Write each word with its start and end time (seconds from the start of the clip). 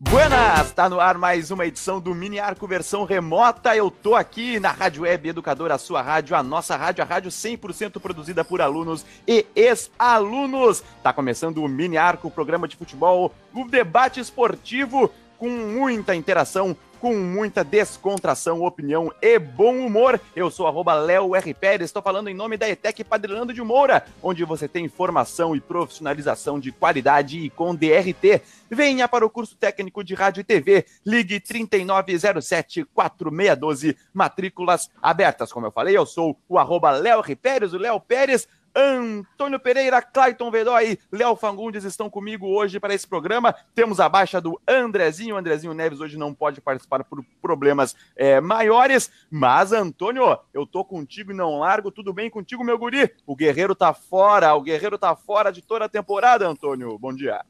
Buenas! 0.00 0.70
Tá 0.70 0.88
no 0.88 1.00
ar 1.00 1.18
mais 1.18 1.50
uma 1.50 1.66
edição 1.66 1.98
do 1.98 2.14
Mini 2.14 2.38
Arco 2.38 2.68
versão 2.68 3.04
remota. 3.04 3.74
Eu 3.74 3.90
tô 3.90 4.14
aqui 4.14 4.60
na 4.60 4.70
Rádio 4.70 5.02
Web 5.02 5.30
Educadora, 5.30 5.74
a 5.74 5.78
sua 5.78 6.00
rádio, 6.00 6.36
a 6.36 6.42
nossa 6.42 6.76
rádio, 6.76 7.02
a 7.02 7.04
rádio 7.04 7.32
100% 7.32 7.98
produzida 7.98 8.44
por 8.44 8.60
alunos 8.60 9.04
e 9.26 9.44
ex-alunos. 9.56 10.84
Tá 11.02 11.12
começando 11.12 11.64
o 11.64 11.66
Mini 11.66 11.96
Arco, 11.96 12.28
o 12.28 12.30
programa 12.30 12.68
de 12.68 12.76
futebol, 12.76 13.34
o 13.52 13.64
debate 13.64 14.20
esportivo 14.20 15.10
com 15.36 15.48
muita 15.48 16.14
interação, 16.14 16.76
com 17.00 17.14
muita 17.14 17.64
descontração, 17.64 18.62
opinião 18.62 19.12
e 19.22 19.38
bom 19.38 19.78
humor. 19.78 20.20
Eu 20.34 20.50
sou 20.50 20.66
arroba 20.66 20.94
Léo 20.94 21.36
R. 21.36 21.54
Pérez, 21.54 21.88
estou 21.88 22.02
falando 22.02 22.28
em 22.28 22.34
nome 22.34 22.56
da 22.56 22.68
ETEC 22.68 23.04
Padrilando 23.04 23.54
de 23.54 23.62
Moura, 23.62 24.04
onde 24.22 24.44
você 24.44 24.66
tem 24.66 24.88
formação 24.88 25.54
e 25.54 25.60
profissionalização 25.60 26.58
de 26.58 26.72
qualidade 26.72 27.38
e 27.38 27.50
com 27.50 27.72
DRT. 27.74 28.42
Venha 28.70 29.08
para 29.08 29.24
o 29.24 29.30
curso 29.30 29.56
técnico 29.56 30.04
de 30.04 30.14
rádio 30.14 30.42
e 30.42 30.44
TV, 30.44 30.84
ligue 31.06 31.40
3907-4612, 31.40 33.96
matrículas 34.12 34.90
abertas. 35.00 35.50
Como 35.52 35.66
eu 35.66 35.72
falei, 35.72 35.96
eu 35.96 36.04
sou 36.04 36.36
o 36.48 36.58
arroba 36.58 36.90
Léo 36.90 37.20
R. 37.20 37.36
Pérez, 37.36 37.72
o 37.72 37.78
Léo 37.78 38.00
Pérez, 38.00 38.48
Antônio 38.80 39.58
Pereira, 39.58 40.00
Clayton 40.00 40.52
Vedói, 40.52 41.00
Léo 41.10 41.34
Fangundes 41.34 41.82
estão 41.82 42.08
comigo 42.08 42.46
hoje 42.46 42.78
para 42.78 42.94
esse 42.94 43.04
programa. 43.04 43.52
Temos 43.74 43.98
a 43.98 44.08
baixa 44.08 44.40
do 44.40 44.60
Andrezinho. 44.68 45.34
O 45.34 45.38
Andrezinho 45.38 45.74
Neves 45.74 46.00
hoje 46.00 46.16
não 46.16 46.32
pode 46.32 46.60
participar 46.60 47.02
por 47.02 47.24
problemas 47.42 47.96
é, 48.14 48.40
maiores. 48.40 49.10
Mas, 49.28 49.72
Antônio, 49.72 50.38
eu 50.54 50.64
tô 50.64 50.84
contigo 50.84 51.32
e 51.32 51.34
não 51.34 51.58
largo. 51.58 51.90
Tudo 51.90 52.12
bem 52.12 52.30
contigo, 52.30 52.62
meu 52.62 52.78
guri? 52.78 53.12
O 53.26 53.34
Guerreiro 53.34 53.74
tá 53.74 53.92
fora. 53.92 54.54
O 54.54 54.62
Guerreiro 54.62 54.96
tá 54.96 55.16
fora 55.16 55.50
de 55.50 55.60
toda 55.60 55.86
a 55.86 55.88
temporada, 55.88 56.46
Antônio. 56.46 56.96
Bom 56.96 57.12
dia. 57.12 57.44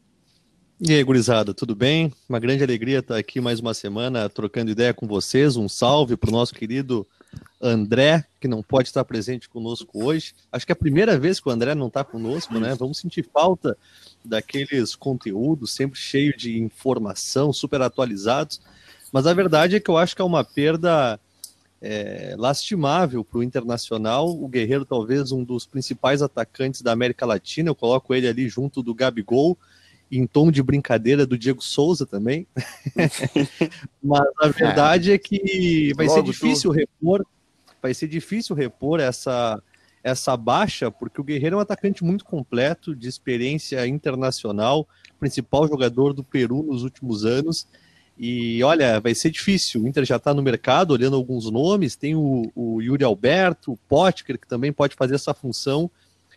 E 0.81 0.93
aí, 0.93 1.03
gurizada, 1.03 1.53
tudo 1.53 1.75
bem? 1.75 2.13
Uma 2.29 2.39
grande 2.39 2.63
alegria 2.63 3.01
estar 3.01 3.17
aqui 3.17 3.41
mais 3.41 3.59
uma 3.59 3.75
semana 3.75 4.29
trocando 4.29 4.71
ideia 4.71 4.95
com 4.95 5.09
vocês. 5.09 5.57
Um 5.57 5.69
salve 5.69 6.17
para 6.17 6.31
o 6.31 6.33
nosso 6.33 6.55
querido 6.55 7.05
André, 7.61 8.25
que 8.41 8.47
não 8.47 8.63
pode 8.63 8.87
estar 8.87 9.05
presente 9.05 9.49
conosco 9.49 10.05
hoje. 10.05 10.37
Acho 10.53 10.65
que 10.65 10.71
é 10.71 10.75
a 10.75 10.77
primeira 10.77 11.19
vez 11.19 11.41
que 11.41 11.49
o 11.49 11.51
André 11.51 11.75
não 11.75 11.89
está 11.89 12.05
conosco, 12.05 12.61
né? 12.61 12.77
Vamos 12.77 12.99
sentir 12.99 13.29
falta 13.35 13.77
daqueles 14.25 14.95
conteúdos 14.95 15.73
sempre 15.73 15.99
cheio 15.99 16.37
de 16.37 16.57
informação, 16.61 17.53
super 17.53 17.83
atualizados. 17.83 18.61
Mas 19.13 19.27
a 19.27 19.35
verdade 19.35 19.75
é 19.75 19.81
que 19.81 19.91
eu 19.91 19.97
acho 19.97 20.15
que 20.15 20.23
é 20.23 20.25
uma 20.25 20.45
perda 20.45 21.19
é, 21.83 22.37
lastimável 22.39 23.25
para 23.25 23.39
o 23.41 23.43
Internacional. 23.43 24.29
O 24.29 24.47
Guerreiro, 24.47 24.85
talvez 24.85 25.33
um 25.33 25.43
dos 25.43 25.67
principais 25.67 26.23
atacantes 26.23 26.83
da 26.83 26.93
América 26.93 27.27
Latina. 27.27 27.69
Eu 27.69 27.75
coloco 27.75 28.15
ele 28.15 28.29
ali 28.29 28.49
junto 28.49 28.81
do 28.81 28.95
Gabigol 28.95 29.59
em 30.11 30.27
tom 30.27 30.51
de 30.51 30.63
brincadeira 30.63 31.27
do 31.27 31.39
Diego 31.39 31.63
Souza 31.63 32.07
também. 32.07 32.47
Mas 34.03 34.29
a 34.41 34.49
verdade 34.49 35.13
é 35.13 35.19
que 35.19 35.93
vai 35.97 36.09
ser 36.09 36.23
difícil 36.23 36.71
repor, 36.71 37.25
vai 37.83 37.93
ser 37.93 38.09
difícil 38.09 38.55
repor 38.55 39.01
essa 39.01 39.63
essa 40.03 40.37
baixa, 40.37 40.91
porque 40.91 41.21
o 41.21 41.25
Guerreiro 41.25 41.57
é 41.57 41.59
um 41.59 41.63
atacante 41.63 42.05
muito 42.05 42.25
completo, 42.25 42.95
de 42.95 43.09
experiência 43.09 43.87
internacional, 43.87 44.89
principal 45.19 45.67
jogador 45.67 46.15
do 46.15 46.23
Peru 46.25 46.63
nos 46.63 46.83
últimos 46.83 47.25
anos. 47.27 47.67
E 48.19 48.63
olha, 48.63 49.01
vai 49.01 49.15
ser 49.15 49.31
difícil. 49.31 49.83
O 49.83 49.89
Inter 49.89 50.05
já 50.05 50.17
está 50.17 50.33
no 50.33 50.43
mercado, 50.43 50.93
olhando 50.93 51.17
alguns 51.17 51.51
nomes. 51.51 51.95
Tem 51.95 52.17
o, 52.17 52.51
o 52.55 52.81
Yuri 52.81 53.05
Alberto, 53.05 53.73
o 53.73 53.77
Potker, 53.77 54.39
que 54.39 54.47
também 54.47 54.73
pode 54.73 54.97
fazer 54.97 55.15
essa 55.15 55.35
função. 55.35 55.91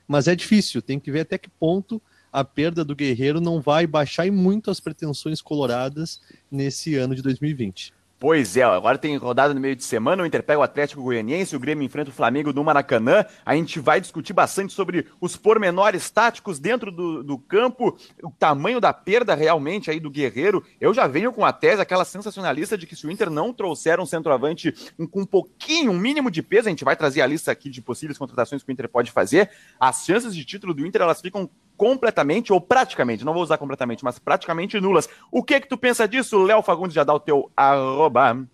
Mas 0.08 0.28
é 0.28 0.36
difícil, 0.36 0.82
tem 0.82 1.00
que 1.00 1.12
ver 1.12 1.22
até 1.22 1.38
que 1.38 1.50
ponto 1.50 2.02
a 2.32 2.44
perda 2.44 2.84
do 2.86 2.96
Guerreiro 2.96 3.42
não 3.42 3.60
vai 3.60 3.86
baixar 3.86 4.26
em 4.26 4.32
muito 4.32 4.72
as 4.72 4.80
pretensões 4.80 5.42
coloradas 5.42 6.22
nesse 6.50 6.96
ano 6.96 7.16
de 7.16 7.22
2020. 7.22 7.94
Pois 8.22 8.56
é, 8.56 8.62
agora 8.62 9.00
tem 9.00 9.18
rodada 9.18 9.52
no 9.52 9.60
meio 9.60 9.76
de 9.76 9.84
semana, 9.84 10.22
o 10.22 10.26
Inter 10.28 10.44
pega 10.44 10.60
o 10.60 10.62
Atlético 10.62 11.02
Goianiense, 11.02 11.56
o 11.56 11.60
Grêmio 11.60 11.84
enfrenta 11.84 12.12
o 12.12 12.14
Flamengo 12.14 12.54
no 12.54 12.64
Maracanã. 12.64 13.26
A 13.44 13.56
gente 13.56 13.80
vai 13.80 14.00
discutir 14.00 14.32
bastante 14.32 14.74
sobre 14.74 15.08
os 15.20 15.36
pormenores 15.36 16.08
táticos 16.12 16.60
dentro 16.60 16.92
do, 16.92 17.24
do 17.24 17.40
campo, 17.40 17.98
o 18.22 18.30
tamanho 18.30 18.80
da 18.80 18.94
perda 18.94 19.34
realmente 19.34 19.90
aí 19.90 20.00
do 20.00 20.12
Guerreiro. 20.12 20.64
Eu 20.80 20.94
já 20.94 21.08
venho 21.08 21.34
com 21.34 21.44
a 21.44 21.52
tese, 21.52 21.82
aquela 21.82 22.06
sensacionalista 22.06 22.78
de 22.78 22.86
que 22.86 22.96
se 22.96 23.08
o 23.08 23.12
Inter 23.12 23.32
não 23.32 23.52
trouxer 23.52 24.00
um 24.00 24.06
centroavante 24.06 24.72
com 25.10 25.22
um 25.22 25.26
pouquinho, 25.26 25.92
um 25.92 25.98
mínimo 25.98 26.30
de 26.30 26.44
peso, 26.44 26.68
a 26.68 26.70
gente 26.70 26.86
vai 26.86 26.96
trazer 26.96 27.22
a 27.22 27.26
lista 27.26 27.52
aqui 27.52 27.72
de 27.72 27.82
possíveis 27.82 28.20
contratações 28.20 28.62
que 28.62 28.70
o 28.70 28.72
Inter 28.72 28.88
pode 28.88 29.10
fazer, 29.10 29.50
as 29.80 30.06
chances 30.06 30.36
de 30.36 30.46
título 30.46 30.76
do 30.76 30.86
Inter 30.86 31.02
elas 31.02 31.22
ficam 31.22 31.50
completamente, 31.82 32.54
ou 32.54 32.62
praticamente, 32.62 33.26
não 33.26 33.34
vou 33.34 33.42
usar 33.42 33.58
completamente, 33.58 34.04
mas 34.04 34.20
praticamente 34.20 34.80
nulas. 34.80 35.10
O 35.32 35.42
que 35.42 35.60
que 35.60 35.68
tu 35.68 35.76
pensa 35.76 36.08
disso? 36.08 36.38
Léo 36.44 36.62
Fagundes 36.62 36.94
já 36.94 37.04
dá 37.04 37.12
o 37.12 37.20
teu 37.20 37.52
arroba. 37.58 38.48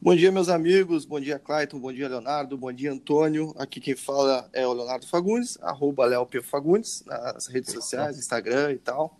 Bom 0.00 0.14
dia, 0.14 0.30
meus 0.30 0.48
amigos. 0.48 1.04
Bom 1.04 1.18
dia, 1.18 1.36
Clayton. 1.36 1.80
Bom 1.80 1.92
dia, 1.92 2.08
Leonardo. 2.08 2.56
Bom 2.56 2.72
dia, 2.72 2.92
Antônio. 2.92 3.52
Aqui 3.58 3.80
quem 3.80 3.96
fala 3.96 4.48
é 4.52 4.64
o 4.64 4.72
Leonardo 4.72 5.04
Fagundes, 5.04 5.58
arroba 5.62 6.06
Léo 6.06 6.24
P. 6.26 6.40
Fagundes, 6.42 7.02
nas 7.04 7.48
redes 7.48 7.72
sociais, 7.72 8.20
Instagram 8.20 8.70
e 8.70 8.78
tal. 8.78 9.18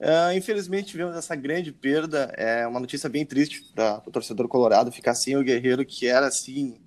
Uh, 0.00 0.36
infelizmente, 0.36 0.88
tivemos 0.88 1.14
essa 1.14 1.36
grande 1.36 1.70
perda. 1.70 2.34
É 2.36 2.66
uma 2.66 2.80
notícia 2.80 3.08
bem 3.08 3.24
triste 3.24 3.62
para 3.72 4.02
o 4.04 4.10
torcedor 4.10 4.48
colorado 4.48 4.90
ficar 4.90 5.14
sem 5.14 5.36
o 5.36 5.44
Guerreiro, 5.44 5.86
que 5.86 6.08
era, 6.08 6.26
assim, 6.26 6.80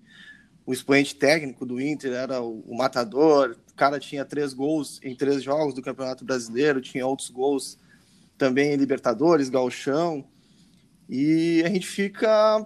o 0.66 0.74
expoente 0.74 1.16
técnico 1.16 1.66
do 1.66 1.80
Inter, 1.80 2.12
era 2.12 2.42
o, 2.42 2.60
o 2.68 2.76
matador, 2.76 3.56
o 3.74 3.76
cara 3.76 4.00
tinha 4.00 4.24
três 4.24 4.54
gols 4.54 5.00
em 5.04 5.16
três 5.16 5.42
jogos 5.42 5.74
do 5.74 5.82
Campeonato 5.82 6.24
Brasileiro, 6.24 6.80
tinha 6.80 7.06
outros 7.08 7.32
gols 7.32 7.80
também 8.38 8.72
em 8.72 8.76
Libertadores, 8.78 9.50
Galchão. 9.50 10.24
E 11.10 11.64
a 11.66 11.70
gente 11.70 11.88
fica 11.88 12.66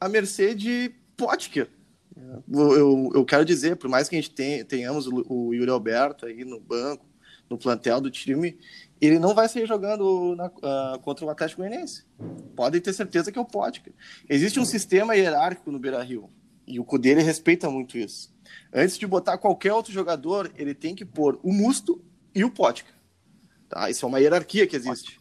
à 0.00 0.08
mercê 0.08 0.54
de 0.54 0.90
Potker. 1.16 1.68
Eu, 2.50 3.10
eu, 3.14 3.24
quero 3.24 3.44
dizer, 3.44 3.76
por 3.76 3.88
mais 3.88 4.08
que 4.08 4.16
a 4.16 4.20
gente 4.20 4.30
tenha, 4.30 4.64
tenhamos 4.64 5.06
o, 5.06 5.24
o 5.28 5.54
Yuri 5.54 5.70
Alberto 5.70 6.26
aí 6.26 6.44
no 6.44 6.58
banco, 6.58 7.06
no 7.48 7.58
plantel 7.58 8.00
do 8.00 8.10
time, 8.10 8.58
ele 9.00 9.18
não 9.18 9.34
vai 9.34 9.48
sair 9.48 9.66
jogando 9.66 10.34
na, 10.34 10.46
uh, 10.46 10.98
contra 11.00 11.24
o 11.24 11.30
Atlético 11.30 11.62
Goianiense. 11.62 12.04
Podem 12.56 12.80
ter 12.80 12.92
certeza 12.92 13.30
que 13.30 13.38
é 13.38 13.42
o 13.42 13.44
Potker. 13.44 13.92
Existe 14.28 14.58
um 14.58 14.64
sistema 14.64 15.14
hierárquico 15.14 15.70
no 15.70 15.78
Beira-Rio, 15.78 16.28
e 16.66 16.78
o 16.78 16.84
Cudê 16.84 17.14
respeita 17.14 17.70
muito 17.70 17.96
isso. 17.96 18.34
Antes 18.72 18.98
de 18.98 19.06
botar 19.06 19.38
qualquer 19.38 19.72
outro 19.72 19.92
jogador, 19.92 20.50
ele 20.56 20.74
tem 20.74 20.94
que 20.94 21.04
pôr 21.04 21.38
o 21.42 21.52
Musto 21.52 22.02
e 22.34 22.44
o 22.44 22.50
Pótica. 22.50 22.92
Tá? 23.68 23.90
Isso 23.90 24.04
é 24.04 24.08
uma 24.08 24.20
hierarquia 24.20 24.66
que 24.66 24.76
existe. 24.76 25.18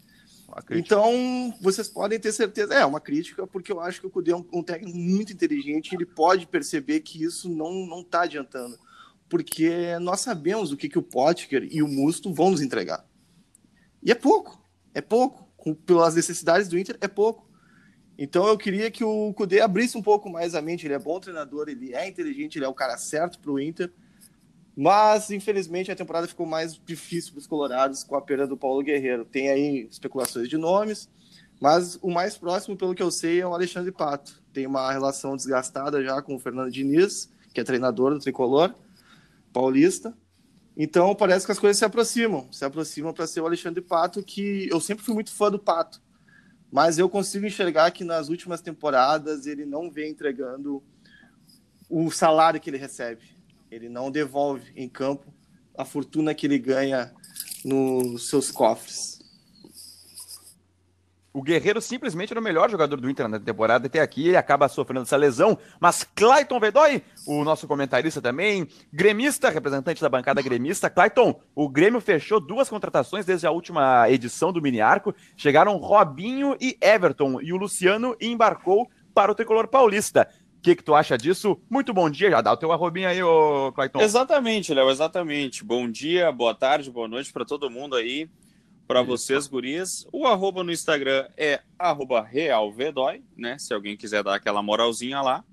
Então, 0.72 1.54
vocês 1.62 1.88
podem 1.88 2.20
ter 2.20 2.32
certeza. 2.32 2.74
É 2.74 2.86
uma 2.86 3.00
crítica, 3.00 3.46
porque 3.46 3.72
eu 3.72 3.80
acho 3.80 4.00
que 4.02 4.08
o 4.08 4.10
Cudê 4.10 4.32
é 4.32 4.36
um, 4.36 4.46
um 4.54 4.64
técnico 4.64 4.98
muito 4.98 5.32
inteligente, 5.32 5.94
ele 5.94 6.06
pode 6.06 6.48
perceber 6.48 7.02
que 7.02 7.24
isso 7.24 7.50
não 7.50 7.86
não 7.86 8.02
está 8.02 8.22
adiantando. 8.22 8.78
Porque 9.30 10.00
nós 10.00 10.22
sabemos 10.22 10.72
o 10.72 10.78
que, 10.78 10.88
que 10.88 10.98
o 10.98 11.04
Potker 11.04 11.68
e 11.70 11.84
o 11.84 11.88
Musto 11.88 12.34
vão 12.34 12.52
nos 12.52 12.62
entregar. 12.62 13.06
E 14.02 14.12
é 14.12 14.16
pouco. 14.16 14.66
É 14.94 15.02
pouco. 15.02 15.48
Com, 15.58 15.74
pelas 15.74 16.16
necessidades 16.16 16.68
do 16.68 16.78
Inter, 16.78 16.98
é 17.02 17.08
pouco. 17.08 17.47
Então 18.18 18.48
eu 18.48 18.58
queria 18.58 18.90
que 18.90 19.04
o 19.04 19.32
Kudê 19.34 19.62
abrisse 19.62 19.98
um 19.98 20.02
pouco 20.02 20.30
mais 20.30 20.56
a 20.56 20.62
mente. 20.62 20.88
Ele 20.88 20.96
é 20.96 21.00
bom 21.00 21.20
treinador, 21.20 21.70
ele 21.70 21.94
é 21.94 22.08
inteligente, 22.08 22.58
ele 22.58 22.66
é 22.66 22.68
o 22.68 22.74
cara 22.74 22.98
certo 22.98 23.38
para 23.40 23.52
o 23.52 23.60
Inter. 23.60 23.92
Mas, 24.76 25.32
infelizmente, 25.32 25.92
a 25.92 25.96
temporada 25.96 26.28
ficou 26.28 26.46
mais 26.46 26.80
difícil 26.86 27.32
para 27.32 27.40
os 27.40 27.48
Colorados 27.48 28.04
com 28.04 28.16
a 28.16 28.22
perda 28.22 28.48
do 28.48 28.58
Paulo 28.58 28.84
Guerreiro. 28.84 29.26
Tem 29.26 29.50
aí 29.50 29.88
especulações 29.90 30.50
de 30.50 30.58
nomes, 30.58 31.10
mas 31.60 31.98
o 32.02 32.12
mais 32.12 32.38
próximo, 32.38 32.78
pelo 32.78 32.94
que 32.94 33.02
eu 33.02 33.10
sei, 33.10 33.42
é 33.42 33.48
o 33.48 33.54
Alexandre 33.54 33.92
Pato. 33.92 34.40
Tem 34.54 34.68
uma 34.68 34.92
relação 34.92 35.36
desgastada 35.36 36.04
já 36.04 36.22
com 36.22 36.36
o 36.36 36.40
Fernando 36.40 36.72
Diniz, 36.72 37.32
que 37.54 37.60
é 37.60 37.64
treinador 37.64 38.14
do 38.14 38.20
tricolor 38.20 38.74
paulista. 39.52 40.16
Então, 40.76 41.16
parece 41.16 41.44
que 41.44 41.52
as 41.52 41.58
coisas 41.58 41.78
se 41.78 41.86
aproximam. 41.86 42.48
Se 42.52 42.64
aproximam 42.64 43.12
para 43.12 43.26
ser 43.26 43.42
o 43.42 43.48
Alexandre 43.48 43.82
Pato, 43.82 44.22
que 44.22 44.70
eu 44.70 44.80
sempre 44.80 45.04
fui 45.04 45.16
muito 45.16 45.32
fã 45.32 45.50
do 45.50 45.58
Pato 45.58 46.00
mas 46.72 46.98
eu 46.98 47.10
consigo 47.10 47.46
enxergar 47.46 47.92
que 47.92 48.04
nas 48.04 48.30
últimas 48.30 48.62
temporadas 48.62 49.46
ele 49.46 49.66
não 49.66 49.90
vem 49.90 50.12
entregando 50.12 50.84
o 51.90 52.12
salário 52.12 52.60
que 52.60 52.69
ele 52.69 52.78
recebe. 52.78 53.24
Ele 53.72 53.90
não 53.90 54.12
devolve 54.12 54.72
em 54.75 54.88
campo 54.88 55.34
a 55.78 55.86
fortuna 55.86 56.34
que 56.34 56.46
ele 56.46 56.58
ganha 56.58 57.14
nos 57.64 58.30
seus 58.30 58.52
cofres. 58.52 59.17
O 61.38 61.44
Guerreiro 61.44 61.80
simplesmente 61.80 62.34
era 62.34 62.39
o 62.39 62.44
melhor 62.44 62.68
jogador 62.68 63.00
do 63.00 63.07
Inter 63.07 63.28
na 63.28 63.39
temporada 63.39 63.86
até 63.86 64.00
aqui, 64.00 64.30
ele 64.30 64.38
acaba 64.38 64.68
sofrendo 64.68 65.04
essa 65.04 65.16
lesão. 65.16 65.56
Mas 65.80 66.04
Clayton 66.04 66.60
Vedói, 66.60 67.04
o 67.28 67.44
nosso 67.44 67.68
comentarista 67.68 68.19
também, 68.19 68.68
gremista, 68.92 69.51
representante 69.51 70.01
da 70.01 70.10
bancada 70.10 70.42
gremista. 70.42 70.89
Clayton, 70.89 71.39
o 71.54 71.69
Grêmio 71.69 72.01
fechou 72.01 72.39
duas 72.39 72.68
contratações 72.68 73.24
desde 73.24 73.45
a 73.45 73.51
última 73.51 74.10
edição 74.10 74.51
do 74.51 74.60
Mini 74.60 74.81
Arco. 74.81 75.13
Chegaram 75.36 75.78
Robinho 75.78 76.57
e 76.60 76.75
Everton, 76.81 77.39
e 77.39 77.54
o 77.54 77.57
Luciano 77.57 78.18
embarcou 78.19 78.89
para 79.13 79.31
o 79.31 79.36
tricolor 79.36 79.68
paulista. 79.68 80.28
O 80.57 80.62
que, 80.63 80.75
que 80.75 80.84
tu 80.84 80.95
acha 80.95 81.16
disso? 81.16 81.56
Muito 81.69 81.94
bom 81.94 82.10
dia, 82.10 82.31
já 82.31 82.42
dá 82.42 82.51
o 82.51 82.57
teu 82.57 82.72
arrobinho 82.72 83.10
aí, 83.10 83.22
ô 83.22 83.72
Clayton. 83.74 84.01
Exatamente, 84.01 84.74
Léo, 84.74 84.89
exatamente. 84.89 85.63
Bom 85.63 85.88
dia, 85.88 86.31
boa 86.31 86.56
tarde, 86.56 86.89
boa 86.89 87.07
noite 87.07 87.31
para 87.31 87.45
todo 87.45 87.69
mundo 87.69 87.95
aí. 87.95 88.28
Para 88.88 89.01
vocês, 89.01 89.48
gurias. 89.48 90.07
O 90.12 90.25
arroba 90.25 90.63
no 90.63 90.72
Instagram 90.72 91.28
é 91.36 91.62
arroba 91.78 92.22
realvedói, 92.22 93.22
né? 93.36 93.60
Se 93.60 93.74
alguém 93.74 93.98
quiser 93.98 94.24
dar 94.24 94.36
aquela 94.36 94.63
moralzinha 94.63 95.22
lá. 95.22 95.44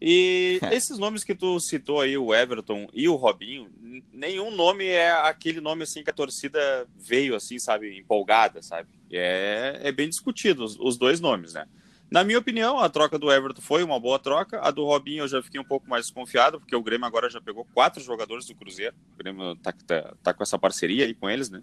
E 0.00 0.60
esses 0.72 0.96
nomes 0.96 1.24
que 1.24 1.34
tu 1.34 1.58
citou 1.58 2.00
aí, 2.00 2.16
o 2.16 2.32
Everton 2.32 2.88
e 2.94 3.08
o 3.08 3.16
Robinho, 3.16 3.68
nenhum 4.12 4.50
nome 4.50 4.86
é 4.86 5.10
aquele 5.10 5.60
nome 5.60 5.82
assim 5.82 6.02
que 6.02 6.10
a 6.10 6.14
torcida 6.14 6.86
veio 6.96 7.34
assim, 7.34 7.58
sabe, 7.58 7.98
empolgada, 7.98 8.62
sabe? 8.62 8.88
É, 9.10 9.80
é 9.82 9.92
bem 9.92 10.08
discutido 10.08 10.64
os, 10.64 10.78
os 10.78 10.96
dois 10.96 11.20
nomes, 11.20 11.54
né? 11.54 11.66
Na 12.10 12.24
minha 12.24 12.38
opinião, 12.38 12.80
a 12.80 12.88
troca 12.88 13.16
do 13.18 13.30
Everton 13.30 13.62
foi 13.62 13.84
uma 13.84 14.00
boa 14.00 14.18
troca. 14.18 14.60
A 14.60 14.72
do 14.72 14.84
Robinho 14.84 15.22
eu 15.22 15.28
já 15.28 15.40
fiquei 15.40 15.60
um 15.60 15.64
pouco 15.64 15.88
mais 15.88 16.06
desconfiado, 16.06 16.58
porque 16.58 16.74
o 16.74 16.82
Grêmio 16.82 17.06
agora 17.06 17.30
já 17.30 17.40
pegou 17.40 17.64
quatro 17.72 18.02
jogadores 18.02 18.46
do 18.46 18.54
Cruzeiro. 18.54 18.96
O 19.14 19.16
Grêmio 19.16 19.54
tá, 19.56 19.72
tá, 19.86 20.14
tá 20.20 20.34
com 20.34 20.42
essa 20.42 20.58
parceria 20.58 21.04
aí 21.04 21.14
com 21.14 21.30
eles, 21.30 21.50
né? 21.50 21.62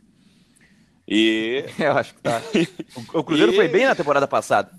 E. 1.07 1.63
Eu 1.80 1.94
acho 1.94 2.13
que 2.13 2.21
tá. 2.21 2.42
O, 3.13 3.24
Cruzeiro 3.24 3.54
e... 3.54 3.56
foi 3.56 3.68
bem 3.68 3.86
na 3.86 3.95
temporada 3.95 4.27
passada. 4.27 4.71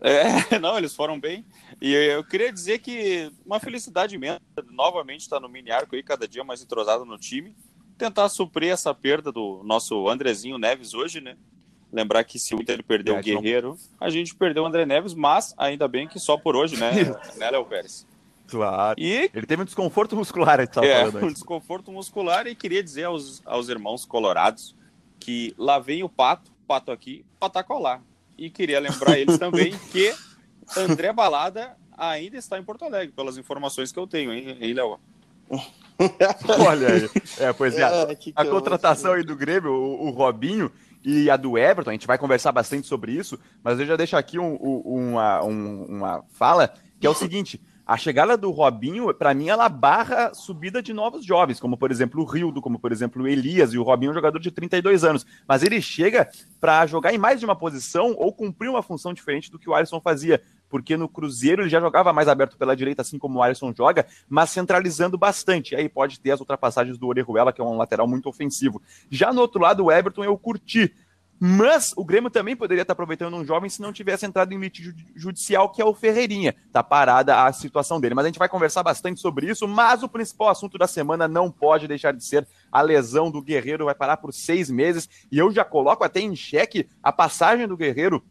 É, 0.00 0.58
não, 0.58 0.76
eles 0.76 0.94
foram 0.94 1.18
bem. 1.18 1.44
E 1.80 1.92
eu 1.92 2.24
queria 2.24 2.52
dizer 2.52 2.78
que 2.78 3.30
uma 3.44 3.60
felicidade 3.60 4.14
imensa 4.14 4.40
novamente 4.70 5.20
estar 5.20 5.40
no 5.40 5.48
mini 5.48 5.70
arco 5.70 5.94
aí, 5.94 6.02
cada 6.02 6.28
dia 6.28 6.44
mais 6.44 6.62
entrosado 6.62 7.04
no 7.04 7.18
time. 7.18 7.54
Tentar 7.98 8.28
suprir 8.28 8.70
essa 8.70 8.94
perda 8.94 9.32
do 9.32 9.62
nosso 9.64 10.08
Andrezinho 10.08 10.58
Neves 10.58 10.92
hoje, 10.92 11.20
né? 11.20 11.36
Lembrar 11.90 12.24
que 12.24 12.38
se 12.38 12.54
o 12.54 12.60
Inter 12.60 12.82
perdeu 12.84 13.16
é, 13.16 13.20
o 13.20 13.22
Guerreiro, 13.22 13.68
não... 13.68 14.06
a 14.06 14.10
gente 14.10 14.34
perdeu 14.34 14.64
o 14.64 14.66
André 14.66 14.84
Neves, 14.84 15.14
mas 15.14 15.54
ainda 15.56 15.88
bem 15.88 16.06
que 16.06 16.18
só 16.18 16.36
por 16.36 16.56
hoje, 16.56 16.76
né, 16.76 16.90
né 17.36 17.50
Léo 17.50 17.64
Pérez? 17.64 18.06
Claro. 18.48 19.00
E 19.00 19.30
ele 19.32 19.46
teve 19.46 19.62
um 19.62 19.64
desconforto 19.64 20.14
muscular, 20.14 20.60
aí, 20.60 20.68
é, 20.86 21.06
um 21.06 21.32
desconforto 21.32 21.90
muscular 21.90 22.46
e 22.46 22.54
queria 22.54 22.82
dizer 22.82 23.04
aos, 23.04 23.42
aos 23.46 23.68
irmãos 23.68 24.04
colorados 24.04 24.74
que 25.18 25.54
lá 25.58 25.78
vem 25.78 26.02
o 26.02 26.08
pato, 26.08 26.50
pato 26.66 26.90
aqui, 26.90 27.24
patacolar. 27.38 28.02
E 28.36 28.50
queria 28.50 28.80
lembrar 28.80 29.18
eles 29.18 29.38
também 29.38 29.76
que 29.90 30.14
André 30.76 31.12
Balada 31.12 31.76
ainda 31.96 32.36
está 32.36 32.58
em 32.58 32.62
Porto 32.62 32.84
Alegre, 32.84 33.14
pelas 33.14 33.38
informações 33.38 33.90
que 33.90 33.98
eu 33.98 34.06
tenho, 34.06 34.32
hein, 34.32 34.56
hein 34.60 34.74
Léo? 34.74 34.98
Olha 36.68 36.88
aí. 36.88 37.10
É, 37.38 37.52
pois 37.52 37.76
é. 37.76 37.82
é 38.12 38.16
a 38.34 38.44
contratação 38.44 39.12
aí 39.12 39.22
do 39.22 39.36
Grêmio, 39.36 39.72
o, 39.72 40.08
o, 40.08 40.10
Robinho 40.10 40.70
e 41.04 41.30
a 41.30 41.36
do 41.36 41.56
Everton, 41.56 41.90
a 41.90 41.92
gente 41.92 42.06
vai 42.06 42.18
conversar 42.18 42.52
bastante 42.52 42.86
sobre 42.86 43.12
isso, 43.12 43.38
mas 43.62 43.78
eu 43.78 43.86
já 43.86 43.96
deixo 43.96 44.16
aqui 44.16 44.38
um, 44.38 44.58
um, 44.60 45.10
uma, 45.10 45.42
um, 45.44 45.84
uma 45.84 46.24
fala, 46.32 46.74
que 47.00 47.06
é 47.06 47.10
o 47.10 47.14
seguinte. 47.14 47.60
A 47.86 47.96
chegada 47.96 48.36
do 48.36 48.50
Robinho, 48.50 49.14
para 49.14 49.32
mim, 49.32 49.48
ela 49.48 49.68
barra 49.68 50.34
subida 50.34 50.82
de 50.82 50.92
novos 50.92 51.24
jovens, 51.24 51.60
como 51.60 51.76
por 51.76 51.92
exemplo 51.92 52.20
o 52.20 52.24
Rildo, 52.24 52.60
como 52.60 52.80
por 52.80 52.90
exemplo 52.90 53.22
o 53.22 53.28
Elias, 53.28 53.72
e 53.72 53.78
o 53.78 53.84
Robinho 53.84 54.08
é 54.08 54.10
um 54.10 54.14
jogador 54.14 54.40
de 54.40 54.50
32 54.50 55.04
anos. 55.04 55.24
Mas 55.46 55.62
ele 55.62 55.80
chega 55.80 56.28
para 56.60 56.84
jogar 56.86 57.14
em 57.14 57.18
mais 57.18 57.38
de 57.38 57.46
uma 57.46 57.54
posição 57.54 58.12
ou 58.18 58.32
cumprir 58.32 58.68
uma 58.68 58.82
função 58.82 59.14
diferente 59.14 59.52
do 59.52 59.58
que 59.58 59.70
o 59.70 59.74
Alisson 59.74 60.00
fazia. 60.00 60.42
Porque 60.68 60.96
no 60.96 61.08
Cruzeiro 61.08 61.62
ele 61.62 61.68
já 61.68 61.78
jogava 61.78 62.12
mais 62.12 62.26
aberto 62.26 62.58
pela 62.58 62.74
direita, 62.74 63.02
assim 63.02 63.20
como 63.20 63.38
o 63.38 63.42
Alisson 63.42 63.72
joga, 63.72 64.04
mas 64.28 64.50
centralizando 64.50 65.16
bastante. 65.16 65.76
Aí 65.76 65.88
pode 65.88 66.18
ter 66.18 66.32
as 66.32 66.40
ultrapassagens 66.40 66.98
do 66.98 67.06
Orejuela, 67.06 67.52
que 67.52 67.60
é 67.60 67.64
um 67.64 67.76
lateral 67.76 68.08
muito 68.08 68.28
ofensivo. 68.28 68.82
Já 69.08 69.32
no 69.32 69.40
outro 69.40 69.60
lado, 69.60 69.84
o 69.84 69.92
Everton 69.92 70.24
eu 70.24 70.36
curti 70.36 70.92
mas 71.38 71.92
o 71.96 72.04
Grêmio 72.04 72.30
também 72.30 72.56
poderia 72.56 72.82
estar 72.82 72.92
aproveitando 72.92 73.36
um 73.36 73.44
jovem 73.44 73.68
se 73.68 73.82
não 73.82 73.92
tivesse 73.92 74.24
entrado 74.24 74.52
em 74.52 74.58
litígio 74.58 74.94
judicial, 75.14 75.70
que 75.70 75.82
é 75.82 75.84
o 75.84 75.92
Ferreirinha. 75.92 76.54
Tá 76.72 76.82
parada 76.82 77.44
a 77.44 77.52
situação 77.52 78.00
dele. 78.00 78.14
Mas 78.14 78.24
a 78.24 78.28
gente 78.28 78.38
vai 78.38 78.48
conversar 78.48 78.82
bastante 78.82 79.20
sobre 79.20 79.50
isso. 79.50 79.68
Mas 79.68 80.02
o 80.02 80.08
principal 80.08 80.48
assunto 80.48 80.78
da 80.78 80.86
semana 80.86 81.28
não 81.28 81.50
pode 81.50 81.86
deixar 81.86 82.12
de 82.12 82.24
ser 82.24 82.46
a 82.72 82.80
lesão 82.80 83.30
do 83.30 83.42
Guerreiro. 83.42 83.84
Vai 83.84 83.94
parar 83.94 84.16
por 84.16 84.32
seis 84.32 84.70
meses. 84.70 85.08
E 85.30 85.38
eu 85.38 85.52
já 85.52 85.64
coloco 85.64 86.02
até 86.02 86.20
em 86.20 86.34
xeque 86.34 86.88
a 87.02 87.12
passagem 87.12 87.68
do 87.68 87.76
Guerreiro 87.76 88.24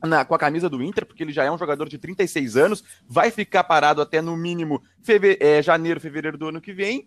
na, 0.00 0.24
com 0.24 0.34
a 0.34 0.38
camisa 0.38 0.68
do 0.68 0.82
Inter, 0.82 1.06
porque 1.06 1.22
ele 1.22 1.32
já 1.32 1.44
é 1.44 1.50
um 1.50 1.58
jogador 1.58 1.88
de 1.88 1.96
36 1.96 2.56
anos, 2.56 2.82
vai 3.08 3.30
ficar 3.30 3.62
parado 3.62 4.02
até 4.02 4.20
no 4.20 4.36
mínimo 4.36 4.82
feve 5.00 5.38
é, 5.40 5.62
janeiro, 5.62 6.00
fevereiro 6.00 6.36
do 6.36 6.48
ano 6.48 6.60
que 6.60 6.72
vem, 6.72 7.06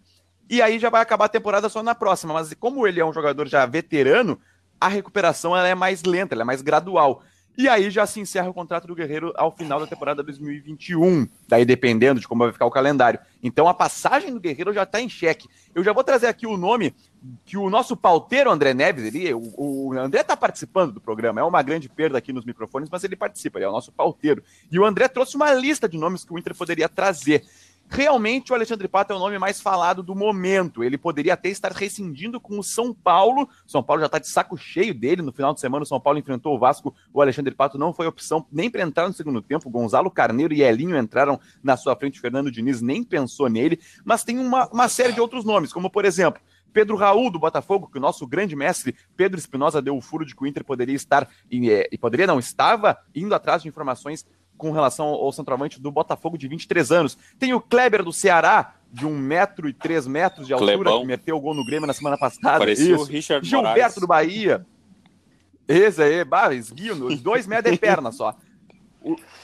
e 0.49 0.61
aí 0.61 0.79
já 0.79 0.89
vai 0.89 1.01
acabar 1.01 1.25
a 1.25 1.29
temporada 1.29 1.67
só 1.67 1.81
na 1.81 1.95
próxima. 1.95 2.33
Mas 2.33 2.53
como 2.53 2.87
ele 2.87 2.99
é 2.99 3.05
um 3.05 3.13
jogador 3.13 3.47
já 3.47 3.65
veterano, 3.65 4.39
a 4.79 4.87
recuperação 4.87 5.55
ela 5.55 5.67
é 5.67 5.75
mais 5.75 6.03
lenta, 6.03 6.33
ela 6.33 6.43
é 6.43 6.45
mais 6.45 6.61
gradual. 6.61 7.23
E 7.57 7.69
aí 7.69 7.89
já 7.89 8.05
se 8.05 8.19
encerra 8.19 8.49
o 8.49 8.53
contrato 8.53 8.85
do 8.85 8.93
Guerreiro 8.93 9.31
ao 9.37 9.49
final 9.49 9.79
da 9.79 9.87
temporada 9.87 10.21
2021, 10.21 11.25
daí 11.47 11.63
dependendo 11.63 12.19
de 12.19 12.27
como 12.27 12.43
vai 12.43 12.51
ficar 12.51 12.65
o 12.65 12.71
calendário. 12.71 13.17
Então 13.41 13.69
a 13.69 13.73
passagem 13.73 14.33
do 14.33 14.41
Guerreiro 14.41 14.73
já 14.73 14.83
está 14.83 14.99
em 14.99 15.07
xeque. 15.07 15.47
Eu 15.73 15.81
já 15.81 15.93
vou 15.93 16.03
trazer 16.03 16.27
aqui 16.27 16.45
o 16.45 16.57
nome 16.57 16.93
que 17.45 17.55
o 17.55 17.69
nosso 17.69 17.95
pauteiro 17.95 18.51
André 18.51 18.73
Neves, 18.73 19.05
ele, 19.05 19.33
o, 19.33 19.53
o 19.57 19.93
André 19.93 20.19
está 20.19 20.35
participando 20.35 20.91
do 20.91 20.99
programa, 20.99 21.39
é 21.39 21.43
uma 21.43 21.61
grande 21.61 21.87
perda 21.87 22.17
aqui 22.17 22.33
nos 22.33 22.43
microfones, 22.43 22.89
mas 22.89 23.05
ele 23.05 23.15
participa, 23.15 23.57
ele 23.57 23.65
é 23.65 23.69
o 23.69 23.71
nosso 23.71 23.91
pauteiro. 23.91 24.43
E 24.69 24.77
o 24.77 24.83
André 24.83 25.07
trouxe 25.07 25.37
uma 25.37 25.53
lista 25.53 25.87
de 25.87 25.97
nomes 25.97 26.25
que 26.25 26.33
o 26.33 26.37
Inter 26.37 26.53
poderia 26.53 26.89
trazer. 26.89 27.45
Realmente 27.87 28.51
o 28.51 28.55
Alexandre 28.55 28.87
Pato 28.87 29.13
é 29.13 29.15
o 29.15 29.19
nome 29.19 29.37
mais 29.37 29.61
falado 29.61 30.01
do 30.01 30.15
momento. 30.15 30.83
Ele 30.83 30.97
poderia 30.97 31.33
até 31.33 31.49
estar 31.49 31.71
rescindindo 31.71 32.39
com 32.39 32.57
o 32.57 32.63
São 32.63 32.93
Paulo. 32.93 33.47
São 33.65 33.83
Paulo 33.83 34.01
já 34.01 34.07
está 34.07 34.19
de 34.19 34.27
saco 34.27 34.57
cheio 34.57 34.93
dele. 34.93 35.21
No 35.21 35.31
final 35.31 35.53
de 35.53 35.59
semana, 35.59 35.83
o 35.83 35.85
São 35.85 35.99
Paulo 35.99 36.17
enfrentou 36.17 36.55
o 36.55 36.59
Vasco. 36.59 36.93
O 37.13 37.21
Alexandre 37.21 37.53
Pato 37.53 37.77
não 37.77 37.93
foi 37.93 38.07
opção 38.07 38.45
nem 38.51 38.69
para 38.69 38.81
entrar 38.81 39.07
no 39.07 39.13
segundo 39.13 39.41
tempo. 39.41 39.69
Gonzalo 39.69 40.09
Carneiro 40.09 40.53
e 40.53 40.63
Elinho 40.63 40.97
entraram 40.97 41.39
na 41.63 41.77
sua 41.77 41.95
frente. 41.95 42.19
Fernando 42.19 42.51
Diniz 42.51 42.81
nem 42.81 43.03
pensou 43.03 43.47
nele. 43.49 43.79
Mas 44.03 44.23
tem 44.23 44.39
uma, 44.39 44.67
uma 44.69 44.89
série 44.89 45.13
de 45.13 45.21
outros 45.21 45.45
nomes, 45.45 45.71
como 45.71 45.89
por 45.89 46.05
exemplo. 46.05 46.41
Pedro 46.73 46.97
Raul 46.97 47.31
do 47.31 47.39
Botafogo, 47.39 47.87
que 47.89 47.97
o 47.97 48.01
nosso 48.01 48.27
grande 48.27 48.53
mestre 48.53 48.93
Pedro 49.15 49.39
Espinosa 49.39 49.81
deu 49.81 49.95
o 49.95 50.01
furo 50.01 50.25
de 50.25 50.35
que 50.35 50.43
o 50.43 50.45
Inter 50.45 50.65
poderia 50.65 50.93
estar, 50.93 51.23
é, 51.49 51.89
e 51.89 51.97
poderia 51.97 52.27
não, 52.27 52.37
estava 52.37 52.97
indo 53.15 53.33
atrás 53.33 53.63
de 53.63 53.69
informações 53.69 54.25
com 54.57 54.71
relação 54.71 55.05
ao 55.07 55.31
centroavante 55.31 55.79
do 55.79 55.91
Botafogo 55.91 56.37
de 56.37 56.47
23 56.47 56.91
anos. 56.91 57.17
Tem 57.37 57.53
o 57.53 57.61
Kleber 57.61 58.03
do 58.03 58.13
Ceará, 58.13 58.75
de 58.91 59.05
1 59.05 59.17
metro 59.17 59.67
e 59.67 59.73
3 59.73 60.07
metros 60.07 60.47
de 60.47 60.53
altura, 60.53 60.73
Clebão. 60.73 61.01
que 61.01 61.07
meteu 61.07 61.35
o 61.35 61.39
gol 61.39 61.53
no 61.53 61.65
Grêmio 61.65 61.85
na 61.85 61.93
semana 61.93 62.17
passada. 62.17 62.59
Parecia 62.59 62.95
o 62.97 63.03
Richard 63.03 63.47
Gilberto 63.47 63.73
Morales. 63.73 63.95
do 63.95 64.07
Bahia. 64.07 64.65
Esse 65.67 66.01
aí, 66.01 66.23
bah, 66.23 66.53
esguio, 66.53 67.15
dois 67.17 67.45
metros 67.47 67.73
de 67.73 67.79
perna 67.79 68.11
só. 68.11 68.35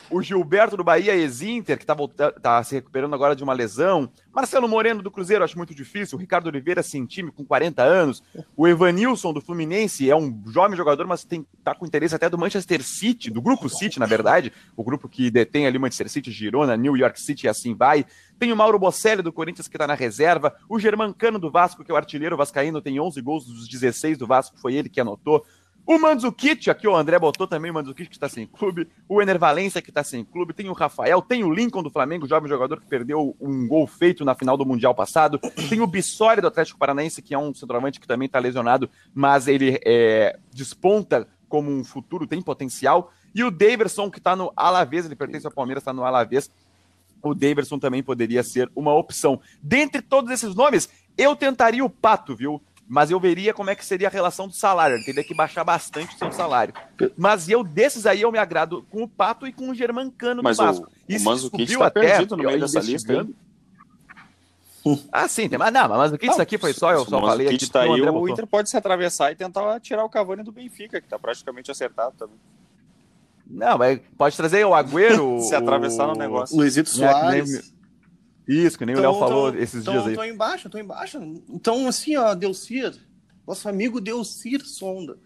O, 0.10 0.22
Gilberto 0.24 0.76
do 0.76 0.84
Bahia, 0.84 1.16
ex-Inter, 1.16 1.78
que 1.78 1.84
está 1.84 1.96
tá 2.42 2.64
se 2.64 2.74
recuperando 2.74 3.14
agora 3.14 3.36
de 3.36 3.44
uma 3.44 3.54
lesão. 3.54 4.12
Marcelo 4.34 4.68
Moreno 4.68 5.04
do 5.04 5.12
Cruzeiro, 5.12 5.44
acho 5.44 5.56
muito 5.56 5.76
difícil. 5.76 6.18
O 6.18 6.22
Ricardo 6.22 6.48
Oliveira, 6.48 6.82
sem 6.82 7.06
time, 7.06 7.32
com 7.32 7.46
40 7.46 7.84
anos. 7.84 8.24
O 8.58 8.68
Evanilson 8.68 9.32
do 9.32 9.40
Fluminense 9.40 10.10
é 10.10 10.16
um 10.16 10.42
jovem 10.48 10.76
jogador, 10.76 11.06
mas 11.06 11.24
tem, 11.24 11.46
tá 11.64 11.76
com 11.76 11.86
interesse 11.86 12.16
até 12.16 12.28
do 12.28 12.40
Manchester 12.40 12.82
City, 12.82 13.30
do 13.30 13.42
Grupo 13.42 13.70
City, 13.70 14.00
na 14.00 14.08
verdade. 14.08 14.52
O 14.76 14.84
grupo 14.84 15.08
que 15.08 15.30
detém 15.30 15.68
ali 15.68 15.78
Manchester 15.78 16.10
City, 16.10 16.32
Girona, 16.32 16.76
New 16.76 16.98
York 16.98 17.22
City 17.22 17.46
e 17.46 17.50
assim 17.50 17.76
vai. 17.76 18.04
Tem 18.40 18.52
o 18.52 18.56
Mauro 18.56 18.80
Bocelli 18.80 19.22
do 19.22 19.32
Corinthians, 19.32 19.68
que 19.68 19.76
está 19.76 19.86
na 19.86 19.94
reserva. 19.94 20.56
O 20.68 20.80
Germancano 20.80 21.38
do 21.38 21.52
Vasco, 21.52 21.84
que 21.84 21.92
é 21.92 21.94
o 21.94 21.98
artilheiro 21.98 22.36
vascaíno, 22.36 22.82
tem 22.82 23.00
11 23.00 23.22
gols 23.22 23.46
dos 23.46 23.68
16 23.68 24.18
do 24.18 24.26
Vasco, 24.26 24.58
foi 24.58 24.74
ele 24.74 24.90
que 24.90 25.00
anotou. 25.00 25.46
O 25.86 25.98
Mandzukic, 25.98 26.70
aqui 26.70 26.88
o 26.88 26.96
André 26.96 27.18
botou 27.18 27.48
também 27.48 27.72
o 27.72 27.74
Mandzukic 27.74 28.10
que 28.10 28.16
está 28.16 28.30
sem 28.30 28.46
clube. 28.46 28.88
O 29.10 29.22
Ener 29.22 29.40
Valência 29.40 29.82
que 29.82 29.90
está 29.90 30.04
sem 30.04 30.24
clube. 30.24 30.54
Tem 30.54 30.70
o 30.70 30.74
Rafael, 30.74 31.22
tem 31.22 31.44
o 31.44 31.52
Lincoln 31.52 31.82
do 31.82 31.90
Flamengo, 31.90 32.28
jovem 32.28 32.50
jogador 32.50 32.80
que 32.80 32.88
perdeu 32.88 33.36
um 33.40 33.68
gol 33.68 33.88
feito 33.88 34.24
na 34.24 34.36
final 34.36 34.56
do 34.56 34.66
Mundial 34.66 34.94
passado. 34.94 35.40
Tem 35.70 35.82
o 35.82 35.88
Bissoli 35.88 36.42
do 36.42 36.48
Atlético 36.48 36.80
Paranaense, 36.80 37.22
que 37.22 37.34
é 37.34 37.38
um 37.38 37.54
centroavante 37.54 38.00
que 38.00 38.08
também 38.08 38.28
está 38.28 38.40
lesionado, 38.40 38.90
mas 39.14 39.48
ele 39.48 39.80
é, 39.86 40.38
desponta 40.54 41.28
como 41.50 41.70
um 41.72 41.84
futuro, 41.84 42.28
tem 42.28 42.42
potencial. 42.42 43.12
E 43.34 43.44
o 43.44 43.52
Daverson, 43.52 44.10
que 44.10 44.20
está 44.20 44.36
no 44.36 44.52
Alavés, 44.56 45.06
ele 45.06 45.16
pertence 45.16 45.46
ao 45.46 45.52
Palmeiras, 45.52 45.82
está 45.82 45.92
no 45.92 46.06
Alavés. 46.06 46.50
O 47.24 47.34
Daverson 47.34 47.78
também 47.78 48.02
poderia 48.02 48.44
ser 48.44 48.70
uma 48.76 48.94
opção. 48.94 49.40
Dentre 49.62 50.02
todos 50.02 50.32
esses 50.32 50.56
nomes, 50.56 50.90
eu 51.18 51.36
tentaria 51.36 51.84
o 51.84 51.90
Pato, 51.90 52.36
viu? 52.36 52.62
Mas 52.92 53.10
eu 53.10 53.18
veria 53.22 53.54
como 53.54 53.70
é 53.70 53.76
que 53.76 53.86
seria 53.86 54.10
a 54.10 54.12
relação 54.12 54.50
do 54.50 54.54
salário. 54.54 54.98
Ele 54.98 55.06
teria 55.06 55.24
que 55.24 55.34
baixar 55.34 55.64
bastante 55.64 56.14
o 56.14 56.20
seu 56.20 56.30
salário. 56.30 56.74
Mas 57.18 57.48
eu, 57.48 57.64
desses 57.64 58.06
aí, 58.06 58.22
eu 58.22 58.30
me 58.34 58.38
agrado 58.38 58.86
com 58.90 59.02
o 59.02 59.08
Pato 59.08 59.48
e 59.48 59.54
com 59.54 59.70
o 59.70 59.74
Germancano 59.74 60.44
mas 60.44 60.58
do 60.58 60.64
Vasco. 60.64 60.88
O, 60.88 60.92
Isso 61.08 61.26
o 61.26 61.30
Manzukic 61.30 61.72
está 61.72 61.90
perdido 61.90 62.36
no 62.36 62.44
meio 62.44 62.60
dessa 62.60 62.82
lista. 62.82 63.26
Ah, 65.12 65.28
sim, 65.28 65.48
tem, 65.48 65.60
mas 65.60 65.72
não, 65.72 65.88
mas 65.88 66.12
o 66.12 66.18
que 66.18 66.26
isso 66.26 66.42
aqui 66.42 66.58
foi 66.58 66.74
só, 66.74 66.92
eu 66.92 67.06
só 67.06 67.22
falei 67.22 67.48
aqui. 67.48 67.70
Tá 67.70 67.82
aí, 67.82 68.02
o 68.02 68.28
Inter 68.28 68.48
pode 68.48 68.68
se 68.68 68.76
atravessar 68.76 69.32
e 69.32 69.36
tentar 69.36 69.80
tirar 69.80 70.04
o 70.04 70.10
Cavani 70.10 70.42
do 70.42 70.52
Benfica, 70.52 71.00
que 71.00 71.06
está 71.06 71.20
praticamente 71.20 71.70
acertado 71.70 72.16
também. 72.18 72.36
Não, 73.46 73.78
mas 73.78 74.02
pode 74.18 74.36
trazer 74.36 74.66
o 74.66 74.74
Agüero. 74.74 75.40
se 75.48 75.54
atravessar 75.54 76.08
no 76.08 76.16
negócio. 76.16 76.58
Luizito 76.58 76.90
Soares. 76.90 77.72
Isso, 78.48 78.78
que 78.78 78.86
nem 78.86 78.96
então, 78.96 79.12
o 79.12 79.14
Léo 79.14 79.20
falou 79.20 79.50
então, 79.50 79.62
esses 79.62 79.82
então, 79.82 79.94
dias 79.94 80.08
aí. 80.08 80.16
Tô 80.16 80.24
embaixo, 80.24 80.70
tô 80.70 80.78
embaixo. 80.78 81.20
Então, 81.50 81.88
assim, 81.88 82.16
ó, 82.18 82.34
Delcir, 82.34 82.96
nosso 83.48 83.68
amigo 83.70 84.02
Delcir 84.02 84.66
Sonda. 84.66 85.18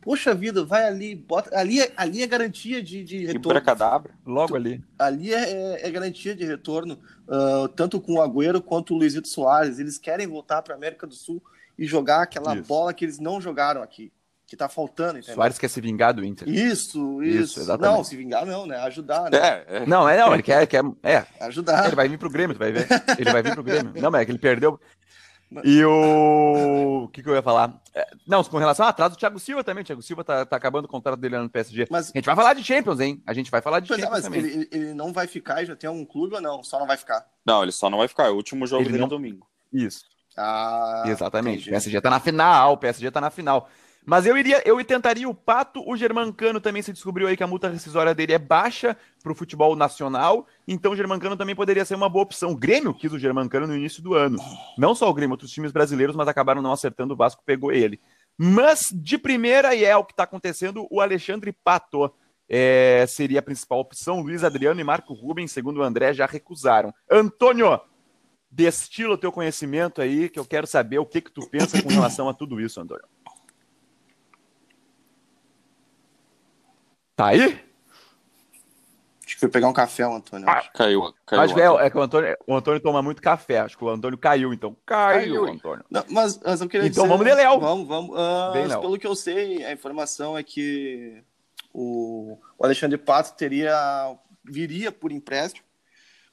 Poxa 0.00 0.34
vida, 0.34 0.64
vai 0.64 0.84
ali, 0.84 1.14
bota. 1.14 1.56
Ali, 1.56 1.80
é, 1.80 1.92
ali 1.94 2.22
é 2.22 2.26
garantia 2.26 2.82
de, 2.82 3.04
de 3.04 3.26
retorno. 3.26 3.60
cadabra, 3.60 4.14
logo 4.24 4.56
ali. 4.56 4.82
Ali 4.98 5.34
é, 5.34 5.50
é, 5.50 5.88
é 5.88 5.90
garantia 5.90 6.34
de 6.34 6.44
retorno, 6.44 6.98
uh, 7.28 7.68
tanto 7.68 8.00
com 8.00 8.14
o 8.14 8.22
Agüero 8.22 8.62
quanto 8.62 8.94
o 8.94 8.96
Luizito 8.96 9.28
Soares. 9.28 9.78
Eles 9.78 9.98
querem 9.98 10.26
voltar 10.26 10.62
para 10.62 10.74
a 10.74 10.76
América 10.76 11.06
do 11.06 11.14
Sul 11.14 11.42
e 11.78 11.86
jogar 11.86 12.22
aquela 12.22 12.54
Isso. 12.54 12.66
bola 12.66 12.94
que 12.94 13.04
eles 13.04 13.18
não 13.18 13.40
jogaram 13.40 13.82
aqui. 13.82 14.10
Que 14.50 14.56
tá 14.56 14.68
faltando, 14.68 15.18
entendeu? 15.20 15.36
Soares 15.36 15.56
quer 15.58 15.68
se 15.68 15.80
vingar 15.80 16.12
do 16.12 16.24
Inter. 16.24 16.48
Isso, 16.48 17.22
Isso, 17.22 17.60
isso. 17.60 17.78
não, 17.78 18.02
se 18.02 18.16
vingar 18.16 18.44
não, 18.44 18.66
né? 18.66 18.76
Ajudar, 18.78 19.30
né? 19.30 19.38
É, 19.38 19.76
é. 19.76 19.86
Não, 19.86 20.08
é 20.08 20.18
não, 20.18 20.34
ele 20.34 20.42
quer, 20.42 20.66
quer 20.66 20.82
é, 21.04 21.24
Ajudar. 21.40 21.86
ele 21.86 21.94
vai 21.94 22.08
vir 22.08 22.18
pro 22.18 22.28
Grêmio, 22.28 22.56
tu 22.56 22.58
vai 22.58 22.72
ver. 22.72 22.88
Ele 23.16 23.30
vai 23.30 23.42
vir 23.44 23.54
pro 23.54 23.62
Grêmio. 23.62 23.92
Não, 24.02 24.10
mas 24.10 24.22
é 24.22 24.24
que 24.24 24.32
ele 24.32 24.38
perdeu. 24.40 24.78
E 25.64 25.84
o. 25.84 27.04
O 27.04 27.08
que, 27.14 27.22
que 27.22 27.28
eu 27.28 27.34
ia 27.34 27.42
falar? 27.42 27.80
É, 27.94 28.06
Não, 28.26 28.42
com 28.42 28.58
relação 28.58 28.84
ao 28.84 28.90
atraso 28.90 29.14
do 29.14 29.18
Thiago 29.18 29.38
Silva 29.38 29.62
também. 29.62 29.82
O 29.82 29.86
Thiago 29.86 30.02
Silva 30.02 30.24
tá, 30.24 30.44
tá 30.44 30.56
acabando 30.56 30.86
o 30.86 30.88
contrato 30.88 31.18
dele 31.20 31.36
lá 31.36 31.42
no 31.44 31.48
PSG. 31.50 31.86
Mas, 31.88 32.10
A 32.10 32.18
gente 32.18 32.26
vai 32.26 32.34
falar 32.36 32.54
de 32.54 32.64
Champions, 32.64 32.98
hein? 33.00 33.22
A 33.26 33.32
gente 33.32 33.50
vai 33.52 33.62
falar 33.62 33.78
de 33.80 33.86
pois 33.88 34.00
é, 34.00 34.02
Champions 34.02 34.22
mas 34.28 34.32
também. 34.32 34.40
ele, 34.52 34.68
ele- 34.72 34.94
não 34.94 35.12
vai 35.12 35.26
ficar 35.28 35.62
e 35.62 35.66
já 35.66 35.76
tem 35.76 35.88
um 35.88 36.04
clube 36.04 36.34
ou 36.34 36.40
não? 36.40 36.62
Só 36.64 36.78
não 36.78 36.86
vai 36.88 36.96
ficar. 36.96 37.24
Não, 37.46 37.62
ele 37.62 37.72
só 37.72 37.88
não 37.88 37.98
vai 37.98 38.08
ficar. 38.08 38.26
É 38.26 38.30
o 38.30 38.34
último 38.36 38.66
jogo 38.66 38.82
Ele 38.82 38.90
dele 38.90 38.98
não- 39.00 39.06
é 39.06 39.10
domingo. 39.10 39.46
Isso. 39.72 40.04
Ah, 40.36 41.02
Exatamente. 41.06 41.56
O 41.58 41.60
entendi. 41.62 41.70
PSG 41.70 42.00
tá 42.00 42.10
na 42.10 42.20
final, 42.20 42.72
o 42.74 42.76
PSG 42.76 43.10
tá 43.10 43.20
na 43.20 43.30
final. 43.30 43.68
Mas 44.04 44.26
eu 44.26 44.36
iria, 44.36 44.62
eu 44.66 44.82
tentaria 44.84 45.28
o 45.28 45.34
Pato, 45.34 45.82
o 45.86 45.96
Germancano 45.96 46.60
também 46.60 46.82
se 46.82 46.92
descobriu 46.92 47.28
aí 47.28 47.36
que 47.36 47.42
a 47.42 47.46
multa 47.46 47.68
rescisória 47.68 48.14
dele 48.14 48.32
é 48.32 48.38
baixa 48.38 48.96
pro 49.22 49.34
futebol 49.34 49.76
nacional, 49.76 50.46
então 50.66 50.92
o 50.92 50.96
Germancano 50.96 51.36
também 51.36 51.54
poderia 51.54 51.84
ser 51.84 51.94
uma 51.94 52.08
boa 52.08 52.22
opção. 52.22 52.52
O 52.52 52.56
Grêmio 52.56 52.94
quis 52.94 53.12
o 53.12 53.18
Germancano 53.18 53.66
no 53.66 53.76
início 53.76 54.02
do 54.02 54.14
ano. 54.14 54.38
Não 54.78 54.94
só 54.94 55.08
o 55.08 55.14
Grêmio, 55.14 55.34
outros 55.34 55.52
times 55.52 55.70
brasileiros, 55.70 56.16
mas 56.16 56.28
acabaram 56.28 56.62
não 56.62 56.72
acertando, 56.72 57.14
o 57.14 57.16
Vasco 57.16 57.42
pegou 57.44 57.72
ele. 57.72 58.00
Mas 58.38 58.88
de 58.92 59.18
primeira, 59.18 59.74
e 59.74 59.84
é 59.84 59.96
o 59.96 60.04
que 60.04 60.14
tá 60.14 60.22
acontecendo, 60.22 60.86
o 60.90 61.00
Alexandre 61.00 61.52
Pato 61.52 62.10
é, 62.48 63.04
seria 63.06 63.38
a 63.38 63.42
principal 63.42 63.78
opção. 63.78 64.20
Luiz 64.20 64.42
Adriano 64.42 64.80
e 64.80 64.84
Marco 64.84 65.12
Rubens, 65.12 65.52
segundo 65.52 65.78
o 65.78 65.82
André, 65.82 66.14
já 66.14 66.26
recusaram. 66.26 66.92
Antônio, 67.08 67.78
destila 68.50 69.14
o 69.14 69.18
teu 69.18 69.30
conhecimento 69.30 70.02
aí, 70.02 70.28
que 70.28 70.38
eu 70.38 70.44
quero 70.44 70.66
saber 70.66 70.98
o 70.98 71.06
que 71.06 71.20
que 71.20 71.30
tu 71.30 71.48
pensa 71.48 71.80
com 71.80 71.88
relação 71.88 72.28
a 72.28 72.34
tudo 72.34 72.60
isso, 72.60 72.80
Antônio. 72.80 73.04
Tá 77.20 77.26
aí? 77.28 77.42
Acho 79.26 79.34
que 79.36 79.40
foi 79.40 79.48
pegar 79.50 79.68
um 79.68 79.72
café, 79.74 80.06
o 80.06 80.14
Antônio. 80.14 80.48
acho. 80.48 80.72
Caiu. 80.72 81.14
caiu 81.26 81.42
Acho 81.42 81.54
que 81.54 81.60
é, 81.60 81.66
é 81.66 81.90
que 81.90 81.98
o 81.98 82.00
Antônio, 82.00 82.36
o 82.46 82.54
Antônio 82.56 82.80
toma 82.80 83.02
muito 83.02 83.20
café. 83.20 83.58
Acho 83.58 83.76
que 83.76 83.84
o 83.84 83.90
Antônio 83.90 84.16
caiu, 84.18 84.52
então. 84.54 84.74
Caiu, 84.86 85.42
Caiu. 85.44 85.46
Antônio. 85.54 85.84
Não, 85.90 86.02
mas, 86.08 86.40
mas 86.42 86.60
eu 86.62 86.68
queria 86.68 86.86
Então 86.88 87.04
dizer- 87.04 87.16
vamos 87.16 87.26
de 87.30 87.34
Léo. 87.34 87.60
Vamos, 87.60 87.86
vamos. 87.86 88.16
Ah, 88.18 88.50
Vem, 88.54 88.66
Léo. 88.66 88.80
pelo 88.80 88.98
que 88.98 89.06
eu 89.06 89.14
sei, 89.14 89.62
a 89.64 89.72
informação 89.72 90.36
é 90.36 90.42
que 90.42 91.22
o, 91.74 92.38
o 92.58 92.64
Alexandre 92.64 92.96
Pato 92.98 93.36
teria 93.36 94.16
viria 94.42 94.90
por 94.90 95.12
empréstimo 95.12 95.64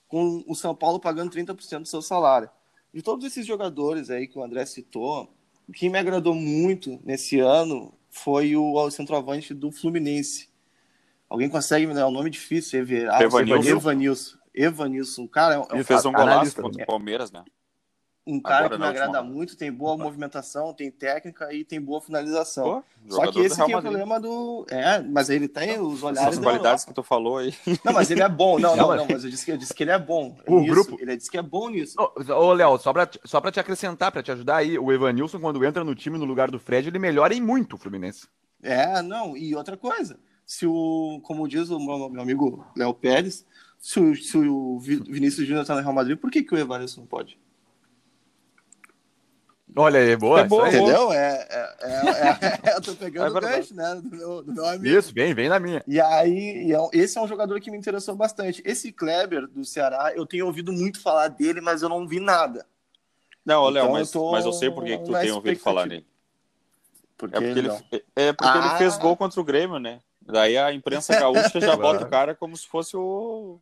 com 0.08 0.42
o 0.48 0.56
São 0.56 0.74
Paulo 0.74 1.00
pagando 1.02 1.30
30% 1.32 1.82
do 1.82 1.88
seu 1.88 2.02
salário. 2.02 2.50
De 2.94 3.02
todos 3.02 3.26
esses 3.26 3.46
jogadores 3.46 4.10
aí 4.10 4.26
que 4.26 4.40
o 4.40 4.44
André 4.44 4.66
citou, 4.66 5.32
o 5.68 5.74
que 5.74 5.90
me 5.90 6.00
agradou 6.00 6.34
muito 6.34 6.98
nesse 7.04 7.40
ano 7.40 7.94
foi 8.10 8.56
o 8.56 8.90
centroavante 8.90 9.54
do 9.54 9.70
Fluminense. 9.72 10.47
Alguém 11.30 11.50
consegue 11.50 11.86
me 11.86 11.94
dar 11.94 12.08
um 12.08 12.12
nome 12.12 12.30
difícil? 12.30 12.80
Everardo? 12.80 13.24
Evanilson. 13.24 13.70
Evanilson. 13.78 14.38
Evanilson. 14.54 15.24
O 15.24 15.30
cara 15.30 15.56
é 15.56 15.60
um, 15.60 15.64
é 15.64 15.68
Ele 15.76 15.84
fez 15.84 16.06
um 16.06 16.12
golaço 16.12 16.56
contra 16.62 16.84
o 16.84 16.86
Palmeiras, 16.86 17.32
né? 17.32 17.44
um 18.30 18.42
cara 18.42 18.66
Agora 18.66 18.72
que 18.76 18.82
me 18.82 18.88
última 18.88 19.06
agrada 19.06 19.24
muito, 19.24 19.56
tem 19.56 19.72
boa 19.72 19.96
movimentação, 19.98 20.74
tem 20.74 20.92
técnica 20.92 21.54
e 21.54 21.64
tem 21.64 21.80
boa 21.80 22.02
finalização. 22.02 22.84
Pô, 22.84 22.84
Só 23.16 23.32
que 23.32 23.40
esse 23.40 23.62
aqui 23.62 23.72
é 23.72 23.78
o 23.78 23.82
problema 23.82 24.20
do. 24.20 24.66
É, 24.70 25.00
mas 25.00 25.30
ele 25.30 25.48
tem 25.48 25.80
os 25.80 26.04
olhares 26.04 26.38
da 26.38 26.44
qualidades 26.44 26.84
que 26.84 26.94
tu 26.94 27.02
falou 27.02 27.38
aí. 27.38 27.54
Não, 27.86 27.94
mas 27.94 28.12
ele 28.12 28.22
é 28.22 28.28
bom. 28.28 28.60
Não, 28.60 28.72
Não, 28.76 28.76
não, 28.76 28.88
mas- 28.90 28.98
não, 28.98 29.08
mas 29.10 29.24
eu 29.24 29.30
disse 29.30 29.46
que, 29.46 29.52
eu 29.54 29.58
disse 29.58 29.74
que 29.74 29.82
ele 29.82 29.92
é 29.92 29.98
bom. 30.00 30.36
O 30.46 30.60
nisso. 30.60 30.74
grupo- 30.74 30.98
Ele 31.02 31.16
disse 31.16 31.32
que 31.32 31.38
é 31.38 31.42
bom 31.42 31.70
nisso. 31.70 31.96
Ô, 31.98 32.34
Ô, 32.34 32.52
Léo, 32.52 32.78
só 32.80 32.92
pra, 32.92 33.10
só 33.24 33.40
pra 33.40 33.50
te 33.50 33.62
acrescentar, 33.62 34.12
pra 34.12 34.22
te 34.22 34.30
ajudar 34.30 34.58
aí, 34.58 34.78
o 34.78 34.92
Evanilson, 34.92 35.40
quando 35.40 35.64
entra 35.64 35.86
no 35.86 35.96
time 35.96 36.18
no 36.18 36.26
lugar 36.26 36.52
do 36.52 36.60
Fred, 36.60 36.90
ele 36.90 37.00
melhora 37.00 37.34
em 37.34 37.40
muito 37.40 37.78
o 37.78 37.78
Fluminense. 37.78 38.28
É, 38.62 39.02
não, 39.02 39.38
e 39.38 39.56
outra 39.56 39.78
coisa. 39.78 40.20
Se 40.48 40.66
o, 40.66 41.20
como 41.24 41.46
diz 41.48 41.70
o 41.70 41.78
meu, 41.78 42.10
meu 42.10 42.22
amigo 42.22 42.66
Léo 42.74 42.94
Pérez, 42.94 43.46
se 43.78 44.00
o, 44.00 44.16
se 44.16 44.38
o 44.38 44.80
Vi- 44.80 44.96
Vinícius 45.04 45.46
Júnior 45.46 45.66
tá 45.66 45.76
no 45.76 45.82
Real 45.82 45.94
Madrid, 45.94 46.18
por 46.18 46.32
que, 46.32 46.42
que 46.42 46.56
o 46.56 46.58
Evanilson 46.58 47.02
não 47.02 47.08
pode? 47.08 47.38
Olha 49.76 50.00
aí, 50.00 50.16
boa. 50.16 50.40
É 50.40 50.44
boa. 50.46 50.70
Entendeu? 50.70 51.12
É, 51.12 51.48
é, 51.52 51.76
é, 51.82 52.70
é- 52.72 52.76
eu 52.78 52.82
tô 52.82 52.92
É 52.94 52.96
pegando 52.96 53.30
o 53.30 53.34
verdade. 53.34 53.56
gancho, 53.58 53.76
né? 53.76 53.96
Do 53.96 54.10
meu, 54.10 54.42
do 54.44 54.54
meu 54.54 54.66
amigo. 54.66 54.88
Isso, 54.88 55.14
vem, 55.14 55.34
vem 55.34 55.50
na 55.50 55.60
minha. 55.60 55.84
E 55.86 56.00
aí, 56.00 56.68
e 56.68 56.74
é 56.74 56.78
esse 56.94 57.18
é 57.18 57.22
um 57.22 57.28
jogador 57.28 57.60
que 57.60 57.70
me 57.70 57.78
interessou 57.78 58.16
bastante. 58.16 58.64
Esse 58.66 58.92
Kleber 58.92 59.46
do 59.48 59.66
Ceará, 59.66 60.14
eu 60.16 60.26
tenho 60.26 60.46
ouvido 60.48 60.72
muito 60.72 61.02
falar 61.02 61.28
dele, 61.28 61.60
mas 61.60 61.82
eu 61.82 61.90
não 61.90 62.08
vi 62.08 62.20
nada. 62.22 62.66
Não, 63.46 63.66
Léo, 63.70 63.84
Então, 63.84 63.94
mas, 63.94 64.08
eu 64.08 64.14
tô 64.22 64.32
mas 64.32 64.46
eu 64.46 64.54
sei 64.54 64.72
por 64.72 64.84
que, 64.86 64.98
que 64.98 65.04
tu 65.04 65.12
tem 65.12 65.32
ouvido 65.32 65.60
falar 65.60 65.86
nele. 65.86 66.08
Porque, 67.18 67.36
É 67.36 67.42
porque, 67.42 67.60
ele, 67.60 67.68
não. 67.68 67.82
é 68.16 68.34
porque 68.34 68.58
Ah. 68.58 68.68
ele 68.70 68.78
fez 68.78 68.98
gol 68.98 69.18
contra 69.18 69.40
o 69.40 69.44
Grêmio, 69.44 69.80
né? 69.80 70.00
Daí 70.28 70.58
a 70.58 70.74
imprensa 70.74 71.18
gaúcha 71.20 71.60
já 71.60 71.76
bota 71.78 72.04
o 72.06 72.10
cara 72.10 72.36
como 72.36 72.56
se 72.58 72.68
fosse 72.68 72.96
o, 72.98 73.60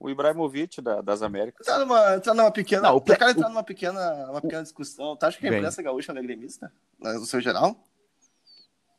o 0.00 0.08
Ibrahimovic 0.10 0.80
da- 0.80 1.00
das 1.02 1.20
Américas. 1.22 1.66
Tá 1.66 1.78
numa, 1.78 2.18
tá 2.20 2.32
numa 2.34 2.50
pequena. 2.50 2.82
Não, 2.82 2.94
o 2.94 2.96
o 2.98 3.02
cara 3.02 3.30
entrar 3.32 3.48
numa 3.48 3.62
pequena, 3.62 4.00
uma 4.30 4.40
pequena 4.40 4.62
discussão. 4.62 5.16
Tu 5.16 5.24
acha 5.26 5.38
que 5.38 5.46
a 5.46 5.50
Bem. 5.50 5.58
imprensa 5.58 5.82
gaúcha 5.82 6.12
não 6.14 6.20
é 6.20 6.24
gremista? 6.24 6.72
No 6.98 7.26
seu 7.26 7.40
geral? 7.40 7.76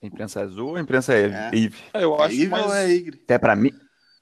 Imprensa 0.02 0.42
azul, 0.42 0.78
imprensa 0.78 1.14
é. 1.16 1.50
É. 1.52 1.56
Ive. 1.56 1.84
Eu 1.94 2.16
É 2.18 2.24
acho 2.26 2.36
Ive 2.36 2.54
ou 2.54 2.68
mais... 2.68 2.72
é 2.74 2.90
Igre? 2.90 3.20
Até 3.24 3.38
pra 3.40 3.56
mim. 3.56 3.72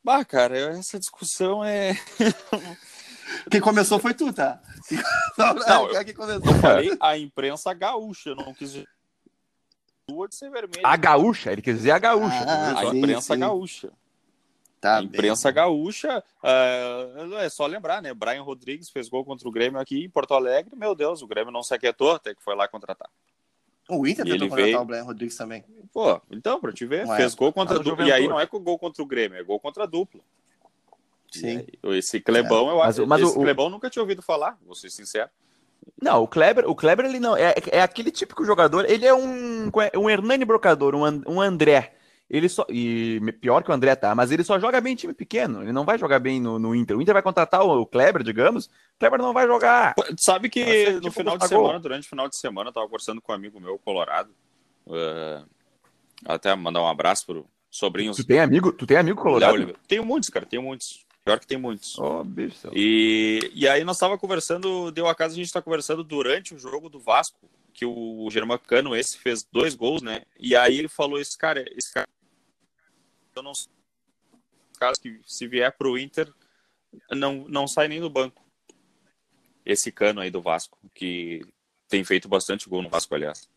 Bah, 0.04 0.24
cara, 0.24 0.58
essa 0.58 0.98
discussão 0.98 1.64
é... 1.66 1.96
Quem 3.52 3.60
começou 3.60 4.00
foi 4.00 4.14
tu, 4.14 4.32
tá? 4.32 4.62
Não, 5.38 5.86
o 5.92 6.06
que 6.06 6.14
começou. 6.14 6.46
Eu 6.46 6.60
falei 6.62 6.96
a 7.02 7.18
imprensa 7.18 7.74
gaúcha, 7.74 8.30
eu 8.30 8.36
não 8.36 8.54
quis 8.54 8.72
de 10.08 10.36
ser 10.36 10.50
vermelha. 10.52 10.82
A 10.84 10.96
gaúcha, 10.96 11.52
ele 11.52 11.62
quer 11.62 11.74
dizer 11.74 11.92
a 11.92 12.00
gaúcha. 12.00 12.46
Ah, 12.48 12.72
A 12.80 12.90
sim, 12.92 12.98
imprensa 12.98 13.34
sim. 13.34 13.40
gaúcha. 13.40 13.92
Tá 14.80 14.98
a 15.00 15.02
imprensa 15.04 15.50
gaúcha, 15.50 16.24
ah, 16.44 17.40
é 17.42 17.50
só 17.50 17.66
lembrar, 17.66 18.04
né? 18.04 18.14
Brian 18.14 18.44
Rodrigues 18.44 18.90
fez 18.90 19.10
gol 19.10 19.26
contra 19.26 19.48
o 19.48 19.52
Grêmio 19.52 19.80
aqui 19.80 20.06
em 20.06 20.10
Porto 20.10 20.36
Alegre. 20.36 20.76
Meu 20.76 20.94
Deus, 20.94 21.24
o 21.24 21.28
Grêmio 21.28 21.52
não 21.52 21.64
se 21.64 21.74
aquietou 21.74 22.12
até 22.12 22.36
que 22.36 22.44
foi 22.44 22.56
lá 22.56 22.68
contratar. 22.68 23.10
bem. 23.88 23.98
O 24.00 24.06
Inter 24.08 24.26
E 24.28 24.32
tentou 24.32 24.50
contratar 24.50 24.66
veio- 24.66 24.82
o 24.82 24.86
Brian 24.86 25.04
Rodrigues 25.04 25.36
também. 25.36 25.64
Pô, 25.92 26.22
então, 26.30 26.60
pra 26.60 26.72
te 26.72 26.86
ver, 26.86 27.08
Ué, 27.08 27.18
fez 27.18 27.34
gol 27.34 27.52
contra 27.52 27.76
a 27.76 27.78
no 27.80 27.84
dupla. 27.84 28.06
E 28.08 28.12
aí 28.12 28.28
não 28.28 28.40
é 28.40 28.46
com 28.46 28.60
gol 28.60 28.78
contra 28.78 29.02
o 29.02 29.06
Grêmio, 29.06 29.38
é 29.40 29.44
gol 29.44 29.60
contra 29.60 29.84
a 29.84 29.88
dupla. 29.88 30.22
Sim. 31.32 31.58
Aí, 31.84 31.98
esse 31.98 32.20
Clebão, 32.20 32.70
eu 32.70 32.78
Mas 32.78 32.96
acho. 32.96 33.04
o- 33.04 33.08
mas 33.08 33.22
esse 33.22 33.38
o- 33.38 33.42
Clebão 33.42 33.66
eu 33.66 33.72
nunca 33.72 33.90
tinha 33.90 34.02
ouvido 34.04 34.22
falar, 34.22 34.58
vou 34.66 34.76
ser 34.76 34.90
sincero. 34.92 35.30
Não, 36.02 36.24
o 36.24 36.28
Kleber, 36.28 36.70
o 36.70 36.76
Kleber 36.76 37.06
ele 37.06 37.20
não 37.20 37.36
é, 37.36 37.56
é 37.72 37.82
aquele 37.82 38.12
típico 38.12 38.46
jogador. 38.46 38.86
Ele 38.90 39.06
é 39.06 39.14
um 39.14 39.72
um 39.96 40.10
Hernani 40.10 40.46
Brocador, 40.46 40.96
um, 40.96 41.22
um 41.28 41.42
André. 41.42 41.94
Ele 42.30 42.50
só 42.50 42.66
e 42.70 43.22
pior 43.40 43.64
que 43.64 43.70
o 43.70 43.74
André 43.74 43.96
tá, 43.96 44.16
mas 44.16 44.32
ele 44.32 44.44
só 44.44 44.60
joga 44.60 44.82
bem 44.82 44.94
em 44.94 44.96
time 44.96 45.14
pequeno. 45.14 45.62
Ele 45.62 45.72
não 45.72 45.86
vai 45.86 45.98
jogar 45.98 46.20
bem 46.20 46.42
no, 46.42 46.58
no 46.58 46.76
Inter. 46.76 46.98
O 46.98 47.02
Inter 47.02 47.14
vai 47.14 47.22
contratar 47.22 47.62
o, 47.62 47.86
Kleber, 47.86 48.24
digamos. 48.24 48.66
O 48.66 49.00
Kleber 49.00 49.20
não 49.20 49.32
vai 49.32 49.46
jogar. 49.46 49.94
Sabe 50.18 50.50
que 50.50 50.64
ser 50.64 50.94
no 50.96 51.02
tipo 51.02 51.14
final 51.14 51.38
de 51.38 51.48
semana, 51.48 51.80
durante 51.80 52.06
o 52.06 52.10
final 52.10 52.28
de 52.28 52.36
semana, 52.36 52.70
eu 52.70 52.74
tava 52.74 52.88
conversando 52.88 53.22
com 53.22 53.32
um 53.32 53.36
amigo 53.36 53.60
meu, 53.60 53.78
Colorado. 53.78 54.32
eh, 54.90 55.44
até 56.26 56.56
mandar 56.56 56.82
um 56.82 56.88
abraço 56.88 57.26
pro 57.28 57.46
sobrinhos. 57.70 58.18
Tu 58.18 58.26
tem 58.26 58.40
amigo, 58.40 58.72
tu 58.72 58.88
tem 58.88 58.98
amigo 58.98 59.22
colorado? 59.22 59.76
Tenho 59.88 60.06
muitos, 60.06 60.30
cara, 60.30 60.46
tenho 60.46 60.64
muitos. 60.64 61.05
Pior 61.26 61.40
que 61.40 61.48
tem 61.48 61.58
muitos. 61.58 61.98
Ô, 61.98 62.24
bicho. 62.24 62.70
E, 62.72 63.52
e 63.52 63.68
aí 63.68 63.84
nós 63.84 63.98
tava 63.98 64.16
conversando, 64.16 64.92
deu 64.92 65.08
a 65.08 65.16
casa 65.16 65.34
a 65.34 65.38
gente 65.38 65.52
tá 65.52 65.60
conversando 65.60 66.04
durante 66.04 66.54
o 66.54 66.60
jogo 66.60 66.88
do 66.88 67.00
Vasco, 67.00 67.50
que 67.74 67.84
o 67.84 68.30
Germancano 68.30 68.96
esse 68.96 69.18
fez 69.18 69.44
dois 69.44 69.74
gols, 69.74 70.04
né? 70.04 70.22
E 70.40 70.56
aí 70.56 70.78
ele 70.78 70.88
falou, 70.88 71.20
esse 71.20 71.36
cara, 71.36 71.66
esse 71.76 71.92
cara, 71.92 72.08
eu 73.36 73.42
não 73.42 73.56
sei, 73.56 73.72
caso 74.80 75.02
que 75.02 75.20
se 75.26 75.48
vier 75.48 75.76
pro 75.76 75.98
Inter, 75.98 76.32
não, 77.10 77.48
não 77.50 77.68
sai 77.68 77.88
nem 77.88 78.00
do 78.00 78.10
banco. 78.10 78.46
Esse 79.66 79.92
cano 79.92 80.22
aí 80.22 80.30
do 80.30 80.44
Vasco, 80.44 80.78
que 80.94 81.44
tem 81.90 82.04
feito 82.04 82.30
bastante 82.30 82.70
gol 82.70 82.84
no 82.84 82.90
Vasco, 82.90 83.16
aliás. 83.16 83.50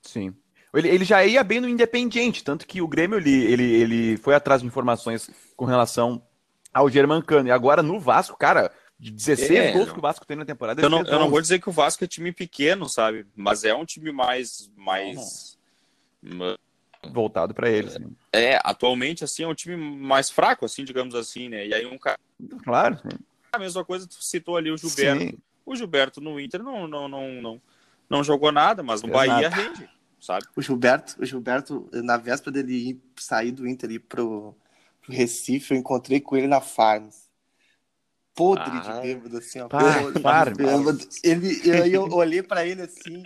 Sim. 0.00 0.34
Ele, 0.74 0.88
ele 0.88 1.04
já 1.04 1.24
ia 1.24 1.44
bem 1.44 1.60
no 1.60 1.68
Independiente, 1.68 2.42
tanto 2.42 2.66
que 2.66 2.80
o 2.80 2.88
Grêmio 2.88 3.18
ele, 3.18 3.30
ele, 3.44 3.62
ele 3.64 4.16
foi 4.16 4.34
atrás 4.34 4.62
de 4.62 4.66
informações 4.66 5.30
com 5.56 5.64
relação 5.66 6.22
ao 6.72 6.88
Germancano. 6.88 7.48
E 7.48 7.50
agora 7.50 7.82
no 7.82 8.00
Vasco, 8.00 8.36
cara, 8.38 8.72
de 8.98 9.10
16 9.10 9.50
É, 9.50 9.72
gols 9.72 9.92
que 9.92 9.98
o 9.98 10.02
Vasco 10.02 10.24
tem 10.24 10.36
na 10.36 10.44
temporada, 10.46 10.80
Eu 10.80 10.88
não, 10.88 11.00
eu 11.00 11.12
não 11.18 11.22
11. 11.24 11.30
vou 11.30 11.40
dizer 11.42 11.60
que 11.60 11.68
o 11.68 11.72
Vasco 11.72 12.02
é 12.04 12.06
time 12.06 12.32
pequeno, 12.32 12.88
sabe? 12.88 13.26
Mas 13.36 13.64
é 13.64 13.74
um 13.74 13.84
time 13.84 14.10
mais. 14.12 14.70
mais 14.76 15.58
voltado 17.10 17.52
pra 17.52 17.68
ele. 17.68 17.90
sim. 17.90 18.16
É, 18.32 18.58
atualmente, 18.64 19.24
assim, 19.24 19.42
é 19.42 19.48
um 19.48 19.54
time 19.54 19.76
mais 19.76 20.30
fraco, 20.30 20.64
assim, 20.64 20.84
digamos 20.84 21.14
assim, 21.14 21.48
né? 21.48 21.66
E 21.66 21.74
aí 21.74 21.84
um 21.86 21.98
cara, 21.98 22.18
Claro. 22.64 22.98
sim. 23.02 23.18
a 23.52 23.58
mesma 23.58 23.84
coisa, 23.84 24.06
tu 24.06 24.22
citou 24.22 24.56
ali 24.56 24.70
o 24.70 24.78
Gilberto. 24.78 25.20
Sim. 25.22 25.32
O 25.66 25.76
Gilberto 25.76 26.20
no 26.20 26.40
Inter 26.40 26.62
não, 26.62 26.86
não, 26.86 27.08
não, 27.08 27.28
não, 27.42 27.62
não 28.08 28.24
jogou 28.24 28.50
nada, 28.52 28.82
mas 28.82 29.02
no 29.02 29.08
Bahia 29.08 29.50
nada. 29.50 29.54
rende, 29.56 29.88
sabe? 30.22 30.46
O 30.54 30.62
Gilberto, 30.62 31.16
o 31.20 31.26
Gilberto, 31.26 31.90
na 31.92 32.16
véspera 32.16 32.52
dele 32.52 32.90
ir, 32.90 33.02
sair 33.16 33.50
do 33.50 33.66
Inter 33.66 33.90
e 33.90 33.94
ir 33.94 33.98
pro, 33.98 34.54
pro 35.00 35.12
Recife, 35.12 35.74
eu 35.74 35.78
encontrei 35.78 36.20
com 36.20 36.36
ele 36.36 36.46
na 36.46 36.60
Farms. 36.60 37.28
podre 38.34 38.64
Ah, 38.66 38.80
de 38.80 39.00
bêbado, 39.02 39.36
assim, 39.38 39.60
ó. 39.60 39.68
podre 39.68 40.50
de 40.50 40.54
bêbado. 40.54 41.08
Ele, 41.24 41.60
e 41.66 41.72
aí 41.72 41.92
eu 41.92 42.04
olhei 42.04 42.42
pra 42.42 42.64
ele 42.64 42.82
assim, 42.82 43.24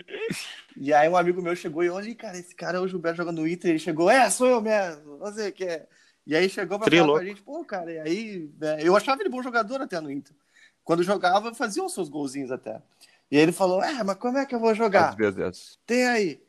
e 0.75 0.91
aí 0.91 1.07
um 1.07 1.15
amigo 1.15 1.41
meu 1.41 1.55
chegou 1.55 1.83
e 1.83 1.87
eu 1.87 1.93
olhei, 1.93 2.15
cara, 2.15 2.37
esse 2.37 2.55
cara 2.55 2.77
é 2.77 2.81
o 2.81 2.87
Gilberto 2.87 3.17
jogando 3.17 3.41
no 3.41 3.47
Inter. 3.47 3.69
Ele 3.69 3.79
chegou, 3.79 4.09
é, 4.09 4.27
sou 4.29 4.47
eu 4.47 4.59
mesmo, 4.59 5.19
não 5.19 5.31
sei 5.31 5.49
o 5.49 5.53
que 5.53 5.65
é. 5.65 5.87
E 6.25 6.35
aí 6.35 6.49
chegou 6.49 6.77
pra 6.77 6.87
Trilo. 6.87 7.05
falar 7.05 7.19
com 7.19 7.23
a 7.23 7.27
gente, 7.29 7.41
pô, 7.43 7.63
cara, 7.63 7.91
e 7.91 7.99
aí, 7.99 8.51
né, 8.59 8.79
eu 8.81 8.97
achava 8.97 9.21
ele 9.21 9.29
bom 9.29 9.41
jogador 9.43 9.79
até 9.81 10.01
no 10.01 10.11
Inter. 10.11 10.35
Quando 10.83 11.03
jogava, 11.03 11.53
fazia 11.53 11.83
os 11.83 11.93
seus 11.93 12.09
golzinhos 12.09 12.51
até. 12.51 12.81
E 13.29 13.37
aí 13.37 13.43
ele 13.43 13.51
falou, 13.51 13.83
é, 13.83 14.03
mas 14.03 14.17
como 14.17 14.37
é 14.37 14.45
que 14.45 14.55
eu 14.55 14.59
vou 14.59 14.73
jogar? 14.73 15.15
Meu 15.17 15.31
Deus. 15.31 15.79
Tem 15.85 16.07
aí, 16.07 16.41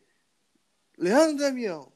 Leandro 0.98 1.36
Damião, 1.38 1.92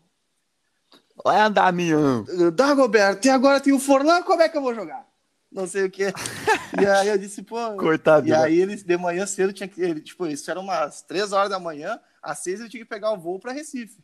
Lá 1.25 1.49
Damião. 1.49 2.25
Dagoberto, 2.54 3.26
e 3.26 3.30
agora 3.30 3.61
tem 3.61 3.73
o 3.73 3.78
Forlan, 3.78 4.23
como 4.23 4.40
é 4.42 4.49
que 4.49 4.56
eu 4.56 4.62
vou 4.62 4.75
jogar? 4.75 5.06
Não 5.50 5.66
sei 5.66 5.85
o 5.85 5.90
que. 5.90 6.04
E 6.82 6.87
aí 6.87 7.09
eu 7.09 7.18
disse, 7.18 7.42
pô. 7.42 7.76
Coitado. 7.76 8.26
E 8.26 8.32
aí 8.32 8.59
ele 8.59 8.75
de 8.76 8.97
manhã 8.97 9.26
cedo 9.26 9.52
tinha 9.52 9.68
que. 9.68 9.78
Ele, 9.78 10.00
tipo, 10.00 10.26
isso 10.26 10.50
era 10.50 10.59
umas 10.59 11.02
três 11.02 11.30
horas 11.30 11.50
da 11.50 11.59
manhã, 11.59 12.00
às 12.23 12.38
seis 12.38 12.59
ele 12.61 12.71
tinha 12.71 12.82
que 12.82 12.88
pegar 12.88 13.12
o 13.12 13.18
voo 13.18 13.38
pra 13.38 13.52
Recife. 13.52 14.02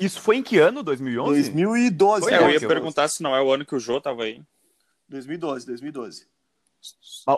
Isso 0.00 0.18
foi 0.18 0.36
em 0.36 0.42
que 0.42 0.58
ano? 0.58 0.82
2011? 0.82 1.50
2012. 1.50 2.22
Foi, 2.22 2.32
É, 2.32 2.38
eu 2.42 2.48
ia 2.48 2.56
eu- 2.56 2.66
perguntar 2.68 3.06
se 3.08 3.22
não 3.22 3.36
é 3.36 3.42
o 3.42 3.52
ano 3.52 3.66
que 3.66 3.74
o 3.74 3.78
Jô 3.78 4.00
tava 4.00 4.22
aí. 4.22 4.42
2012, 5.10 5.66
2012. 5.66 6.26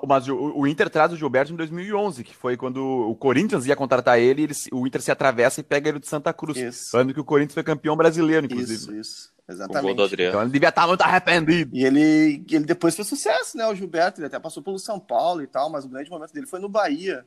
Mas 0.08 0.26
o, 0.28 0.34
o 0.56 0.66
Inter 0.66 0.88
traz 0.88 1.12
o 1.12 1.16
Gilberto 1.16 1.52
em 1.52 1.56
2011, 1.56 2.24
que 2.24 2.34
foi 2.34 2.56
quando 2.56 2.78
o 2.82 3.14
Corinthians 3.14 3.66
ia 3.66 3.76
contratar 3.76 4.18
ele, 4.18 4.44
ele 4.44 4.54
o 4.72 4.86
Inter 4.86 5.02
se 5.02 5.10
atravessa 5.10 5.60
e 5.60 5.62
pega 5.62 5.88
ele 5.90 5.98
de 5.98 6.06
Santa 6.08 6.32
Cruz. 6.32 6.56
Isso. 6.56 6.96
Ano 6.96 7.12
que 7.12 7.20
o 7.20 7.24
Corinthians 7.24 7.54
foi 7.54 7.62
campeão 7.62 7.96
brasileiro, 7.96 8.46
inclusive. 8.46 8.74
Isso, 8.74 8.94
isso. 8.94 9.34
Com 9.46 9.52
o 9.52 9.56
gol 9.56 9.66
do 9.94 10.04
Exatamente. 10.04 10.22
Então 10.22 10.40
ele 10.42 10.50
devia 10.50 10.70
estar 10.70 10.86
muito 10.86 11.02
arrependido. 11.02 11.76
E 11.76 11.84
ele, 11.84 12.42
ele 12.50 12.64
depois 12.64 12.96
fez 12.96 13.06
sucesso, 13.06 13.58
né? 13.58 13.66
O 13.66 13.74
Gilberto, 13.74 14.18
ele 14.20 14.26
até 14.28 14.38
passou 14.38 14.62
pelo 14.62 14.78
São 14.78 14.98
Paulo 14.98 15.42
e 15.42 15.46
tal, 15.46 15.68
mas 15.68 15.84
o 15.84 15.88
grande 15.88 16.08
momento 16.08 16.32
dele 16.32 16.46
foi 16.46 16.58
no 16.60 16.68
Bahia. 16.68 17.26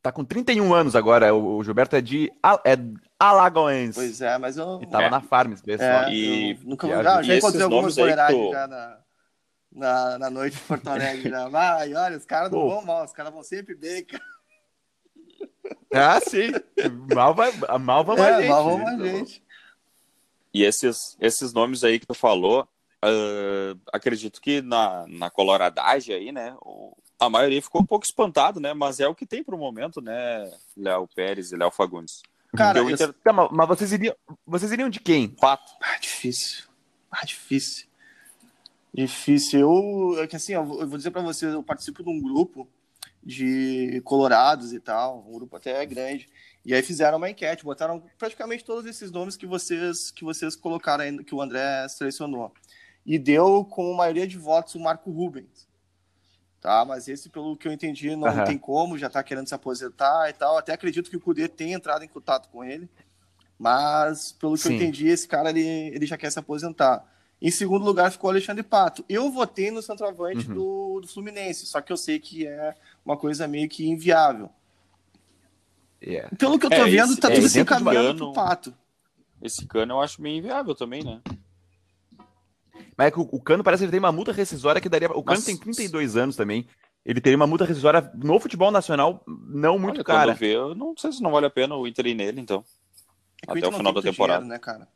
Tá 0.00 0.12
com 0.12 0.24
31 0.24 0.72
anos 0.74 0.94
agora. 0.94 1.34
O, 1.34 1.56
o 1.56 1.64
Gilberto 1.64 1.96
é 1.96 2.00
de 2.00 2.30
Al- 2.40 2.60
é 2.64 2.76
Alagoense. 3.18 3.94
Pois 3.98 4.20
é, 4.20 4.38
mas 4.38 4.56
eu. 4.56 4.78
E 4.80 4.86
tava 4.86 5.04
É. 5.04 5.10
na 5.10 5.20
Farms, 5.20 5.60
pessoal. 5.60 6.04
É, 6.04 6.14
E- 6.14 6.58
nunca 6.62 6.86
e 6.86 6.90
já, 6.90 7.20
e 7.20 7.24
já 7.24 7.36
encontrei 7.36 7.62
algumas 7.62 7.96
aí 7.98 8.02
boleiragens 8.02 8.40
tu- 8.46 8.52
já 8.52 8.66
na, 8.68 8.98
na, 9.76 10.18
na 10.18 10.30
noite 10.30 10.56
de 10.56 10.62
Porto 10.62 10.88
Alegre. 10.88 11.30
Já. 11.30 11.48
Vai, 11.48 11.94
olha, 11.94 12.16
os 12.16 12.24
caras 12.24 12.50
não 12.50 12.68
vão 12.68 12.84
mal, 12.84 13.04
os 13.04 13.12
caras 13.12 13.32
vão 13.32 13.42
sempre 13.42 13.74
bem, 13.74 14.04
cara. 14.04 14.24
Ah, 15.92 16.20
sim. 16.20 16.50
Mal, 17.14 17.34
vai, 17.34 17.52
mal 17.78 18.04
vamos 18.04 18.20
a 18.22 18.30
É, 18.30 18.36
gente. 18.40 18.48
mal 18.48 18.64
vamos 18.64 18.88
a 18.88 18.96
gente. 19.06 19.42
E 20.52 20.62
esses, 20.64 21.16
esses 21.20 21.52
nomes 21.52 21.84
aí 21.84 21.98
que 21.98 22.06
tu 22.06 22.14
falou, 22.14 22.66
ah, 23.02 23.74
acredito 23.92 24.40
que 24.40 24.60
na, 24.62 25.04
na 25.08 25.30
coloradagem 25.30 26.14
aí, 26.14 26.32
né? 26.32 26.56
o- 26.62 26.96
a 27.18 27.30
maioria 27.30 27.62
ficou 27.62 27.80
um 27.80 27.86
pouco 27.86 28.04
espantado, 28.04 28.60
né? 28.60 28.74
Mas 28.74 29.00
é 29.00 29.08
o 29.08 29.14
que 29.14 29.24
tem 29.24 29.42
pro 29.42 29.56
momento, 29.56 30.02
né? 30.02 30.50
Léo 30.76 31.08
Pérez 31.14 31.50
e 31.50 31.56
Léo 31.56 31.70
Fagundes. 31.70 32.20
Cara, 32.54 32.80
Inter 32.82 33.12
Tá, 33.24 33.32
mas- 33.32 33.48
mas 33.50 33.68
vocês 33.68 33.90
iriam, 33.92 34.14
vocês 34.46 34.70
iriam 34.70 34.90
de 34.90 35.00
quem? 35.00 35.34
fato. 35.40 35.72
Ah, 35.82 35.98
difícil. 35.98 36.64
Ah, 37.10 37.24
difícil. 37.24 37.86
Difícil. 38.96 39.60
Eu, 39.60 40.22
é 40.22 40.26
que 40.26 40.36
assim, 40.36 40.54
eu 40.54 40.64
vou 40.64 40.96
dizer 40.96 41.10
pra 41.10 41.20
vocês, 41.20 41.52
eu 41.52 41.62
participo 41.62 42.02
de 42.02 42.08
um 42.08 42.18
grupo 42.18 42.66
de 43.22 44.00
colorados 44.04 44.72
e 44.72 44.80
tal, 44.80 45.22
um 45.28 45.32
grupo 45.32 45.54
até 45.54 45.84
grande. 45.84 46.26
E 46.64 46.72
aí 46.72 46.82
fizeram 46.82 47.18
uma 47.18 47.28
enquete, 47.28 47.62
botaram 47.62 48.02
praticamente 48.16 48.64
todos 48.64 48.86
esses 48.86 49.10
nomes 49.10 49.36
que 49.36 49.44
vocês 49.46 50.10
que 50.10 50.24
vocês 50.24 50.56
colocaram 50.56 51.04
aí, 51.04 51.24
que 51.24 51.34
o 51.34 51.42
André 51.42 51.86
selecionou. 51.88 52.54
E 53.04 53.18
deu 53.18 53.66
com 53.66 53.92
maioria 53.92 54.26
de 54.26 54.38
votos 54.38 54.74
o 54.74 54.80
Marco 54.80 55.10
Rubens. 55.10 55.68
Tá, 56.58 56.82
mas 56.84 57.06
esse, 57.06 57.28
pelo 57.28 57.54
que 57.54 57.68
eu 57.68 57.72
entendi, 57.72 58.16
não 58.16 58.28
Aham. 58.28 58.44
tem 58.44 58.56
como, 58.58 58.96
já 58.96 59.10
tá 59.10 59.22
querendo 59.22 59.46
se 59.46 59.54
aposentar 59.54 60.30
e 60.30 60.32
tal. 60.32 60.56
Até 60.56 60.72
acredito 60.72 61.10
que 61.10 61.16
o 61.16 61.20
Cudê 61.20 61.48
tenha 61.48 61.76
entrado 61.76 62.02
em 62.02 62.08
contato 62.08 62.48
com 62.48 62.64
ele. 62.64 62.88
Mas, 63.58 64.32
pelo 64.32 64.54
que 64.54 64.62
Sim. 64.62 64.70
eu 64.70 64.74
entendi, 64.76 65.06
esse 65.06 65.28
cara 65.28 65.50
ele, 65.50 65.60
ele 65.94 66.06
já 66.06 66.16
quer 66.16 66.32
se 66.32 66.38
aposentar. 66.38 67.06
Em 67.40 67.50
segundo 67.50 67.84
lugar 67.84 68.10
ficou 68.10 68.28
o 68.28 68.32
Alexandre 68.32 68.62
Pato. 68.62 69.04
Eu 69.08 69.30
votei 69.30 69.70
no 69.70 69.82
centroavante 69.82 70.48
Uhum. 70.48 70.54
do, 70.54 71.00
do 71.02 71.08
Fluminense, 71.08 71.66
só 71.66 71.80
que 71.80 71.92
eu 71.92 71.96
sei 71.96 72.18
que 72.18 72.46
é 72.46 72.74
uma 73.04 73.16
coisa 73.16 73.46
meio 73.46 73.68
que 73.68 73.86
inviável. 73.88 74.48
É. 76.00 76.28
Pelo 76.36 76.58
que 76.58 76.66
eu 76.66 76.70
tô 76.70 76.76
É, 76.76 76.84
vendo, 76.84 77.12
esse- 77.12 77.20
tá 77.20 77.30
é, 77.30 77.34
tudo 77.34 77.48
se 77.48 77.60
encaminhando 77.60 78.16
pro 78.16 78.32
Pato. 78.32 78.74
Esse 79.42 79.66
cano 79.66 79.94
eu 79.94 80.00
acho 80.00 80.20
meio 80.22 80.38
inviável 80.38 80.74
também, 80.74 81.02
né? 81.04 81.20
Mas 82.96 83.08
é 83.08 83.10
que 83.10 83.18
o, 83.20 83.28
o 83.30 83.40
Cano 83.42 83.62
parece 83.62 83.80
que 83.80 83.84
ele 83.84 83.90
tem 83.90 83.98
uma 84.00 84.10
multa 84.12 84.32
rescisória 84.32 84.80
que 84.80 84.88
daria. 84.88 85.08
O 85.10 85.22
Cano 85.22 85.38
Mas- 85.38 85.44
tem 85.44 85.56
32 85.56 86.16
anos 86.16 86.36
também. 86.36 86.66
Ele 87.04 87.20
teria 87.20 87.36
uma 87.36 87.46
multa 87.46 87.64
rescisória 87.64 88.10
no 88.14 88.40
futebol 88.40 88.70
nacional 88.70 89.22
não 89.26 89.78
muito 89.78 89.96
Olha, 89.96 90.04
cara. 90.04 90.32
Quando 90.32 90.38
vê, 90.38 90.56
eu 90.56 90.74
não 90.74 90.96
sei 90.96 91.12
se 91.12 91.22
não 91.22 91.30
vale 91.30 91.46
a 91.46 91.50
pena 91.50 91.76
o 91.76 91.86
Inter 91.86 92.06
ir 92.06 92.14
nele, 92.14 92.40
então. 92.40 92.64
É 93.46 93.52
Até 93.52 93.60
o 93.68 93.70
não 93.70 93.78
final 93.78 93.92
da 93.92 94.02
temporada. 94.02 94.40
dinheiro, 94.42 94.48
né, 94.48 94.58
cara? 94.58 94.88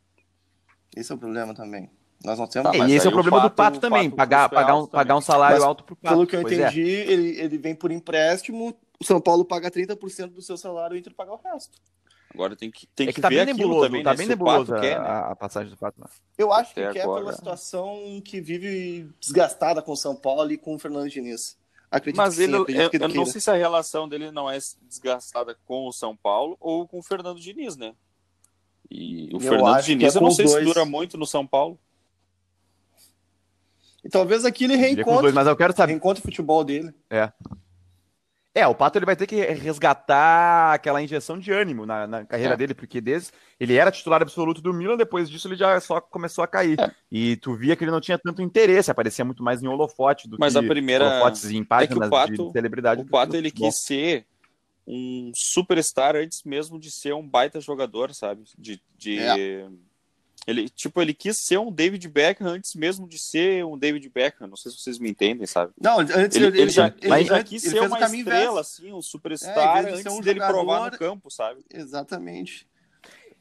Esse 0.95 1.11
é 1.11 1.15
o 1.15 1.17
problema 1.17 1.53
também. 1.53 1.89
Nós 2.23 2.37
não 2.37 2.47
temos. 2.47 2.71
Tá, 2.71 2.77
É, 2.77 2.87
e 2.89 2.93
esse 2.93 3.05
é 3.05 3.09
o 3.09 3.13
problema 3.13 3.37
o 3.37 3.41
do 3.41 3.49
Pato- 3.51 3.79
também, 3.79 4.09
Pato 4.09 4.15
pagar, 4.17 4.45
é 4.45 4.49
pagar, 4.55 4.73
um, 4.75 4.77
alto 4.79 4.91
pagar 4.91 5.15
um 5.15 5.17
também. 5.17 5.25
salário 5.25 5.55
Mas, 5.57 5.63
alto 5.63 5.83
pro 5.83 5.95
Pato. 5.95 6.15
Pelo 6.15 6.27
que 6.27 6.35
eu 6.35 6.41
Pois 6.41 6.53
é. 6.59 6.63
entendi, 6.67 6.81
ele, 6.81 7.39
ele 7.39 7.57
vem 7.57 7.73
por 7.75 7.91
empréstimo, 7.91 8.75
o 8.99 9.03
São 9.03 9.19
Paulo 9.19 9.43
paga 9.43 9.71
30% 9.71 10.27
do 10.33 10.41
seu 10.41 10.55
salário 10.57 10.95
e 10.95 10.97
o 10.97 10.99
Inter 10.99 11.13
paga 11.15 11.31
o 11.33 11.39
resto. 11.43 11.77
Agora 12.33 12.55
tem 12.55 12.71
que, 12.71 12.87
tem 12.87 13.07
É 13.07 13.09
que, 13.09 13.15
que 13.15 13.21
tá 13.21 13.27
ver 13.27 13.35
bem 13.45 13.53
aquilo 13.53 13.57
nebuloso, 13.57 13.87
também, 13.87 14.03
tá 14.03 14.11
né? 14.11 14.17
bem 14.17 14.27
nebuloso 14.27 14.73
quer, 14.75 14.99
né? 15.01 15.05
a, 15.07 15.35
passagem 15.35 15.69
do 15.69 15.77
Pato. 15.77 16.01
Eu 16.37 16.53
acho 16.53 16.71
Até 16.71 16.91
que 16.93 16.99
é 16.99 17.01
pela 17.03 17.33
situação 17.33 18.21
que 18.23 18.39
vive 18.39 19.09
desgastada 19.19 19.81
com 19.81 19.91
o 19.91 19.97
São 19.97 20.15
Paulo 20.15 20.49
e 20.51 20.57
com 20.57 20.75
o 20.75 20.79
Fernando 20.79 21.09
Diniz. 21.09 21.57
Acredito 21.89 22.17
Mas 22.21 22.37
que 22.37 22.43
ele, 22.43 22.57
sim, 22.57 22.63
eu, 22.73 22.89
eu 23.01 23.09
não 23.09 23.25
sei 23.25 23.41
se 23.41 23.51
a 23.51 23.55
relação 23.55 24.07
dele 24.07 24.31
não 24.31 24.49
é 24.49 24.57
desgastada 24.83 25.57
com 25.65 25.87
o 25.87 25.91
São 25.91 26.15
Paulo 26.15 26.55
ou 26.61 26.87
com 26.87 26.99
o 26.99 27.03
Fernando 27.03 27.37
Diniz, 27.37 27.75
né? 27.75 27.93
E 28.89 29.29
o 29.33 29.37
Eu 29.37 29.39
Fernando 29.41 29.81
Diniz, 29.83 30.15
é 30.15 30.17
eu 30.17 30.21
não 30.21 30.31
sei 30.31 30.45
os 30.45 30.51
se 30.51 30.57
dois. 30.57 30.67
dura 30.67 30.85
muito 30.85 31.17
no 31.17 31.25
São 31.25 31.45
Paulo. 31.45 31.77
E 34.03 34.09
talvez 34.09 34.45
aqui 34.45 34.63
ele 34.63 34.75
reencontre, 34.75 35.21
dois, 35.23 35.33
mas 35.33 35.47
eu 35.47 35.55
quero 35.55 35.75
saber. 35.75 35.91
reencontre 35.93 36.21
o 36.21 36.23
futebol 36.25 36.63
dele. 36.63 36.93
É, 38.53 38.67
o 38.67 38.75
Pato 38.75 38.97
ele 38.97 39.05
vai 39.05 39.15
ter 39.15 39.25
que 39.27 39.39
resgatar 39.39 40.73
aquela 40.73 41.01
injeção 41.01 41.39
de 41.39 41.53
ânimo 41.53 41.85
na, 41.85 42.05
na 42.05 42.25
carreira 42.25 42.55
É. 42.55 42.57
dele, 42.57 42.73
porque 42.73 42.99
desde 42.99 43.31
ele 43.57 43.75
era 43.77 43.89
titular 43.91 44.21
absoluto 44.21 44.61
do 44.61 44.73
Milan, 44.73 44.97
depois 44.97 45.29
disso 45.29 45.47
ele 45.47 45.55
já 45.55 45.79
só 45.79 46.01
começou 46.01 46.43
a 46.43 46.47
cair. 46.47 46.77
É. 46.77 46.91
E 47.09 47.37
tu 47.37 47.55
via 47.55 47.77
que 47.77 47.83
ele 47.85 47.91
não 47.91 48.01
tinha 48.01 48.17
tanto 48.17 48.41
interesse, 48.41 48.91
aparecia 48.91 49.23
muito 49.23 49.41
mais 49.41 49.63
em 49.63 49.67
holofote 49.69 50.27
do 50.27 50.35
Mas 50.37 50.51
que 50.53 50.59
a 50.59 50.63
primeira- 50.63 51.05
holofotes 51.05 51.49
em 51.49 51.63
páginas 51.63 52.09
Pato- 52.09 52.47
de 52.47 52.51
celebridade. 52.51 53.01
O 53.01 53.05
Pato, 53.05 53.37
ele 53.37 53.49
futebol. 53.49 53.69
quis 53.69 53.79
ser 53.83 54.25
um 54.85 55.31
superstar 55.33 56.17
antes 56.17 56.43
mesmo 56.43 56.77
de 56.77 56.91
ser 56.91 57.13
um 57.13 57.25
baita 57.25 57.61
jogador, 57.61 58.13
sabe? 58.13 58.43
De, 58.57 58.81
de... 58.97 59.17
É. 59.19 59.67
Ele, 60.47 60.67
tipo, 60.69 60.99
ele 61.01 61.13
quis 61.13 61.37
ser 61.37 61.59
um 61.59 61.71
David 61.71 62.07
Beckham 62.07 62.47
antes 62.47 62.73
mesmo 62.73 63.07
de 63.07 63.19
ser 63.19 63.63
um 63.63 63.77
David 63.77 64.09
Beckham. 64.09 64.47
Não 64.47 64.55
sei 64.57 64.71
se 64.71 64.79
vocês 64.79 64.97
me 64.97 65.09
entendem, 65.09 65.45
sabe? 65.45 65.71
Não, 65.79 65.99
antes 65.99 66.35
Ele, 66.35 66.47
ele 66.61 66.69
já, 66.71 66.87
ele 66.87 67.07
mas 67.09 67.27
já 67.27 67.35
ele 67.35 67.43
quis 67.43 67.61
ser 67.61 67.79
o 67.79 67.85
uma 67.85 67.99
estrela, 67.99 68.19
inverso. 68.19 68.57
assim, 68.57 68.91
um 68.91 69.01
superstar 69.03 69.77
É, 69.77 69.83
de 69.83 69.89
antes 69.99 70.05
um 70.13 70.19
dele 70.19 70.39
provar 70.39 70.77
jogador- 70.77 70.91
no 70.91 70.97
campo, 70.97 71.29
sabe? 71.29 71.61
Exatamente. 71.71 72.67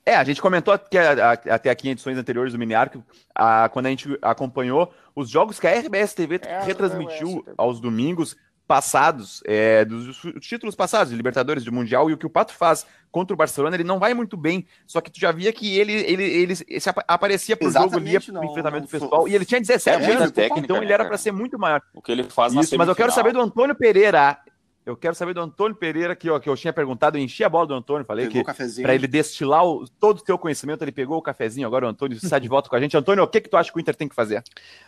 É, 0.04 0.14
a 0.16 0.24
gente 0.24 0.40
comentou 0.42 0.76
que 0.78 0.96
até 0.98 1.70
aqui 1.70 1.88
em 1.88 1.92
edições 1.92 2.16
anteriores 2.18 2.52
do 2.52 2.58
Miniarco, 2.58 3.04
a, 3.34 3.68
quando 3.68 3.86
a 3.86 3.90
gente 3.90 4.18
acompanhou 4.22 4.92
os 5.14 5.28
jogos 5.28 5.60
que 5.60 5.66
a 5.66 5.70
RBS 5.78 6.14
TV 6.14 6.40
É, 6.42 6.62
retransmitiu 6.62 7.42
TV. 7.42 7.54
aos 7.56 7.80
domingos 7.80 8.34
passados, 8.70 9.42
é, 9.44 9.84
dos 9.84 10.22
os 10.24 10.46
títulos 10.46 10.76
passados 10.76 11.10
de 11.10 11.16
Libertadores, 11.16 11.64
de 11.64 11.72
Mundial, 11.72 12.08
e 12.08 12.12
o 12.12 12.16
que 12.16 12.24
o 12.24 12.30
Pato 12.30 12.52
faz 12.54 12.86
contra 13.10 13.34
o 13.34 13.36
Barcelona, 13.36 13.74
ele 13.74 13.82
não 13.82 13.98
vai 13.98 14.14
muito 14.14 14.36
bem, 14.36 14.64
só 14.86 15.00
que 15.00 15.10
tu 15.10 15.18
já 15.18 15.32
via 15.32 15.52
que 15.52 15.76
ele, 15.76 15.92
ele, 15.92 16.22
ele 16.22 16.54
se 16.54 16.88
apa- 16.88 17.04
aparecia 17.08 17.56
pro 17.56 17.68
jogo, 17.68 17.96
ele 17.96 18.10
ia 18.10 18.18
Exatamente, 18.18 18.30
pro 18.32 18.44
enfrentamento 18.52 18.82
não 18.82 18.88
foi- 18.88 19.00
pessoal, 19.00 19.26
e 19.26 19.34
ele 19.34 19.44
tinha 19.44 19.60
17 19.60 20.04
É 20.04 20.12
anos, 20.14 20.30
técnica, 20.30 20.60
então 20.60 20.76
né, 20.76 20.84
ele 20.84 20.92
era 20.92 20.98
cara? 21.02 21.08
para 21.08 21.18
ser 21.18 21.32
muito 21.32 21.58
maior. 21.58 21.82
O 21.92 22.00
que 22.00 22.12
ele 22.12 22.22
faz 22.22 22.52
na 22.54 22.60
Isso, 22.60 22.78
mas 22.78 22.86
eu 22.88 22.94
quero 22.94 23.10
saber 23.10 23.32
do 23.32 23.40
Antônio 23.40 23.74
Pereira, 23.74 24.38
eu 24.86 24.96
quero 24.96 25.14
saber 25.14 25.34
do 25.34 25.40
Antônio 25.40 25.76
Pereira, 25.76 26.16
que, 26.16 26.28
ó, 26.30 26.38
que 26.40 26.48
eu 26.48 26.56
tinha 26.56 26.72
perguntado, 26.72 27.16
eu 27.18 27.22
enchi 27.22 27.44
a 27.44 27.48
bola 27.48 27.66
do 27.66 27.74
Antônio, 27.74 28.04
falei 28.04 28.26
Pegou 28.26 28.32
que 28.34 28.40
o 28.42 28.44
cafezinho. 28.44 28.84
para 28.84 28.94
ele 28.94 29.06
destilar 29.06 29.64
o- 29.64 29.86
todo 30.00 30.18
o 30.18 30.24
teu 30.24 30.38
conhecimento, 30.38 30.82
ele 30.82 30.92
pegou 30.92 31.18
o 31.18 31.22
cafezinho, 31.22 31.66
agora 31.66 31.86
o 31.86 31.88
Antônio 31.88 32.16
está 32.16 32.38
de 32.38 32.48
volta 32.48 32.68
com 32.68 32.76
a 32.76 32.80
gente. 32.80 32.96
Antônio, 32.96 33.22
o 33.22 33.28
que, 33.28 33.40
que 33.40 33.48
tu 33.48 33.56
acha 33.56 33.70
que 33.70 33.78
o 33.78 33.80
Inter 33.80 33.94
tem 33.94 34.08
que 34.08 34.14
fazer? 34.14 34.42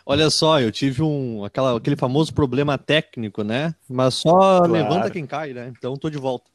Olha 0.05 0.29
só, 0.29 0.59
eu 0.59 0.71
tive 0.71 1.01
um, 1.03 1.45
aquela, 1.45 1.77
aquele 1.77 1.95
famoso 1.95 2.33
problema 2.33 2.77
técnico, 2.77 3.43
né? 3.43 3.73
Mas 3.89 4.15
só 4.15 4.29
Claro. 4.31 4.71
levanta 4.71 5.09
quem 5.11 5.25
cai, 5.25 5.53
né? 5.53 5.71
Então 5.77 5.95
tô 5.95 6.09
de 6.09 6.17
volta. 6.17 6.49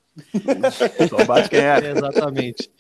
Só 1.09 1.25
bate 1.25 1.49
quem 1.49 1.61
é. 1.61 1.79
Exatamente. 1.91 2.71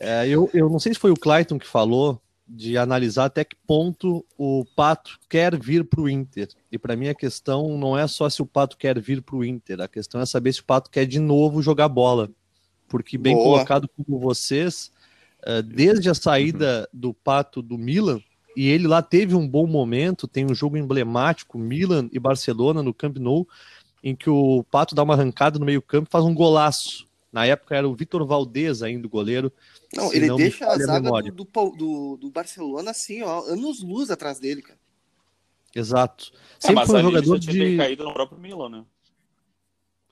É, 0.00 0.26
eu, 0.28 0.50
eu 0.52 0.68
não 0.68 0.78
sei 0.78 0.92
se 0.92 1.00
foi 1.00 1.10
o 1.10 1.16
Clayton 1.16 1.58
que 1.58 1.66
falou 1.66 2.20
de 2.46 2.76
analisar 2.76 3.26
até 3.26 3.44
que 3.44 3.56
ponto 3.66 4.24
o 4.36 4.64
Pato 4.76 5.18
quer 5.28 5.58
vir 5.58 5.84
para 5.84 6.00
o 6.00 6.08
Inter. 6.08 6.48
E 6.70 6.78
para 6.78 6.96
mim 6.96 7.08
a 7.08 7.14
questão 7.14 7.78
não 7.78 7.96
é 7.98 8.06
só 8.06 8.28
se 8.28 8.42
o 8.42 8.46
Pato 8.46 8.76
quer 8.76 9.00
vir 9.00 9.22
para 9.22 9.36
o 9.36 9.44
Inter, 9.44 9.80
a 9.80 9.88
questão 9.88 10.20
é 10.20 10.26
saber 10.26 10.52
se 10.52 10.60
o 10.60 10.64
Pato 10.64 10.90
quer 10.90 11.06
de 11.06 11.18
novo 11.18 11.62
jogar 11.62 11.88
bola. 11.88 12.30
Porque, 12.86 13.16
bem 13.16 13.34
Boa. 13.34 13.44
colocado 13.44 13.88
como 13.88 14.18
vocês, 14.18 14.92
eh, 15.44 15.62
desde 15.62 16.10
a 16.10 16.14
saída 16.14 16.88
do 16.92 17.14
Pato 17.14 17.62
do 17.62 17.78
Milan, 17.78 18.20
e 18.56 18.68
ele 18.68 18.86
lá 18.86 19.02
teve 19.02 19.34
um 19.34 19.48
bom 19.48 19.66
momento, 19.66 20.28
tem 20.28 20.44
um 20.44 20.54
jogo 20.54 20.76
emblemático, 20.76 21.58
Milan 21.58 22.08
e 22.12 22.20
Barcelona 22.20 22.82
no 22.82 22.94
Camp 22.94 23.16
Nou, 23.16 23.48
em 24.02 24.14
que 24.14 24.28
o 24.28 24.62
Pato 24.70 24.94
dá 24.94 25.02
uma 25.02 25.14
arrancada 25.14 25.58
no 25.58 25.64
meio 25.64 25.82
campo 25.82 26.08
e 26.08 26.12
faz 26.12 26.24
um 26.24 26.34
golaço. 26.34 27.06
Na 27.34 27.44
época 27.44 27.74
era 27.74 27.88
o 27.88 27.96
Vitor 27.96 28.24
Valdez 28.24 28.80
ainda 28.80 29.08
o 29.08 29.10
goleiro. 29.10 29.52
Não, 29.92 30.12
ele 30.12 30.28
não 30.28 30.36
deixa 30.36 30.68
a 30.68 30.78
zaga 30.78 31.08
a 31.08 31.20
do, 31.20 31.44
do, 31.76 32.16
do, 32.16 32.30
Barcelona 32.30 32.92
assim, 32.92 33.22
ó, 33.22 33.40
anos 33.40 33.82
luz 33.82 34.08
atrás 34.08 34.38
dele, 34.38 34.62
cara. 34.62 34.78
Exato. 35.74 36.30
É, 36.62 36.68
Sempre 36.68 36.86
foi 36.86 37.00
um 37.00 37.02
jogador 37.02 37.38
de... 37.40 37.76
caído 37.76 38.04
no 38.04 38.14
próprio 38.14 38.38
Milan, 38.38 38.68
né? 38.68 38.84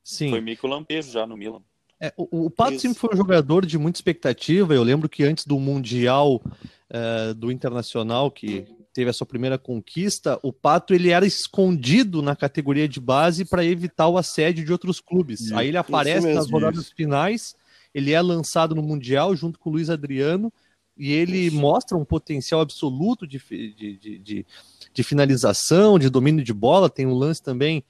Sim. 0.02 0.30
Foi 0.30 0.40
meio 0.40 0.56
que 0.56 0.66
o 0.66 0.68
lampejo 0.68 1.12
já 1.12 1.24
no 1.24 1.36
Milan. 1.36 1.62
É, 2.00 2.12
o, 2.16 2.46
o, 2.46 2.50
Pato 2.50 2.72
Isso. 2.72 2.80
sempre 2.80 2.98
foi 2.98 3.14
um 3.14 3.16
jogador 3.16 3.64
de 3.64 3.78
muita 3.78 3.98
expectativa. 3.98 4.74
Eu 4.74 4.82
lembro 4.82 5.08
que 5.08 5.22
antes 5.22 5.46
do 5.46 5.60
Mundial 5.60 6.42
uh, 6.44 7.34
do 7.36 7.52
Internacional, 7.52 8.32
que 8.32 8.66
teve 8.92 9.10
a 9.10 9.12
sua 9.12 9.26
primeira 9.26 9.58
conquista, 9.58 10.38
o 10.42 10.52
Pato 10.52 10.94
ele 10.94 11.10
era 11.10 11.26
escondido 11.26 12.20
na 12.22 12.36
categoria 12.36 12.88
de 12.88 13.00
base 13.00 13.44
para 13.44 13.64
evitar 13.64 14.08
o 14.08 14.18
assédio 14.18 14.64
de 14.64 14.72
outros 14.72 15.00
clubes. 15.00 15.40
Isso, 15.40 15.56
Aí 15.56 15.68
ele 15.68 15.76
aparece 15.76 16.32
nas 16.32 16.50
rodadas 16.50 16.90
finais, 16.90 17.54
ele 17.94 18.12
é 18.12 18.20
lançado 18.20 18.74
no 18.74 18.82
Mundial 18.82 19.34
junto 19.34 19.58
com 19.58 19.70
o 19.70 19.72
Luiz 19.72 19.88
Adriano 19.88 20.52
e 20.96 21.10
ele 21.12 21.46
isso. 21.46 21.56
mostra 21.56 21.96
um 21.96 22.04
potencial 22.04 22.60
absoluto 22.60 23.26
de, 23.26 23.38
de, 23.38 23.96
de, 23.96 24.18
de, 24.18 24.46
de 24.92 25.02
finalização, 25.02 25.98
de 25.98 26.10
domínio 26.10 26.44
de 26.44 26.52
bola. 26.52 26.90
Tem 26.90 27.06
um 27.06 27.14
lance 27.14 27.42
também 27.42 27.82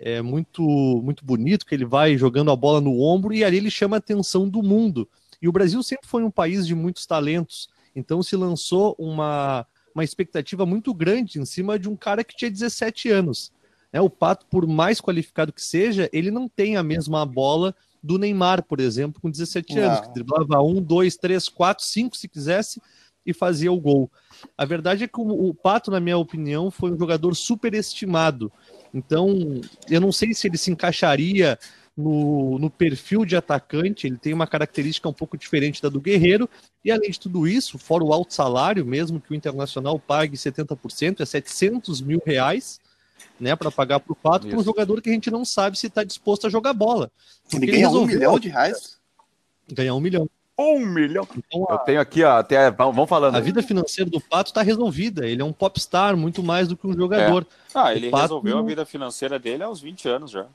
é 0.00 0.22
muito 0.22 0.62
muito 1.04 1.24
bonito 1.24 1.66
que 1.66 1.74
ele 1.74 1.84
vai 1.84 2.16
jogando 2.16 2.50
a 2.50 2.56
bola 2.56 2.80
no 2.80 3.00
ombro 3.00 3.34
e 3.34 3.44
ali 3.44 3.58
ele 3.58 3.70
chama 3.70 3.96
a 3.96 3.98
atenção 3.98 4.48
do 4.48 4.62
mundo. 4.62 5.06
E 5.42 5.46
o 5.46 5.52
Brasil 5.52 5.82
sempre 5.82 6.08
foi 6.08 6.24
um 6.24 6.30
país 6.30 6.66
de 6.66 6.74
muitos 6.74 7.04
talentos, 7.06 7.68
então 7.94 8.22
se 8.22 8.34
lançou 8.34 8.96
uma, 8.98 9.66
uma 9.94 10.04
expectativa 10.04 10.64
muito 10.64 10.92
grande 10.94 11.40
em 11.40 11.44
cima 11.44 11.78
de 11.78 11.88
um 11.88 11.96
cara 11.96 12.24
que 12.24 12.36
tinha 12.36 12.50
17 12.50 13.10
anos. 13.10 13.52
É, 13.92 14.00
o 14.00 14.08
Pato, 14.08 14.46
por 14.46 14.66
mais 14.66 15.00
qualificado 15.00 15.52
que 15.52 15.62
seja, 15.62 16.08
ele 16.12 16.30
não 16.30 16.48
tem 16.48 16.76
a 16.76 16.82
mesma 16.82 17.26
bola 17.26 17.74
do 18.02 18.18
Neymar, 18.18 18.62
por 18.62 18.80
exemplo, 18.80 19.20
com 19.20 19.30
17 19.30 19.74
não. 19.74 19.82
anos, 19.82 20.00
que 20.00 20.14
driblava 20.14 20.62
um, 20.62 20.80
dois, 20.80 21.16
três, 21.16 21.48
quatro, 21.48 21.84
cinco, 21.84 22.16
se 22.16 22.28
quisesse, 22.28 22.80
e 23.26 23.34
fazia 23.34 23.70
o 23.70 23.80
gol. 23.80 24.10
A 24.56 24.64
verdade 24.64 25.04
é 25.04 25.08
que 25.08 25.20
o 25.20 25.52
Pato, 25.52 25.90
na 25.90 26.00
minha 26.00 26.16
opinião, 26.16 26.70
foi 26.70 26.92
um 26.92 26.98
jogador 26.98 27.34
superestimado. 27.34 28.50
Então, 28.94 29.60
eu 29.88 30.00
não 30.00 30.10
sei 30.10 30.32
se 30.32 30.46
ele 30.48 30.56
se 30.56 30.70
encaixaria 30.70 31.58
no, 32.00 32.58
no, 32.58 32.70
perfil 32.70 33.24
de 33.24 33.36
atacante, 33.36 34.06
ele 34.06 34.16
tem 34.16 34.32
uma 34.32 34.46
característica 34.46 35.08
um 35.08 35.12
pouco 35.12 35.36
diferente 35.36 35.82
da 35.82 35.88
do 35.88 36.00
Guerreiro, 36.00 36.48
e 36.84 36.90
além 36.90 37.10
de 37.10 37.20
tudo 37.20 37.46
isso, 37.46 37.78
fora 37.78 38.02
o 38.02 38.12
alto 38.12 38.34
salário, 38.34 38.84
mesmo 38.84 39.20
que 39.20 39.32
o 39.32 39.34
Internacional 39.34 39.98
pague 39.98 40.36
70%, 40.36 41.20
é 41.20 41.26
700 41.26 42.00
mil 42.00 42.22
reais, 42.24 42.80
né, 43.38 43.54
para 43.54 43.70
pagar 43.70 44.00
para 44.00 44.12
o 44.12 44.16
Pato, 44.16 44.48
para 44.48 44.58
um 44.58 44.62
jogador 44.64 45.00
que 45.00 45.10
a 45.10 45.12
gente 45.12 45.30
não 45.30 45.44
sabe 45.44 45.78
se 45.78 45.86
está 45.86 46.02
disposto 46.02 46.46
a 46.46 46.50
jogar 46.50 46.72
bola. 46.72 47.10
Ele 47.52 47.66
ganha 47.66 47.90
um 47.90 48.06
milhão 48.06 48.38
de 48.38 48.48
reais? 48.48 48.98
Ganhar 49.72 49.94
um 49.94 50.00
milhão. 50.00 50.28
Um 50.58 50.84
milhão. 50.84 51.26
Então, 51.34 51.66
eu 51.70 51.78
tenho 51.78 52.00
aqui, 52.00 52.22
ó, 52.22 52.38
até. 52.38 52.70
Vamos 52.70 53.08
falando. 53.08 53.34
A 53.34 53.40
vida 53.40 53.62
financeira 53.62 54.10
do 54.10 54.20
Pato 54.20 54.50
está 54.50 54.60
resolvida. 54.60 55.26
Ele 55.26 55.40
é 55.40 55.44
um 55.44 55.54
popstar 55.54 56.14
muito 56.18 56.42
mais 56.42 56.68
do 56.68 56.76
que 56.76 56.86
um 56.86 56.92
jogador. 56.92 57.46
É. 57.74 57.78
Ah, 57.78 57.94
ele 57.94 58.10
Pato... 58.10 58.22
resolveu 58.24 58.58
a 58.58 58.62
vida 58.62 58.84
financeira 58.84 59.38
dele 59.38 59.62
aos 59.62 59.80
20 59.80 60.06
anos 60.06 60.30
já. 60.30 60.46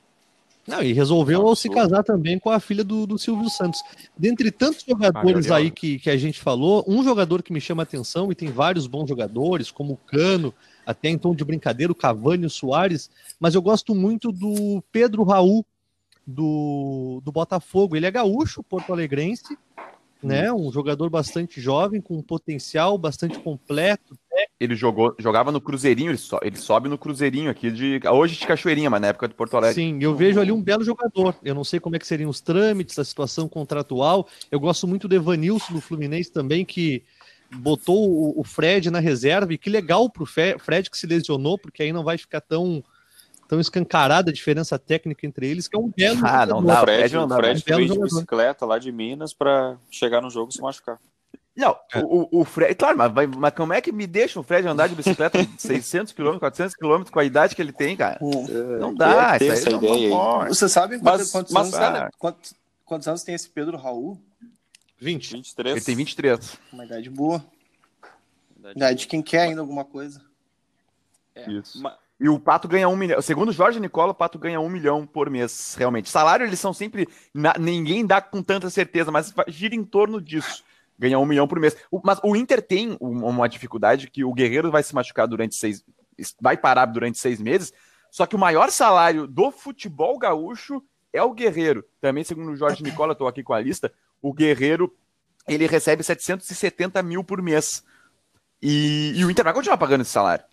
Não, 0.66 0.82
e 0.82 0.92
resolveu 0.92 1.54
se 1.54 1.68
casar 1.68 2.02
também 2.02 2.38
com 2.38 2.50
a 2.50 2.58
filha 2.58 2.82
do, 2.82 3.06
do 3.06 3.18
Silvio 3.18 3.48
Santos. 3.48 3.80
Dentre 4.18 4.50
tantos 4.50 4.84
jogadores 4.86 5.50
aí 5.50 5.70
que, 5.70 5.98
que 5.98 6.10
a 6.10 6.16
gente 6.16 6.40
falou, 6.40 6.84
um 6.88 7.04
jogador 7.04 7.42
que 7.42 7.52
me 7.52 7.60
chama 7.60 7.84
atenção, 7.84 8.32
e 8.32 8.34
tem 8.34 8.50
vários 8.50 8.86
bons 8.86 9.08
jogadores, 9.08 9.70
como 9.70 9.92
o 9.92 9.96
Cano, 9.96 10.52
até 10.84 11.08
em 11.08 11.18
tom 11.18 11.34
de 11.34 11.44
brincadeira, 11.44 11.92
o 11.92 11.96
Cavani 11.96 12.44
e 12.44 12.46
o 12.46 12.50
Soares, 12.50 13.10
mas 13.38 13.54
eu 13.54 13.62
gosto 13.62 13.94
muito 13.94 14.32
do 14.32 14.82
Pedro 14.90 15.22
Raul, 15.22 15.64
do, 16.26 17.22
do 17.24 17.30
Botafogo. 17.30 17.94
Ele 17.94 18.06
é 18.06 18.10
gaúcho, 18.10 18.62
porto-alegrense, 18.62 19.56
né? 20.26 20.52
Um 20.52 20.70
jogador 20.72 21.08
bastante 21.08 21.60
jovem, 21.60 22.00
com 22.00 22.16
um 22.16 22.22
potencial 22.22 22.98
bastante 22.98 23.38
completo. 23.38 24.18
Ele 24.60 24.74
jogou, 24.74 25.14
jogava 25.18 25.52
no 25.52 25.60
Cruzeirinho, 25.60 26.10
ele, 26.10 26.18
so, 26.18 26.38
ele 26.42 26.56
sobe 26.56 26.88
no 26.88 26.98
Cruzeirinho 26.98 27.50
aqui 27.50 27.70
de. 27.70 28.00
Hoje 28.10 28.36
de 28.36 28.46
Cachoeirinha, 28.46 28.90
mas 28.90 29.00
na 29.00 29.08
época 29.08 29.28
de 29.28 29.34
Porto 29.34 29.56
Alegre. 29.56 29.74
Sim, 29.74 29.98
eu 30.00 30.14
vejo 30.14 30.40
ali 30.40 30.52
um 30.52 30.62
belo 30.62 30.84
jogador. 30.84 31.34
Eu 31.42 31.54
não 31.54 31.64
sei 31.64 31.80
como 31.80 31.96
é 31.96 31.98
que 31.98 32.06
seriam 32.06 32.28
os 32.28 32.40
trâmites, 32.40 32.98
a 32.98 33.04
situação 33.04 33.48
contratual. 33.48 34.28
Eu 34.50 34.60
gosto 34.60 34.86
muito 34.86 35.08
do 35.08 35.14
Evanilson 35.14 35.72
do 35.72 35.80
Fluminense 35.80 36.30
também, 36.30 36.64
que 36.64 37.02
botou 37.54 38.38
o 38.38 38.44
Fred 38.44 38.90
na 38.90 38.98
reserva. 38.98 39.52
E 39.54 39.58
que 39.58 39.70
legal 39.70 40.10
pro 40.10 40.26
Fred 40.26 40.90
que 40.90 40.98
se 40.98 41.06
lesionou, 41.06 41.58
porque 41.58 41.82
aí 41.82 41.92
não 41.92 42.04
vai 42.04 42.18
ficar 42.18 42.40
tão 42.40 42.82
tão 43.46 43.60
escancarada 43.60 44.30
a 44.30 44.34
diferença 44.34 44.78
técnica 44.78 45.26
entre 45.26 45.48
eles, 45.48 45.68
que 45.68 45.76
é 45.76 45.78
um 45.78 45.88
belo 45.88 46.20
Ah, 46.24 46.44
não 46.46 46.62
dá, 46.62 46.80
o 46.80 46.84
Fred, 46.84 47.14
não 47.14 47.28
dá. 47.28 47.36
O 47.36 47.38
Fred 47.38 47.64
veio 47.66 47.88
de 47.88 47.98
bicicleta 47.98 48.66
lá 48.66 48.78
de 48.78 48.92
Minas 48.92 49.32
para 49.32 49.76
chegar 49.90 50.20
no 50.20 50.30
jogo 50.30 50.50
e 50.50 50.54
se 50.54 50.60
machucar. 50.60 50.98
Não, 51.56 51.74
é. 51.94 52.00
o, 52.00 52.28
o 52.30 52.44
Fred, 52.44 52.74
claro, 52.74 52.98
mas, 52.98 53.12
mas 53.34 53.54
como 53.54 53.72
é 53.72 53.80
que 53.80 53.90
me 53.90 54.06
deixa 54.06 54.38
o 54.38 54.42
Fred 54.42 54.68
andar 54.68 54.88
de 54.88 54.94
bicicleta 54.94 55.38
600 55.56 56.12
km, 56.12 56.38
400 56.38 56.74
km 56.74 57.04
com 57.10 57.18
a 57.18 57.24
idade 57.24 57.56
que 57.56 57.62
ele 57.62 57.72
tem, 57.72 57.96
cara? 57.96 58.18
É, 58.20 58.78
não 58.78 58.94
dá, 58.94 59.36
isso 59.36 59.52
essa 59.52 59.70
ideia 59.70 60.10
não 60.10 60.42
aí. 60.42 60.48
Você 60.48 60.68
sabe 60.68 60.98
mas, 61.02 61.30
quantos, 61.30 61.52
mas, 61.52 61.72
anos, 61.72 61.78
cara, 61.78 62.10
quantos, 62.18 62.54
quantos, 62.84 63.08
anos 63.08 63.22
tem 63.22 63.34
esse 63.34 63.48
Pedro 63.48 63.78
Raul? 63.78 64.20
20. 64.98 65.32
23. 65.32 65.76
Ele 65.76 65.84
tem 65.84 65.96
23. 65.96 66.58
Uma 66.72 66.84
idade 66.84 67.08
boa. 67.08 67.42
Idade, 68.58 68.76
idade 68.76 68.98
de 69.00 69.06
quem 69.06 69.22
quer 69.22 69.42
ainda 69.42 69.62
alguma 69.62 69.84
coisa. 69.84 70.20
É, 71.34 71.50
Isso. 71.50 71.80
Mas, 71.80 71.94
e 72.18 72.28
o 72.28 72.38
Pato 72.38 72.66
ganha 72.66 72.88
um 72.88 72.96
milhão. 72.96 73.20
Segundo 73.20 73.52
Jorge 73.52 73.78
Nicola, 73.78 74.12
o 74.12 74.14
Pato 74.14 74.38
ganha 74.38 74.58
um 74.58 74.70
milhão 74.70 75.06
por 75.06 75.28
mês, 75.28 75.74
realmente. 75.78 76.08
Salário, 76.08 76.46
eles 76.46 76.58
são 76.58 76.72
sempre. 76.72 77.06
Na, 77.32 77.54
ninguém 77.58 78.06
dá 78.06 78.20
com 78.20 78.42
tanta 78.42 78.70
certeza, 78.70 79.10
mas 79.10 79.34
gira 79.48 79.74
em 79.74 79.84
torno 79.84 80.20
disso. 80.20 80.64
Ganha 80.98 81.18
um 81.18 81.26
milhão 81.26 81.46
por 81.46 81.60
mês. 81.60 81.76
O, 81.90 82.00
mas 82.02 82.18
o 82.24 82.34
Inter 82.34 82.62
tem 82.62 82.96
uma 83.00 83.46
dificuldade 83.48 84.10
que 84.10 84.24
o 84.24 84.32
Guerreiro 84.32 84.70
vai 84.70 84.82
se 84.82 84.94
machucar 84.94 85.28
durante 85.28 85.54
seis. 85.54 85.84
Vai 86.40 86.56
parar 86.56 86.86
durante 86.86 87.18
seis 87.18 87.38
meses. 87.38 87.72
Só 88.10 88.24
que 88.24 88.34
o 88.34 88.38
maior 88.38 88.70
salário 88.70 89.26
do 89.26 89.50
futebol 89.50 90.18
gaúcho 90.18 90.82
é 91.12 91.22
o 91.22 91.34
Guerreiro. 91.34 91.84
Também, 92.00 92.24
segundo 92.24 92.50
o 92.50 92.56
Jorge 92.56 92.82
Nicola, 92.82 93.12
estou 93.12 93.28
aqui 93.28 93.42
com 93.42 93.52
a 93.52 93.60
lista. 93.60 93.92
O 94.22 94.32
Guerreiro 94.32 94.90
ele 95.46 95.66
recebe 95.66 96.02
770 96.02 97.02
mil 97.02 97.22
por 97.22 97.42
mês. 97.42 97.84
E, 98.62 99.12
e 99.14 99.24
o 99.24 99.30
Inter 99.30 99.44
vai 99.44 99.52
continuar 99.52 99.76
pagando 99.76 100.00
esse 100.00 100.10
salário. 100.10 100.44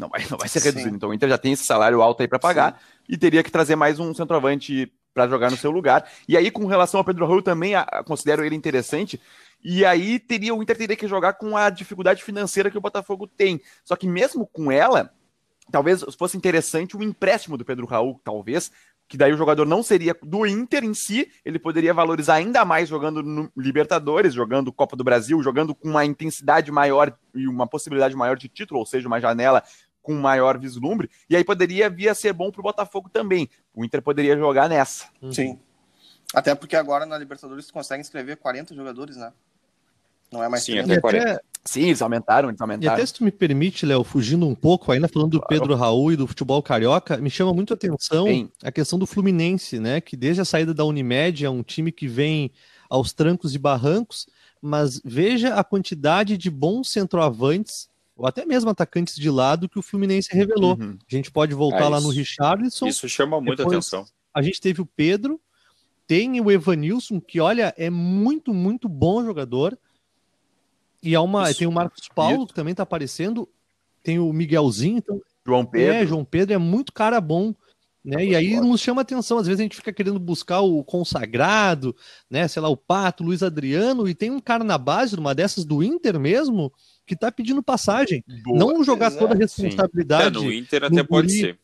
Não 0.00 0.08
vai, 0.08 0.24
não 0.30 0.38
vai 0.38 0.48
ser 0.48 0.60
reduzido. 0.60 0.90
Sim. 0.90 0.96
Então 0.96 1.10
o 1.10 1.14
Inter 1.14 1.28
já 1.28 1.38
tem 1.38 1.52
esse 1.52 1.64
salário 1.64 2.00
alto 2.00 2.22
aí 2.22 2.28
para 2.28 2.38
pagar 2.38 2.72
Sim. 2.72 3.04
e 3.10 3.18
teria 3.18 3.42
que 3.42 3.50
trazer 3.50 3.76
mais 3.76 3.98
um 3.98 4.14
centroavante 4.14 4.90
para 5.12 5.28
jogar 5.28 5.50
no 5.50 5.56
seu 5.56 5.70
lugar. 5.70 6.08
E 6.26 6.36
aí, 6.36 6.50
com 6.50 6.66
relação 6.66 6.98
ao 6.98 7.04
Pedro 7.04 7.26
Raul, 7.26 7.42
também 7.42 7.74
a, 7.74 7.82
a, 7.82 8.02
considero 8.02 8.44
ele 8.44 8.54
interessante. 8.54 9.20
E 9.62 9.84
aí 9.84 10.18
teria 10.18 10.54
o 10.54 10.62
Inter 10.62 10.76
teria 10.76 10.96
que 10.96 11.06
jogar 11.06 11.34
com 11.34 11.56
a 11.56 11.68
dificuldade 11.68 12.24
financeira 12.24 12.70
que 12.70 12.78
o 12.78 12.80
Botafogo 12.80 13.26
tem. 13.26 13.60
Só 13.84 13.94
que 13.94 14.08
mesmo 14.08 14.46
com 14.46 14.72
ela, 14.72 15.12
talvez 15.70 16.02
fosse 16.18 16.36
interessante 16.36 16.96
o 16.96 17.02
empréstimo 17.02 17.58
do 17.58 17.64
Pedro 17.64 17.86
Raul, 17.86 18.18
talvez, 18.24 18.70
que 19.10 19.16
daí 19.16 19.32
o 19.32 19.36
jogador 19.36 19.66
não 19.66 19.82
seria 19.82 20.16
do 20.22 20.46
Inter 20.46 20.84
em 20.84 20.94
si, 20.94 21.28
ele 21.44 21.58
poderia 21.58 21.92
valorizar 21.92 22.34
ainda 22.34 22.64
mais 22.64 22.88
jogando 22.88 23.22
no 23.22 23.50
Libertadores, 23.56 24.32
jogando 24.32 24.72
Copa 24.72 24.96
do 24.96 25.02
Brasil, 25.02 25.42
jogando 25.42 25.74
com 25.74 25.88
uma 25.88 26.04
intensidade 26.04 26.70
maior 26.70 27.12
e 27.34 27.48
uma 27.48 27.66
possibilidade 27.66 28.14
maior 28.14 28.36
de 28.36 28.48
título, 28.48 28.78
ou 28.78 28.86
seja, 28.86 29.08
uma 29.08 29.20
janela 29.20 29.64
com 30.02 30.14
maior 30.14 30.58
vislumbre, 30.58 31.10
e 31.28 31.36
aí 31.36 31.44
poderia 31.44 31.90
vir 31.90 32.08
a 32.08 32.14
ser 32.14 32.32
bom 32.32 32.50
para 32.50 32.60
o 32.60 32.62
Botafogo 32.62 33.08
também. 33.08 33.48
O 33.74 33.84
Inter 33.84 34.02
poderia 34.02 34.36
jogar 34.36 34.68
nessa. 34.68 35.06
Uhum. 35.20 35.32
Sim. 35.32 35.58
Até 36.34 36.54
porque 36.54 36.76
agora 36.76 37.04
na 37.04 37.18
Libertadores 37.18 37.66
tu 37.66 37.72
consegue 37.72 38.00
inscrever 38.00 38.36
40 38.36 38.74
jogadores, 38.74 39.16
né? 39.16 39.32
Não 40.32 40.42
é 40.42 40.48
mais 40.48 40.62
Sim, 40.62 40.78
até 40.78 41.00
40. 41.00 41.30
Até... 41.30 41.40
Sim, 41.64 41.82
eles 41.82 42.00
aumentaram, 42.00 42.48
eles 42.48 42.60
aumentaram. 42.60 42.92
E 42.92 42.94
até 42.94 43.04
se 43.04 43.12
tu 43.12 43.24
me 43.24 43.32
permite, 43.32 43.84
Léo, 43.84 44.04
fugindo 44.04 44.46
um 44.46 44.54
pouco, 44.54 44.90
ainda 44.92 45.08
falando 45.08 45.32
do 45.32 45.46
Pedro 45.46 45.74
Raul 45.74 46.12
e 46.12 46.16
do 46.16 46.26
futebol 46.26 46.62
carioca, 46.62 47.16
me 47.18 47.28
chama 47.28 47.52
muito 47.52 47.74
a 47.74 47.76
atenção 47.76 48.26
Sim. 48.26 48.50
a 48.62 48.70
questão 48.70 48.98
do 48.98 49.06
Fluminense, 49.06 49.78
né? 49.78 50.00
Que 50.00 50.16
desde 50.16 50.40
a 50.40 50.44
saída 50.44 50.72
da 50.72 50.84
Unimed 50.84 51.44
é 51.44 51.50
um 51.50 51.62
time 51.62 51.90
que 51.90 52.06
vem 52.06 52.52
aos 52.88 53.12
trancos 53.12 53.54
e 53.54 53.58
barrancos, 53.58 54.26
mas 54.62 55.00
veja 55.04 55.54
a 55.54 55.64
quantidade 55.64 56.38
de 56.38 56.48
bons 56.48 56.90
centroavantes 56.90 57.89
ou 58.20 58.26
até 58.26 58.44
mesmo 58.44 58.68
atacantes 58.68 59.16
de 59.16 59.30
lado 59.30 59.66
que 59.66 59.78
o 59.78 59.82
Fluminense 59.82 60.28
revelou. 60.30 60.76
Uhum. 60.78 60.98
A 61.10 61.16
gente 61.16 61.30
pode 61.30 61.54
voltar 61.54 61.84
é 61.84 61.88
lá 61.88 62.00
no 62.02 62.10
Richarlison. 62.10 62.86
Isso 62.86 63.08
chama 63.08 63.40
muita 63.40 63.62
atenção. 63.62 64.04
A 64.34 64.42
gente 64.42 64.60
teve 64.60 64.82
o 64.82 64.86
Pedro, 64.86 65.40
tem 66.06 66.38
o 66.38 66.50
Evanilson, 66.50 67.18
que 67.18 67.40
olha, 67.40 67.74
é 67.78 67.88
muito, 67.88 68.52
muito 68.52 68.90
bom 68.90 69.24
jogador. 69.24 69.78
E 71.02 71.14
há 71.14 71.22
uma, 71.22 71.52
tem 71.54 71.66
o 71.66 71.72
Marcos 71.72 72.08
Paulo, 72.14 72.46
que 72.46 72.52
também 72.52 72.74
tá 72.74 72.82
aparecendo. 72.82 73.48
Tem 74.02 74.18
o 74.18 74.30
Miguelzinho. 74.34 74.98
Então, 74.98 75.18
João 75.46 75.64
Pedro. 75.64 75.94
É, 75.94 76.06
João 76.06 76.22
Pedro 76.22 76.54
é 76.54 76.58
muito 76.58 76.92
cara 76.92 77.22
bom. 77.22 77.54
Né? 78.04 78.26
E 78.26 78.36
aí 78.36 78.60
nos 78.60 78.80
chama 78.80 79.02
atenção, 79.02 79.38
às 79.38 79.46
vezes 79.46 79.60
a 79.60 79.62
gente 79.62 79.76
fica 79.76 79.92
querendo 79.92 80.18
buscar 80.18 80.60
o 80.60 80.82
consagrado, 80.82 81.94
né? 82.30 82.48
Sei 82.48 82.60
lá, 82.60 82.68
o 82.68 82.76
Pato, 82.76 83.22
Luiz 83.22 83.42
Adriano, 83.42 84.08
e 84.08 84.14
tem 84.14 84.30
um 84.30 84.40
cara 84.40 84.64
na 84.64 84.78
base, 84.78 85.16
numa 85.16 85.34
dessas 85.34 85.66
do 85.66 85.82
Inter 85.82 86.18
mesmo, 86.18 86.72
que 87.10 87.16
tá 87.16 87.32
pedindo 87.32 87.60
passagem. 87.60 88.24
Boa, 88.44 88.56
não 88.56 88.84
jogar 88.84 89.08
exato, 89.08 89.18
toda 89.18 89.34
a 89.34 89.36
responsabilidade. 89.36 90.38
É, 90.38 90.40
no 90.40 90.52
Inter 90.52 90.84
até 90.84 90.94
no 90.94 91.04
pode 91.04 91.26
guri. 91.26 91.40
ser. 91.40 91.58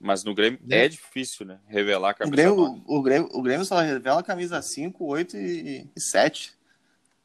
Mas 0.00 0.22
no 0.22 0.32
Grêmio 0.32 0.60
é, 0.70 0.84
é 0.84 0.88
difícil, 0.88 1.44
né? 1.44 1.58
Revelar 1.66 2.10
a 2.10 2.14
camisa. 2.14 2.32
O 2.32 2.54
Grêmio, 2.54 2.82
o 2.86 3.02
Grêmio, 3.02 3.28
o 3.32 3.42
Grêmio 3.42 3.64
só 3.66 3.80
revela 3.80 4.20
a 4.20 4.22
camisa 4.22 4.62
5, 4.62 5.04
8 5.04 5.36
e, 5.36 5.88
7. 5.96 6.52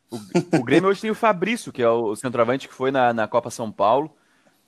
O, 0.10 0.17
o 0.58 0.63
Grêmio 0.63 0.89
hoje 0.89 1.01
tem 1.01 1.12
o 1.12 1.15
Fabrício, 1.15 1.71
que 1.71 1.84
é 1.84 1.88
o 1.89 2.15
centroavante 2.15 2.67
que 2.67 2.73
foi 2.73 2.89
na, 2.89 3.13
na 3.13 3.27
Copa 3.27 3.51
São 3.51 3.71
Paulo. 3.71 4.12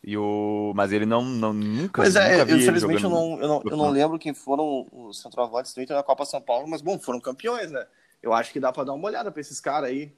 E 0.03 0.15
o... 0.15 0.71
Mas 0.75 0.91
ele 0.91 1.07
não, 1.07 1.25
não 1.25 1.51
nunca. 1.51 2.03
Pois 2.03 2.15
é, 2.15 2.37
nunca 2.37 2.51
eu, 2.51 2.57
infelizmente 2.59 3.03
eu 3.03 3.09
não, 3.09 3.41
eu, 3.41 3.47
não, 3.47 3.61
eu 3.65 3.75
não 3.75 3.89
lembro 3.89 4.19
quem 4.19 4.35
foram 4.35 4.85
os 4.91 5.19
centroavantes 5.19 5.73
do 5.73 5.81
Inter 5.81 5.97
na 5.97 6.03
Copa 6.03 6.25
São 6.25 6.39
Paulo, 6.39 6.67
mas 6.67 6.83
bom, 6.83 6.99
foram 6.99 7.19
campeões, 7.19 7.71
né? 7.71 7.87
Eu 8.21 8.33
acho 8.33 8.53
que 8.53 8.59
dá 8.59 8.71
para 8.71 8.83
dar 8.83 8.93
uma 8.93 9.07
olhada 9.07 9.31
para 9.31 9.41
esses 9.41 9.59
caras 9.59 9.89
aí. 9.89 10.13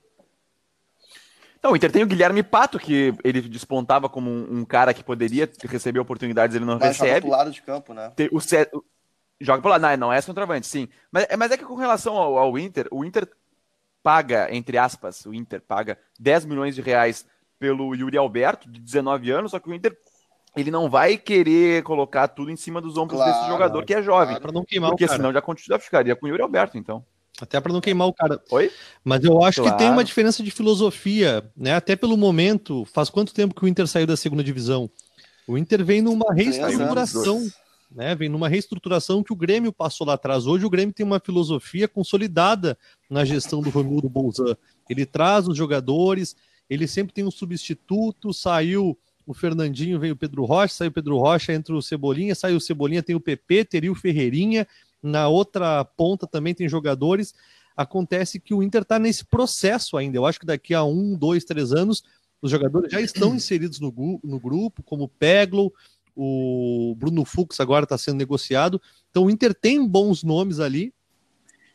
Não, 1.62 1.72
o 1.72 1.76
Inter 1.76 1.92
tem 1.92 2.04
o 2.04 2.08
Guilherme 2.08 2.42
Pato, 2.42 2.80
que 2.80 3.14
ele 3.24 3.42
despontava 3.42 4.08
como 4.08 4.30
um, 4.30 4.60
um 4.60 4.66
cara 4.66 4.94
que 4.94 5.04
poderia 5.04 5.50
receber 5.66 6.00
oportunidades, 6.00 6.56
ele 6.56 6.66
não 6.66 6.80
Mas 6.80 6.98
recebe. 6.98 7.28
Joga 7.28 7.38
lado 7.38 7.52
de 7.52 7.62
campo, 7.62 7.94
né? 7.94 8.12
Tem, 8.16 8.30
o, 8.32 8.40
C... 8.40 8.70
Joga 9.42 9.62
pro 9.62 9.72
lado, 9.72 9.82
não, 9.82 9.98
não 9.98 10.14
é 10.14 10.22
centroavante, 10.22 10.68
sim. 10.68 10.88
Mas, 11.12 11.28
mas 11.38 11.52
é 11.52 11.58
que 11.58 11.66
com 11.66 11.76
relação 11.76 12.16
ao, 12.16 12.38
ao, 12.38 12.58
Inter, 12.58 12.88
o 12.92 13.04
Inter 13.04 13.28
paga, 14.02 14.48
entre 14.54 14.78
aspas, 14.78 15.26
o 15.26 15.34
Inter 15.34 15.62
paga 15.62 15.98
10 16.18 16.46
milhões 16.46 16.76
de 16.76 16.82
reais 16.82 17.26
pelo 17.60 17.94
Yuri 17.94 18.18
Alberto, 18.18 18.70
de 18.70 18.80
19 18.80 19.30
anos, 19.32 19.52
só 19.52 19.60
que 19.60 19.70
o 19.70 19.74
Inter 19.74 19.98
ele 20.56 20.72
não 20.72 20.90
vai 20.90 21.18
querer 21.18 21.84
colocar 21.84 22.28
tudo 22.30 22.50
em 22.52 22.56
cima 22.56 22.82
dos 22.82 22.98
ombros 22.98 23.20
claro, 23.20 23.34
desse 23.34 23.48
jogador 23.48 23.86
que 23.86 23.94
é 23.94 24.02
jovem. 24.02 24.36
Claro, 24.38 24.54
não 24.54 24.66
queimar 24.66 24.92
porque 24.92 25.08
senão 25.08 25.32
já, 25.32 25.44
já 25.68 25.80
ficaria 25.80 26.16
com 26.16 26.26
o 26.26 26.30
Yuri 26.30 26.42
Alberto, 26.42 26.78
então. 26.78 27.06
Até 27.42 27.60
para 27.60 27.72
não 27.72 27.82
queimar 27.82 28.08
o 28.08 28.14
cara. 28.14 28.42
Oi? 28.52 28.72
Mas 29.04 29.24
eu 29.24 29.44
acho 29.44 29.62
claro. 29.62 29.78
que 29.78 29.84
tem 29.84 29.92
uma 29.92 30.04
diferença 30.04 30.44
de 30.44 30.52
filosofia, 30.52 31.50
né? 31.56 31.74
Até 31.74 31.96
pelo 31.96 32.18
momento. 32.18 32.86
Faz 32.86 33.10
quanto 33.10 33.34
tempo 33.34 33.56
que 33.56 33.64
o 33.64 33.68
Inter 33.68 33.88
saiu 33.88 34.06
da 34.06 34.18
segunda 34.18 34.44
divisão? 34.44 34.90
O 35.48 35.58
Inter 35.58 35.84
vem 35.84 36.02
numa 36.02 36.34
reestruturação, 36.34 37.48
né? 37.92 38.14
Vem 38.16 38.30
numa 38.30 38.48
reestruturação 38.48 39.24
que 39.24 39.34
o 39.34 39.36
Grêmio 39.36 39.72
passou 39.72 40.06
lá 40.06 40.14
atrás. 40.14 40.46
Hoje 40.46 40.66
o 40.66 40.70
Grêmio 40.70 40.94
tem 40.94 41.06
uma 41.06 41.20
filosofia 41.20 41.88
consolidada 41.88 42.78
na 43.10 43.26
gestão 43.26 43.62
do 43.62 43.70
Romildo 43.70 44.10
Bolzan. 44.10 44.56
Ele 44.90 45.06
traz 45.06 45.48
os 45.48 45.58
jogadores, 45.58 46.36
ele 46.70 46.88
sempre 46.88 47.14
tem 47.14 47.24
um 47.24 47.32
substituto, 47.32 48.34
saiu 48.34 48.98
o 49.26 49.34
Fernandinho, 49.34 50.00
veio 50.00 50.14
o 50.14 50.18
Pedro 50.18 50.44
Rocha, 50.44 50.74
saiu 50.74 50.90
o 50.90 50.94
Pedro 50.94 51.18
Rocha, 51.18 51.54
entra 51.54 51.76
o 51.76 51.82
Cebolinha, 51.82 52.34
saiu 52.34 52.58
o 52.58 52.62
Cebolinha, 52.62 53.04
tem 53.04 53.16
o 53.16 53.20
PP, 53.20 53.66
teria 53.66 53.92
o 53.92 53.96
Ferreirinha, 53.96 54.68
na 55.02 55.28
outra 55.28 55.84
ponta 55.86 56.28
também 56.28 56.54
tem 56.54 56.68
jogadores. 56.68 57.34
Acontece 57.76 58.40
que 58.40 58.54
o 58.54 58.62
Inter 58.62 58.82
está 58.82 59.00
nesse 59.00 59.26
processo 59.26 59.98
ainda. 59.98 60.18
Eu 60.18 60.26
acho 60.26 60.40
que 60.40 60.46
daqui 60.46 60.74
a 60.74 60.84
um, 60.84 61.16
dois, 61.16 61.46
três 61.46 61.72
anos, 61.72 62.04
os 62.42 62.52
jogadores 62.52 62.92
já 62.92 63.00
estão 63.02 63.36
inseridos 63.36 63.80
no, 63.80 63.94
no 64.24 64.40
grupo, 64.40 64.84
como 64.84 65.06
o 65.06 65.10
Peglo, 65.10 65.74
o 66.16 66.96
Bruno 66.98 67.24
Fux 67.24 67.60
agora 67.60 67.86
está 67.86 67.98
sendo 67.98 68.18
negociado. 68.18 68.82
Então 69.10 69.26
o 69.26 69.30
Inter 69.30 69.54
tem 69.54 69.86
bons 69.88 70.24
nomes 70.24 70.60
ali. 70.60 70.94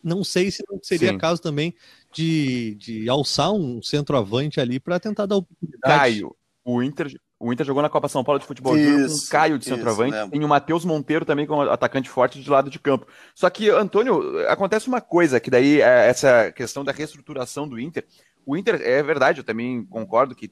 Não 0.03 0.23
sei 0.23 0.51
se 0.51 0.63
não 0.71 0.79
seria 0.83 1.13
Sim. 1.13 1.19
caso 1.19 1.41
também 1.41 1.75
de, 2.13 2.75
de 2.75 3.09
alçar 3.09 3.53
um 3.53 3.83
centroavante 3.83 4.61
ali 4.61 4.79
para 4.79 5.01
tentar 5.01 5.25
dar 5.25 5.37
oportunidade. 5.37 5.81
Caio, 5.83 6.37
o 6.63 6.83
Inter, 6.83 7.19
o 7.45 7.53
Inter 7.53 7.67
jogou 7.67 7.83
na 7.83 7.91
Copa 7.91 8.09
São 8.09 8.25
Paulo 8.25 8.39
de 8.39 8.47
Futebol 8.47 8.75
Júnior 8.75 9.07
com 9.07 9.15
o 9.15 9.29
Caio 9.29 9.59
de 9.59 9.67
centroavante. 9.67 10.17
Isso, 10.17 10.31
tem 10.31 10.43
o 10.43 10.49
Matheus 10.49 10.83
Monteiro 10.83 11.27
também 11.27 11.47
como 11.47 11.61
atacante 11.61 12.09
forte 12.09 12.43
de 12.43 12.49
lado 12.49 12.71
de 12.71 12.79
campo. 12.79 13.07
Só 13.35 13.51
que, 13.51 13.69
Antônio, 13.69 14.49
acontece 14.49 14.89
uma 14.89 15.03
coisa, 15.03 15.39
que 15.39 15.51
daí 15.51 15.83
é 15.83 16.09
essa 16.09 16.51
questão 16.53 16.83
da 16.83 16.91
reestruturação 16.91 17.69
do 17.69 17.79
Inter. 17.79 18.07
O 18.47 18.57
Inter, 18.57 18.81
é 18.83 19.03
verdade, 19.03 19.41
eu 19.41 19.45
também 19.45 19.85
concordo 19.85 20.35
que 20.35 20.51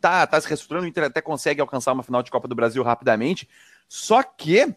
tá, 0.00 0.26
tá 0.26 0.40
se 0.40 0.48
reestruturando, 0.48 0.86
o 0.86 0.88
Inter 0.88 1.04
até 1.04 1.22
consegue 1.22 1.60
alcançar 1.60 1.92
uma 1.92 2.02
final 2.02 2.20
de 2.20 2.32
Copa 2.32 2.48
do 2.48 2.54
Brasil 2.54 2.82
rapidamente. 2.82 3.48
Só 3.88 4.20
que, 4.20 4.74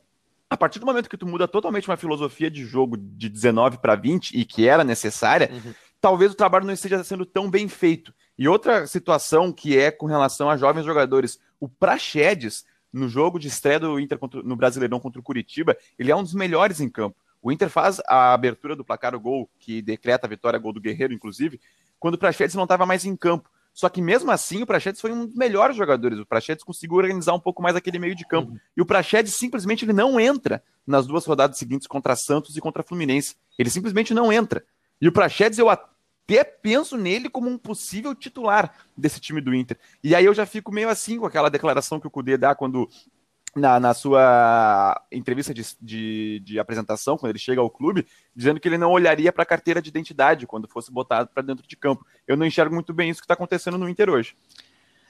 a 0.47 0.55
partir 0.55 0.77
do 0.77 0.85
momento 0.85 1.09
que 1.09 1.17
tu 1.17 1.25
muda 1.25 1.47
totalmente 1.47 1.89
uma 1.89 1.97
filosofia 1.97 2.51
de 2.51 2.65
jogo 2.65 2.95
de 2.95 3.29
19 3.29 3.79
para 3.79 3.95
20 3.95 4.37
e 4.37 4.45
que 4.45 4.67
era 4.67 4.83
necessária, 4.83 5.49
uhum. 5.51 5.73
talvez 5.99 6.33
o 6.33 6.35
trabalho 6.35 6.67
não 6.67 6.73
esteja 6.73 7.03
sendo 7.03 7.25
tão 7.25 7.49
bem 7.49 7.67
feito. 7.67 8.13
E 8.37 8.47
outra 8.47 8.85
situação 8.85 9.51
que 9.51 9.77
é 9.77 9.89
com 9.89 10.05
relação 10.05 10.49
a 10.49 10.57
jovens 10.57 10.85
jogadores 10.85 11.39
o 11.59 11.67
Praxedes, 11.67 12.65
no 12.91 13.07
jogo 13.07 13.39
de 13.39 13.47
estreia 13.47 13.79
do 13.79 13.99
Inter 13.99 14.17
contra, 14.17 14.41
no 14.41 14.55
Brasileirão 14.55 14.99
contra 14.99 15.19
o 15.19 15.23
Curitiba, 15.23 15.77
ele 15.97 16.11
é 16.11 16.15
um 16.15 16.23
dos 16.23 16.33
melhores 16.33 16.79
em 16.79 16.89
campo. 16.89 17.17
O 17.41 17.51
Inter 17.51 17.69
faz 17.69 18.01
a 18.07 18.33
abertura 18.33 18.75
do 18.75 18.83
placar 18.83 19.15
o 19.15 19.19
gol, 19.19 19.49
que 19.59 19.81
decreta 19.81 20.25
a 20.25 20.29
vitória, 20.29 20.59
gol 20.59 20.73
do 20.73 20.81
Guerreiro, 20.81 21.13
inclusive, 21.13 21.59
quando 21.99 22.15
o 22.15 22.17
Praxedes 22.17 22.55
não 22.55 22.63
estava 22.63 22.85
mais 22.85 23.05
em 23.05 23.15
campo. 23.15 23.49
Só 23.73 23.89
que 23.89 24.01
mesmo 24.01 24.31
assim, 24.31 24.63
o 24.63 24.65
Praxedes 24.65 24.99
foi 24.99 25.11
um 25.11 25.27
dos 25.27 25.35
melhores 25.35 25.75
jogadores. 25.75 26.17
O 26.17 26.25
Praxedes 26.25 26.63
conseguiu 26.63 26.97
organizar 26.97 27.33
um 27.33 27.39
pouco 27.39 27.61
mais 27.61 27.75
aquele 27.75 27.99
meio 27.99 28.15
de 28.15 28.25
campo. 28.25 28.51
Uhum. 28.51 28.59
E 28.75 28.81
o 28.81 28.85
Praxedes 28.85 29.35
simplesmente 29.35 29.85
ele 29.85 29.93
não 29.93 30.19
entra 30.19 30.63
nas 30.85 31.05
duas 31.05 31.25
rodadas 31.25 31.59
seguintes 31.59 31.85
contra 31.85 32.15
Santos 32.15 32.57
e 32.57 32.61
contra 32.61 32.81
Fluminense. 32.81 33.35
Ele 33.55 33.69
simplesmente 33.69 34.15
não 34.15 34.33
entra. 34.33 34.65
E 34.99 35.07
o 35.07 35.11
Praxedes, 35.11 35.59
eu 35.59 35.69
até 36.27 36.43
penso 36.43 36.97
nele 36.97 37.29
como 37.29 37.49
um 37.49 37.57
possível 37.57 38.13
titular 38.13 38.75
desse 38.95 39.19
time 39.19 39.39
do 39.39 39.55
Inter. 39.55 39.77
E 40.03 40.13
aí 40.13 40.25
eu 40.25 40.33
já 40.33 40.45
fico 40.45 40.73
meio 40.73 40.89
assim 40.89 41.17
com 41.17 41.25
aquela 41.25 41.49
declaração 41.49 41.99
que 41.99 42.07
o 42.07 42.11
Cudê 42.11 42.37
dá 42.37 42.53
quando 42.53 42.89
na, 43.55 43.79
na, 43.79 43.93
sua 43.93 45.01
entrevista 45.11 45.53
de, 45.53 45.65
de, 45.81 46.39
de, 46.41 46.59
apresentação, 46.59 47.17
quando 47.17 47.31
ele 47.31 47.39
chega 47.39 47.61
ao 47.61 47.69
clube, 47.69 48.05
dizendo 48.35 48.59
que 48.59 48.67
ele 48.67 48.77
não 48.77 48.91
olharia 48.91 49.31
para 49.31 49.43
a 49.43 49.47
carteira 49.47 49.81
de 49.81 49.89
identidade 49.89 50.45
quando 50.45 50.67
fosse 50.67 50.91
botado 50.91 51.29
para 51.33 51.41
dentro 51.41 51.65
de 51.67 51.75
campo. 51.75 52.05
Eu 52.27 52.37
não 52.37 52.45
enxergo 52.45 52.75
muito 52.75 52.93
bem 52.93 53.09
isso 53.09 53.21
que 53.21 53.25
está 53.25 53.33
acontecendo 53.33 53.77
no 53.77 53.89
Inter 53.89 54.09
hoje. 54.09 54.35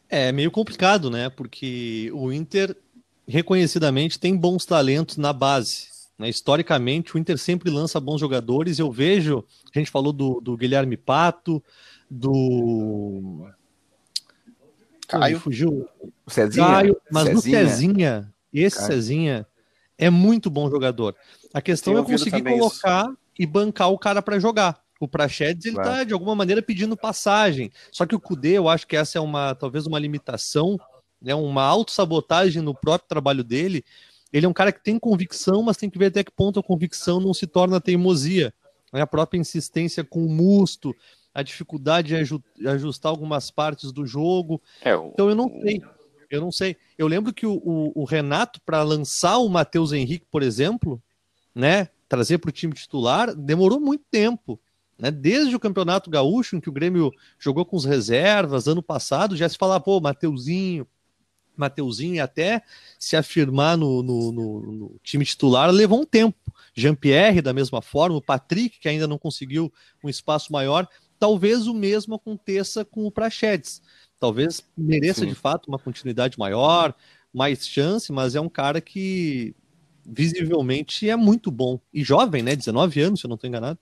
É 0.08 0.32
meio 0.32 0.50
complicado, 0.50 1.10
né? 1.10 1.30
Porque 1.30 2.10
o 2.14 2.32
Inter 2.32 2.78
reconhecidamente 3.28 4.18
tem 4.18 4.38
bons 4.38 4.66
talentos 4.66 5.18
na 5.18 5.34
base. 5.34 5.97
Né? 6.18 6.30
Historicamente, 6.30 7.16
o 7.16 7.20
Inter 7.20 7.38
sempre 7.38 7.70
lança 7.70 8.00
bons 8.00 8.20
jogadores. 8.20 8.80
Eu 8.80 8.92
vejo, 8.92 9.44
a 9.74 9.80
gente 9.80 9.92
falou 9.92 10.12
do, 10.12 10.42
do 10.42 10.58
Guilherme 10.58 10.98
Pato, 10.98 11.64
do. 12.10 13.48
Caio. 15.08 15.40
Fugiu. 15.40 15.88
O 16.26 16.30
Cezinha. 16.30 16.66
Caio, 16.66 17.02
mas 17.12 17.28
Cezinha. 17.28 17.64
no 17.64 17.70
Cezinha, 17.70 18.34
esse 18.54 18.78
Caio. 18.78 18.88
Cezinha 18.88 19.48
é 19.98 20.10
muito 20.10 20.50
bom 20.50 20.70
jogador. 20.70 21.16
A 21.54 21.62
questão 21.62 21.98
é 21.98 22.04
conseguir 22.04 22.44
colocar 22.44 23.06
isso. 23.06 23.18
e 23.40 23.46
bancar 23.46 23.92
o 23.92 23.98
cara 23.98 24.22
para 24.22 24.40
jogar. 24.40 24.82
O 25.00 25.08
Prachedes, 25.08 25.66
ele 25.68 25.78
está 25.78 26.04
de 26.04 26.12
alguma 26.12 26.34
maneira 26.34 26.62
pedindo 26.62 26.98
passagem. 26.98 27.72
Só 27.92 28.06
que 28.06 28.16
o 28.16 28.20
Cudê, 28.20 28.54
eu 28.54 28.68
acho 28.68 28.88
que 28.88 28.96
essa 28.96 29.20
é 29.20 29.22
uma 29.22 29.54
talvez 29.54 29.86
uma 29.86 30.00
limitação, 30.00 30.80
né, 31.22 31.36
uma 31.36 31.64
autossabotagem 31.64 32.64
no 32.64 32.74
próprio 32.74 33.08
trabalho 33.08 33.44
dele, 33.44 33.86
ele 34.32 34.46
é 34.46 34.50
um 34.50 34.54
cara 34.54 34.72
que 34.72 34.84
tem 34.84 35.00
convicção, 35.00 35.64
mas 35.64 35.78
tem 35.78 35.90
que 35.90 35.98
ver 35.98 36.08
até 36.08 36.24
que 36.24 36.32
ponto 36.32 36.60
a 36.60 36.64
convicção 36.64 37.20
não 37.20 37.34
se 37.34 37.48
torna 37.48 37.82
teimosia. 37.82 38.54
Né? 38.92 39.02
A 39.02 39.08
própria 39.08 39.40
insistência 39.40 40.04
com 40.04 40.26
o 40.26 40.30
musto, 40.30 40.96
a 41.34 41.44
dificuldade 41.44 42.16
de 42.56 42.68
ajustar 42.68 43.10
algumas 43.10 43.52
partes 43.52 43.92
do 43.92 44.06
jogo. 44.06 44.62
É, 44.82 44.96
o... 44.96 45.12
Então 45.14 45.30
eu 45.30 45.36
não 45.36 45.50
sei. 45.62 45.82
Eu 46.30 46.42
não 46.42 46.52
sei. 46.52 46.76
Eu 46.98 47.08
lembro 47.08 47.34
que 47.34 47.46
o, 47.46 47.54
o, 47.64 48.02
o 48.02 48.04
Renato, 48.04 48.60
para 48.66 48.84
lançar 48.84 49.38
o 49.38 49.48
Matheus 49.48 49.94
Henrique, 49.94 50.26
por 50.30 50.44
exemplo, 50.44 51.02
né, 51.56 51.90
trazer 52.10 52.38
para 52.38 52.50
o 52.50 52.52
time 52.52 52.74
titular, 52.74 53.34
demorou 53.34 53.80
muito 53.80 54.04
tempo. 54.12 54.60
Né? 54.98 55.10
Desde 55.12 55.56
o 55.56 55.60
Campeonato 55.60 56.10
Gaúcho, 56.10 56.56
em 56.56 56.60
que 56.60 56.70
o 56.70 56.74
Grêmio 56.74 57.14
jogou 57.40 57.66
com 57.66 57.78
os 57.78 57.86
reservas, 57.86 58.68
ano 58.68 58.84
passado, 58.84 59.38
já 59.38 59.48
se 59.48 59.58
falava, 59.58 59.84
pô, 59.84 60.02
Mateuzinho, 60.02 60.88
Mateuzinho 61.60 62.24
até 62.24 62.62
se 63.00 63.16
afirmar 63.16 63.78
no, 63.78 64.02
no, 64.04 64.32
no, 64.32 64.72
no 64.72 64.96
time 65.04 65.26
titular 65.26 65.70
levou 65.72 66.02
um 66.02 66.06
tempo. 66.06 66.38
Jean-Pierre, 66.74 67.42
da 67.42 67.54
mesma 67.54 67.82
forma, 67.82 68.18
o 68.18 68.22
Patrick, 68.22 68.80
que 68.80 68.88
ainda 68.88 69.08
não 69.08 69.18
conseguiu 69.18 69.72
um 70.04 70.10
espaço 70.10 70.52
maior, 70.52 70.88
talvez 71.20 71.68
o 71.68 71.74
mesmo 71.74 72.16
aconteça 72.16 72.86
com 72.86 73.06
o 73.06 73.12
Prachedes. 73.12 73.82
Talvez 74.20 74.62
mereça 74.78 75.22
Sim. 75.22 75.28
de 75.28 75.36
fato 75.36 75.68
uma 75.68 75.80
continuidade 75.80 76.38
maior, 76.38 76.94
mais 77.34 77.68
chance, 77.68 78.12
mas 78.12 78.36
é 78.36 78.42
um 78.42 78.50
cara 78.50 78.80
que 78.82 79.56
visivelmente 80.06 81.10
é 81.10 81.16
muito 81.16 81.52
bom. 81.52 81.80
E 81.94 82.04
jovem, 82.04 82.42
né? 82.42 82.56
19 82.56 83.02
anos, 83.02 83.20
se 83.20 83.26
eu 83.26 83.30
não 83.30 83.36
estou 83.36 83.48
enganado. 83.48 83.80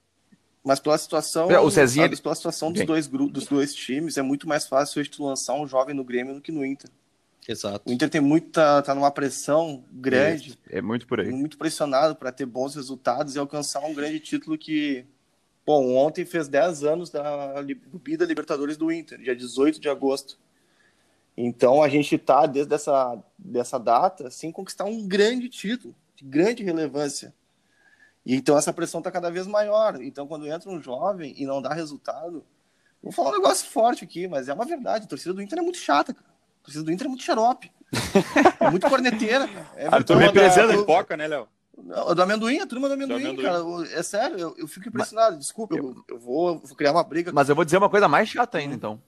Mas 0.64 0.80
pela 0.80 0.98
situação, 0.98 1.46
o 1.64 1.70
Cezinha, 1.70 2.08
pela 2.08 2.34
situação 2.34 2.72
dos 2.72 2.84
dois 2.84 3.06
grupos, 3.06 3.32
dos 3.32 3.46
dois 3.46 3.72
times, 3.72 4.16
é 4.16 4.22
muito 4.22 4.48
mais 4.48 4.66
fácil 4.66 5.00
hoje 5.00 5.08
tu 5.08 5.24
lançar 5.24 5.54
um 5.54 5.64
jovem 5.64 5.94
no 5.94 6.02
Grêmio 6.02 6.34
do 6.34 6.40
que 6.40 6.50
no 6.50 6.66
Inter. 6.66 6.90
Exato. 7.48 7.88
O 7.88 7.92
Inter 7.92 8.10
tem 8.10 8.20
muita, 8.20 8.82
tá 8.82 8.94
numa 8.94 9.10
pressão 9.10 9.84
grande. 9.92 10.58
É, 10.68 10.78
é 10.78 10.82
muito 10.82 11.06
por 11.06 11.20
aí. 11.20 11.30
Muito 11.30 11.56
pressionado 11.56 12.16
para 12.16 12.32
ter 12.32 12.46
bons 12.46 12.74
resultados 12.74 13.34
e 13.34 13.38
alcançar 13.38 13.80
um 13.84 13.94
grande 13.94 14.18
título 14.18 14.58
que, 14.58 15.06
bom, 15.64 15.94
ontem 15.94 16.24
fez 16.24 16.48
10 16.48 16.84
anos 16.84 17.10
da 17.10 17.62
Bida 18.02 18.24
Libertadores 18.24 18.76
do 18.76 18.90
Inter, 18.90 19.18
dia 19.18 19.36
18 19.36 19.80
de 19.80 19.88
agosto. 19.88 20.38
Então 21.36 21.82
a 21.82 21.88
gente 21.88 22.16
tá 22.18 22.46
desde 22.46 22.74
essa 22.74 23.22
dessa 23.38 23.78
data 23.78 24.30
sem 24.30 24.50
conquistar 24.50 24.84
um 24.84 25.06
grande 25.06 25.48
título. 25.48 25.94
de 26.16 26.24
grande 26.24 26.64
relevância. 26.64 27.34
E 28.24 28.34
então 28.34 28.56
essa 28.58 28.72
pressão 28.72 28.98
está 28.98 29.10
cada 29.10 29.30
vez 29.30 29.46
maior. 29.46 30.02
Então, 30.02 30.26
quando 30.26 30.48
entra 30.48 30.68
um 30.70 30.82
jovem 30.82 31.34
e 31.38 31.46
não 31.46 31.62
dá 31.62 31.72
resultado, 31.72 32.44
vou 33.02 33.12
falar 33.12 33.30
um 33.30 33.34
negócio 33.34 33.68
forte 33.68 34.02
aqui, 34.02 34.26
mas 34.26 34.48
é 34.48 34.54
uma 34.54 34.64
verdade. 34.64 35.04
A 35.04 35.08
torcida 35.08 35.32
do 35.32 35.42
Inter 35.42 35.58
é 35.58 35.62
muito 35.62 35.78
chata, 35.78 36.12
cara. 36.12 36.35
A 36.66 36.70
torcida 36.72 36.84
do 36.84 36.92
Inter 36.92 37.06
é 37.06 37.08
muito 37.08 37.22
xarope. 37.22 37.70
é 38.60 38.70
muito 38.70 38.88
corneteira. 38.88 39.48
É 39.76 39.86
Arthur 39.86 40.16
me 40.16 40.24
apresenta 40.24 40.76
pipoca, 40.76 41.16
né, 41.16 41.28
Léo? 41.28 41.46
Não, 41.76 42.12
do 42.12 42.22
amendoim, 42.22 42.58
a 42.58 42.66
turma 42.66 42.88
do 42.88 42.94
amendoim, 42.94 43.22
do 43.22 43.28
amendoim. 43.28 43.86
cara. 43.86 43.98
É 43.98 44.02
sério, 44.02 44.36
eu, 44.36 44.54
eu 44.58 44.66
fico 44.66 44.88
impressionado. 44.88 45.38
Desculpa, 45.38 45.76
eu, 45.76 45.94
eu, 46.08 46.18
vou, 46.18 46.48
eu, 46.54 46.58
vou, 46.58 46.76
criar 46.76 46.90
uma 46.90 47.04
briga. 47.04 47.30
Mas 47.32 47.48
eu 47.48 47.54
vou 47.54 47.64
dizer 47.64 47.76
uma 47.76 47.88
coisa 47.88 48.08
mais 48.08 48.28
chata 48.28 48.58
ainda, 48.58 48.74
então. 48.74 49.00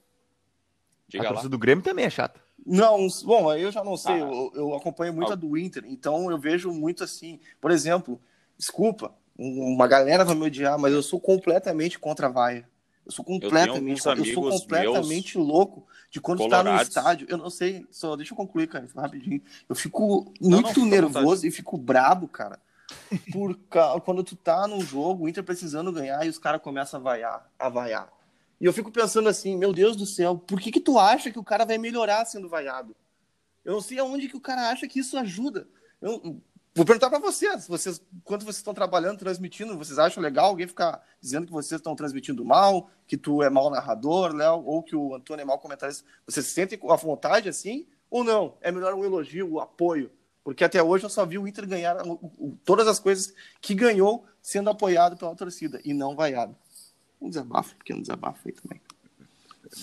Diga 1.05 1.25
a 1.25 1.27
torcida 1.27 1.49
lá. 1.49 1.51
do 1.51 1.57
Grêmio 1.57 1.83
também 1.83 2.05
é 2.05 2.09
chata. 2.09 2.39
Não, 2.65 3.07
bom, 3.25 3.53
eu 3.53 3.71
já 3.71 3.83
não 3.83 3.97
sei. 3.97 4.13
Ah, 4.13 4.19
eu, 4.19 4.51
eu, 4.55 4.75
acompanho 4.75 5.13
muito 5.13 5.31
ah. 5.31 5.33
a 5.33 5.35
do 5.35 5.57
Inter, 5.57 5.83
então 5.87 6.31
eu 6.31 6.37
vejo 6.37 6.71
muito 6.71 7.03
assim. 7.03 7.39
Por 7.59 7.71
exemplo, 7.71 8.21
desculpa, 8.57 9.13
uma 9.37 9.87
galera 9.87 10.23
vai 10.23 10.35
me 10.35 10.45
odiar, 10.45 10.79
mas 10.79 10.93
eu 10.93 11.03
sou 11.03 11.19
completamente 11.19 11.99
contra 11.99 12.27
a 12.27 12.29
vaia. 12.29 12.69
Eu 13.09 13.11
sou 13.11 13.25
completamente, 13.25 14.05
eu, 14.05 14.13
eu 14.13 14.25
sou 14.25 14.51
completamente 14.51 15.35
louco 15.35 15.87
de 16.11 16.21
quando 16.21 16.37
colorados. 16.37 16.69
tá 16.69 16.75
no 16.75 16.81
estádio. 16.83 17.27
Eu 17.27 17.39
não 17.39 17.49
sei, 17.49 17.83
só 17.89 18.15
deixa 18.15 18.33
eu 18.33 18.37
concluir, 18.37 18.67
cara, 18.67 18.87
rapidinho. 18.95 19.41
Eu 19.67 19.75
fico 19.75 20.31
muito 20.39 20.81
não, 20.81 20.85
nervoso 20.85 21.47
e 21.47 21.49
fico 21.49 21.75
brabo, 21.75 22.27
cara. 22.27 22.59
Por 23.31 23.57
quando 24.05 24.23
tu 24.23 24.35
tá 24.35 24.67
num 24.67 24.81
jogo, 24.81 25.25
o 25.25 25.29
Inter 25.29 25.43
precisando 25.43 25.91
ganhar 25.91 26.23
e 26.23 26.29
os 26.29 26.37
caras 26.37 26.61
começam 26.61 26.99
a 26.99 27.03
vaiar, 27.03 27.51
a 27.57 27.67
vaiar. 27.67 28.13
E 28.61 28.65
eu 28.65 28.73
fico 28.73 28.91
pensando 28.91 29.27
assim, 29.27 29.57
meu 29.57 29.73
Deus 29.73 29.95
do 29.95 30.05
céu, 30.05 30.37
por 30.37 30.61
que 30.61 30.71
que 30.71 30.79
tu 30.79 30.99
acha 30.99 31.31
que 31.31 31.39
o 31.39 31.43
cara 31.43 31.65
vai 31.65 31.79
melhorar 31.79 32.25
sendo 32.25 32.47
vaiado? 32.47 32.95
Eu 33.65 33.73
não 33.73 33.81
sei 33.81 33.97
aonde 33.97 34.29
que 34.29 34.37
o 34.37 34.41
cara 34.41 34.69
acha 34.69 34.87
que 34.87 34.99
isso 34.99 35.17
ajuda. 35.17 35.67
Eu, 35.99 36.39
Vou 36.79 36.85
perguntar 36.85 37.09
para 37.09 37.19
vocês, 37.19 37.67
vocês, 37.67 38.01
quando 38.23 38.43
vocês 38.43 38.55
estão 38.55 38.73
trabalhando, 38.73 39.17
transmitindo, 39.17 39.77
vocês 39.77 39.99
acham 39.99 40.23
legal 40.23 40.45
alguém 40.45 40.65
ficar 40.65 41.05
dizendo 41.19 41.45
que 41.45 41.51
vocês 41.51 41.77
estão 41.77 41.93
transmitindo 41.93 42.45
mal, 42.45 42.89
que 43.05 43.17
tu 43.17 43.43
é 43.43 43.49
mau 43.49 43.69
narrador, 43.69 44.33
Léo, 44.33 44.63
ou 44.65 44.81
que 44.81 44.95
o 44.95 45.13
Antônio 45.13 45.41
é 45.41 45.45
mau 45.45 45.59
comentarista? 45.59 46.05
Vocês 46.25 46.45
se 46.45 46.53
sentem 46.53 46.79
à 46.89 46.95
vontade 46.95 47.49
assim? 47.49 47.85
Ou 48.09 48.23
não? 48.23 48.55
É 48.61 48.71
melhor 48.71 48.93
um 48.93 49.03
elogio, 49.03 49.45
o 49.45 49.55
um 49.55 49.59
apoio? 49.59 50.09
Porque 50.41 50.63
até 50.63 50.81
hoje 50.81 51.03
eu 51.03 51.09
só 51.09 51.25
vi 51.25 51.37
o 51.37 51.45
Inter 51.45 51.67
ganhar 51.67 51.97
todas 52.63 52.87
as 52.87 52.97
coisas 52.97 53.33
que 53.59 53.75
ganhou 53.75 54.25
sendo 54.41 54.69
apoiado 54.69 55.17
pela 55.17 55.35
torcida 55.35 55.81
e 55.83 55.93
não 55.93 56.15
vaiado. 56.15 56.55
Um 57.19 57.27
desabafo, 57.27 57.75
um 57.75 57.77
pequeno 57.79 57.99
desabafo 57.99 58.39
aí 58.45 58.53
também. 58.53 58.81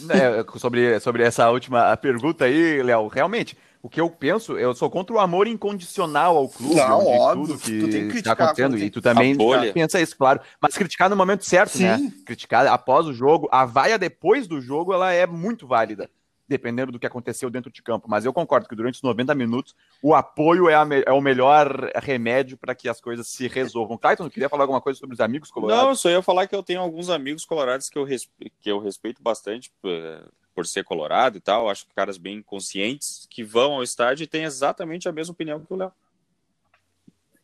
É, 0.08 0.58
sobre, 0.58 0.98
sobre 1.00 1.24
essa 1.24 1.50
última 1.50 1.94
pergunta 1.98 2.46
aí, 2.46 2.82
Léo, 2.82 3.06
realmente, 3.06 3.54
o 3.86 3.88
que 3.88 4.00
eu 4.00 4.10
penso, 4.10 4.58
eu 4.58 4.74
sou 4.74 4.90
contra 4.90 5.14
o 5.14 5.20
amor 5.20 5.46
incondicional 5.46 6.36
ao 6.36 6.48
clube, 6.48 6.74
não, 6.74 7.06
óbvio, 7.06 7.56
tudo 7.56 8.10
que 8.10 8.18
está 8.18 8.32
acontecendo, 8.32 8.76
e 8.76 8.90
tu 8.90 9.00
também 9.00 9.36
pensa 9.72 10.00
isso, 10.00 10.16
claro, 10.16 10.40
mas 10.60 10.76
criticar 10.76 11.08
no 11.08 11.14
momento 11.14 11.44
certo, 11.44 11.78
né? 11.78 11.96
Sim. 11.96 12.04
né? 12.06 12.12
Criticar 12.26 12.66
após 12.66 13.06
o 13.06 13.12
jogo, 13.12 13.48
a 13.52 13.64
vaia 13.64 13.96
depois 13.96 14.48
do 14.48 14.60
jogo, 14.60 14.92
ela 14.92 15.12
é 15.12 15.24
muito 15.24 15.68
válida, 15.68 16.10
dependendo 16.48 16.90
do 16.90 16.98
que 16.98 17.06
aconteceu 17.06 17.48
dentro 17.48 17.70
de 17.70 17.80
campo, 17.80 18.08
mas 18.10 18.24
eu 18.24 18.32
concordo 18.32 18.68
que 18.68 18.74
durante 18.74 18.96
os 18.96 19.02
90 19.02 19.36
minutos, 19.36 19.72
o 20.02 20.16
apoio 20.16 20.68
é, 20.68 20.74
a, 20.74 20.84
é 21.06 21.12
o 21.12 21.20
melhor 21.20 21.88
remédio 22.02 22.58
para 22.58 22.74
que 22.74 22.88
as 22.88 23.00
coisas 23.00 23.28
se 23.28 23.46
resolvam. 23.46 23.96
Clayton, 23.96 24.28
queria 24.28 24.48
falar 24.48 24.64
alguma 24.64 24.80
coisa 24.80 24.98
sobre 24.98 25.14
os 25.14 25.20
amigos 25.20 25.48
colorados? 25.48 25.84
Não, 25.84 25.94
só 25.94 26.10
ia 26.10 26.22
falar 26.22 26.48
que 26.48 26.56
eu 26.56 26.62
tenho 26.64 26.80
alguns 26.80 27.08
amigos 27.08 27.44
colorados 27.44 27.88
que 27.88 27.96
eu, 27.96 28.02
respe... 28.02 28.50
que 28.60 28.68
eu 28.68 28.80
respeito 28.80 29.22
bastante, 29.22 29.70
eh, 29.84 30.24
por 30.56 30.66
ser 30.66 30.84
colorado 30.84 31.36
e 31.36 31.40
tal, 31.40 31.68
acho 31.68 31.86
que 31.86 31.94
caras 31.94 32.16
bem 32.16 32.40
conscientes 32.40 33.26
que 33.28 33.44
vão 33.44 33.74
ao 33.74 33.82
estádio 33.82 34.24
e 34.24 34.26
têm 34.26 34.44
exatamente 34.44 35.06
a 35.06 35.12
mesma 35.12 35.32
opinião 35.32 35.60
que 35.60 35.70
o 35.70 35.76
Léo. 35.76 35.92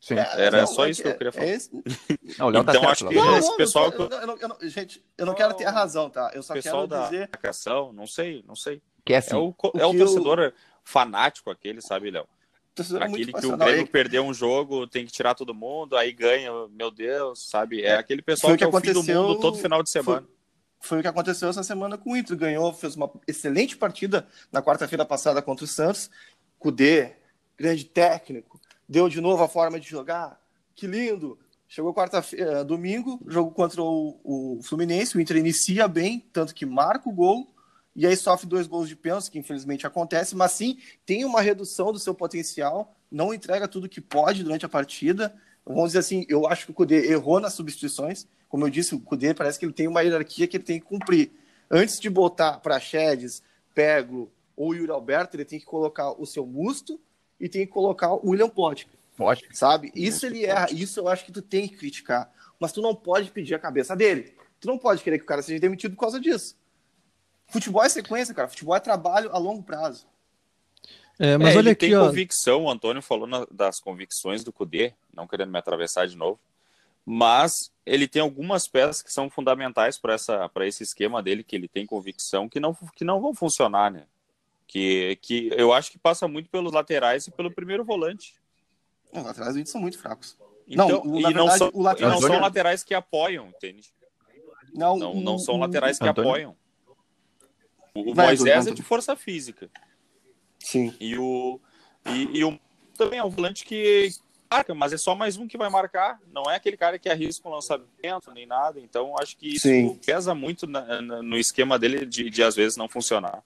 Sim, 0.00 0.14
é, 0.14 0.46
era 0.46 0.60
não, 0.62 0.66
só 0.66 0.86
é, 0.86 0.90
isso 0.90 1.02
que 1.02 1.08
eu 1.08 1.14
queria 1.14 1.30
falar. 1.30 1.46
É 1.46 1.58
não, 2.40 2.64
tá 2.64 2.72
então 2.72 2.82
tá 2.82 2.90
acho 2.90 3.06
que 3.06 3.14
não, 3.14 3.36
esse 3.36 3.54
pessoal. 3.56 3.92
Eu, 3.92 4.08
eu, 4.08 4.68
gente, 4.68 5.04
eu 5.18 5.26
não, 5.26 5.34
quero 5.34 5.52
ter 5.54 5.66
a 5.66 5.70
razão, 5.70 6.08
tá? 6.08 6.30
Eu 6.34 6.42
só 6.42 6.54
pessoal 6.54 6.88
quero 6.88 7.02
dizer. 7.04 7.28
Da 7.28 7.28
marcação, 7.34 7.92
não 7.92 8.06
sei, 8.06 8.42
não 8.48 8.56
sei. 8.56 8.80
Que 9.04 9.12
é, 9.12 9.18
assim, 9.18 9.34
é 9.34 9.38
o, 9.38 9.50
o, 9.50 9.78
é 9.78 9.86
o 9.86 9.94
torcedor 9.94 10.54
fanático 10.82 11.50
aquele, 11.50 11.82
sabe, 11.82 12.10
Léo? 12.10 12.26
Aquele 12.98 13.32
que 13.34 13.46
o 13.46 13.56
Grêmio 13.58 13.86
perdeu 13.86 14.24
um 14.24 14.32
jogo, 14.32 14.86
tem 14.86 15.04
que 15.04 15.12
tirar 15.12 15.34
todo 15.34 15.54
mundo, 15.54 15.98
aí 15.98 16.10
ganha, 16.12 16.50
meu 16.70 16.90
Deus, 16.90 17.46
sabe? 17.50 17.82
É 17.82 17.94
aquele 17.94 18.22
pessoal 18.22 18.54
que, 18.54 18.58
que 18.58 18.64
é 18.64 18.66
o 18.66 18.80
fim 18.80 18.92
do 18.94 19.02
mundo 19.02 19.38
todo 19.38 19.58
final 19.58 19.82
de 19.82 19.90
semana. 19.90 20.22
Foi 20.22 20.41
foi 20.82 20.98
o 20.98 21.02
que 21.02 21.08
aconteceu 21.08 21.48
essa 21.48 21.62
semana 21.62 21.96
com 21.96 22.12
o 22.12 22.16
Inter. 22.16 22.36
Ganhou, 22.36 22.74
fez 22.74 22.96
uma 22.96 23.10
excelente 23.26 23.76
partida 23.76 24.26
na 24.50 24.60
quarta-feira 24.60 25.04
passada 25.04 25.40
contra 25.40 25.64
o 25.64 25.68
Santos. 25.68 26.10
Cudê, 26.58 27.12
grande 27.56 27.84
técnico, 27.84 28.60
deu 28.88 29.08
de 29.08 29.20
novo 29.20 29.42
a 29.42 29.48
forma 29.48 29.78
de 29.78 29.88
jogar. 29.88 30.40
Que 30.74 30.86
lindo! 30.86 31.38
Chegou 31.68 31.94
quarta-feira, 31.94 32.60
eh, 32.60 32.64
domingo, 32.64 33.18
jogo 33.26 33.50
contra 33.52 33.80
o, 33.82 34.20
o, 34.22 34.60
Fluminense. 34.62 35.16
O 35.16 35.20
Inter 35.20 35.38
inicia 35.38 35.88
bem, 35.88 36.20
tanto 36.32 36.54
que 36.54 36.66
marca 36.66 37.08
o 37.08 37.12
gol 37.12 37.48
e 37.94 38.06
aí 38.06 38.16
sofre 38.16 38.46
dois 38.46 38.66
gols 38.66 38.88
de 38.88 38.96
pênalti, 38.96 39.30
que 39.30 39.38
infelizmente 39.38 39.86
acontece, 39.86 40.34
mas 40.34 40.52
sim 40.52 40.78
tem 41.06 41.24
uma 41.24 41.40
redução 41.40 41.92
do 41.92 41.98
seu 41.98 42.14
potencial, 42.14 42.94
não 43.10 43.32
entrega 43.32 43.68
tudo 43.68 43.88
que 43.88 44.00
pode 44.00 44.42
durante 44.42 44.66
a 44.66 44.68
partida. 44.68 45.34
Vamos 45.64 45.90
dizer 45.90 46.00
assim, 46.00 46.26
eu 46.28 46.46
acho 46.46 46.66
que 46.66 46.72
o 46.72 46.74
Cudê 46.74 47.10
errou 47.10 47.38
nas 47.38 47.54
substituições 47.54 48.26
como 48.52 48.66
eu 48.66 48.70
disse, 48.70 48.94
o 48.94 49.00
Cudê 49.00 49.32
parece 49.32 49.58
que 49.58 49.64
ele 49.64 49.72
tem 49.72 49.88
uma 49.88 50.02
hierarquia 50.02 50.46
que 50.46 50.58
ele 50.58 50.62
tem 50.62 50.78
que 50.78 50.84
cumprir. 50.84 51.32
Antes 51.70 51.98
de 51.98 52.10
botar 52.10 52.58
para 52.58 52.78
Chedes, 52.78 53.42
Pego 53.74 54.30
ou 54.54 54.74
Yuri 54.74 54.92
Alberto, 54.92 55.38
ele 55.38 55.46
tem 55.46 55.58
que 55.58 55.64
colocar 55.64 56.12
o 56.20 56.26
seu 56.26 56.44
Musto 56.44 57.00
e 57.40 57.48
tem 57.48 57.64
que 57.66 57.72
colocar 57.72 58.12
o 58.12 58.28
William 58.28 58.50
Potker. 58.50 58.92
Pode. 59.16 59.48
Sabe? 59.52 59.90
Isso 59.94 60.26
ele 60.26 60.44
erra, 60.44 60.70
isso 60.70 61.00
eu 61.00 61.08
acho 61.08 61.24
que 61.24 61.32
tu 61.32 61.40
tem 61.40 61.66
que 61.66 61.78
criticar. 61.78 62.30
Mas 62.60 62.72
tu 62.72 62.82
não 62.82 62.94
pode 62.94 63.30
pedir 63.30 63.54
a 63.54 63.58
cabeça 63.58 63.96
dele. 63.96 64.36
Tu 64.60 64.68
não 64.68 64.76
pode 64.76 65.02
querer 65.02 65.16
que 65.16 65.24
o 65.24 65.28
cara 65.28 65.40
seja 65.40 65.58
demitido 65.58 65.94
por 65.94 66.02
causa 66.02 66.20
disso. 66.20 66.54
Futebol 67.46 67.82
é 67.82 67.88
sequência, 67.88 68.34
cara. 68.34 68.48
Futebol 68.48 68.76
é 68.76 68.80
trabalho 68.80 69.30
a 69.32 69.38
longo 69.38 69.62
prazo. 69.62 70.06
É, 71.18 71.38
mas 71.38 71.54
é, 71.54 71.58
olha 71.58 71.72
aqui, 71.72 71.86
tem 71.86 71.96
ó... 71.96 72.06
convicção, 72.06 72.64
o 72.64 72.70
Antônio 72.70 73.00
falou 73.00 73.26
na, 73.26 73.46
das 73.50 73.80
convicções 73.80 74.44
do 74.44 74.52
Cudê, 74.52 74.92
não 75.10 75.26
querendo 75.26 75.50
me 75.50 75.58
atravessar 75.58 76.06
de 76.06 76.18
novo 76.18 76.38
mas 77.04 77.72
ele 77.84 78.06
tem 78.06 78.22
algumas 78.22 78.68
peças 78.68 79.02
que 79.02 79.12
são 79.12 79.28
fundamentais 79.28 79.98
para 79.98 80.14
essa 80.14 80.48
para 80.48 80.66
esse 80.66 80.82
esquema 80.82 81.22
dele 81.22 81.42
que 81.42 81.56
ele 81.56 81.68
tem 81.68 81.84
convicção 81.84 82.48
que 82.48 82.60
não 82.60 82.74
que 82.94 83.04
não 83.04 83.20
vão 83.20 83.34
funcionar, 83.34 83.90
né? 83.90 84.06
Que 84.66 85.18
que 85.20 85.50
eu 85.56 85.72
acho 85.72 85.90
que 85.90 85.98
passa 85.98 86.28
muito 86.28 86.48
pelos 86.48 86.72
laterais 86.72 87.26
e 87.26 87.30
pelo 87.30 87.50
primeiro 87.50 87.84
volante. 87.84 88.34
Os 89.12 89.24
laterais 89.24 89.54
do 89.54 89.66
são 89.66 89.80
muito 89.80 89.98
fracos. 89.98 90.38
Então, 90.66 91.04
não, 91.04 91.18
e, 91.18 91.34
não 91.34 91.50
são, 91.50 91.68
e 91.68 92.02
não 92.02 92.20
são 92.20 92.40
laterais 92.40 92.82
que 92.82 92.94
apoiam, 92.94 93.48
entende? 93.48 93.92
Não, 94.72 94.96
não, 94.96 95.14
não 95.14 95.38
são 95.38 95.58
laterais 95.58 95.98
que 95.98 96.08
Antônio. 96.08 96.30
apoiam. 96.30 96.56
O 97.94 98.14
Vai, 98.14 98.28
Moisés 98.28 98.66
é 98.66 98.70
de 98.70 98.82
força 98.82 99.14
física. 99.14 99.70
Sim. 100.58 100.94
E 100.98 101.18
o, 101.18 101.60
e, 102.06 102.38
e 102.38 102.44
o 102.44 102.58
também 102.96 103.18
é 103.18 103.24
um 103.24 103.28
volante 103.28 103.64
que, 103.64 104.10
marca, 104.52 104.74
mas 104.74 104.92
é 104.92 104.98
só 104.98 105.14
mais 105.14 105.36
um 105.36 105.48
que 105.48 105.56
vai 105.56 105.70
marcar. 105.70 106.18
Não 106.32 106.50
é 106.50 106.56
aquele 106.56 106.76
cara 106.76 106.98
que 106.98 107.08
arrisca 107.08 107.48
um 107.48 107.52
lançamento 107.52 108.30
nem 108.34 108.46
nada. 108.46 108.78
Então, 108.78 109.14
acho 109.18 109.36
que 109.36 109.54
isso 109.54 109.68
Sim. 109.68 109.98
pesa 110.04 110.34
muito 110.34 110.66
na, 110.66 111.00
na, 111.00 111.22
no 111.22 111.36
esquema 111.36 111.78
dele 111.78 112.04
de, 112.04 112.28
de, 112.28 112.42
às 112.42 112.54
vezes, 112.54 112.76
não 112.76 112.88
funcionar. 112.88 113.42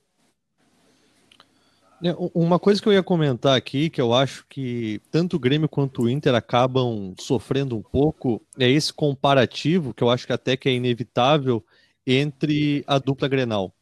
É, 2.05 2.15
uma 2.35 2.59
coisa 2.59 2.81
que 2.81 2.89
eu 2.89 2.93
ia 2.93 3.03
comentar 3.03 3.57
aqui, 3.57 3.89
que 3.89 4.01
eu 4.01 4.13
acho 4.13 4.45
que 4.49 5.01
tanto 5.11 5.37
o 5.37 5.39
Grêmio 5.39 5.69
quanto 5.69 6.03
o 6.03 6.11
Inter 6.11 6.35
acabam 6.35 7.15
sofrendo 7.19 7.77
um 7.77 7.83
pouco, 7.83 8.43
é 8.59 8.69
esse 8.69 8.93
comparativo, 8.93 9.95
que 9.95 10.03
eu 10.03 10.11
acho 10.11 10.27
que 10.27 10.33
até 10.33 10.57
que 10.57 10.69
é 10.69 10.73
inevitável, 10.73 11.65
entre 12.07 12.85
a 12.87 12.99
dupla 12.99 13.29
Grenal. 13.29 13.73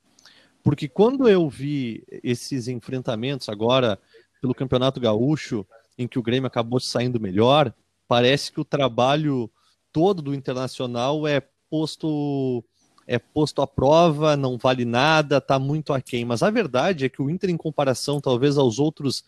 Porque 0.63 0.89
quando 0.89 1.29
eu 1.29 1.49
vi 1.49 2.05
esses 2.23 2.69
enfrentamentos 2.69 3.49
agora 3.49 3.99
pelo 4.41 4.55
Campeonato 4.55 5.01
Gaúcho, 5.01 5.67
em 5.97 6.09
que 6.09 6.19
o 6.19 6.23
Grêmio 6.23 6.47
acabou 6.47 6.81
saindo 6.81 7.21
melhor, 7.21 7.73
parece 8.09 8.53
que 8.53 8.61
o 8.61 8.65
trabalho 8.65 9.51
todo 9.93 10.23
do 10.23 10.35
Internacional 10.35 11.27
é 11.27 11.43
posto 11.71 12.65
é 13.07 13.19
posto 13.19 13.61
à 13.61 13.67
prova, 13.67 14.37
não 14.37 14.57
vale 14.57 14.85
nada, 14.85 15.37
está 15.37 15.59
muito 15.59 15.93
aquém. 15.93 16.25
Mas 16.25 16.43
a 16.43 16.51
verdade 16.51 17.05
é 17.05 17.09
que 17.09 17.21
o 17.21 17.29
Inter, 17.29 17.51
em 17.51 17.57
comparação 17.57 18.21
talvez 18.21 18.57
aos 18.57 18.79
outros 18.79 19.25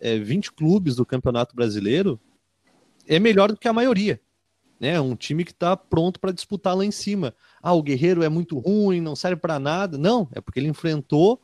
é, 0.00 0.18
20 0.18 0.52
clubes 0.52 0.96
do 0.96 1.06
Campeonato 1.06 1.54
Brasileiro, 1.54 2.18
é 3.06 3.18
melhor 3.20 3.52
do 3.52 3.56
que 3.56 3.68
a 3.68 3.72
maioria. 3.72 4.20
Né? 4.80 5.00
Um 5.00 5.14
time 5.14 5.44
que 5.44 5.52
está 5.52 5.76
pronto 5.76 6.18
para 6.18 6.32
disputar 6.32 6.76
lá 6.76 6.84
em 6.84 6.90
cima. 6.90 7.34
Ah, 7.62 7.74
o 7.74 7.82
Guerreiro 7.82 8.22
é 8.22 8.28
muito 8.28 8.58
ruim, 8.58 9.00
não 9.00 9.14
serve 9.14 9.36
para 9.36 9.58
nada. 9.58 9.98
Não, 9.98 10.28
é 10.32 10.40
porque 10.40 10.58
ele 10.58 10.68
enfrentou 10.68 11.40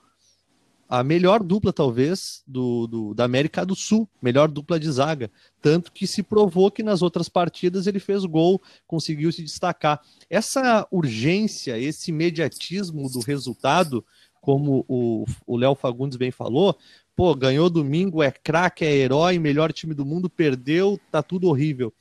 a 0.88 1.02
melhor 1.02 1.42
dupla, 1.42 1.72
talvez, 1.72 2.42
do, 2.46 2.86
do, 2.86 3.14
da 3.14 3.24
América 3.24 3.66
do 3.66 3.74
Sul, 3.74 4.08
melhor 4.22 4.48
dupla 4.48 4.78
de 4.78 4.90
zaga. 4.90 5.30
Tanto 5.60 5.90
que 5.90 6.06
se 6.06 6.22
provou 6.22 6.70
que 6.70 6.82
nas 6.82 7.02
outras 7.02 7.28
partidas 7.28 7.86
ele 7.86 7.98
fez 7.98 8.24
gol, 8.24 8.62
conseguiu 8.86 9.32
se 9.32 9.42
destacar. 9.42 10.00
Essa 10.30 10.86
urgência, 10.90 11.78
esse 11.78 12.10
imediatismo 12.10 13.10
do 13.10 13.20
resultado, 13.20 14.04
como 14.40 14.84
o 14.88 15.56
Léo 15.56 15.74
Fagundes 15.74 16.16
bem 16.16 16.30
falou, 16.30 16.76
pô, 17.16 17.34
ganhou 17.34 17.68
domingo, 17.68 18.22
é 18.22 18.30
craque, 18.30 18.84
é 18.84 18.94
herói, 18.94 19.38
melhor 19.38 19.72
time 19.72 19.92
do 19.92 20.04
mundo, 20.04 20.30
perdeu, 20.30 21.00
tá 21.10 21.22
tudo 21.22 21.48
horrível. 21.48 21.92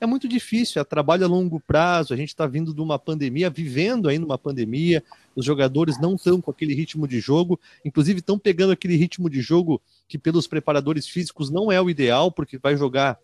É 0.00 0.06
muito 0.06 0.26
difícil, 0.26 0.80
é 0.80 0.84
trabalho 0.84 1.26
a 1.26 1.28
longo 1.28 1.60
prazo, 1.60 2.14
a 2.14 2.16
gente 2.16 2.30
está 2.30 2.46
vindo 2.46 2.72
de 2.72 2.80
uma 2.80 2.98
pandemia, 2.98 3.50
vivendo 3.50 4.08
ainda 4.08 4.24
uma 4.24 4.38
pandemia, 4.38 5.04
os 5.34 5.44
jogadores 5.44 6.00
não 6.00 6.14
estão 6.14 6.40
com 6.40 6.50
aquele 6.50 6.74
ritmo 6.74 7.06
de 7.06 7.20
jogo, 7.20 7.58
inclusive 7.84 8.20
estão 8.20 8.38
pegando 8.38 8.72
aquele 8.72 8.96
ritmo 8.96 9.30
de 9.30 9.40
jogo 9.40 9.80
que 10.08 10.18
pelos 10.18 10.46
preparadores 10.46 11.06
físicos 11.06 11.50
não 11.50 11.70
é 11.70 11.80
o 11.80 11.90
ideal, 11.90 12.30
porque 12.30 12.58
vai 12.58 12.76
jogar 12.76 13.18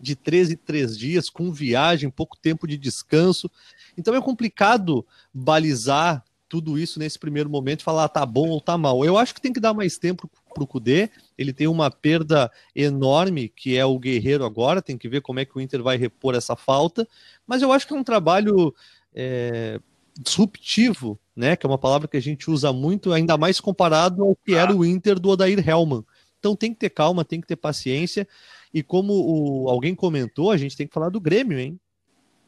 de 0.00 0.16
13 0.16 0.54
em 0.54 0.56
3 0.56 0.98
dias, 0.98 1.30
com 1.30 1.52
viagem, 1.52 2.10
pouco 2.10 2.36
tempo 2.36 2.66
de 2.66 2.76
descanso. 2.76 3.50
Então 3.96 4.14
é 4.14 4.20
complicado 4.20 5.06
balizar 5.32 6.24
tudo 6.48 6.78
isso 6.78 6.98
nesse 6.98 7.18
primeiro 7.18 7.50
momento 7.50 7.80
e 7.80 7.84
falar 7.84 8.04
ah, 8.04 8.08
tá 8.08 8.24
bom 8.24 8.48
ou 8.48 8.60
tá 8.60 8.76
mal. 8.76 9.04
Eu 9.04 9.18
acho 9.18 9.34
que 9.34 9.40
tem 9.40 9.52
que 9.52 9.60
dar 9.60 9.74
mais 9.74 9.98
tempo 9.98 10.30
para 10.52 10.62
o 10.62 10.66
Cudê. 10.66 11.10
Ele 11.36 11.52
tem 11.52 11.66
uma 11.66 11.90
perda 11.90 12.50
enorme, 12.76 13.48
que 13.48 13.76
é 13.76 13.84
o 13.84 13.98
Guerreiro 13.98 14.44
agora. 14.44 14.82
Tem 14.82 14.96
que 14.96 15.08
ver 15.08 15.20
como 15.20 15.40
é 15.40 15.44
que 15.44 15.56
o 15.56 15.60
Inter 15.60 15.82
vai 15.82 15.96
repor 15.96 16.34
essa 16.34 16.54
falta. 16.54 17.08
Mas 17.46 17.62
eu 17.62 17.72
acho 17.72 17.86
que 17.88 17.94
é 17.94 17.96
um 17.96 18.04
trabalho 18.04 18.74
é, 19.14 19.80
disruptivo, 20.18 21.18
né? 21.34 21.56
Que 21.56 21.66
é 21.66 21.68
uma 21.68 21.78
palavra 21.78 22.08
que 22.08 22.16
a 22.16 22.22
gente 22.22 22.50
usa 22.50 22.72
muito, 22.72 23.12
ainda 23.12 23.36
mais 23.36 23.60
comparado 23.60 24.22
ao 24.22 24.36
que 24.36 24.54
era 24.54 24.74
o 24.74 24.84
Inter 24.84 25.18
do 25.18 25.30
Odair 25.30 25.68
Helman. 25.68 26.04
Então 26.38 26.54
tem 26.54 26.72
que 26.72 26.80
ter 26.80 26.90
calma, 26.90 27.24
tem 27.24 27.40
que 27.40 27.46
ter 27.46 27.56
paciência. 27.56 28.28
E 28.72 28.82
como 28.82 29.12
o, 29.14 29.68
alguém 29.68 29.94
comentou, 29.94 30.50
a 30.50 30.56
gente 30.56 30.76
tem 30.76 30.86
que 30.86 30.92
falar 30.92 31.08
do 31.08 31.20
Grêmio, 31.20 31.58
hein? 31.58 31.78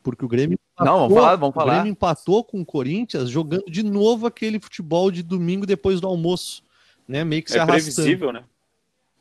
Porque 0.03 0.25
o 0.25 0.29
Grêmio 0.29 0.59
empatou, 0.75 0.93
Não, 0.93 1.01
vamos 1.09 1.15
falar, 1.15 1.37
vamos 1.37 1.55
falar. 1.55 1.67
O 1.67 1.75
Grêmio 1.75 1.91
empatou 1.93 2.45
com 2.45 2.61
o 2.61 2.67
Corinthians 2.67 3.29
jogando 3.29 3.65
de 3.69 3.83
novo 3.83 4.27
aquele 4.27 4.61
futebol 4.61 5.11
de 5.11 5.23
domingo 5.23 5.67
depois 5.67 6.01
do 6.01 6.07
almoço, 6.07 6.63
né? 7.09 7.25
Meio 7.25 7.43
que 7.43 7.51
se 7.51 7.59
é 7.59 7.61
arrastando. 7.61 7.95
previsível, 7.95 8.33
né? 8.33 8.45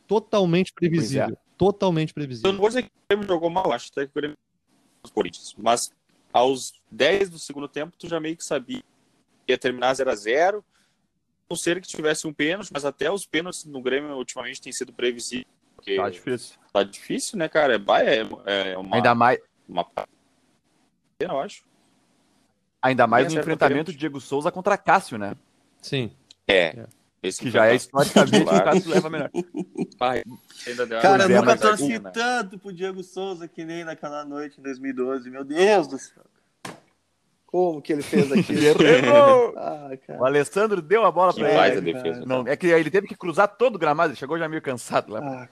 Totalmente 0.07 0.73
previsível. 0.73 1.29
É. 1.29 1.45
Totalmente 1.57 2.13
previsível. 2.13 2.49
Eu 2.49 2.53
não 2.53 2.59
vou 2.59 2.69
dizer 2.69 2.83
que 2.83 2.89
o 2.89 3.07
Grêmio 3.09 3.27
jogou 3.27 3.49
mal, 3.49 3.71
acho 3.71 3.89
até 3.91 4.05
que 4.05 4.11
o 4.11 4.15
Grêmio 4.15 4.37
Corinthians, 5.13 5.55
mas 5.57 5.91
aos 6.36 6.73
10 6.91 7.29
do 7.29 7.39
segundo 7.39 7.67
tempo 7.67 7.95
tu 7.97 8.09
já 8.09 8.19
meio 8.19 8.36
que 8.36 8.43
sabia 8.43 8.83
que 9.45 9.53
ia 9.53 9.57
terminar 9.57 9.93
0 9.93 10.11
a 10.11 10.15
0 10.15 10.65
não 11.49 11.55
ser 11.55 11.79
que 11.79 11.88
tivesse 11.88 12.27
um 12.27 12.33
pênalti, 12.33 12.71
mas 12.73 12.83
até 12.83 13.09
os 13.09 13.25
pênaltis 13.25 13.63
no 13.65 13.81
Grêmio 13.81 14.15
ultimamente 14.17 14.61
têm 14.61 14.73
sido 14.73 14.91
previsíveis 14.91 15.47
porque 15.75 15.95
tá 15.95 16.09
difícil. 16.09 16.59
Tá 16.73 16.83
difícil, 16.83 17.38
né, 17.38 17.47
cara? 17.47 17.75
É, 17.75 18.51
é, 18.51 18.71
é 18.71 18.77
uma, 18.77 18.95
Ainda 18.95 19.13
mais. 19.13 19.39
Uma... 19.69 19.88
Eu 21.19 21.39
acho. 21.39 21.63
Ainda 22.81 23.05
mais 23.05 23.31
no 23.31 23.39
enfrentamento 23.39 23.91
de 23.91 23.97
Diego 23.97 24.19
Souza 24.19 24.51
contra 24.51 24.77
Cássio, 24.77 25.17
né? 25.17 25.36
Sim. 25.81 26.11
É. 26.47 26.79
é. 26.79 26.88
Esse 27.28 27.41
que 27.41 27.49
já 27.49 27.67
é 27.67 27.76
historicamente 27.76 28.43
o 28.43 28.45
Cássio 28.45 28.89
leva 28.89 29.09
melhor. 29.09 29.30
cara, 31.01 31.23
eu 31.23 31.30
nunca 31.30 31.57
torci 31.57 31.99
né? 31.99 32.11
tanto 32.11 32.57
pro 32.57 32.73
Diego 32.73 33.03
Souza 33.03 33.47
que 33.47 33.65
nem 33.65 33.84
naquela 33.84 34.23
noite 34.26 34.59
em 34.59 34.63
2012. 34.63 35.30
Meu 35.30 35.43
Deus 35.43 35.88
do 35.88 35.97
céu. 35.97 36.23
Como 37.45 37.82
que 37.82 37.93
ele 37.93 38.01
fez 38.01 38.30
aquilo? 38.32 39.53
ah, 39.55 39.89
o 40.19 40.26
Alessandro 40.26 40.82
deu 40.82 41.05
a 41.05 41.11
bola 41.11 41.34
para 41.34 41.69
ele. 41.69 41.93
Defesa, 41.93 42.26
não, 42.26 42.45
é 42.45 42.55
que 42.57 42.67
ele 42.67 42.91
teve 42.91 43.07
que 43.07 43.15
cruzar 43.15 43.47
todo 43.47 43.76
o 43.76 43.80
gramado, 43.80 44.11
ele 44.11 44.19
chegou 44.19 44.38
já 44.38 44.49
meio 44.49 44.61
cansado 44.61 45.13
lá 45.13 45.21
ah, 45.21 45.47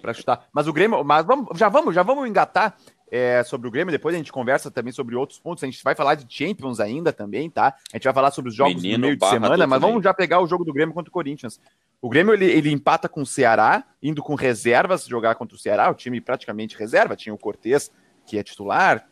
para 0.00 0.14
chutar. 0.14 0.48
Mas 0.50 0.66
o 0.66 0.72
Grêmio, 0.72 1.04
mas 1.04 1.26
vamos, 1.26 1.58
já 1.58 1.68
vamos, 1.68 1.94
já 1.94 2.02
vamos 2.02 2.26
engatar 2.26 2.74
é, 3.14 3.44
sobre 3.44 3.68
o 3.68 3.70
Grêmio, 3.70 3.92
depois 3.92 4.14
a 4.14 4.18
gente 4.18 4.32
conversa 4.32 4.70
também 4.70 4.90
sobre 4.90 5.14
outros 5.14 5.38
pontos. 5.38 5.62
A 5.62 5.66
gente 5.66 5.84
vai 5.84 5.94
falar 5.94 6.14
de 6.14 6.24
Champions 6.26 6.80
ainda 6.80 7.12
também, 7.12 7.50
tá? 7.50 7.76
A 7.92 7.96
gente 7.98 8.04
vai 8.04 8.14
falar 8.14 8.30
sobre 8.30 8.48
os 8.48 8.54
jogos 8.54 8.76
Menino, 8.76 9.00
no 9.00 9.06
meio 9.08 9.18
de 9.18 9.28
semana, 9.28 9.66
mas 9.66 9.80
vamos 9.82 10.02
já 10.02 10.14
pegar 10.14 10.40
o 10.40 10.46
jogo 10.46 10.64
do 10.64 10.72
Grêmio 10.72 10.94
contra 10.94 11.10
o 11.10 11.12
Corinthians. 11.12 11.60
O 12.00 12.08
Grêmio 12.08 12.32
ele, 12.32 12.46
ele 12.46 12.72
empata 12.72 13.10
com 13.10 13.20
o 13.20 13.26
Ceará, 13.26 13.84
indo 14.02 14.22
com 14.22 14.34
reservas 14.34 15.04
jogar 15.04 15.34
contra 15.34 15.54
o 15.54 15.58
Ceará, 15.58 15.90
o 15.90 15.94
time 15.94 16.22
praticamente 16.22 16.74
reserva, 16.74 17.14
tinha 17.14 17.34
o 17.34 17.38
Cortez, 17.38 17.92
que 18.24 18.38
é 18.38 18.42
titular, 18.42 19.06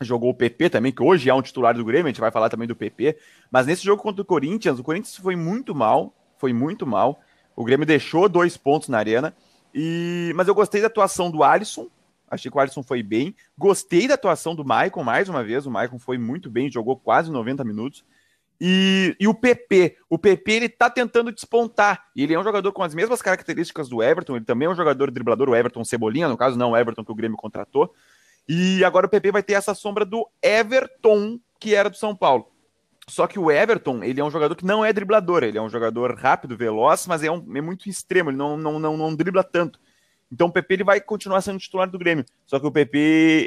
jogou 0.00 0.30
o 0.30 0.34
PP 0.34 0.70
também, 0.70 0.92
que 0.92 1.02
hoje 1.02 1.28
é 1.28 1.34
um 1.34 1.42
titular 1.42 1.74
do 1.74 1.84
Grêmio, 1.84 2.06
a 2.06 2.10
gente 2.10 2.20
vai 2.20 2.30
falar 2.30 2.50
também 2.50 2.68
do 2.68 2.76
PP. 2.76 3.16
Mas 3.50 3.66
nesse 3.66 3.82
jogo 3.82 4.00
contra 4.00 4.22
o 4.22 4.24
Corinthians, 4.24 4.78
o 4.78 4.84
Corinthians 4.84 5.16
foi 5.16 5.34
muito 5.34 5.74
mal, 5.74 6.14
foi 6.38 6.52
muito 6.52 6.86
mal. 6.86 7.20
O 7.56 7.64
Grêmio 7.64 7.84
deixou 7.84 8.28
dois 8.28 8.56
pontos 8.56 8.88
na 8.88 8.98
arena. 8.98 9.34
E... 9.74 10.32
Mas 10.36 10.46
eu 10.46 10.54
gostei 10.54 10.80
da 10.80 10.86
atuação 10.86 11.32
do 11.32 11.42
Alisson. 11.42 11.88
Achei 12.30 12.50
que 12.50 12.56
o 12.56 12.60
Alisson 12.60 12.82
foi 12.82 13.02
bem. 13.02 13.34
Gostei 13.58 14.06
da 14.06 14.14
atuação 14.14 14.54
do 14.54 14.64
Maicon, 14.64 15.02
mais 15.02 15.28
uma 15.28 15.42
vez. 15.42 15.66
O 15.66 15.70
Maicon 15.70 15.98
foi 15.98 16.16
muito 16.16 16.48
bem, 16.48 16.70
jogou 16.70 16.96
quase 16.96 17.30
90 17.30 17.64
minutos. 17.64 18.04
E, 18.60 19.16
e, 19.18 19.26
o 19.26 19.34
PP, 19.34 19.96
o 20.08 20.18
PP 20.18 20.52
ele 20.52 20.68
tá 20.68 20.90
tentando 20.90 21.32
despontar. 21.32 22.06
E 22.14 22.22
ele 22.22 22.34
é 22.34 22.38
um 22.38 22.44
jogador 22.44 22.70
com 22.72 22.82
as 22.82 22.94
mesmas 22.94 23.20
características 23.20 23.88
do 23.88 24.02
Everton. 24.02 24.36
Ele 24.36 24.44
também 24.44 24.66
é 24.66 24.70
um 24.70 24.74
jogador 24.74 25.10
driblador, 25.10 25.48
o 25.48 25.56
Everton 25.56 25.82
Cebolinha, 25.82 26.28
no 26.28 26.36
caso, 26.36 26.58
não 26.58 26.72
o 26.72 26.76
Everton 26.76 27.04
que 27.04 27.10
o 27.10 27.14
Grêmio 27.14 27.38
contratou. 27.38 27.92
E 28.46 28.84
agora 28.84 29.06
o 29.06 29.08
PP 29.08 29.32
vai 29.32 29.42
ter 29.42 29.54
essa 29.54 29.74
sombra 29.74 30.04
do 30.04 30.28
Everton, 30.42 31.40
que 31.58 31.74
era 31.74 31.88
do 31.88 31.96
São 31.96 32.14
Paulo. 32.14 32.50
Só 33.08 33.26
que 33.26 33.38
o 33.38 33.50
Everton, 33.50 34.04
ele 34.04 34.20
é 34.20 34.24
um 34.24 34.30
jogador 34.30 34.54
que 34.54 34.64
não 34.64 34.84
é 34.84 34.92
driblador, 34.92 35.42
ele 35.42 35.58
é 35.58 35.62
um 35.62 35.68
jogador 35.68 36.14
rápido, 36.14 36.56
veloz, 36.56 37.06
mas 37.06 37.24
é, 37.24 37.30
um, 37.30 37.44
é 37.56 37.60
muito 37.60 37.88
extremo, 37.88 38.30
ele 38.30 38.36
não, 38.36 38.56
não, 38.56 38.78
não, 38.78 38.96
não 38.96 39.14
dribla 39.14 39.42
tanto. 39.42 39.80
Então 40.32 40.46
o 40.46 40.52
PP 40.52 40.74
ele 40.74 40.84
vai 40.84 41.00
continuar 41.00 41.40
sendo 41.40 41.58
titular 41.58 41.90
do 41.90 41.98
Grêmio. 41.98 42.24
Só 42.46 42.58
que 42.60 42.66
o 42.66 42.70
PP, 42.70 42.98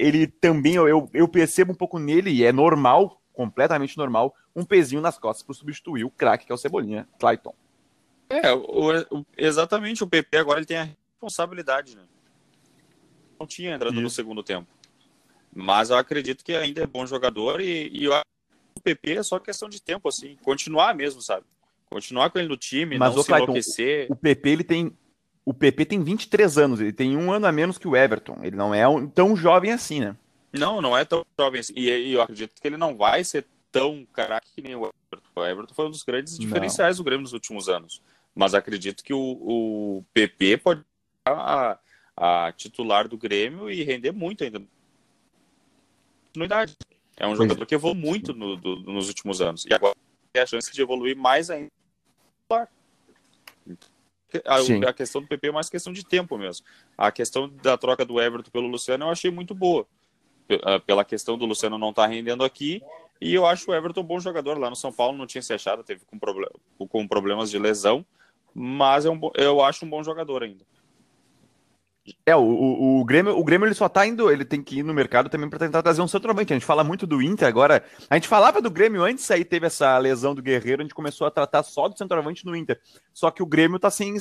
ele 0.01 0.27
também, 0.27 0.75
eu, 0.75 1.09
eu 1.13 1.27
percebo 1.27 1.71
um 1.71 1.75
pouco 1.75 1.97
nele, 1.97 2.31
e 2.31 2.43
é 2.43 2.51
normal, 2.51 3.21
completamente 3.33 3.97
normal, 3.97 4.35
um 4.55 4.65
pezinho 4.65 5.01
nas 5.01 5.17
costas 5.17 5.43
para 5.43 5.55
substituir 5.55 6.03
o 6.03 6.11
craque 6.11 6.45
que 6.45 6.51
é 6.51 6.55
o 6.55 6.57
Cebolinha, 6.57 7.07
Clayton. 7.19 7.55
É, 8.29 8.51
o, 8.51 8.91
o, 9.11 9.25
exatamente, 9.37 10.03
o 10.03 10.07
PP 10.07 10.37
agora 10.37 10.59
ele 10.59 10.65
tem 10.65 10.77
a 10.77 10.83
responsabilidade, 10.83 11.95
né? 11.95 12.03
Não 13.39 13.47
tinha 13.47 13.75
entrando 13.75 13.93
Isso. 13.93 14.01
no 14.01 14.09
segundo 14.09 14.43
tempo. 14.43 14.67
Mas 15.55 15.89
eu 15.89 15.97
acredito 15.97 16.43
que 16.43 16.53
ainda 16.53 16.81
é 16.81 16.87
bom 16.87 17.05
jogador 17.05 17.61
e, 17.61 17.89
e 17.93 18.05
eu 18.05 18.13
acho 18.13 18.23
que 18.73 18.79
o 18.79 18.81
PP 18.81 19.17
é 19.17 19.23
só 19.23 19.39
questão 19.39 19.69
de 19.69 19.81
tempo, 19.81 20.07
assim. 20.07 20.35
Continuar 20.41 20.95
mesmo, 20.95 21.21
sabe? 21.21 21.45
Continuar 21.85 22.31
com 22.31 22.39
ele 22.39 22.47
no 22.47 22.57
time, 22.57 22.97
Mas, 22.97 23.15
não 23.15 23.21
se 23.21 23.27
Clayton, 23.27 23.43
enlouquecer. 23.43 24.07
O, 24.09 24.13
o 24.13 24.15
PP, 24.15 24.49
ele 24.49 24.63
tem. 24.63 24.97
O 25.45 25.53
PP 25.53 25.85
tem 25.85 26.03
23 26.03 26.57
anos, 26.57 26.79
ele 26.79 26.93
tem 26.93 27.17
um 27.17 27.31
ano 27.31 27.45
a 27.45 27.51
menos 27.51 27.77
que 27.77 27.87
o 27.87 27.95
Everton. 27.95 28.39
Ele 28.41 28.55
não 28.55 28.73
é 28.73 28.83
tão 29.13 29.35
jovem 29.35 29.71
assim, 29.71 29.99
né? 29.99 30.15
Não, 30.51 30.81
não 30.81 30.97
é 30.97 31.03
tão 31.03 31.25
jovem 31.37 31.59
assim. 31.59 31.73
E, 31.75 31.89
e 31.89 32.13
eu 32.13 32.21
acredito 32.21 32.61
que 32.61 32.67
ele 32.67 32.77
não 32.77 32.95
vai 32.95 33.23
ser 33.23 33.45
tão 33.71 34.05
craque 34.13 34.49
que 34.55 34.61
nem 34.61 34.75
o 34.75 34.89
Everton. 35.11 35.29
O 35.35 35.45
Everton 35.45 35.73
foi 35.73 35.87
um 35.87 35.91
dos 35.91 36.03
grandes 36.03 36.37
não. 36.37 36.45
diferenciais 36.45 36.97
do 36.97 37.03
Grêmio 37.03 37.23
nos 37.23 37.33
últimos 37.33 37.67
anos. 37.67 38.01
Mas 38.33 38.53
acredito 38.53 39.03
que 39.03 39.13
o, 39.13 39.19
o 39.19 40.05
PP 40.13 40.57
pode 40.57 40.83
a, 41.25 41.77
a 42.15 42.51
titular 42.53 43.07
do 43.07 43.17
Grêmio 43.17 43.69
e 43.69 43.83
render 43.83 44.11
muito 44.11 44.43
ainda 44.43 44.61
continuidade. 46.27 46.75
É 47.15 47.27
um 47.27 47.35
jogador 47.35 47.65
que 47.65 47.75
evoluiu 47.75 48.01
muito 48.01 48.33
no, 48.33 48.55
do, 48.55 48.77
nos 48.77 49.07
últimos 49.07 49.39
anos. 49.41 49.65
E 49.65 49.73
agora 49.73 49.95
tem 50.31 50.41
a 50.41 50.45
chance 50.45 50.71
de 50.71 50.81
evoluir 50.81 51.15
mais 51.15 51.49
ainda. 51.49 51.71
A, 54.45 54.89
a, 54.89 54.93
questão 54.93 55.21
do 55.21 55.27
PP 55.27 55.47
é 55.47 55.51
mais 55.51 55.69
questão 55.69 55.91
de 55.93 56.05
tempo 56.05 56.37
mesmo. 56.37 56.65
A 56.97 57.11
questão 57.11 57.49
da 57.61 57.77
troca 57.77 58.05
do 58.05 58.19
Everton 58.19 58.51
pelo 58.51 58.67
Luciano 58.67 59.05
eu 59.05 59.09
achei 59.09 59.29
muito 59.29 59.53
boa. 59.53 59.85
Ah, 60.63 60.79
pela 60.79 61.05
questão 61.05 61.37
do 61.37 61.45
Luciano 61.45 61.77
não 61.77 61.89
estar 61.89 62.03
tá 62.03 62.07
rendendo 62.07 62.43
aqui. 62.43 62.81
E 63.21 63.33
eu 63.33 63.45
acho 63.45 63.71
o 63.71 63.73
Everton 63.73 64.01
um 64.01 64.05
bom 64.05 64.19
jogador. 64.19 64.57
Lá 64.57 64.69
no 64.69 64.75
São 64.75 64.91
Paulo 64.91 65.17
não 65.17 65.25
tinha 65.25 65.41
se 65.41 65.53
achado, 65.53 65.83
teve 65.83 66.01
com, 66.05 66.19
problem 66.19 66.49
com 66.77 67.07
problemas 67.07 67.49
de 67.49 67.57
lesão. 67.57 68.05
Mas 68.53 69.05
é 69.05 69.09
um, 69.09 69.19
eu 69.35 69.61
acho 69.61 69.85
um 69.85 69.89
bom 69.89 70.03
jogador 70.03 70.43
ainda. 70.43 70.65
É, 72.25 72.35
o, 72.35 72.41
o, 72.41 72.99
o, 72.99 73.05
Grêmio, 73.05 73.37
o 73.37 73.43
Grêmio 73.43 73.65
ele 73.65 73.73
só 73.73 73.87
tá 73.87 74.05
indo, 74.05 74.29
ele 74.29 74.43
tem 74.43 74.61
que 74.61 74.79
ir 74.79 74.83
no 74.83 74.93
mercado 74.93 75.29
também 75.29 75.49
para 75.49 75.59
tentar 75.59 75.81
trazer 75.81 76.01
um 76.01 76.07
centroavante. 76.07 76.51
A 76.51 76.55
gente 76.55 76.65
fala 76.65 76.83
muito 76.83 77.07
do 77.07 77.21
Inter 77.21 77.47
agora. 77.47 77.83
A 78.09 78.15
gente 78.15 78.27
falava 78.27 78.61
do 78.61 78.69
Grêmio 78.69 79.03
antes, 79.03 79.29
aí 79.31 79.45
teve 79.45 79.67
essa 79.67 79.97
lesão 79.97 80.35
do 80.35 80.41
Guerreiro, 80.41 80.81
a 80.81 80.83
gente 80.83 80.93
começou 80.93 81.25
a 81.25 81.31
tratar 81.31 81.63
só 81.63 81.87
do 81.87 81.97
centroavante 81.97 82.45
no 82.45 82.55
Inter. 82.55 82.79
Só 83.13 83.31
que 83.31 83.41
o 83.41 83.45
Grêmio 83.45 83.79
tá 83.79 83.89
sem, 83.89 84.15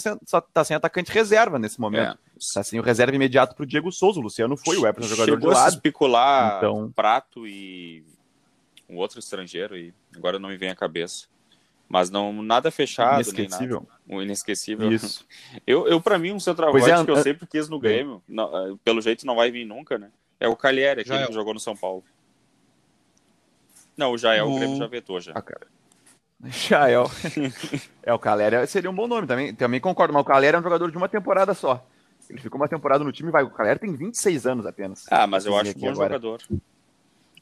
tá 0.52 0.64
sem 0.64 0.76
atacante 0.76 1.10
reserva 1.10 1.58
nesse 1.58 1.80
momento. 1.80 2.12
É. 2.12 2.54
Tá 2.54 2.62
sem 2.62 2.78
o 2.78 2.82
reserva 2.82 3.16
imediato 3.16 3.56
pro 3.56 3.66
Diego 3.66 3.90
Souza. 3.90 4.20
O 4.20 4.22
Luciano 4.22 4.56
foi 4.56 4.76
o 4.76 4.86
Everton 4.86 5.08
jogador 5.08 5.32
Chegou 5.32 5.50
de 5.50 5.56
lado. 5.56 5.72
especular 5.72 6.58
então... 6.58 6.92
Prato 6.94 7.46
e 7.46 8.04
um 8.88 8.96
outro 8.96 9.18
estrangeiro 9.18 9.76
e 9.76 9.92
agora 10.14 10.38
não 10.38 10.50
me 10.50 10.56
vem 10.56 10.68
à 10.68 10.76
cabeça. 10.76 11.31
Mas 11.92 12.08
não 12.08 12.42
nada 12.42 12.70
fechado, 12.70 13.16
inesquecível. 13.16 13.80
nem 13.80 13.86
nada. 13.86 14.00
Um 14.08 14.22
inesquecível. 14.22 14.90
Isso. 14.90 15.26
Eu, 15.66 15.86
eu 15.86 16.00
para 16.00 16.18
mim, 16.18 16.32
um 16.32 16.40
centroavante 16.40 16.90
é, 16.90 17.04
que 17.04 17.10
eu 17.10 17.16
sempre 17.18 17.46
quis 17.46 17.68
no 17.68 17.78
Grêmio, 17.78 18.22
não, 18.26 18.78
pelo 18.78 19.02
jeito 19.02 19.26
não 19.26 19.36
vai 19.36 19.50
vir 19.50 19.66
nunca, 19.66 19.98
né? 19.98 20.10
É 20.40 20.48
o 20.48 20.56
Calheri, 20.56 21.02
aquele 21.02 21.26
que 21.26 21.32
jogou 21.34 21.52
no 21.52 21.60
São 21.60 21.76
Paulo. 21.76 22.02
Não, 23.94 24.12
o 24.12 24.18
Jael, 24.18 24.48
o 24.48 24.56
Grêmio 24.56 24.78
já 24.78 24.86
vetou 24.86 25.20
já. 25.20 25.32
Ah, 25.34 25.42
cara. 25.42 25.66
Jael. 26.44 27.10
é, 28.02 28.14
o 28.14 28.18
Calera 28.18 28.66
seria 28.66 28.90
um 28.90 28.94
bom 28.94 29.06
nome 29.06 29.26
também. 29.26 29.54
Também 29.54 29.78
concordo, 29.78 30.14
mas 30.14 30.22
o 30.22 30.26
Calera 30.26 30.56
é 30.56 30.60
um 30.60 30.62
jogador 30.62 30.90
de 30.90 30.96
uma 30.96 31.10
temporada 31.10 31.52
só. 31.52 31.86
Ele 32.28 32.40
ficou 32.40 32.58
uma 32.58 32.68
temporada 32.68 33.04
no 33.04 33.12
time 33.12 33.28
e 33.28 33.32
vai. 33.32 33.42
O 33.42 33.50
Calera 33.50 33.78
tem 33.78 33.94
26 33.94 34.46
anos 34.46 34.64
apenas. 34.64 35.04
Ah, 35.10 35.26
mas 35.26 35.44
eu 35.44 35.54
acho 35.58 35.78
bom 35.78 35.90
agora. 35.90 36.14
jogador. 36.14 36.42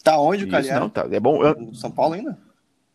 Tá 0.03 0.19
onde 0.19 0.45
o 0.45 0.51
Calera? 0.51 0.81
Não, 0.81 0.91
tá. 0.91 1.07
É 1.09 1.21
bom. 1.21 1.39
São 1.73 1.91
Paulo 1.91 2.15
ainda? 2.15 2.37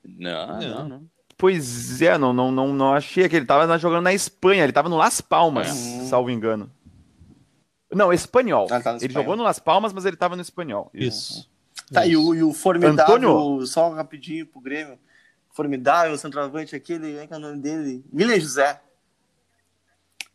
Não, 0.03 0.60
não, 0.60 0.89
não. 0.89 1.14
Pois 1.38 2.02
é, 2.02 2.18
não, 2.18 2.32
não, 2.32 2.50
não, 2.52 2.74
não 2.74 2.94
achei 2.94 3.28
que 3.28 3.36
ele 3.36 3.46
tava 3.46 3.78
jogando 3.78 4.04
na 4.04 4.14
Espanha, 4.14 4.64
ele 4.64 4.72
tava 4.72 4.88
no 4.88 4.96
Las 4.96 5.20
Palmas, 5.22 5.68
É. 5.70 6.06
salvo 6.06 6.30
engano. 6.30 6.72
Não, 7.92 8.12
espanhol. 8.14 8.68
Ah, 8.72 8.80
tá 8.82 8.92
ele 8.92 9.06
espanhol. 9.06 9.24
jogou 9.24 9.36
no 9.36 9.44
Las 9.44 9.60
Palmas, 9.60 9.92
mas 9.94 10.06
ele 10.06 10.16
tava 10.16 10.36
no 10.36 10.42
espanhol. 10.42 10.90
Isso. 10.94 11.50
Tá, 11.92 12.06
e 12.06 12.16
o, 12.18 12.34
e 12.34 12.42
o 12.42 12.52
formidável, 12.54 13.16
Antônio? 13.16 13.66
só 13.68 13.90
rapidinho 13.90 14.46
pro 14.48 14.60
Grêmio, 14.62 14.98
formidável 15.52 16.18
centroavante, 16.18 16.76
aquele, 16.76 17.10
como 17.12 17.20
é 17.24 17.28
que 17.28 17.34
é 17.34 17.38
o 17.38 17.40
nome 17.40 17.60
dele? 17.62 18.04
William 18.14 18.40
José. 18.40 18.82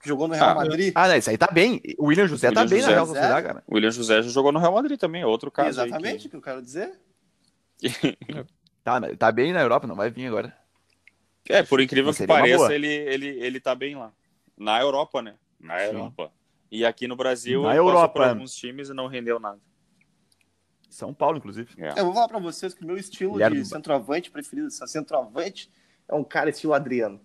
Que 0.03 0.09
jogou 0.09 0.29
no 0.29 0.35
Real 0.35 0.51
Ah, 0.51 0.55
Madrid. 0.55 0.93
Ah, 0.95 1.09
não, 1.09 1.17
isso 1.17 1.29
aí 1.29 1.37
tá 1.37 1.49
bem. 1.53 1.83
O 1.99 2.07
William 2.07 2.27
José 2.27 2.49
William 2.49 2.63
tá 2.63 2.69
bem 2.69 2.79
José. 2.79 2.91
na 2.91 2.95
Real 2.97 3.07
Sociedade, 3.07 3.47
cara. 3.47 3.63
O 3.67 3.75
William 3.75 3.91
José 3.91 4.23
já 4.23 4.29
jogou 4.31 4.53
no 4.53 4.59
Real 4.59 4.73
Madrid 4.73 4.99
também, 4.99 5.23
é 5.23 5.27
outro 5.27 5.51
caso. 5.51 5.69
Exatamente 5.69 6.27
o 6.27 6.31
que 6.31 6.37
eu 6.37 6.43
quero 6.43 6.63
dizer. 6.63 6.93
que- 7.79 7.91
Tá, 8.85 8.99
mas 8.99 9.15
tá 9.19 9.31
bem 9.31 9.53
na 9.53 9.61
Europa, 9.61 9.87
não 9.87 9.95
vai 9.95 10.11
vir 10.11 10.27
agora. 10.27 10.57
É, 11.49 11.62
por 11.62 11.80
incrível 11.80 12.12
que 12.14 12.26
pareça, 12.26 12.74
ele, 12.74 12.86
ele, 12.86 13.26
ele 13.28 13.61
tá 13.61 13.74
bem 13.74 13.97
lá. 13.97 14.12
Na 14.57 14.80
Europa, 14.80 15.20
né? 15.22 15.34
Na 15.59 15.82
Europa. 15.84 16.32
E 16.70 16.84
aqui 16.84 17.09
no 17.09 17.16
Brasil, 17.16 17.62
Na 17.62 17.74
Europa. 17.74 18.09
por 18.14 18.22
alguns 18.22 18.55
times 18.55 18.88
e 18.88 18.95
não 18.95 19.07
rendeu 19.07 19.41
nada. 19.41 19.59
São 20.88 21.12
Paulo, 21.14 21.38
inclusive. 21.38 21.70
É. 21.78 21.99
Eu 21.99 22.05
vou 22.07 22.14
falar 22.14 22.28
pra 22.28 22.38
vocês 22.38 22.74
que 22.74 22.82
o 22.82 22.86
meu 22.86 22.97
estilo 22.97 23.32
Guilherme 23.32 23.62
de 23.62 23.68
centroavante 23.68 24.30
preferido, 24.30 24.70
centroavante, 24.70 25.70
é 26.09 26.14
um 26.14 26.22
cara 26.24 26.51
estilo 26.51 26.74
Adriano. 26.74 27.20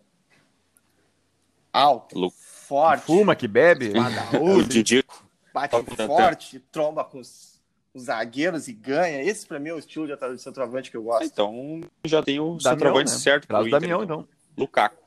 Alto, 1.74 2.18
Lu- 2.18 2.32
forte, 2.32 3.06
Fuma, 3.06 3.36
que 3.36 3.48
bebe. 3.48 3.92
O 4.42 4.64
Didico. 4.64 5.28
bate 5.54 5.72
Toca 5.72 5.96
tanto. 5.96 6.08
forte, 6.08 6.60
tromba 6.72 7.04
com 7.04 7.20
os, 7.20 7.55
os 7.96 8.04
zagueiros 8.04 8.68
e 8.68 8.74
ganha. 8.74 9.24
Esse 9.24 9.48
pra 9.48 9.58
mim 9.60 9.70
é 9.70 9.74
o 9.74 9.80
estilo 9.80 10.06
de 10.06 10.38
centroavante 10.42 10.92
que 10.92 10.98
eu 10.98 11.04
gosto. 11.04 11.24
Então 11.24 11.82
já 12.06 12.22
tem 12.22 12.40
o 12.40 12.44
Damião, 12.58 12.60
centroavante 12.60 13.12
né? 13.12 13.18
certo 13.18 13.48
Traz 13.48 13.64
pro 13.64 13.66
o 13.66 13.68
Inter, 13.70 13.80
Damião, 13.90 14.04
então. 14.04 14.28
Lukaku. 14.58 15.04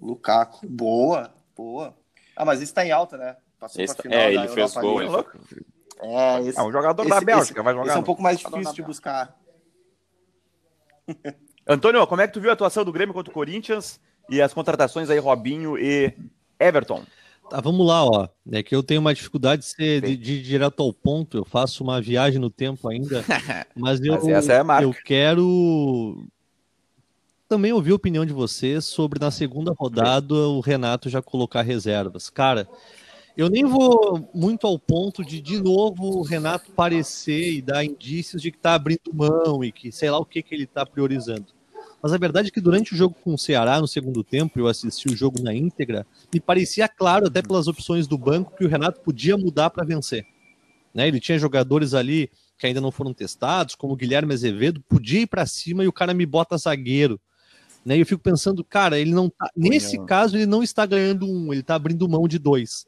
Lukaku, 0.00 0.66
boa, 0.66 1.32
boa. 1.56 1.96
Ah, 2.36 2.44
mas 2.44 2.60
esse 2.62 2.72
tá 2.74 2.84
em 2.84 2.90
alta, 2.92 3.16
né? 3.16 3.36
Passou 3.58 3.82
Esse 3.82 3.94
pra 3.94 4.02
tá- 4.04 4.08
final 4.08 4.18
é, 4.20 4.24
da 4.34 4.44
ele 4.44 4.48
fez 4.54 4.58
Europa 4.76 4.80
gol, 4.80 4.98
League. 4.98 5.04
ele 5.04 5.16
louco. 5.16 5.38
É, 6.00 6.40
esse, 6.42 6.58
É 6.58 6.62
um 6.62 6.70
jogador 6.72 7.02
esse- 7.02 7.10
da 7.10 7.16
esse- 7.16 7.24
Bélgica, 7.24 7.62
vai 7.62 7.72
esse 7.74 7.80
jogar. 7.82 7.94
é 7.96 7.98
um 7.98 8.02
pouco 8.04 8.22
mais 8.22 8.38
difícil 8.38 8.72
de 8.74 8.82
buscar. 8.82 9.36
Antônio, 11.66 12.06
como 12.06 12.22
é 12.22 12.26
que 12.26 12.32
tu 12.34 12.40
viu 12.40 12.50
a 12.50 12.52
atuação 12.54 12.84
do 12.84 12.92
Grêmio 12.92 13.12
contra 13.14 13.30
o 13.30 13.34
Corinthians 13.34 14.00
e 14.30 14.40
as 14.40 14.54
contratações 14.54 15.10
aí, 15.10 15.18
Robinho 15.18 15.76
e 15.78 16.14
Everton? 16.58 17.02
Tá, 17.48 17.60
vamos 17.60 17.86
lá, 17.86 18.04
ó. 18.04 18.28
É 18.50 18.62
que 18.62 18.74
eu 18.74 18.82
tenho 18.82 19.00
uma 19.00 19.14
dificuldade 19.14 19.62
de, 19.62 19.68
ser, 19.68 20.02
de, 20.02 20.16
de 20.16 20.32
ir 20.34 20.42
direto 20.42 20.82
ao 20.82 20.92
ponto. 20.92 21.36
Eu 21.36 21.44
faço 21.44 21.82
uma 21.82 22.00
viagem 22.00 22.38
no 22.38 22.50
tempo 22.50 22.88
ainda. 22.88 23.24
Mas 23.74 24.00
eu, 24.00 24.12
Mas 24.14 24.48
é 24.48 24.60
eu 24.82 24.94
quero 25.04 26.26
também 27.48 27.72
ouvir 27.72 27.92
a 27.92 27.96
opinião 27.96 28.26
de 28.26 28.32
vocês 28.32 28.84
sobre 28.84 29.18
na 29.18 29.30
segunda 29.30 29.72
rodada 29.72 30.34
o 30.34 30.60
Renato 30.60 31.08
já 31.08 31.22
colocar 31.22 31.62
reservas. 31.62 32.28
Cara, 32.28 32.68
eu 33.34 33.48
nem 33.48 33.64
vou 33.64 34.28
muito 34.34 34.66
ao 34.66 34.78
ponto 34.78 35.24
de 35.24 35.40
de 35.40 35.62
novo 35.62 36.18
o 36.18 36.22
Renato 36.22 36.70
parecer 36.72 37.52
e 37.52 37.62
dar 37.62 37.84
indícios 37.84 38.42
de 38.42 38.50
que 38.50 38.58
tá 38.58 38.74
abrindo 38.74 39.14
mão 39.14 39.64
e 39.64 39.72
que 39.72 39.90
sei 39.90 40.10
lá 40.10 40.18
o 40.18 40.26
que, 40.26 40.42
que 40.42 40.54
ele 40.54 40.66
tá 40.66 40.84
priorizando. 40.84 41.46
Mas 42.02 42.12
a 42.12 42.18
verdade 42.18 42.48
é 42.48 42.50
que 42.50 42.60
durante 42.60 42.94
o 42.94 42.96
jogo 42.96 43.16
com 43.22 43.34
o 43.34 43.38
Ceará, 43.38 43.80
no 43.80 43.88
segundo 43.88 44.22
tempo, 44.22 44.58
eu 44.58 44.68
assisti 44.68 45.08
o 45.08 45.16
jogo 45.16 45.42
na 45.42 45.52
íntegra, 45.52 46.06
me 46.32 46.38
parecia 46.38 46.88
claro, 46.88 47.26
até 47.26 47.42
pelas 47.42 47.66
opções 47.66 48.06
do 48.06 48.16
banco, 48.16 48.56
que 48.56 48.64
o 48.64 48.68
Renato 48.68 49.00
podia 49.00 49.36
mudar 49.36 49.70
para 49.70 49.84
vencer. 49.84 50.24
Né? 50.94 51.08
Ele 51.08 51.20
tinha 51.20 51.38
jogadores 51.38 51.94
ali 51.94 52.30
que 52.56 52.66
ainda 52.66 52.80
não 52.80 52.90
foram 52.90 53.14
testados, 53.14 53.74
como 53.74 53.92
o 53.92 53.96
Guilherme 53.96 54.34
Azevedo, 54.34 54.82
podia 54.88 55.20
ir 55.20 55.26
para 55.26 55.46
cima 55.46 55.84
e 55.84 55.88
o 55.88 55.92
cara 55.92 56.12
me 56.12 56.26
bota 56.26 56.56
zagueiro. 56.56 57.20
Né? 57.84 57.96
E 57.96 58.00
eu 58.00 58.06
fico 58.06 58.22
pensando, 58.22 58.64
cara, 58.64 58.98
ele 58.98 59.12
não 59.12 59.30
tá. 59.30 59.48
Nesse 59.56 59.98
caso, 60.04 60.36
ele 60.36 60.46
não 60.46 60.62
está 60.62 60.84
ganhando 60.84 61.24
um, 61.26 61.52
ele 61.52 61.60
está 61.60 61.76
abrindo 61.76 62.08
mão 62.08 62.26
de 62.26 62.38
dois. 62.38 62.86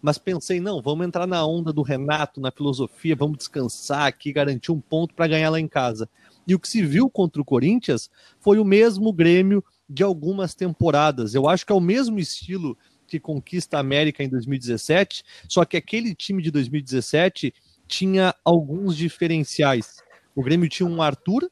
Mas 0.00 0.16
pensei, 0.16 0.60
não, 0.60 0.80
vamos 0.80 1.04
entrar 1.04 1.26
na 1.26 1.44
onda 1.44 1.72
do 1.72 1.82
Renato, 1.82 2.40
na 2.40 2.52
filosofia, 2.52 3.16
vamos 3.16 3.38
descansar 3.38 4.06
aqui, 4.06 4.32
garantir 4.32 4.70
um 4.70 4.80
ponto 4.80 5.12
para 5.12 5.26
ganhar 5.26 5.50
lá 5.50 5.58
em 5.58 5.66
casa. 5.66 6.08
E 6.48 6.54
o 6.54 6.58
que 6.58 6.66
se 6.66 6.82
viu 6.82 7.10
contra 7.10 7.42
o 7.42 7.44
Corinthians 7.44 8.10
foi 8.40 8.58
o 8.58 8.64
mesmo 8.64 9.12
Grêmio 9.12 9.62
de 9.88 10.02
algumas 10.02 10.54
temporadas. 10.54 11.34
Eu 11.34 11.46
acho 11.46 11.66
que 11.66 11.72
é 11.72 11.74
o 11.74 11.80
mesmo 11.80 12.18
estilo 12.18 12.76
que 13.06 13.20
conquista 13.20 13.76
a 13.76 13.80
América 13.80 14.24
em 14.24 14.28
2017, 14.28 15.22
só 15.46 15.64
que 15.66 15.76
aquele 15.76 16.14
time 16.14 16.42
de 16.42 16.50
2017 16.50 17.52
tinha 17.86 18.34
alguns 18.42 18.96
diferenciais. 18.96 20.02
O 20.34 20.42
Grêmio 20.42 20.68
tinha 20.68 20.88
um 20.88 21.02
Arthur 21.02 21.50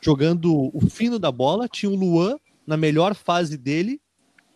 jogando 0.00 0.70
o 0.74 0.80
fino 0.88 1.18
da 1.18 1.30
bola, 1.30 1.68
tinha 1.68 1.90
o 1.90 1.96
Luan 1.96 2.36
na 2.66 2.76
melhor 2.76 3.14
fase 3.14 3.56
dele, 3.56 4.00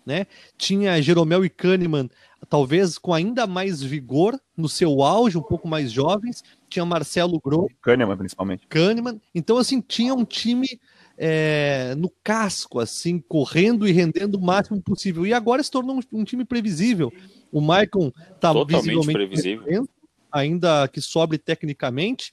né? 0.05 0.27
Tinha 0.57 1.01
Jeromel 1.01 1.45
e 1.45 1.51
Kahneman, 1.51 2.09
talvez 2.49 2.99
com 2.99 3.15
ainda 3.15 3.47
mais 3.47 3.83
vigor 3.83 4.41
no 4.57 4.69
seu 4.69 5.03
auge, 5.03 5.39
um 5.39 5.43
pouco 5.43 5.69
mais 5.69 5.93
jovens. 5.93 6.43
Tinha 6.71 6.85
Marcelo 6.85 7.39
Gro, 7.39 7.69
Kahneman, 7.83 8.17
principalmente. 8.17 8.67
Kahneman. 8.69 9.21
Então, 9.35 9.59
assim, 9.59 9.81
tinha 9.81 10.15
um 10.15 10.25
time 10.25 10.81
é, 11.19 11.95
no 11.99 12.11
casco, 12.25 12.81
assim, 12.81 13.19
correndo 13.19 13.87
e 13.87 13.93
rendendo 13.93 14.37
o 14.37 14.41
máximo 14.41 14.81
possível. 14.81 15.27
E 15.27 15.35
agora 15.35 15.63
se 15.63 15.71
tornou 15.71 15.97
um, 15.97 16.21
um 16.21 16.25
time 16.25 16.47
previsível. 16.47 17.13
O 17.53 17.61
Maicon 17.61 18.11
está 18.35 18.53
visivelmente 18.65 19.13
previsível. 19.13 19.89
ainda 20.33 20.89
que 20.89 21.01
sobre 21.03 21.37
tecnicamente. 21.37 22.33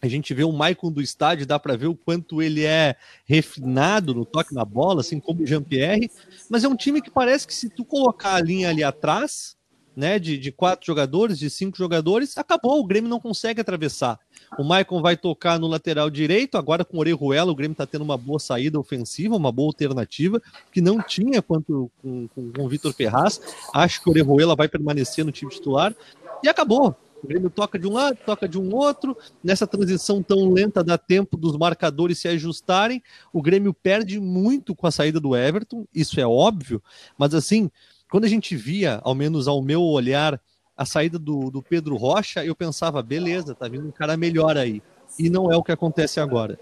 A 0.00 0.08
gente 0.08 0.34
vê 0.34 0.44
o 0.44 0.52
Maicon 0.52 0.92
do 0.92 1.00
estádio, 1.00 1.46
dá 1.46 1.58
para 1.58 1.76
ver 1.76 1.86
o 1.86 1.94
quanto 1.94 2.42
ele 2.42 2.62
é 2.62 2.94
refinado 3.24 4.14
no 4.14 4.26
toque 4.26 4.54
na 4.54 4.64
bola, 4.64 5.00
assim 5.00 5.18
como 5.18 5.42
o 5.42 5.46
Jean-Pierre. 5.46 6.10
Mas 6.50 6.62
é 6.62 6.68
um 6.68 6.76
time 6.76 7.00
que 7.00 7.10
parece 7.10 7.46
que 7.46 7.54
se 7.54 7.70
tu 7.70 7.86
colocar 7.86 8.34
a 8.34 8.40
linha 8.40 8.68
ali 8.68 8.84
atrás, 8.84 9.53
né, 9.96 10.18
de, 10.18 10.36
de 10.38 10.50
quatro 10.50 10.86
jogadores, 10.86 11.38
de 11.38 11.48
cinco 11.48 11.76
jogadores, 11.76 12.36
acabou. 12.36 12.80
O 12.80 12.86
Grêmio 12.86 13.08
não 13.08 13.20
consegue 13.20 13.60
atravessar. 13.60 14.18
O 14.58 14.64
Maicon 14.64 15.00
vai 15.00 15.16
tocar 15.16 15.58
no 15.58 15.66
lateral 15.66 16.10
direito, 16.10 16.56
agora 16.56 16.84
com 16.84 16.96
o 16.96 17.00
Orejuela, 17.00 17.50
o 17.50 17.54
Grêmio 17.54 17.72
está 17.72 17.86
tendo 17.86 18.02
uma 18.02 18.16
boa 18.16 18.38
saída 18.38 18.78
ofensiva, 18.78 19.36
uma 19.36 19.50
boa 19.52 19.68
alternativa, 19.68 20.40
que 20.72 20.80
não 20.80 21.02
tinha 21.02 21.42
quanto 21.42 21.90
com, 22.02 22.28
com, 22.28 22.52
com 22.52 22.64
o 22.64 22.68
Vitor 22.68 22.92
Ferraz. 22.92 23.40
Acho 23.72 24.02
que 24.02 24.08
o 24.08 24.12
Orejuela 24.12 24.54
vai 24.54 24.68
permanecer 24.68 25.24
no 25.24 25.32
time 25.32 25.50
titular. 25.50 25.94
E 26.42 26.48
acabou. 26.48 26.96
O 27.24 27.26
Grêmio 27.26 27.48
toca 27.48 27.78
de 27.78 27.86
um 27.86 27.94
lado, 27.94 28.18
toca 28.26 28.46
de 28.46 28.58
um 28.58 28.74
outro. 28.74 29.16
Nessa 29.42 29.66
transição 29.66 30.22
tão 30.22 30.52
lenta, 30.52 30.84
dá 30.84 30.98
tempo 30.98 31.38
dos 31.38 31.56
marcadores 31.56 32.18
se 32.18 32.28
ajustarem. 32.28 33.02
O 33.32 33.40
Grêmio 33.40 33.72
perde 33.72 34.20
muito 34.20 34.74
com 34.74 34.86
a 34.86 34.90
saída 34.90 35.18
do 35.18 35.34
Everton, 35.34 35.86
isso 35.94 36.20
é 36.20 36.26
óbvio. 36.26 36.82
Mas 37.16 37.32
assim, 37.32 37.70
quando 38.14 38.26
a 38.26 38.28
gente 38.28 38.54
via, 38.54 39.00
ao 39.02 39.12
menos 39.12 39.48
ao 39.48 39.60
meu 39.60 39.82
olhar, 39.82 40.40
a 40.76 40.86
saída 40.86 41.18
do, 41.18 41.50
do 41.50 41.60
Pedro 41.60 41.96
Rocha, 41.96 42.44
eu 42.44 42.54
pensava, 42.54 43.02
beleza, 43.02 43.56
tá 43.56 43.66
vindo 43.66 43.88
um 43.88 43.90
cara 43.90 44.16
melhor 44.16 44.56
aí. 44.56 44.80
E 45.18 45.28
não 45.28 45.50
é 45.50 45.56
o 45.56 45.64
que 45.64 45.72
acontece 45.72 46.20
agora. 46.20 46.56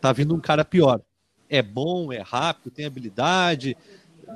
Tá 0.00 0.12
vindo 0.12 0.32
um 0.32 0.38
cara 0.38 0.64
pior. 0.64 1.00
É 1.48 1.60
bom, 1.60 2.12
é 2.12 2.20
rápido, 2.20 2.70
tem 2.70 2.86
habilidade, 2.86 3.76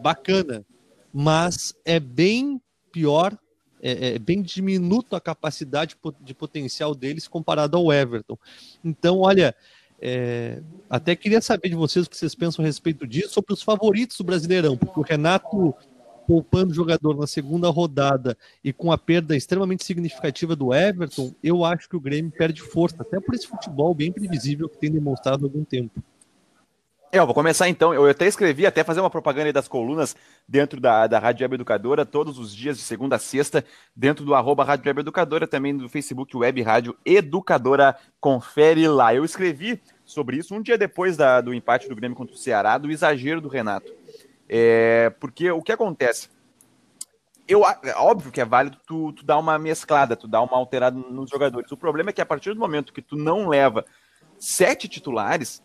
bacana. 0.02 0.66
Mas 1.14 1.72
é 1.84 2.00
bem 2.00 2.60
pior 2.90 3.38
é, 3.80 4.14
é, 4.14 4.18
bem 4.18 4.42
diminuto 4.42 5.14
a 5.14 5.20
capacidade 5.20 5.96
de 6.20 6.34
potencial 6.34 6.96
deles 6.96 7.28
comparado 7.28 7.76
ao 7.76 7.92
Everton. 7.92 8.36
Então, 8.84 9.20
olha, 9.20 9.54
é, 10.00 10.60
até 10.90 11.14
queria 11.14 11.40
saber 11.40 11.68
de 11.68 11.76
vocês 11.76 12.06
o 12.06 12.10
que 12.10 12.16
vocês 12.16 12.34
pensam 12.34 12.64
a 12.64 12.66
respeito 12.66 13.06
disso, 13.06 13.34
sobre 13.34 13.52
os 13.52 13.62
favoritos 13.62 14.16
do 14.16 14.24
Brasileirão, 14.24 14.76
porque 14.76 14.98
o 14.98 15.04
Renato 15.04 15.72
poupando 16.26 16.72
o 16.72 16.74
jogador 16.74 17.16
na 17.16 17.26
segunda 17.26 17.68
rodada 17.70 18.36
e 18.62 18.72
com 18.72 18.90
a 18.90 18.98
perda 18.98 19.36
extremamente 19.36 19.84
significativa 19.84 20.56
do 20.56 20.74
Everton, 20.74 21.32
eu 21.42 21.64
acho 21.64 21.88
que 21.88 21.96
o 21.96 22.00
Grêmio 22.00 22.32
perde 22.32 22.60
força, 22.62 22.96
até 23.00 23.20
por 23.20 23.34
esse 23.34 23.46
futebol 23.46 23.94
bem 23.94 24.12
previsível 24.12 24.68
que 24.68 24.78
tem 24.78 24.90
demonstrado 24.90 25.44
há 25.44 25.48
algum 25.48 25.64
tempo. 25.64 26.02
É, 27.12 27.18
eu 27.18 27.24
vou 27.24 27.34
começar 27.34 27.68
então. 27.68 27.94
Eu 27.94 28.06
até 28.06 28.26
escrevi, 28.26 28.66
até 28.66 28.82
fazer 28.82 29.00
uma 29.00 29.08
propaganda 29.08 29.52
das 29.52 29.68
colunas 29.68 30.16
dentro 30.46 30.80
da, 30.80 31.06
da 31.06 31.18
Rádio 31.18 31.44
Web 31.44 31.54
Educadora, 31.54 32.04
todos 32.04 32.38
os 32.38 32.54
dias, 32.54 32.76
de 32.76 32.82
segunda 32.82 33.16
a 33.16 33.18
sexta, 33.18 33.64
dentro 33.94 34.24
do 34.24 34.34
arroba 34.34 34.64
Rádio 34.64 34.86
Web 34.86 35.00
Educadora, 35.00 35.46
também 35.46 35.72
no 35.72 35.88
Facebook 35.88 36.36
Web 36.36 36.60
Rádio 36.62 36.96
Educadora. 37.06 37.96
Confere 38.20 38.86
lá. 38.88 39.14
Eu 39.14 39.24
escrevi 39.24 39.80
sobre 40.04 40.36
isso 40.36 40.54
um 40.54 40.60
dia 40.60 40.76
depois 40.76 41.16
da, 41.16 41.40
do 41.40 41.54
empate 41.54 41.88
do 41.88 41.96
Grêmio 41.96 42.16
contra 42.16 42.34
o 42.34 42.38
Ceará, 42.38 42.76
do 42.76 42.90
exagero 42.90 43.40
do 43.40 43.48
Renato. 43.48 43.92
É, 44.48 45.10
porque 45.20 45.50
o 45.50 45.62
que 45.62 45.72
acontece? 45.72 46.28
Eu, 47.48 47.62
é 47.64 47.94
óbvio 47.96 48.32
que 48.32 48.40
é 48.40 48.44
válido 48.44 48.78
tu, 48.86 49.12
tu 49.12 49.24
dar 49.24 49.38
uma 49.38 49.58
mesclada, 49.58 50.16
tu 50.16 50.26
dar 50.26 50.42
uma 50.42 50.56
alterada 50.56 50.98
nos 50.98 51.30
jogadores. 51.30 51.70
O 51.70 51.76
problema 51.76 52.10
é 52.10 52.12
que 52.12 52.20
a 52.20 52.26
partir 52.26 52.52
do 52.52 52.60
momento 52.60 52.92
que 52.92 53.02
tu 53.02 53.16
não 53.16 53.48
leva 53.48 53.84
sete 54.38 54.88
titulares, 54.88 55.62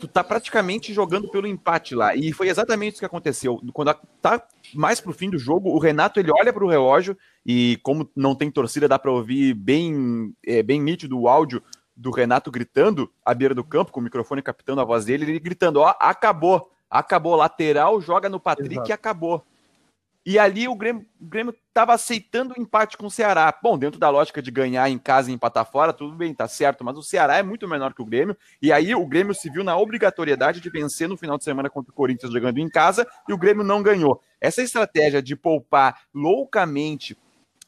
tu 0.00 0.08
tá 0.08 0.24
praticamente 0.24 0.92
jogando 0.92 1.28
pelo 1.28 1.46
empate 1.46 1.94
lá. 1.94 2.14
E 2.16 2.32
foi 2.32 2.48
exatamente 2.48 2.94
isso 2.94 3.00
que 3.00 3.06
aconteceu. 3.06 3.60
Quando 3.72 3.94
tá 4.20 4.42
mais 4.74 5.00
pro 5.00 5.12
fim 5.12 5.30
do 5.30 5.38
jogo, 5.38 5.70
o 5.70 5.78
Renato 5.78 6.18
ele 6.18 6.32
olha 6.32 6.52
pro 6.52 6.68
relógio 6.68 7.16
e 7.44 7.78
como 7.82 8.10
não 8.16 8.34
tem 8.34 8.50
torcida, 8.50 8.88
dá 8.88 8.98
para 8.98 9.12
ouvir 9.12 9.54
bem, 9.54 10.34
é, 10.44 10.62
bem 10.62 10.80
nítido 10.80 11.18
o 11.18 11.28
áudio 11.28 11.62
do 11.96 12.10
Renato 12.10 12.50
gritando 12.50 13.12
à 13.24 13.34
beira 13.34 13.54
do 13.54 13.62
campo, 13.62 13.92
com 13.92 14.00
o 14.00 14.02
microfone 14.02 14.42
captando 14.42 14.80
a 14.80 14.84
voz 14.84 15.04
dele, 15.04 15.24
ele 15.24 15.38
gritando: 15.38 15.80
Ó, 15.80 15.94
acabou, 16.00 16.70
acabou, 16.90 17.36
lateral, 17.36 18.00
joga 18.00 18.28
no 18.28 18.40
Patrick 18.40 18.74
Exato. 18.74 18.90
e 18.90 18.92
acabou. 18.92 19.44
E 20.24 20.38
ali 20.38 20.68
o 20.68 20.74
Grêmio, 20.74 21.06
estava 21.68 21.94
aceitando 21.94 22.54
o 22.54 22.60
empate 22.60 22.96
com 22.96 23.06
o 23.06 23.10
Ceará. 23.10 23.56
Bom, 23.62 23.78
dentro 23.78 23.98
da 23.98 24.10
lógica 24.10 24.42
de 24.42 24.50
ganhar 24.50 24.88
em 24.90 24.98
casa 24.98 25.30
e 25.30 25.34
empatar 25.34 25.64
fora, 25.64 25.94
tudo 25.94 26.14
bem, 26.14 26.34
tá 26.34 26.46
certo, 26.46 26.84
mas 26.84 26.98
o 26.98 27.02
Ceará 27.02 27.38
é 27.38 27.42
muito 27.42 27.66
menor 27.66 27.94
que 27.94 28.02
o 28.02 28.04
Grêmio. 28.04 28.36
E 28.60 28.70
aí 28.70 28.94
o 28.94 29.06
Grêmio 29.06 29.34
se 29.34 29.48
viu 29.48 29.64
na 29.64 29.76
obrigatoriedade 29.76 30.60
de 30.60 30.68
vencer 30.68 31.08
no 31.08 31.16
final 31.16 31.38
de 31.38 31.44
semana 31.44 31.70
contra 31.70 31.90
o 31.90 31.94
Corinthians 31.94 32.32
jogando 32.32 32.58
em 32.58 32.68
casa 32.68 33.06
e 33.26 33.32
o 33.32 33.38
Grêmio 33.38 33.64
não 33.64 33.82
ganhou. 33.82 34.20
Essa 34.38 34.62
estratégia 34.62 35.22
de 35.22 35.34
poupar 35.34 36.02
loucamente 36.14 37.16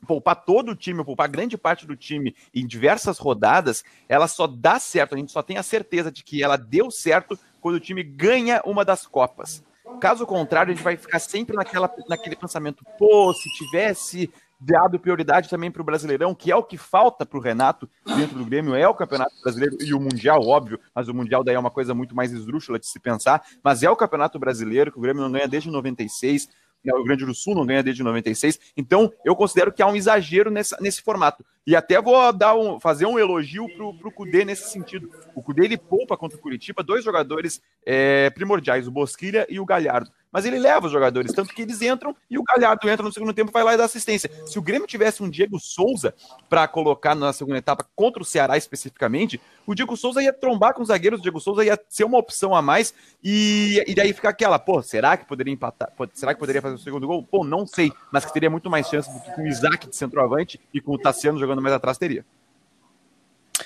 poupar 0.07 0.45
todo 0.45 0.71
o 0.71 0.77
time, 0.77 1.05
poupar 1.05 1.29
grande 1.29 1.57
parte 1.57 1.87
do 1.87 1.97
time 1.97 2.35
em 2.55 2.67
diversas 2.67 3.19
rodadas, 3.19 3.85
ela 4.09 4.29
só 4.29 4.47
dá 4.47 4.79
certo, 4.79 5.15
a 5.15 5.19
gente 5.19 5.33
só 5.33 5.43
tem 5.43 5.59
a 5.59 5.63
certeza 5.63 6.11
de 6.11 6.23
que 6.23 6.43
ela 6.43 6.57
deu 6.57 6.91
certo 6.91 7.39
quando 7.61 7.77
o 7.77 7.81
time 7.81 8.03
ganha 8.03 8.61
uma 8.65 8.85
das 8.85 9.07
Copas. 9.07 9.63
Caso 10.01 10.27
contrário, 10.27 10.73
a 10.73 10.75
gente 10.75 10.85
vai 10.85 10.97
ficar 10.97 11.19
sempre 11.19 11.55
naquela, 11.55 11.93
naquele 12.09 12.37
pensamento, 12.37 12.85
pô, 12.99 13.33
se 13.33 13.49
tivesse 13.51 14.33
dado 14.65 14.99
prioridade 14.99 15.49
também 15.49 15.71
para 15.71 15.83
o 15.83 15.85
Brasileirão, 15.85 16.35
que 16.35 16.51
é 16.51 16.57
o 16.57 16.63
que 16.63 16.79
falta 16.79 17.27
para 17.27 17.37
o 17.37 17.41
Renato 17.41 17.91
dentro 18.17 18.39
do 18.39 18.45
Grêmio, 18.45 18.75
é 18.75 18.87
o 18.87 18.95
Campeonato 18.95 19.35
Brasileiro 19.43 19.77
e 19.81 19.93
o 19.93 20.01
Mundial, 20.01 20.41
óbvio, 20.47 20.79
mas 20.95 21.09
o 21.09 21.15
Mundial 21.15 21.43
daí 21.43 21.57
é 21.57 21.59
uma 21.59 21.71
coisa 21.71 21.95
muito 21.95 22.15
mais 22.15 22.33
esdrúxula 22.33 22.79
de 22.79 22.87
se 22.87 23.01
pensar, 23.01 23.43
mas 23.63 23.83
é 23.83 23.91
o 23.91 23.97
Campeonato 23.97 24.39
Brasileiro, 24.39 24.93
que 24.93 24.99
o 24.99 25.03
Grêmio 25.03 25.23
não 25.23 25.33
ganha 25.33 25.49
desde 25.49 25.69
96, 25.69 26.49
né, 26.85 26.93
o 26.93 26.97
Rio 26.97 27.05
Grande 27.05 27.25
do 27.25 27.35
Sul 27.35 27.55
não 27.55 27.67
ganha 27.67 27.83
desde 27.83 28.03
96. 28.03 28.59
Então, 28.77 29.13
eu 29.25 29.37
considero 29.37 29.73
que 29.73 29.83
há 29.83 29.87
um 29.87 29.97
exagero 29.97 30.51
nessa, 30.51 30.77
nesse 30.81 31.03
formato. 31.03 31.45
E 31.67 31.77
até 31.77 32.01
vou 32.01 32.33
dar 32.33 32.57
um, 32.57 32.81
fazer 32.81 33.07
um 33.07 33.19
elogio 33.19 33.69
pro, 33.77 33.95
pro 33.95 34.11
Cudê 34.11 34.45
nesse 34.45 34.71
sentido. 34.71 35.11
O 35.35 35.43
Cudê 35.43 35.65
ele 35.65 35.79
poupa 35.79 36.17
contra 36.17 36.37
o 36.37 36.41
Curitiba 36.41 36.83
dois 36.83 37.05
jogadores 37.05 37.63
é, 37.87 38.31
primordiais, 38.31 38.89
o 38.89 38.91
Bosquilha 38.91 39.47
e 39.49 39.61
o 39.61 39.65
Galhardo 39.65 40.11
mas 40.33 40.47
ele 40.47 40.59
leva 40.59 40.87
os 40.87 40.93
jogadores, 40.93 41.33
tanto 41.33 41.55
que 41.55 41.63
eles 41.63 41.83
entram 41.83 42.17
e 42.31 42.39
o 42.39 42.43
Galhardo 42.43 42.89
entra 42.89 43.05
no 43.05 43.13
segundo 43.13 43.35
tempo 43.35 43.53
vai 43.53 43.63
lá 43.63 43.75
e 43.75 43.77
dá 43.77 43.85
assistência. 43.85 44.31
Se 44.47 44.59
o 44.59 44.63
Grêmio 44.63 44.87
tivesse 44.87 45.23
um 45.23 45.29
Diego 45.29 45.59
Souza 45.61 46.15
para 46.49 46.67
colocar 46.67 47.15
na 47.15 47.33
segunda 47.33 47.59
etapa 47.59 47.87
contra 47.95 48.23
o 48.23 48.25
Ceará 48.25 48.57
especificamente, 48.57 49.41
o 49.67 49.75
Diego 49.75 49.97
Souza 49.97 50.23
ia 50.23 50.33
trombar 50.33 50.73
com 50.73 50.83
os 50.83 50.89
zagueiros, 50.89 51.21
o 51.21 51.23
Diego 51.23 51.41
Souza 51.41 51.65
ia 51.65 51.79
ser 51.89 52.05
uma 52.05 52.19
opção 52.19 52.55
a 52.55 52.63
mais 52.63 52.95
e, 53.23 53.85
e 53.87 53.95
daí 53.95 54.13
fica 54.13 54.31
aquela, 54.31 54.59
pô, 54.59 54.83
será 54.83 55.17
que 55.17 55.27
poderia 55.27 55.53
empatar? 55.53 55.93
Será 56.15 56.33
que 56.33 56.41
poderia 56.41 56.63
fazer 56.63 56.77
o 56.77 56.79
segundo 56.79 57.07
gol? 57.07 57.23
Pô, 57.23 57.45
não 57.45 57.67
sei, 57.67 57.93
mas 58.11 58.25
que 58.25 58.33
teria 58.33 58.49
muito 58.51 58.71
mais 58.71 58.89
chance 58.89 59.13
do 59.13 59.21
que 59.21 59.31
com 59.33 59.43
o 59.43 59.47
Isaac 59.47 59.89
de 59.89 59.95
centroavante 59.95 60.59
e 60.73 60.81
com 60.81 60.93
o 60.93 60.99
Tassiano 60.99 61.39
jogando 61.39 61.61
mais 61.61 61.75
atrás 61.75 61.99
teria. 61.99 62.25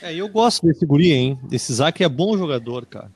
É, 0.02 0.14
eu 0.14 0.28
gosto 0.28 0.66
desse 0.66 0.84
guri, 0.84 1.12
hein? 1.12 1.38
Esse 1.50 1.72
Isaac 1.72 2.02
é 2.02 2.08
bom 2.08 2.36
jogador, 2.36 2.84
cara. 2.86 3.10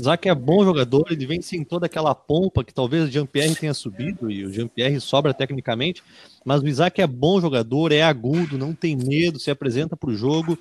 Isaac 0.00 0.28
é 0.28 0.34
bom 0.34 0.64
jogador, 0.64 1.06
ele 1.10 1.26
vem 1.26 1.42
sem 1.42 1.64
toda 1.64 1.86
aquela 1.86 2.14
pompa 2.14 2.64
que 2.64 2.72
talvez 2.72 3.04
o 3.04 3.10
Jean-Pierre 3.10 3.54
tenha 3.54 3.74
subido, 3.74 4.30
e 4.30 4.44
o 4.44 4.52
Jean-Pierre 4.52 5.00
sobra 5.00 5.34
tecnicamente, 5.34 6.02
mas 6.44 6.62
o 6.62 6.68
Isaac 6.68 7.00
é 7.00 7.06
bom 7.06 7.40
jogador, 7.40 7.92
é 7.92 8.02
agudo, 8.02 8.58
não 8.58 8.74
tem 8.74 8.96
medo, 8.96 9.38
se 9.38 9.50
apresenta 9.50 9.96
para 9.96 10.10
o 10.10 10.14
jogo. 10.14 10.58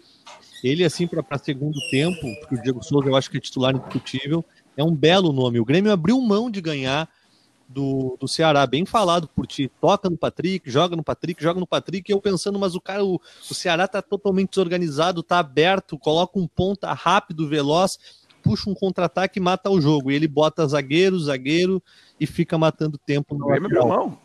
Ele, 0.63 0.85
assim, 0.85 1.05
para 1.05 1.37
segundo 1.37 1.77
tempo, 1.91 2.21
porque 2.39 2.55
o 2.55 2.61
Diego 2.61 2.83
Souza 2.83 3.09
eu 3.09 3.15
acho 3.15 3.29
que 3.29 3.37
é 3.37 3.39
titular 3.39 3.75
indiscutível, 3.75 4.45
é 4.77 4.83
um 4.83 4.95
belo 4.95 5.33
nome. 5.33 5.59
O 5.59 5.65
Grêmio 5.65 5.91
abriu 5.91 6.19
mão 6.21 6.49
de 6.49 6.61
ganhar 6.61 7.09
do, 7.67 8.17
do 8.19 8.27
Ceará, 8.27 8.65
bem 8.65 8.85
falado 8.85 9.27
por 9.27 9.47
ti. 9.47 9.69
Toca 9.81 10.09
no 10.09 10.17
Patrick, 10.17 10.69
joga 10.69 10.95
no 10.95 11.03
Patrick, 11.03 11.41
joga 11.43 11.59
no 11.59 11.67
Patrick. 11.67 12.09
E 12.09 12.13
eu 12.13 12.21
pensando, 12.21 12.59
mas 12.59 12.75
o 12.75 12.81
cara, 12.81 13.03
o, 13.03 13.19
o 13.49 13.53
Ceará 13.53 13.87
tá 13.87 14.01
totalmente 14.01 14.51
desorganizado, 14.51 15.23
tá 15.23 15.39
aberto, 15.39 15.97
coloca 15.97 16.39
um 16.39 16.47
ponta 16.47 16.93
rápido, 16.93 17.47
veloz 17.47 17.97
puxa 18.43 18.69
um 18.69 18.75
contra-ataque 18.75 19.39
e 19.39 19.41
mata 19.41 19.69
o 19.69 19.79
jogo. 19.79 20.11
E 20.11 20.15
ele 20.15 20.27
bota 20.27 20.67
zagueiro, 20.67 21.17
zagueiro 21.19 21.81
e 22.19 22.27
fica 22.27 22.57
matando 22.57 22.97
tempo 22.97 23.35
no 23.35 23.47
Grêmio 23.47 23.69
mão. 23.87 24.17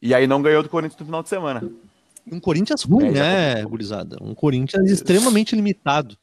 E 0.00 0.14
aí 0.14 0.26
não 0.26 0.40
ganhou 0.40 0.62
do 0.62 0.68
Corinthians 0.68 1.00
no 1.00 1.06
final 1.06 1.22
de 1.22 1.28
semana. 1.28 1.68
Um 2.30 2.40
Corinthians 2.40 2.82
ruim, 2.84 3.08
é, 3.08 3.56
né, 3.56 3.64
gurizada? 3.64 4.16
Um 4.20 4.34
Corinthians 4.34 4.90
extremamente 4.90 5.54
limitado 5.54 6.16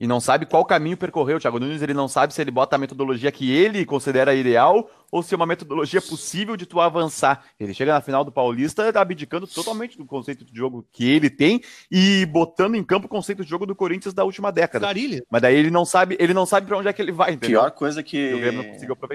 e 0.00 0.06
não 0.06 0.18
sabe 0.18 0.46
qual 0.46 0.64
caminho 0.64 0.96
percorrer. 0.96 1.36
O 1.36 1.38
Thiago 1.38 1.60
Nunes 1.60 1.82
ele 1.82 1.92
não 1.92 2.08
sabe 2.08 2.32
se 2.32 2.40
ele 2.40 2.50
bota 2.50 2.74
a 2.76 2.78
metodologia 2.78 3.30
que 3.30 3.52
ele 3.52 3.84
considera 3.84 4.34
ideal 4.34 4.90
ou 5.10 5.22
se 5.22 5.34
é 5.34 5.36
uma 5.36 5.44
metodologia 5.44 6.00
possível 6.00 6.56
de 6.56 6.64
tu 6.64 6.80
avançar. 6.80 7.44
Ele 7.58 7.74
chega 7.74 7.92
na 7.92 8.00
final 8.00 8.24
do 8.24 8.32
Paulista 8.32 8.88
abdicando 8.98 9.46
totalmente 9.46 9.98
do 9.98 10.06
conceito 10.06 10.44
de 10.44 10.56
jogo 10.56 10.86
que 10.90 11.06
ele 11.06 11.28
tem 11.28 11.60
e 11.90 12.24
botando 12.26 12.76
em 12.76 12.82
campo 12.82 13.06
o 13.06 13.10
conceito 13.10 13.44
de 13.44 13.50
jogo 13.50 13.66
do 13.66 13.76
Corinthians 13.76 14.14
da 14.14 14.24
última 14.24 14.50
década. 14.50 14.86
Carilha. 14.86 15.22
Mas 15.28 15.42
daí 15.42 15.56
ele 15.56 15.70
não 15.70 15.84
sabe, 15.84 16.16
ele 16.18 16.32
não 16.32 16.46
sabe 16.46 16.66
para 16.66 16.78
onde 16.78 16.88
é 16.88 16.92
que 16.92 17.02
ele 17.02 17.12
vai, 17.12 17.32
entendeu? 17.32 17.60
Pior 17.60 17.70
coisa 17.72 18.02
que 18.02 18.32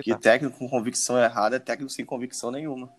que 0.04 0.16
técnico 0.16 0.60
com 0.60 0.70
convicção 0.70 1.18
errada 1.18 1.56
é 1.56 1.60
técnico 1.60 1.92
sem 1.92 2.06
convicção 2.06 2.52
nenhuma. 2.52 2.92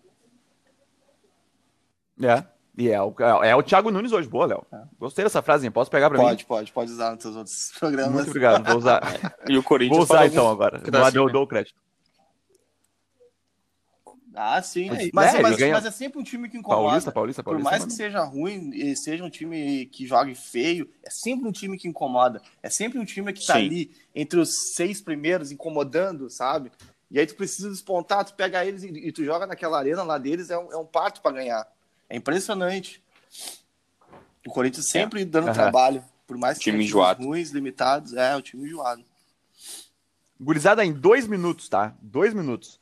É. 2.21 2.43
E 2.77 2.89
é 2.89 3.01
o, 3.01 3.13
é 3.43 3.55
o 3.55 3.63
Thiago 3.63 3.89
Nunes 3.89 4.11
hoje. 4.11 4.29
Boa, 4.29 4.45
Léo. 4.45 4.63
É. 4.71 4.83
Gostei 4.99 5.25
dessa 5.25 5.41
frase, 5.41 5.67
posso 5.71 5.89
pegar 5.89 6.09
pra 6.09 6.19
pode, 6.19 6.43
mim? 6.43 6.45
Pode, 6.47 6.71
pode, 6.71 6.71
pode 6.71 6.91
usar 6.91 7.13
nos 7.13 7.23
seus 7.23 7.35
outros 7.35 7.71
programas. 7.79 8.13
Muito 8.13 8.27
obrigado, 8.27 8.63
vou 8.63 8.77
usar. 8.77 9.01
e 9.49 9.57
o 9.57 9.63
Corinthians. 9.63 9.97
Vou 9.97 10.05
usar 10.05 10.27
então 10.27 10.47
agora. 10.47 10.79
Lá 10.93 11.09
deu, 11.09 11.27
dou 11.27 11.43
o 11.43 11.47
crédito. 11.47 11.75
Ah, 14.39 14.61
sim. 14.61 14.87
Mas, 14.89 14.99
é, 14.99 15.09
mas, 15.11 15.33
é, 15.33 15.41
mas, 15.41 15.59
mas, 15.59 15.85
é 15.85 15.91
sempre 15.91 16.19
um 16.19 16.23
time 16.23 16.47
que 16.47 16.55
incomoda. 16.55 16.83
Paulista, 16.83 17.11
Paulista, 17.11 17.43
Paulista. 17.43 17.63
Por 17.63 17.71
mais 17.71 17.81
mano. 17.81 17.91
que 17.91 17.97
seja 17.97 18.23
ruim 18.23 18.69
e 18.71 18.95
seja 18.95 19.23
um 19.23 19.29
time 19.31 19.87
que 19.87 20.05
jogue 20.05 20.35
feio, 20.35 20.87
é 21.03 21.09
sempre 21.09 21.49
um 21.49 21.51
time 21.51 21.75
que 21.75 21.87
incomoda. 21.87 22.39
É 22.61 22.69
sempre 22.69 22.99
um 22.99 23.05
time 23.05 23.33
que 23.33 23.43
tá 23.43 23.53
sim. 23.53 23.65
ali 23.65 23.91
entre 24.13 24.39
os 24.39 24.75
seis 24.75 25.01
primeiros, 25.01 25.51
incomodando, 25.51 26.29
sabe? 26.29 26.71
E 27.09 27.19
aí 27.19 27.25
tu 27.25 27.35
precisa 27.35 27.71
despontar, 27.71 28.23
tu 28.25 28.35
pega 28.35 28.63
eles 28.63 28.83
e, 28.83 28.89
e 28.89 29.11
tu 29.11 29.23
joga 29.23 29.47
naquela 29.47 29.79
arena 29.79 30.03
lá 30.03 30.19
deles, 30.19 30.51
é 30.51 30.57
um, 30.59 30.71
é 30.71 30.77
um 30.77 30.85
parto 30.85 31.19
para 31.19 31.31
ganhar. 31.31 31.67
É 32.09 32.15
impressionante. 32.15 33.03
O 34.45 34.51
Corinthians 34.51 34.89
sempre 34.89 35.21
é. 35.21 35.25
dando 35.25 35.47
uhum. 35.47 35.53
trabalho, 35.53 36.03
por 36.25 36.37
mais 36.37 36.57
que 36.57 36.65
time 36.65 36.83
enjoado. 36.83 37.23
ruins, 37.23 37.51
limitados, 37.51 38.13
é 38.13 38.35
o 38.35 38.41
time 38.41 38.65
enjoado. 38.65 39.03
Gurizada, 40.39 40.85
em 40.85 40.93
dois 40.93 41.27
minutos, 41.27 41.67
tá? 41.67 41.95
Dois 42.01 42.33
minutos. 42.33 42.79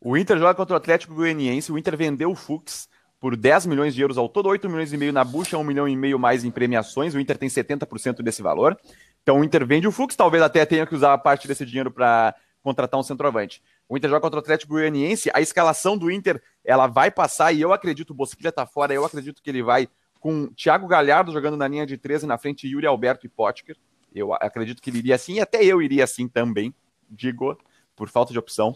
O 0.00 0.16
Inter 0.16 0.38
joga 0.38 0.54
contra 0.54 0.74
o 0.74 0.76
Atlético 0.76 1.14
Goianiense. 1.14 1.72
O 1.72 1.78
Inter 1.78 1.96
vendeu 1.96 2.30
o 2.30 2.36
Fux 2.36 2.88
por 3.18 3.36
10 3.36 3.66
milhões 3.66 3.94
de 3.94 4.00
euros 4.00 4.16
ao 4.16 4.28
todo, 4.28 4.48
8 4.48 4.68
milhões 4.68 4.92
e 4.92 4.96
meio 4.96 5.12
na 5.12 5.24
bucha, 5.24 5.58
1 5.58 5.64
milhão 5.64 5.88
e 5.88 5.96
meio 5.96 6.18
mais 6.18 6.44
em 6.44 6.50
premiações. 6.50 7.14
O 7.14 7.20
Inter 7.20 7.36
tem 7.36 7.48
70% 7.48 8.22
desse 8.22 8.42
valor. 8.42 8.78
Então 9.22 9.40
o 9.40 9.44
Inter 9.44 9.66
vende 9.66 9.88
o 9.88 9.92
Fux, 9.92 10.14
talvez 10.14 10.42
até 10.42 10.64
tenha 10.64 10.86
que 10.86 10.94
usar 10.94 11.18
parte 11.18 11.48
desse 11.48 11.66
dinheiro 11.66 11.90
para 11.90 12.34
contratar 12.68 13.00
um 13.00 13.02
centroavante. 13.02 13.62
O 13.88 13.96
Inter 13.96 14.10
joga 14.10 14.20
contra 14.20 14.38
o 14.38 14.40
Atlético 14.40 14.74
Goianiense. 14.74 15.30
A 15.32 15.40
escalação 15.40 15.96
do 15.96 16.10
Inter 16.10 16.42
ela 16.64 16.86
vai 16.86 17.10
passar 17.10 17.52
e 17.52 17.60
eu 17.60 17.72
acredito, 17.72 18.10
o 18.10 18.14
Bosquilha 18.14 18.52
tá 18.52 18.66
fora, 18.66 18.92
eu 18.92 19.04
acredito 19.04 19.42
que 19.42 19.48
ele 19.48 19.62
vai 19.62 19.88
com 20.20 20.48
Thiago 20.48 20.86
Galhardo 20.86 21.32
jogando 21.32 21.56
na 21.56 21.66
linha 21.66 21.86
de 21.86 21.96
13 21.96 22.26
na 22.26 22.36
frente 22.36 22.68
Yuri 22.68 22.86
Alberto 22.86 23.24
e 23.24 23.28
Potker. 23.28 23.76
Eu 24.14 24.34
acredito 24.34 24.82
que 24.82 24.90
ele 24.90 24.98
iria 24.98 25.14
assim, 25.14 25.34
e 25.34 25.40
até 25.40 25.64
eu 25.64 25.80
iria 25.80 26.04
assim 26.04 26.28
também, 26.28 26.74
digo, 27.08 27.56
por 27.96 28.08
falta 28.08 28.32
de 28.32 28.38
opção. 28.38 28.74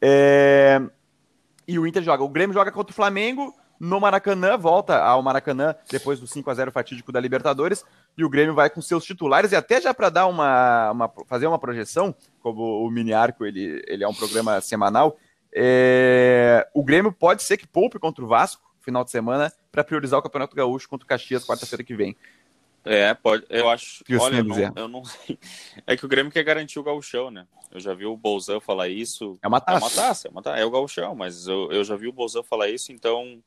É... 0.00 0.80
E 1.68 1.78
o 1.78 1.86
Inter 1.86 2.02
joga. 2.02 2.22
O 2.22 2.28
Grêmio 2.28 2.54
joga 2.54 2.70
contra 2.70 2.92
o 2.92 2.94
Flamengo 2.94 3.54
no 3.78 4.00
Maracanã, 4.00 4.56
volta 4.56 4.98
ao 4.98 5.22
Maracanã 5.22 5.74
depois 5.90 6.20
do 6.20 6.26
5 6.26 6.50
a 6.50 6.54
0 6.54 6.72
fatídico 6.72 7.12
da 7.12 7.20
Libertadores, 7.20 7.84
e 8.16 8.24
o 8.24 8.30
Grêmio 8.30 8.54
vai 8.54 8.70
com 8.70 8.80
seus 8.80 9.04
titulares, 9.04 9.52
e 9.52 9.56
até 9.56 9.80
já 9.80 9.92
para 9.92 10.10
dar 10.10 10.26
uma, 10.26 10.90
uma, 10.90 11.12
fazer 11.26 11.46
uma 11.46 11.58
projeção, 11.58 12.14
como 12.40 12.84
o 12.84 12.90
Mini 12.90 13.12
Arco 13.12 13.44
ele, 13.44 13.82
ele 13.86 14.04
é 14.04 14.08
um 14.08 14.14
programa 14.14 14.60
semanal, 14.60 15.16
é, 15.52 16.68
o 16.74 16.84
Grêmio 16.84 17.12
pode 17.12 17.42
ser 17.42 17.56
que 17.56 17.66
poupe 17.66 17.98
contra 17.98 18.24
o 18.24 18.28
Vasco 18.28 18.66
final 18.80 19.04
de 19.04 19.10
semana 19.10 19.52
para 19.72 19.82
priorizar 19.82 20.18
o 20.18 20.22
Campeonato 20.22 20.54
Gaúcho 20.54 20.88
contra 20.88 21.04
o 21.04 21.08
Caxias 21.08 21.44
quarta-feira 21.44 21.82
que 21.82 21.94
vem. 21.94 22.16
É, 22.84 23.12
pode. 23.14 23.44
Eu 23.50 23.68
acho. 23.68 24.04
Que 24.04 24.16
olha, 24.16 24.36
eu 24.36 24.44
não, 24.44 24.72
eu 24.76 24.88
não, 24.88 25.04
sei. 25.04 25.36
É 25.84 25.96
que 25.96 26.06
o 26.06 26.08
Grêmio 26.08 26.30
quer 26.30 26.44
garantir 26.44 26.78
o 26.78 26.84
gauchão, 26.84 27.32
né? 27.32 27.44
Eu 27.72 27.80
já 27.80 27.92
vi 27.92 28.06
o 28.06 28.16
Bolzão 28.16 28.60
falar 28.60 28.88
isso. 28.88 29.36
É 29.42 29.48
uma 29.48 29.60
taça. 29.60 29.76
É 29.76 29.80
uma 29.80 29.90
taça, 29.90 30.28
é, 30.28 30.30
uma 30.30 30.42
taça, 30.42 30.56
é 30.58 30.64
o 30.64 30.70
gauchão, 30.70 31.14
mas 31.16 31.48
eu, 31.48 31.72
eu 31.72 31.82
já 31.82 31.96
vi 31.96 32.06
o 32.06 32.12
Bolzão 32.12 32.44
falar 32.44 32.68
isso, 32.68 32.92
então 32.92 33.42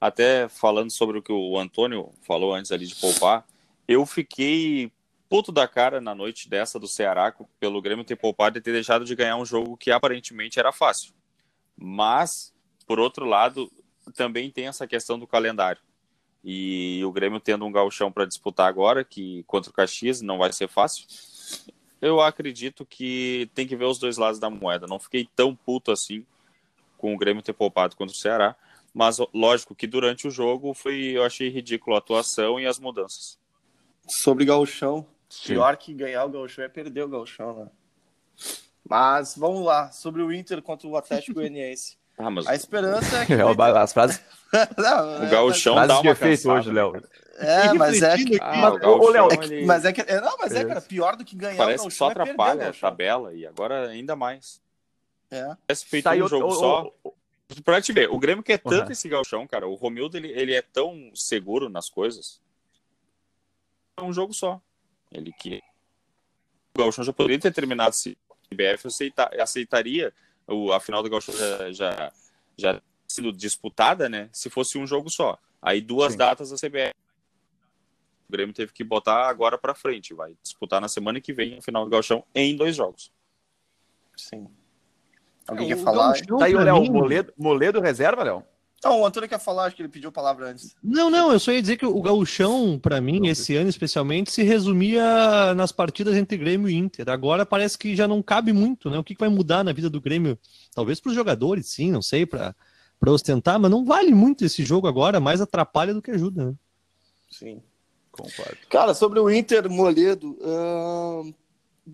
até 0.00 0.48
falando 0.48 0.90
sobre 0.90 1.18
o 1.18 1.22
que 1.22 1.32
o 1.32 1.58
Antônio 1.58 2.10
falou 2.22 2.54
antes 2.54 2.72
ali 2.72 2.86
de 2.86 2.94
poupar, 2.94 3.44
eu 3.86 4.06
fiquei 4.06 4.90
puto 5.28 5.52
da 5.52 5.68
cara 5.68 6.00
na 6.00 6.14
noite 6.14 6.48
dessa 6.48 6.78
do 6.78 6.88
Ceará 6.88 7.34
pelo 7.58 7.82
Grêmio 7.82 8.04
ter 8.04 8.16
poupado 8.16 8.58
e 8.58 8.60
ter 8.60 8.72
deixado 8.72 9.04
de 9.04 9.14
ganhar 9.14 9.36
um 9.36 9.44
jogo 9.44 9.76
que 9.76 9.90
aparentemente 9.90 10.58
era 10.58 10.72
fácil. 10.72 11.12
Mas, 11.76 12.52
por 12.86 12.98
outro 12.98 13.24
lado, 13.24 13.70
também 14.14 14.50
tem 14.50 14.66
essa 14.66 14.86
questão 14.86 15.18
do 15.18 15.26
calendário. 15.26 15.80
E 16.42 17.00
o 17.04 17.12
Grêmio 17.12 17.38
tendo 17.38 17.64
um 17.64 17.72
galchão 17.72 18.10
para 18.10 18.24
disputar 18.24 18.66
agora, 18.66 19.04
que 19.04 19.44
contra 19.44 19.70
o 19.70 19.74
Caxias 19.74 20.22
não 20.22 20.38
vai 20.38 20.52
ser 20.52 20.68
fácil. 20.68 21.06
Eu 22.00 22.20
acredito 22.20 22.86
que 22.86 23.50
tem 23.54 23.66
que 23.66 23.76
ver 23.76 23.84
os 23.84 23.98
dois 23.98 24.16
lados 24.16 24.40
da 24.40 24.48
moeda. 24.48 24.86
Não 24.86 24.98
fiquei 24.98 25.28
tão 25.36 25.54
puto 25.54 25.92
assim 25.92 26.24
com 26.96 27.14
o 27.14 27.18
Grêmio 27.18 27.42
ter 27.42 27.52
poupado 27.52 27.94
contra 27.94 28.14
o 28.14 28.18
Ceará, 28.18 28.56
mas 28.92 29.18
lógico 29.32 29.74
que 29.74 29.86
durante 29.86 30.26
o 30.26 30.30
jogo 30.30 30.74
foi, 30.74 31.12
eu 31.16 31.24
achei 31.24 31.48
ridículo 31.48 31.96
a 31.96 31.98
atuação 31.98 32.58
e 32.58 32.66
as 32.66 32.78
mudanças. 32.78 33.38
Sobre 34.08 34.44
Gauchão, 34.44 35.06
Sim. 35.28 35.54
pior 35.54 35.76
que 35.76 35.94
ganhar 35.94 36.24
o 36.24 36.30
Gauchão 36.30 36.64
é 36.64 36.68
perder 36.68 37.04
o 37.04 37.08
Gauchão, 37.08 37.64
né? 37.64 37.70
Mas 38.88 39.36
vamos 39.36 39.64
lá, 39.64 39.92
sobre 39.92 40.22
o 40.22 40.32
Inter 40.32 40.60
contra 40.60 40.88
o 40.88 40.96
Atlético 40.96 41.34
Goianiense. 41.34 41.98
Ah, 42.22 42.28
mas... 42.28 42.46
A 42.46 42.54
esperança 42.54 43.16
é 43.16 43.24
que. 43.24 43.32
É, 43.32 43.78
as 43.78 43.92
frases. 43.94 44.20
não, 44.76 45.24
o 45.24 45.30
Gauchão 45.30 45.82
é, 45.82 45.86
dá 45.86 46.00
uma 46.00 46.10
efeito 46.10 46.50
hoje, 46.50 46.70
Léo. 46.70 47.02
É, 47.38 47.72
mas 47.72 48.02
é 48.02 48.16
que. 48.18 48.38
Ah, 48.38 48.70
mas, 48.72 48.82
o 48.84 49.08
Léo, 49.08 49.28
é 49.30 49.36
que, 49.38 49.64
mas 49.64 49.84
é 49.86 49.92
que. 49.92 50.02
É, 50.02 50.20
não, 50.20 50.36
mas 50.38 50.52
é, 50.52 50.62
cara, 50.62 50.82
pior 50.82 51.16
do 51.16 51.24
que 51.24 51.34
ganhar 51.34 51.56
Parece 51.56 51.88
que 51.88 51.94
só 51.94 52.08
é 52.08 52.10
atrapalha 52.10 52.68
a 52.68 52.72
tabela 52.74 53.32
e 53.32 53.46
agora 53.46 53.88
ainda 53.88 54.14
mais. 54.14 54.60
É. 55.30 55.56
Parece 55.66 55.86
feito 55.86 56.04
tá, 56.04 56.12
um 56.12 56.28
jogo 56.28 56.48
o, 56.48 56.50
só. 56.50 56.92
O, 57.02 57.08
o, 57.08 57.14
pra 57.64 57.80
te 57.80 57.92
ver, 57.92 58.10
o 58.10 58.18
Grêmio 58.18 58.42
quer 58.42 58.58
tanto 58.58 58.86
uhum. 58.86 58.92
esse 58.92 59.08
Gauchão, 59.08 59.46
cara. 59.46 59.66
O 59.66 59.74
Romildo, 59.74 60.16
ele, 60.16 60.28
ele 60.28 60.54
é 60.54 60.62
tão 60.62 61.10
seguro 61.14 61.68
nas 61.68 61.88
coisas. 61.88 62.40
É 63.96 64.02
um 64.02 64.12
jogo 64.12 64.32
só. 64.32 64.60
Ele 65.10 65.32
que. 65.32 65.62
O 66.74 66.78
Gauchão 66.78 67.04
já 67.04 67.12
poderia 67.12 67.38
ter 67.38 67.52
terminado 67.52 67.94
se 67.94 68.16
o 68.50 68.54
BF 68.54 68.86
aceita, 68.86 69.30
aceitaria 69.40 70.12
o, 70.46 70.72
a 70.72 70.80
final 70.80 71.02
do 71.02 71.10
Gauchão 71.10 71.34
já, 71.36 71.72
já, 71.72 72.12
já 72.56 72.82
sido 73.06 73.32
disputada, 73.32 74.08
né? 74.08 74.28
Se 74.32 74.48
fosse 74.48 74.78
um 74.78 74.86
jogo 74.86 75.10
só. 75.10 75.38
Aí 75.60 75.80
duas 75.80 76.12
Sim. 76.12 76.18
datas 76.18 76.52
a 76.52 76.56
CBF. 76.56 76.94
O 78.28 78.32
Grêmio 78.32 78.54
teve 78.54 78.72
que 78.72 78.84
botar 78.84 79.28
agora 79.28 79.58
para 79.58 79.74
frente. 79.74 80.14
Vai 80.14 80.36
disputar 80.42 80.80
na 80.80 80.88
semana 80.88 81.20
que 81.20 81.32
vem 81.32 81.58
a 81.58 81.62
final 81.62 81.84
do 81.84 81.90
Gauchão 81.90 82.24
em 82.34 82.56
dois 82.56 82.76
jogos. 82.76 83.12
Sim. 84.16 84.48
Alguém 85.50 85.72
é, 85.72 85.74
quer 85.74 85.82
falar? 85.82 86.12
Tá 86.12 86.44
aí 86.44 86.54
o 86.54 86.60
Léo, 86.60 86.84
Moledo, 86.92 87.32
Moledo 87.36 87.80
reserva, 87.80 88.22
Léo? 88.22 88.44
Não, 88.82 89.00
o 89.00 89.06
Antônio 89.06 89.28
quer 89.28 89.38
falar, 89.38 89.64
acho 89.66 89.76
que 89.76 89.82
ele 89.82 89.90
pediu 89.90 90.08
a 90.08 90.12
palavra 90.12 90.46
antes. 90.46 90.74
Não, 90.82 91.10
não, 91.10 91.30
eu 91.30 91.38
só 91.38 91.52
ia 91.52 91.60
dizer 91.60 91.76
que 91.76 91.84
o 91.84 92.00
gauchão, 92.00 92.78
para 92.78 92.98
mim, 92.98 93.26
esse 93.26 93.54
ano 93.54 93.68
especialmente, 93.68 94.32
se 94.32 94.42
resumia 94.42 95.52
nas 95.54 95.70
partidas 95.70 96.16
entre 96.16 96.38
Grêmio 96.38 96.66
e 96.66 96.74
Inter. 96.74 97.10
Agora 97.10 97.44
parece 97.44 97.76
que 97.76 97.94
já 97.94 98.08
não 98.08 98.22
cabe 98.22 98.54
muito, 98.54 98.88
né? 98.88 98.98
O 98.98 99.04
que, 99.04 99.14
vai 99.18 99.28
mudar 99.28 99.62
na 99.62 99.72
vida 99.72 99.90
do 99.90 100.00
Grêmio? 100.00 100.38
Talvez 100.74 100.98
para 100.98 101.10
os 101.10 101.14
jogadores, 101.14 101.66
sim, 101.66 101.90
não 101.90 102.00
sei, 102.00 102.24
para 102.24 102.54
ostentar, 103.06 103.60
mas 103.60 103.70
não 103.70 103.84
vale 103.84 104.14
muito 104.14 104.46
esse 104.46 104.64
jogo 104.64 104.86
agora, 104.86 105.20
mais 105.20 105.42
atrapalha 105.42 105.92
do 105.92 106.00
que 106.00 106.12
ajuda, 106.12 106.46
né? 106.46 106.54
Sim, 107.30 107.60
concordo. 108.10 108.56
Cara, 108.70 108.94
sobre 108.94 109.20
o 109.20 109.30
Inter, 109.30 109.68
Moledo, 109.68 110.38
uh, 110.40 111.34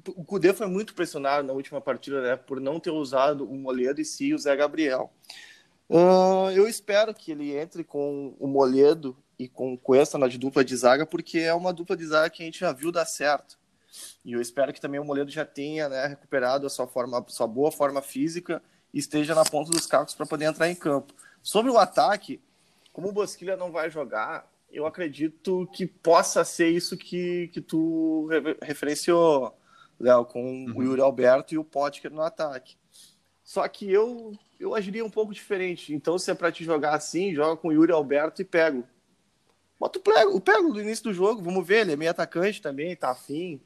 o 0.08 0.24
Cudê 0.24 0.52
foi 0.52 0.66
muito 0.66 0.94
pressionado 0.94 1.46
na 1.46 1.52
última 1.52 1.80
partida, 1.80 2.20
né, 2.20 2.36
por 2.36 2.60
não 2.60 2.80
ter 2.80 2.90
usado 2.90 3.48
o 3.48 3.54
Moledo 3.54 4.00
e 4.00 4.04
sim 4.04 4.34
o 4.34 4.38
Zé 4.38 4.54
Gabriel. 4.56 5.12
Uh, 5.88 6.50
eu 6.54 6.66
espero 6.66 7.14
que 7.14 7.30
ele 7.30 7.56
entre 7.56 7.84
com 7.84 8.34
o 8.38 8.46
Moledo 8.46 9.16
e 9.38 9.48
com 9.48 9.74
o 9.74 9.78
Cuesta 9.78 10.18
na 10.18 10.26
dupla 10.26 10.64
de 10.64 10.76
zaga, 10.76 11.06
porque 11.06 11.38
é 11.38 11.54
uma 11.54 11.72
dupla 11.72 11.96
de 11.96 12.06
zaga 12.06 12.30
que 12.30 12.42
a 12.42 12.46
gente 12.46 12.58
já 12.58 12.72
viu 12.72 12.90
dar 12.90 13.04
certo. 13.04 13.58
E 14.24 14.32
eu 14.32 14.40
espero 14.40 14.72
que 14.72 14.80
também 14.80 15.00
o 15.00 15.04
Moledo 15.04 15.30
já 15.30 15.44
tenha 15.44 15.88
né, 15.88 16.06
recuperado 16.06 16.66
a 16.66 16.70
sua, 16.70 16.86
forma, 16.86 17.24
sua 17.28 17.46
boa 17.46 17.70
forma 17.70 18.02
física 18.02 18.62
e 18.92 18.98
esteja 18.98 19.34
na 19.34 19.44
ponta 19.44 19.70
dos 19.70 19.86
cacos 19.86 20.14
para 20.14 20.26
poder 20.26 20.46
entrar 20.46 20.68
em 20.68 20.74
campo. 20.74 21.14
Sobre 21.42 21.70
o 21.70 21.78
ataque, 21.78 22.40
como 22.92 23.08
o 23.08 23.12
Bosquilha 23.12 23.56
não 23.56 23.70
vai 23.70 23.90
jogar, 23.90 24.50
eu 24.70 24.86
acredito 24.86 25.68
que 25.72 25.86
possa 25.86 26.44
ser 26.44 26.68
isso 26.68 26.96
que, 26.96 27.48
que 27.48 27.60
tu 27.60 28.28
referenciou, 28.60 29.56
Léo, 29.98 30.24
com 30.24 30.42
uhum. 30.42 30.74
o 30.76 30.82
Yuri 30.82 31.00
Alberto 31.00 31.54
e 31.54 31.58
o 31.58 31.64
Potker 31.64 32.10
no 32.10 32.22
ataque. 32.22 32.76
Só 33.42 33.66
que 33.68 33.90
eu 33.90 34.32
eu 34.58 34.74
agiria 34.74 35.04
um 35.04 35.10
pouco 35.10 35.34
diferente. 35.34 35.94
Então, 35.94 36.18
se 36.18 36.30
é 36.30 36.34
para 36.34 36.50
te 36.50 36.64
jogar 36.64 36.94
assim, 36.94 37.34
joga 37.34 37.56
com 37.56 37.68
o 37.68 37.72
Yuri 37.72 37.92
Alberto 37.92 38.40
e 38.40 38.44
pego. 38.44 38.84
Bota 39.78 39.98
o 39.98 40.02
pego, 40.02 40.34
o 40.34 40.40
pego 40.40 40.72
do 40.72 40.80
início 40.80 41.04
do 41.04 41.12
jogo, 41.12 41.42
vamos 41.42 41.66
ver, 41.66 41.80
ele 41.80 41.92
é 41.92 41.96
meio 41.96 42.10
atacante 42.10 42.62
também, 42.62 42.96
tá 42.96 43.10
afim. 43.10 43.60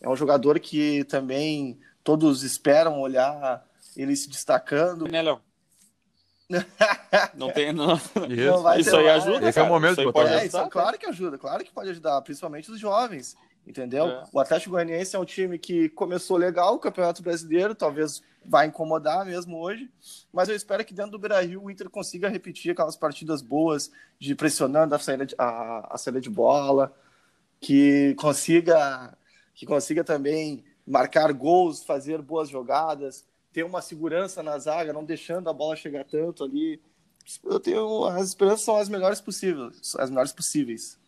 É 0.00 0.08
um 0.08 0.16
jogador 0.16 0.60
que 0.60 1.04
também 1.04 1.78
todos 2.04 2.42
esperam 2.42 3.00
olhar 3.00 3.66
ele 3.96 4.14
se 4.14 4.28
destacando. 4.28 5.08
Né, 5.08 5.22
Léo? 5.22 5.40
não 7.34 7.50
tem, 7.50 7.72
não. 7.72 7.96
Isso, 7.96 8.62
não 8.62 8.78
isso 8.78 8.96
aí 8.96 9.08
ajuda. 9.08 9.48
Esse 9.48 9.54
cara. 9.54 9.66
é 9.66 9.70
o 9.70 9.72
momento 9.72 9.96
de 9.96 10.04
botar. 10.04 10.42
É, 10.42 10.46
isso, 10.46 10.68
claro 10.68 10.98
que 10.98 11.06
ajuda, 11.06 11.38
claro 11.38 11.64
que 11.64 11.72
pode 11.72 11.90
ajudar, 11.90 12.20
principalmente 12.22 12.70
os 12.70 12.78
jovens, 12.78 13.36
entendeu? 13.66 14.06
É. 14.06 14.24
O 14.32 14.38
Atlético 14.38 14.70
Goianiense 14.70 15.16
é 15.16 15.18
um 15.18 15.24
time 15.24 15.58
que 15.58 15.88
começou 15.90 16.36
legal 16.36 16.74
o 16.74 16.78
Campeonato 16.78 17.22
Brasileiro, 17.22 17.74
talvez 17.74 18.22
vai 18.44 18.66
incomodar 18.66 19.26
mesmo 19.26 19.58
hoje, 19.58 19.90
mas 20.32 20.48
eu 20.48 20.54
espero 20.54 20.84
que 20.84 20.94
dentro 20.94 21.12
do 21.12 21.18
Beira-Rio 21.18 21.64
o 21.64 21.70
Inter 21.70 21.90
consiga 21.90 22.28
repetir 22.28 22.70
aquelas 22.70 22.96
partidas 22.96 23.42
boas 23.42 23.90
de 24.20 24.34
pressionando 24.34 24.94
a 24.94 24.98
saída 24.98 25.26
de, 25.26 25.34
a, 25.36 25.94
a 25.94 25.98
saída 25.98 26.20
de 26.20 26.30
bola, 26.30 26.94
que 27.60 28.14
consiga 28.14 29.16
que 29.54 29.64
consiga 29.64 30.04
também 30.04 30.62
marcar 30.86 31.32
gols, 31.32 31.82
fazer 31.82 32.20
boas 32.20 32.48
jogadas, 32.48 33.24
ter 33.52 33.64
uma 33.64 33.80
segurança 33.80 34.42
na 34.42 34.58
zaga, 34.58 34.92
não 34.92 35.02
deixando 35.02 35.48
a 35.48 35.52
bola 35.52 35.74
chegar 35.74 36.04
tanto 36.04 36.44
ali. 36.44 36.80
Eu 37.42 37.58
tenho 37.58 38.04
as 38.04 38.28
esperanças 38.28 38.60
são 38.60 38.76
as 38.76 38.88
melhores 38.88 39.20
possíveis, 39.20 39.96
as 39.98 40.10
melhores 40.10 40.32
possíveis. 40.32 40.98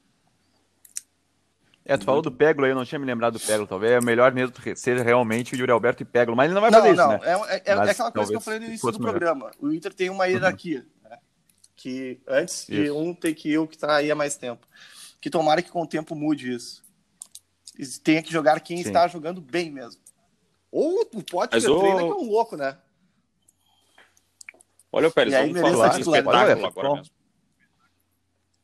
É, 1.88 1.96
tu 1.96 2.04
falou 2.04 2.20
do 2.20 2.30
Peglo 2.30 2.66
aí, 2.66 2.70
eu 2.70 2.74
não 2.76 2.84
tinha 2.84 2.98
me 2.98 3.06
lembrado 3.06 3.38
do 3.38 3.40
Peglo. 3.40 3.66
Talvez 3.66 3.92
é 3.92 4.00
melhor 4.02 4.30
mesmo 4.30 4.54
seja 4.76 5.02
realmente 5.02 5.54
o 5.54 5.56
Yuri 5.56 5.72
Alberto 5.72 6.02
e 6.02 6.04
Peglo, 6.06 6.36
mas 6.36 6.44
ele 6.44 6.54
não 6.54 6.60
vai 6.60 6.70
fazer 6.70 6.92
não, 6.92 7.14
isso, 7.14 7.24
né? 7.24 7.32
É, 7.48 7.54
é, 7.54 7.62
é 7.64 7.72
aquela 7.72 8.12
coisa 8.12 8.30
que 8.30 8.36
eu 8.36 8.40
falei 8.42 8.60
no 8.60 8.66
início 8.66 8.92
do 8.92 8.98
programa. 8.98 9.50
O 9.58 9.72
Inter 9.72 9.94
tem 9.94 10.10
uma 10.10 10.26
hierarquia, 10.26 10.86
uhum. 11.02 11.08
né? 11.08 11.18
que 11.74 12.20
antes 12.28 12.68
isso. 12.68 12.72
de 12.72 12.90
um 12.90 13.14
ter 13.14 13.32
que 13.32 13.52
ir 13.52 13.58
o 13.58 13.66
que 13.66 13.78
aí 13.86 14.10
há 14.10 14.14
mais 14.14 14.36
tempo. 14.36 14.66
Que 15.18 15.30
tomara 15.30 15.62
que 15.62 15.70
com 15.70 15.80
o 15.80 15.86
tempo 15.86 16.14
mude 16.14 16.52
isso. 16.52 16.84
E 17.78 17.86
tenha 17.86 18.22
que 18.22 18.30
jogar 18.30 18.60
quem 18.60 18.76
Sim. 18.76 18.88
está 18.88 19.08
jogando 19.08 19.40
bem 19.40 19.70
mesmo. 19.70 20.02
Ou 20.70 21.08
o 21.14 21.22
Pote 21.22 21.58
que 21.58 21.66
o... 21.66 21.78
treina 21.78 22.02
que 22.02 22.10
é 22.10 22.14
um 22.14 22.28
louco, 22.28 22.54
né? 22.54 22.76
Olha 24.92 25.08
o 25.08 25.10
Pérez, 25.10 25.34
vamos 25.34 25.58
falar 25.58 25.88
de 25.88 26.00
espetáculo 26.02 26.66
agora 26.66 26.94
mesmo. 26.96 27.12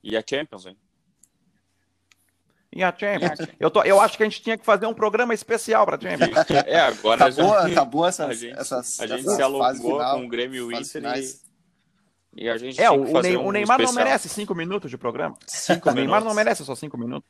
E 0.02 0.14
a 0.14 0.22
Champions, 0.28 0.66
hein? 0.66 0.76
Em 2.74 2.82
a 2.82 2.92
Champions. 2.92 3.48
Eu, 3.58 3.70
tô, 3.70 3.82
eu 3.82 4.00
acho 4.00 4.16
que 4.16 4.24
a 4.24 4.26
gente 4.26 4.42
tinha 4.42 4.58
que 4.58 4.64
fazer 4.64 4.86
um 4.86 4.92
programa 4.92 5.32
especial 5.32 5.86
para 5.86 6.00
Champions. 6.00 6.34
É, 6.66 6.80
agora 6.80 7.30
tá, 7.30 7.42
boa, 7.42 7.70
tá 7.74 7.84
boa 7.84 8.08
essas, 8.08 8.28
a 8.28 8.34
gente, 8.34 8.58
essas, 8.58 9.00
a 9.00 9.06
gente 9.06 9.20
essas 9.20 9.36
se 9.36 9.42
alongou 9.42 9.98
com 9.98 10.24
o 10.24 10.28
Grêmio 10.28 10.72
Inter 10.72 11.02
e, 11.16 12.44
e, 12.44 12.48
a 12.48 12.56
gente 12.58 12.80
É, 12.80 12.90
o, 12.90 12.94
um 12.94 13.46
o, 13.46 13.52
Neymar 13.52 13.80
não 13.80 13.92
merece 13.92 14.28
cinco 14.28 14.54
minutos 14.54 14.90
de 14.90 14.98
programa. 14.98 15.36
Cinco 15.46 15.88
o 15.88 15.92
Neymar 15.92 16.24
não 16.24 16.34
merece 16.34 16.64
só 16.64 16.74
cinco 16.74 16.98
minutos. 16.98 17.28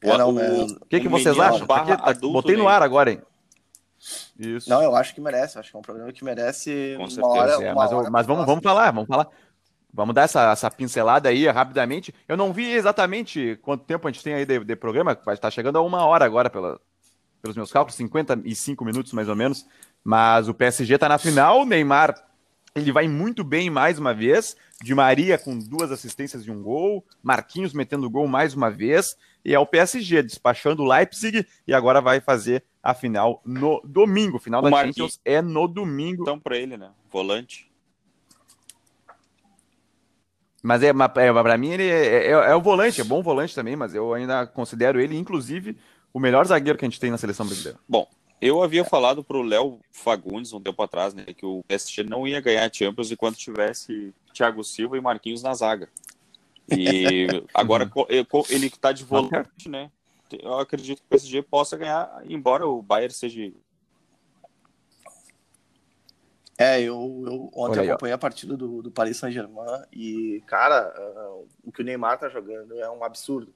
É, 0.00 0.16
não, 0.16 0.30
o, 0.30 0.64
o 0.64 0.86
que, 0.86 1.00
que 1.00 1.08
vocês 1.08 1.38
acham? 1.38 1.66
Barra 1.66 1.96
tá, 1.96 2.14
botei 2.14 2.56
no 2.56 2.66
ar 2.66 2.82
agora, 2.82 3.10
hein? 3.10 3.22
Isso. 4.38 4.70
Não, 4.70 4.82
eu 4.82 4.94
acho 4.94 5.14
que 5.14 5.20
merece. 5.20 5.58
Acho 5.58 5.70
que 5.70 5.76
é 5.76 5.80
um 5.80 5.82
programa 5.82 6.12
que 6.12 6.24
merece 6.24 6.94
Com 6.96 7.02
uma 7.02 7.10
certeza, 7.10 7.26
hora. 7.26 7.52
É, 7.52 7.72
uma 7.72 7.74
mas, 7.74 7.92
hora 7.92 8.10
mas 8.10 8.26
vamos, 8.26 8.46
vamos 8.46 8.62
falar, 8.62 8.90
vamos 8.92 9.08
falar. 9.08 9.28
Vamos 9.98 10.14
dar 10.14 10.22
essa, 10.22 10.52
essa 10.52 10.70
pincelada 10.70 11.28
aí 11.28 11.48
rapidamente. 11.48 12.14
Eu 12.28 12.36
não 12.36 12.52
vi 12.52 12.70
exatamente 12.70 13.58
quanto 13.62 13.82
tempo 13.82 14.06
a 14.06 14.12
gente 14.12 14.22
tem 14.22 14.32
aí 14.32 14.46
de, 14.46 14.60
de 14.60 14.76
programa, 14.76 15.18
vai 15.24 15.34
estar 15.34 15.50
chegando 15.50 15.76
a 15.76 15.82
uma 15.82 16.06
hora 16.06 16.24
agora, 16.24 16.48
pela, 16.48 16.80
pelos 17.42 17.56
meus 17.56 17.72
cálculos, 17.72 17.96
55 17.96 18.84
minutos 18.84 19.12
mais 19.12 19.28
ou 19.28 19.34
menos. 19.34 19.66
Mas 20.04 20.46
o 20.46 20.54
PSG 20.54 20.94
está 20.94 21.08
na 21.08 21.18
final, 21.18 21.62
o 21.62 21.64
Neymar 21.64 22.14
ele 22.76 22.92
vai 22.92 23.08
muito 23.08 23.42
bem 23.42 23.70
mais 23.70 23.98
uma 23.98 24.14
vez. 24.14 24.56
De 24.80 24.94
Maria 24.94 25.36
com 25.36 25.58
duas 25.58 25.90
assistências 25.90 26.46
e 26.46 26.50
um 26.52 26.62
gol. 26.62 27.04
Marquinhos 27.20 27.72
metendo 27.72 28.08
gol 28.08 28.28
mais 28.28 28.54
uma 28.54 28.70
vez. 28.70 29.16
E 29.44 29.52
é 29.52 29.58
o 29.58 29.66
PSG 29.66 30.22
despachando 30.22 30.84
o 30.84 30.88
Leipzig. 30.88 31.44
E 31.66 31.74
agora 31.74 32.00
vai 32.00 32.20
fazer 32.20 32.62
a 32.80 32.94
final 32.94 33.42
no 33.44 33.82
domingo. 33.84 34.38
Final 34.38 34.62
o 34.62 34.70
da 34.70 34.84
Champions 34.84 35.20
é 35.24 35.42
no 35.42 35.66
domingo. 35.66 36.22
Então, 36.22 36.38
para 36.38 36.56
ele, 36.56 36.76
né? 36.76 36.92
Volante. 37.10 37.67
Mas 40.62 40.82
é, 40.82 40.88
é 40.88 40.92
para 40.92 41.58
mim 41.58 41.70
ele 41.70 41.88
é, 41.88 42.26
é, 42.26 42.30
é, 42.30 42.54
o 42.54 42.60
volante, 42.60 43.00
é 43.00 43.04
bom 43.04 43.22
volante 43.22 43.54
também, 43.54 43.76
mas 43.76 43.94
eu 43.94 44.12
ainda 44.12 44.46
considero 44.46 45.00
ele, 45.00 45.16
inclusive, 45.16 45.76
o 46.12 46.18
melhor 46.18 46.46
zagueiro 46.46 46.78
que 46.78 46.84
a 46.84 46.88
gente 46.88 47.00
tem 47.00 47.10
na 47.10 47.18
seleção 47.18 47.46
brasileira. 47.46 47.78
Bom, 47.88 48.08
eu 48.40 48.62
havia 48.62 48.84
falado 48.84 49.22
para 49.22 49.36
o 49.36 49.42
Léo 49.42 49.80
Fagundes 49.92 50.52
um 50.52 50.60
tempo 50.60 50.82
atrás, 50.82 51.14
né, 51.14 51.24
que 51.24 51.46
o 51.46 51.62
PSG 51.66 52.02
não 52.02 52.26
ia 52.26 52.40
ganhar 52.40 52.68
a 52.68 52.72
Champions 52.72 53.10
enquanto 53.10 53.36
tivesse 53.36 54.12
Thiago 54.32 54.64
Silva 54.64 54.96
e 54.96 55.00
Marquinhos 55.00 55.42
na 55.42 55.54
zaga. 55.54 55.88
E 56.70 57.26
agora 57.54 57.90
ele 58.50 58.66
está 58.66 58.92
de 58.92 59.04
volante, 59.04 59.68
né? 59.68 59.90
Eu 60.30 60.58
acredito 60.58 60.98
que 60.98 61.06
o 61.06 61.08
PSG 61.08 61.42
possa 61.42 61.76
ganhar, 61.76 62.22
embora 62.28 62.66
o 62.66 62.82
Bayern 62.82 63.14
seja 63.14 63.50
é, 66.58 66.80
eu, 66.80 67.22
eu 67.24 67.50
ontem 67.54 67.80
aí, 67.80 67.90
acompanhei 67.90 68.12
ó. 68.12 68.16
a 68.16 68.18
partida 68.18 68.56
do, 68.56 68.82
do 68.82 68.90
Paris 68.90 69.16
Saint-Germain 69.16 69.84
e, 69.92 70.42
cara, 70.44 70.92
uh, 70.98 71.48
o 71.64 71.70
que 71.70 71.82
o 71.82 71.84
Neymar 71.84 72.18
tá 72.18 72.28
jogando 72.28 72.76
é 72.80 72.90
um 72.90 73.04
absurdo. 73.04 73.54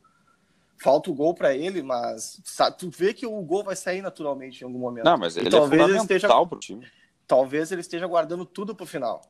Falta 0.78 1.10
o 1.10 1.14
gol 1.14 1.34
para 1.34 1.52
ele, 1.52 1.82
mas 1.82 2.40
sabe, 2.44 2.78
tu 2.78 2.90
vê 2.90 3.12
que 3.12 3.26
o 3.26 3.42
gol 3.42 3.64
vai 3.64 3.74
sair 3.74 4.02
naturalmente 4.02 4.60
em 4.60 4.64
algum 4.64 4.78
momento. 4.78 5.04
Não, 5.04 5.18
mas 5.18 5.36
ele 5.36 5.46
e 5.46 5.48
é 5.48 5.50
talvez 5.50 5.72
é 5.72 5.84
fundamental 5.84 6.06
ele 6.08 6.16
esteja, 6.16 6.46
pro 6.46 6.58
time. 6.60 6.86
Talvez 7.26 7.72
ele 7.72 7.80
esteja 7.80 8.06
guardando 8.06 8.46
tudo 8.46 8.72
pro 8.72 8.86
final. 8.86 9.20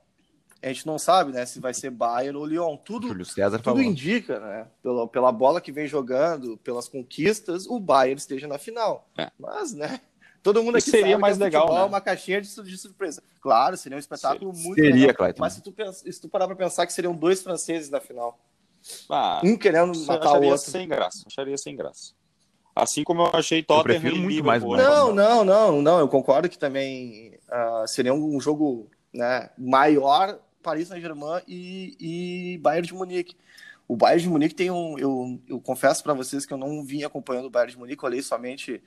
A 0.63 0.69
gente 0.69 0.87
não 0.87 0.99
sabe, 0.99 1.33
né, 1.33 1.47
se 1.47 1.59
vai 1.59 1.73
ser 1.73 1.91
Bayern 1.91 2.37
ou 2.37 2.45
Lyon. 2.45 2.77
Tudo, 2.77 3.09
Júlio 3.09 3.25
César 3.25 3.57
tudo 3.57 3.65
falou. 3.65 3.83
indica, 3.83 4.39
né, 4.39 4.67
pela, 4.83 5.09
pela 5.09 5.33
bola 5.33 5.63
que 5.63 5.73
vem 5.73 5.87
jogando, 5.87 6.59
pelas 6.59 6.89
conquistas, 6.89 7.67
o 7.67 7.81
Bayern 7.81 8.19
esteja 8.19 8.47
na 8.47 8.59
final. 8.59 9.09
É. 9.17 9.31
Mas, 9.39 9.73
né, 9.73 10.01
todo 10.43 10.63
mundo 10.63 10.77
aqui 10.79 10.91
seria 10.91 11.11
sabe 11.13 11.21
mais 11.21 11.37
que 11.37 11.43
o 11.43 11.45
legal, 11.45 11.63
futebol 11.63 11.79
né? 11.79 11.85
é 11.85 11.89
uma 11.89 12.01
caixinha 12.01 12.41
de, 12.41 12.49
de 12.63 12.79
surpresa. 12.79 13.23
Claro, 13.41 13.77
seria 13.77 13.97
um 13.97 13.99
espetáculo 14.01 14.53
muito 14.53 14.75
Seria, 14.81 14.93
legal. 14.95 15.15
Clayton. 15.15 15.41
Mas 15.41 15.53
se 15.55 15.63
tu, 15.63 15.75
se 15.93 16.21
tu 16.21 16.29
parar 16.29 16.47
pra 16.47 16.57
pensar 16.57 16.87
que 16.87 16.93
seriam 16.93 17.15
dois 17.15 17.43
franceses 17.43 17.89
na 17.91 18.01
final, 18.01 18.39
Ah, 19.09 19.41
um 19.45 19.57
querendo 19.57 19.93
eu 19.95 20.07
matar 20.07 20.27
o 20.27 20.29
acharia 20.31 20.51
outro. 20.53 20.71
sem 20.71 20.89
graça. 20.89 21.25
Acharia 21.27 21.57
sem 21.59 21.77
graça. 21.77 22.13
Assim 22.75 23.05
como 23.05 23.23
eu 23.23 23.31
achei 23.35 23.63
Tottenham 23.63 24.01
prefiro 24.01 24.17
e 24.17 24.19
muito 24.21 24.45
mais 24.45 24.63
Liverpool, 24.63 24.85
Bayern. 24.85 25.15
né? 25.15 25.23
Não, 25.29 25.45
não, 25.45 25.45
não, 25.45 25.83
não. 25.83 25.99
Eu 25.99 26.09
concordo 26.09 26.49
que 26.49 26.59
também 26.59 27.39
ah, 27.51 27.85
seria 27.87 28.15
um 28.15 28.41
jogo 28.41 28.91
né, 29.13 29.51
maior 29.59 30.39
Paris 30.63 30.89
Saint-Germain 30.89 31.43
e, 31.47 31.97
e 32.55 32.59
Bayern 32.59 32.87
de 32.87 32.95
Munique. 32.95 33.37
O 33.87 33.95
Bayern 33.97 34.23
de 34.23 34.29
Munique 34.31 34.55
tem 34.55 34.71
um. 34.71 34.99
Eu, 34.99 35.39
eu 35.47 35.61
confesso 35.61 36.03
para 36.03 36.15
vocês 36.15 36.47
que 36.47 36.53
eu 36.53 36.57
não 36.57 36.83
vim 36.83 37.03
acompanhando 37.05 37.47
o 37.47 37.51
Bayern 37.51 37.73
de 37.73 37.79
Munique, 37.79 38.03
eu 38.03 38.07
olhei 38.09 38.23
somente 38.23 38.83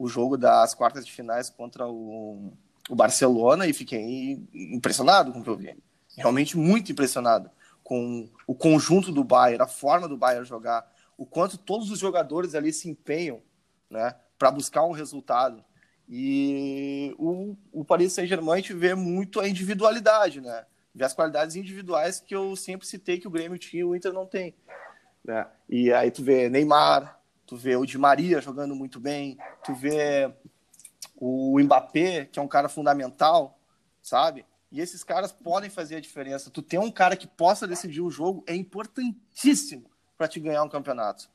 o 0.00 0.08
jogo 0.08 0.38
das 0.38 0.74
quartas 0.74 1.04
de 1.04 1.12
finais 1.12 1.50
contra 1.50 1.86
o, 1.86 2.54
o 2.88 2.94
Barcelona 2.96 3.66
e 3.66 3.74
fiquei 3.74 4.42
impressionado 4.54 5.30
com 5.30 5.40
o 5.40 5.42
que 5.44 5.50
eu 5.50 5.56
vi. 5.58 5.76
Realmente 6.16 6.56
muito 6.56 6.90
impressionado 6.90 7.50
com 7.84 8.26
o 8.46 8.54
conjunto 8.54 9.12
do 9.12 9.22
Bayern, 9.22 9.62
a 9.62 9.66
forma 9.66 10.08
do 10.08 10.16
Bayern 10.16 10.46
jogar, 10.46 10.90
o 11.18 11.26
quanto 11.26 11.58
todos 11.58 11.90
os 11.90 11.98
jogadores 11.98 12.54
ali 12.54 12.72
se 12.72 12.88
empenham 12.88 13.42
né, 13.90 14.14
para 14.38 14.50
buscar 14.50 14.84
um 14.84 14.92
resultado. 14.92 15.62
E 16.08 17.14
o, 17.18 17.54
o 17.70 17.84
Paris 17.84 18.14
Saint-Germain 18.14 18.62
vê 18.62 18.94
muito 18.94 19.38
a 19.38 19.46
individualidade, 19.46 20.40
né? 20.40 20.64
Vê 20.94 21.04
as 21.04 21.12
qualidades 21.12 21.56
individuais 21.56 22.20
que 22.20 22.34
eu 22.34 22.56
sempre 22.56 22.86
citei 22.86 23.18
que 23.18 23.28
o 23.28 23.30
Grêmio 23.30 23.58
tinha 23.58 23.82
e 23.82 23.84
o 23.84 23.94
Inter 23.94 24.14
não 24.14 24.24
tem. 24.24 24.54
Né? 25.22 25.46
E 25.68 25.92
aí 25.92 26.10
tu 26.10 26.24
vê 26.24 26.48
Neymar, 26.48 27.19
tu 27.50 27.56
vê 27.56 27.74
o 27.74 27.84
Di 27.84 27.98
Maria 27.98 28.40
jogando 28.40 28.76
muito 28.76 29.00
bem, 29.00 29.36
tu 29.64 29.74
vê 29.74 30.32
o 31.16 31.58
Mbappé, 31.58 32.26
que 32.26 32.38
é 32.38 32.42
um 32.42 32.46
cara 32.46 32.68
fundamental, 32.68 33.58
sabe? 34.00 34.46
E 34.70 34.80
esses 34.80 35.02
caras 35.02 35.32
podem 35.32 35.68
fazer 35.68 35.96
a 35.96 36.00
diferença. 36.00 36.48
Tu 36.48 36.62
ter 36.62 36.78
um 36.78 36.92
cara 36.92 37.16
que 37.16 37.26
possa 37.26 37.66
decidir 37.66 38.02
o 38.02 38.08
jogo 38.10 38.44
é 38.46 38.54
importantíssimo 38.54 39.90
para 40.16 40.28
te 40.28 40.38
ganhar 40.38 40.62
um 40.62 40.68
campeonato. 40.68 41.28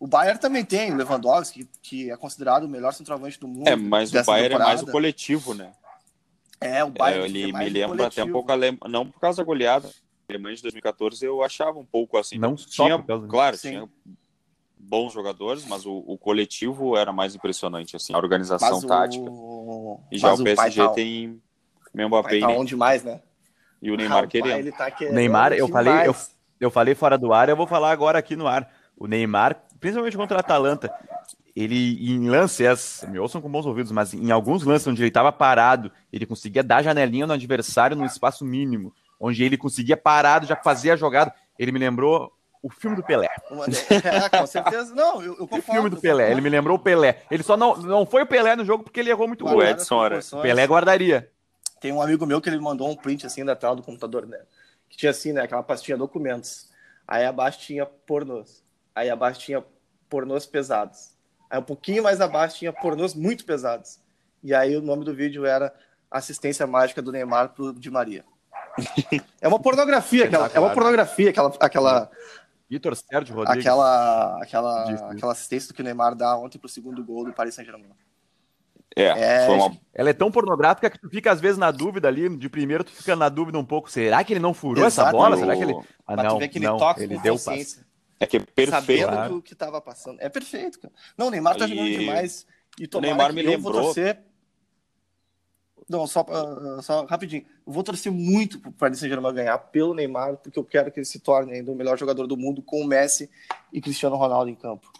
O 0.00 0.06
Bayern 0.08 0.40
também 0.40 0.64
tem 0.64 0.92
o 0.92 0.96
Lewandowski, 0.96 1.64
que, 1.64 1.78
que 1.80 2.10
é 2.10 2.16
considerado 2.16 2.64
o 2.64 2.68
melhor 2.68 2.92
centroavante 2.92 3.38
do 3.38 3.46
mundo. 3.46 3.68
É, 3.68 3.76
mas 3.76 4.12
o 4.12 4.24
Bayern 4.24 4.56
é 4.56 4.58
mais 4.58 4.80
o 4.82 4.86
temporada. 4.86 4.92
coletivo, 4.92 5.54
né? 5.54 5.72
É, 6.60 6.82
o 6.82 6.88
É, 6.88 6.90
Bayern 6.90 7.24
ele 7.24 7.50
é 7.50 7.52
me 7.56 7.68
lembra 7.68 8.08
até 8.08 8.24
um 8.24 8.26
coletivo. 8.26 8.32
pouco 8.32 8.50
a 8.50 8.54
Ale... 8.54 8.76
não 8.88 9.08
por 9.08 9.20
causa 9.20 9.36
da 9.38 9.44
goleada. 9.44 9.88
Alemanha 10.28 10.56
de 10.56 10.62
2014 10.62 11.24
eu 11.24 11.40
achava 11.44 11.78
um 11.78 11.84
pouco 11.84 12.18
assim. 12.18 12.36
Não 12.36 12.56
só 12.56 12.84
tinha, 12.84 12.98
por 12.98 13.06
causa- 13.06 13.26
claro, 13.28 13.56
Sim. 13.56 13.68
tinha 13.70 13.88
bons 14.78 15.12
jogadores, 15.12 15.66
mas 15.68 15.86
o, 15.86 16.04
o 16.06 16.18
coletivo 16.18 16.96
era 16.96 17.12
mais 17.12 17.34
impressionante 17.34 17.96
assim, 17.96 18.14
a 18.14 18.18
organização 18.18 18.68
Mas 18.72 18.84
o- 18.84 18.86
tática. 18.86 19.30
E 20.12 20.18
já 20.18 20.30
mas 20.30 20.40
o 20.40 20.44
pai 20.44 20.54
PSG 20.54 20.82
tá- 20.82 20.88
tem 20.90 21.42
o 21.94 22.08
Mbappé 22.08 22.28
pai 22.28 22.38
e 22.38 22.40
tá 22.40 22.46
Ney- 22.48 22.56
on 22.58 22.64
demais, 22.64 23.02
né? 23.02 23.20
e 23.80 23.90
o 23.90 23.96
Neymar 23.96 24.24
Ah, 24.24 24.26
o 24.26 24.28
querendo. 24.28 24.58
ele 24.58 24.72
tá 24.72 24.88
O 24.88 24.92
querendo 24.96 25.14
Neymar, 25.14 25.52
eu 25.52 25.68
falei, 25.68 26.06
eu, 26.06 26.14
eu 26.60 26.70
falei 26.70 26.94
fora 26.94 27.16
do 27.18 27.32
ar, 27.32 27.48
eu 27.48 27.56
vou 27.56 27.66
falar 27.66 27.90
agora 27.90 28.18
aqui 28.18 28.36
no 28.36 28.46
ar. 28.46 28.70
O 28.96 29.06
Neymar, 29.06 29.62
principalmente 29.80 30.16
contra 30.16 30.38
a 30.38 30.40
Atalanta, 30.40 30.92
ele 31.54 32.10
em 32.10 32.28
lances, 32.28 33.04
me 33.08 33.18
ouçam 33.18 33.40
com 33.40 33.50
bons 33.50 33.66
ouvidos, 33.66 33.90
mas 33.92 34.12
em 34.14 34.30
alguns 34.30 34.62
lances 34.62 34.86
onde 34.86 35.02
ele 35.02 35.08
estava 35.08 35.32
parado, 35.32 35.90
ele 36.12 36.26
conseguia 36.26 36.62
dar 36.62 36.82
janelinha 36.82 37.26
no 37.26 37.32
adversário 37.32 37.96
num 37.96 38.04
espaço 38.04 38.44
mínimo, 38.44 38.92
onde 39.18 39.42
ele 39.42 39.56
conseguia 39.56 39.96
parado, 39.96 40.46
já 40.46 40.56
fazia 40.56 40.92
a 40.92 40.96
jogada. 40.96 41.34
Ele 41.58 41.72
me 41.72 41.78
lembrou 41.78 42.30
o 42.66 42.70
filme 42.70 42.96
do 42.96 43.02
Pelé. 43.02 43.28
É, 44.04 44.28
com 44.28 44.46
certeza. 44.46 44.94
Não, 44.94 45.22
eu, 45.22 45.36
eu 45.36 45.44
O 45.44 45.48
concordo. 45.48 45.62
filme 45.72 45.90
do 45.90 46.00
Pelé. 46.00 46.32
Ele 46.32 46.40
me 46.40 46.48
lembrou 46.48 46.76
o 46.76 46.80
Pelé. 46.80 47.22
Ele 47.30 47.42
só 47.42 47.56
não, 47.56 47.76
não 47.76 48.04
foi 48.04 48.22
o 48.22 48.26
Pelé 48.26 48.56
no 48.56 48.64
jogo 48.64 48.82
porque 48.82 48.98
ele 48.98 49.10
errou 49.10 49.28
muito 49.28 49.44
gol. 49.44 49.58
O 49.58 49.62
Edson. 49.62 50.06
O 50.32 50.42
Pelé 50.42 50.64
guardaria. 50.66 51.30
Tem 51.80 51.92
um 51.92 52.02
amigo 52.02 52.26
meu 52.26 52.40
que 52.40 52.48
ele 52.48 52.58
mandou 52.58 52.90
um 52.90 52.96
print 52.96 53.24
assim 53.24 53.44
da 53.44 53.54
tela 53.54 53.76
do 53.76 53.82
computador, 53.82 54.26
né? 54.26 54.38
Que 54.88 54.96
tinha 54.96 55.10
assim, 55.10 55.32
né? 55.32 55.42
Aquela 55.42 55.62
pastinha 55.62 55.96
documentos. 55.96 56.68
Aí 57.06 57.24
abaixo 57.24 57.60
tinha 57.60 57.86
pornôs. 57.86 58.64
Aí 58.94 59.08
abaixo 59.08 59.40
tinha 59.40 59.64
pornôs 60.08 60.44
pesados. 60.46 61.10
Aí 61.48 61.58
um 61.60 61.62
pouquinho 61.62 62.02
mais 62.02 62.20
abaixo 62.20 62.58
tinha 62.58 62.72
pornôs 62.72 63.14
muito 63.14 63.44
pesados. 63.44 64.00
E 64.42 64.52
aí 64.54 64.76
o 64.76 64.82
nome 64.82 65.04
do 65.04 65.14
vídeo 65.14 65.46
era 65.46 65.72
Assistência 66.10 66.66
Mágica 66.66 67.00
do 67.00 67.12
Neymar 67.12 67.50
pro 67.50 67.72
Di 67.72 67.90
Maria. 67.90 68.24
É 69.40 69.48
uma 69.48 69.60
pornografia, 69.60 70.24
aquela, 70.24 70.50
é 70.52 70.58
uma 70.58 70.70
pornografia, 70.70 71.30
aquela, 71.30 71.52
aquela, 71.60 72.10
Vitor 72.68 72.96
Sérgio 72.96 73.34
Rodrigues. 73.34 73.64
aquela, 73.64 74.42
aquela, 74.42 75.10
aquela 75.12 75.32
assistência 75.32 75.72
que 75.72 75.80
o 75.80 75.84
Neymar 75.84 76.14
dá 76.14 76.36
ontem 76.36 76.58
pro 76.58 76.68
segundo 76.68 77.02
gol 77.04 77.24
do 77.24 77.32
Paris 77.32 77.54
Saint-Germain. 77.54 77.90
É, 78.94 79.04
É, 79.42 79.46
foi 79.46 79.56
uma 79.56 79.76
Ela 79.94 80.10
é 80.10 80.12
tão 80.12 80.30
pornográfica 80.30 80.88
que 80.88 80.98
tu 80.98 81.08
fica 81.10 81.30
às 81.30 81.40
vezes 81.40 81.58
na 81.58 81.70
dúvida 81.70 82.08
ali, 82.08 82.34
de 82.36 82.48
primeiro 82.48 82.82
tu 82.82 82.90
fica 82.92 83.14
na 83.14 83.28
dúvida 83.28 83.58
um 83.58 83.64
pouco, 83.64 83.90
será 83.90 84.24
que 84.24 84.32
ele 84.32 84.40
não 84.40 84.54
furou 84.54 84.84
essa 84.86 85.02
Exato. 85.02 85.16
bola? 85.16 85.36
Será 85.36 85.54
que 85.54 85.62
ele... 85.62 85.74
Ah, 86.06 86.16
tu 86.16 86.22
não, 86.22 86.38
ver 86.38 86.48
que 86.48 86.58
ele 86.58 86.66
não, 86.66 86.76
toca 86.78 87.02
ele 87.02 87.16
com 87.16 87.22
deu 87.22 87.34
o 87.34 87.38
passe. 87.38 87.84
é 88.18 88.26
que 88.26 88.36
é 88.38 88.40
perfeito. 88.40 88.70
sabendo 88.70 89.08
claro. 89.12 89.34
do 89.34 89.42
que 89.42 89.52
estava 89.52 89.80
passando. 89.80 90.18
É 90.20 90.28
perfeito, 90.28 90.80
cara. 90.80 90.94
Não, 91.16 91.26
o 91.26 91.30
Neymar 91.30 91.56
tá 91.56 91.66
E 91.66 91.68
jogando 91.68 91.88
demais. 91.98 92.46
E 92.80 92.86
tomara 92.86 93.08
Neymar 93.14 93.28
que 93.28 93.34
me 93.34 93.44
eu 93.44 93.60
vou 93.60 93.70
lembrou- 93.72 93.84
torcer. 93.84 94.18
Não, 95.88 96.06
só, 96.06 96.26
ah, 96.28 96.82
só 96.82 97.04
rapidinho. 97.04 97.44
Eu 97.66 97.72
vou 97.72 97.82
torcer 97.82 98.10
muito 98.10 98.58
pro 98.58 98.72
Paris 98.72 98.98
Saint-Germain 98.98 99.34
ganhar 99.34 99.56
pelo 99.58 99.94
Neymar, 99.94 100.36
porque 100.36 100.58
eu 100.58 100.64
quero 100.64 100.90
que 100.90 100.98
ele 100.98 101.06
se 101.06 101.20
torne 101.20 101.52
ainda 101.52 101.70
o 101.70 101.76
melhor 101.76 101.96
jogador 101.98 102.26
do 102.26 102.36
mundo 102.36 102.60
com 102.60 102.80
o 102.80 102.86
Messi 102.86 103.30
e 103.72 103.80
Cristiano 103.80 104.16
Ronaldo 104.16 104.50
em 104.50 104.54
campo. 104.54 104.90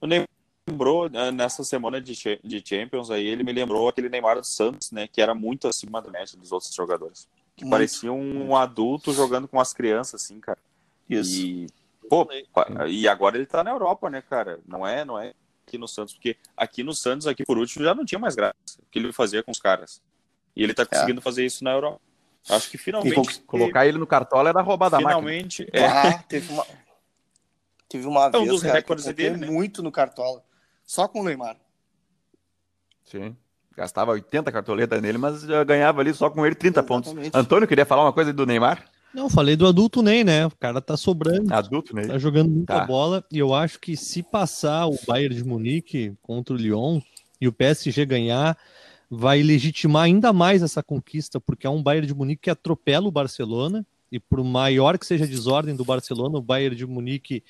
O 0.00 0.06
Neymar 0.06 0.28
lembrou 0.68 1.10
né, 1.10 1.30
nessa 1.30 1.64
semana 1.64 2.00
de, 2.00 2.14
de 2.42 2.62
Champions 2.64 3.10
aí, 3.10 3.26
ele 3.26 3.42
me 3.42 3.52
lembrou 3.52 3.88
aquele 3.88 4.08
Neymar 4.08 4.36
do 4.36 4.46
Santos, 4.46 4.92
né, 4.92 5.08
que 5.08 5.20
era 5.20 5.34
muito 5.34 5.66
acima 5.66 6.00
da 6.00 6.10
média 6.10 6.38
dos 6.38 6.52
outros 6.52 6.72
jogadores. 6.72 7.28
Que 7.56 7.64
Muito. 7.64 7.72
parecia 7.72 8.12
um 8.12 8.56
adulto 8.56 9.12
jogando 9.12 9.46
com 9.46 9.60
as 9.60 9.74
crianças 9.74 10.22
assim, 10.22 10.40
cara. 10.40 10.58
Isso. 11.08 11.40
E 11.40 11.66
pô, 12.08 12.26
e 12.88 13.06
agora 13.06 13.36
ele 13.36 13.46
tá 13.46 13.62
na 13.62 13.70
Europa, 13.70 14.08
né, 14.08 14.22
cara? 14.22 14.60
Não 14.66 14.86
é, 14.86 15.04
não 15.04 15.18
é 15.18 15.34
aqui 15.70 15.78
no 15.78 15.86
Santos, 15.86 16.14
porque 16.14 16.36
aqui 16.56 16.82
no 16.82 16.92
Santos, 16.92 17.26
aqui 17.28 17.44
por 17.44 17.56
último, 17.56 17.84
já 17.84 17.94
não 17.94 18.04
tinha 18.04 18.18
mais 18.18 18.34
graça 18.34 18.54
o 18.80 18.82
que 18.90 18.98
ele 18.98 19.12
fazia 19.12 19.42
com 19.42 19.52
os 19.52 19.60
caras. 19.60 20.02
E 20.56 20.62
ele 20.64 20.74
tá 20.74 20.84
conseguindo 20.84 21.20
fazer 21.22 21.46
isso 21.46 21.62
na 21.62 21.70
Europa. 21.72 22.00
Acho 22.48 22.68
que 22.70 22.76
finalmente 22.78 23.14
conquist- 23.14 23.44
Colocar 23.46 23.86
ele 23.86 23.98
no 23.98 24.06
cartola 24.06 24.48
era 24.48 24.60
roubar 24.60 24.88
da 24.90 24.96
máquina. 24.98 25.10
finalmente 25.20 25.68
é, 25.72 25.84
Ah, 25.86 26.18
teve 26.28 26.52
uma, 26.52 26.66
teve 27.88 28.06
uma 28.08 28.24
É 28.24 28.28
um 28.28 28.30
vez 28.32 28.48
dos 28.48 28.62
cara, 28.62 28.72
que 28.72 28.76
eu 28.76 28.80
recordes 28.80 29.04
comprei 29.06 29.30
dele, 29.30 29.40
né? 29.40 29.46
muito 29.46 29.82
no 29.82 29.92
Cartola. 29.92 30.42
Só 30.84 31.06
com 31.06 31.20
o 31.20 31.24
Neymar. 31.24 31.56
Sim. 33.04 33.36
Gastava 33.76 34.10
80 34.12 34.50
cartoletas 34.50 35.00
nele, 35.00 35.18
mas 35.18 35.42
já 35.42 35.62
ganhava 35.64 36.00
ali 36.00 36.12
só 36.12 36.28
com 36.28 36.44
ele 36.44 36.54
30 36.54 36.82
pontos. 36.82 37.10
Exatamente. 37.12 37.36
Antônio, 37.36 37.68
queria 37.68 37.86
falar 37.86 38.02
uma 38.02 38.12
coisa 38.12 38.32
do 38.32 38.44
Neymar? 38.44 38.84
Não, 39.12 39.28
falei 39.28 39.56
do 39.56 39.66
adulto 39.66 40.02
Ney, 40.02 40.22
né? 40.22 40.46
O 40.46 40.50
cara 40.52 40.80
tá 40.80 40.96
sobrando. 40.96 41.52
Adulto, 41.52 41.94
né? 41.94 42.06
Tá 42.06 42.18
jogando 42.18 42.50
muita 42.50 42.78
Tá. 42.80 42.86
bola 42.86 43.24
e 43.30 43.38
eu 43.38 43.52
acho 43.52 43.80
que 43.80 43.96
se 43.96 44.22
passar 44.22 44.86
o 44.86 44.96
Bayern 45.06 45.34
de 45.34 45.44
Munique 45.44 46.14
contra 46.22 46.54
o 46.54 46.56
Lyon 46.56 47.00
e 47.40 47.48
o 47.48 47.52
PSG 47.52 48.06
ganhar, 48.06 48.56
vai 49.10 49.42
legitimar 49.42 50.04
ainda 50.04 50.32
mais 50.32 50.62
essa 50.62 50.82
conquista, 50.82 51.40
porque 51.40 51.66
é 51.66 51.70
um 51.70 51.82
Bayern 51.82 52.06
de 52.06 52.14
Munique 52.14 52.42
que 52.42 52.50
atropela 52.50 53.08
o 53.08 53.12
Barcelona 53.12 53.84
e 54.12 54.20
por 54.20 54.42
maior 54.44 54.96
que 54.98 55.06
seja 55.06 55.24
a 55.24 55.26
desordem 55.26 55.74
do 55.74 55.84
Barcelona, 55.84 56.38
o 56.38 56.42
Bayern 56.42 56.76
de 56.76 56.86
Munique 56.86 57.42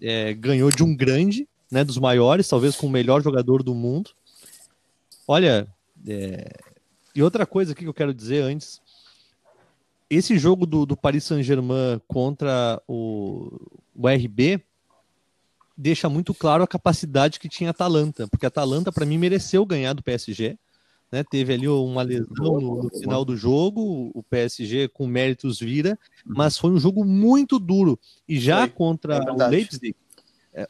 é, 0.00 0.32
ganhou 0.34 0.70
de 0.70 0.82
um 0.84 0.96
grande, 0.96 1.48
né, 1.70 1.84
dos 1.84 1.98
maiores, 1.98 2.48
talvez 2.48 2.76
com 2.76 2.86
o 2.86 2.90
melhor 2.90 3.22
jogador 3.22 3.62
do 3.62 3.74
mundo. 3.74 4.10
Olha, 5.26 5.66
é, 6.06 6.52
e 7.14 7.22
outra 7.22 7.46
coisa 7.46 7.72
aqui 7.72 7.82
que 7.82 7.88
eu 7.88 7.94
quero 7.94 8.14
dizer 8.14 8.42
antes, 8.42 8.80
esse 10.10 10.36
jogo 10.36 10.66
do, 10.66 10.84
do 10.84 10.96
Paris 10.96 11.24
Saint-Germain 11.24 12.00
contra 12.08 12.82
o, 12.88 13.48
o 13.94 14.08
RB 14.08 14.60
deixa 15.80 16.08
muito 16.08 16.34
claro 16.34 16.62
a 16.62 16.68
capacidade 16.68 17.40
que 17.40 17.48
tinha 17.48 17.70
a 17.70 17.72
Atalanta, 17.72 18.28
porque 18.28 18.44
a 18.44 18.48
Atalanta, 18.48 18.92
para 18.92 19.06
mim, 19.06 19.16
mereceu 19.16 19.64
ganhar 19.64 19.94
do 19.94 20.02
PSG. 20.02 20.58
Né? 21.10 21.24
Teve 21.24 21.54
ali 21.54 21.66
uma 21.66 22.02
lesão 22.02 22.60
no, 22.60 22.82
no 22.82 22.90
final 22.90 23.24
do 23.24 23.36
jogo, 23.36 24.10
o 24.14 24.22
PSG 24.22 24.88
com 24.88 25.06
méritos 25.06 25.58
vira, 25.58 25.98
mas 26.24 26.58
foi 26.58 26.70
um 26.70 26.78
jogo 26.78 27.04
muito 27.04 27.58
duro. 27.58 27.98
E 28.28 28.38
já 28.38 28.60
Foi, 28.60 28.68
contra 28.68 29.16
é 29.16 29.32
o. 29.32 29.48
Leipzig, 29.48 29.96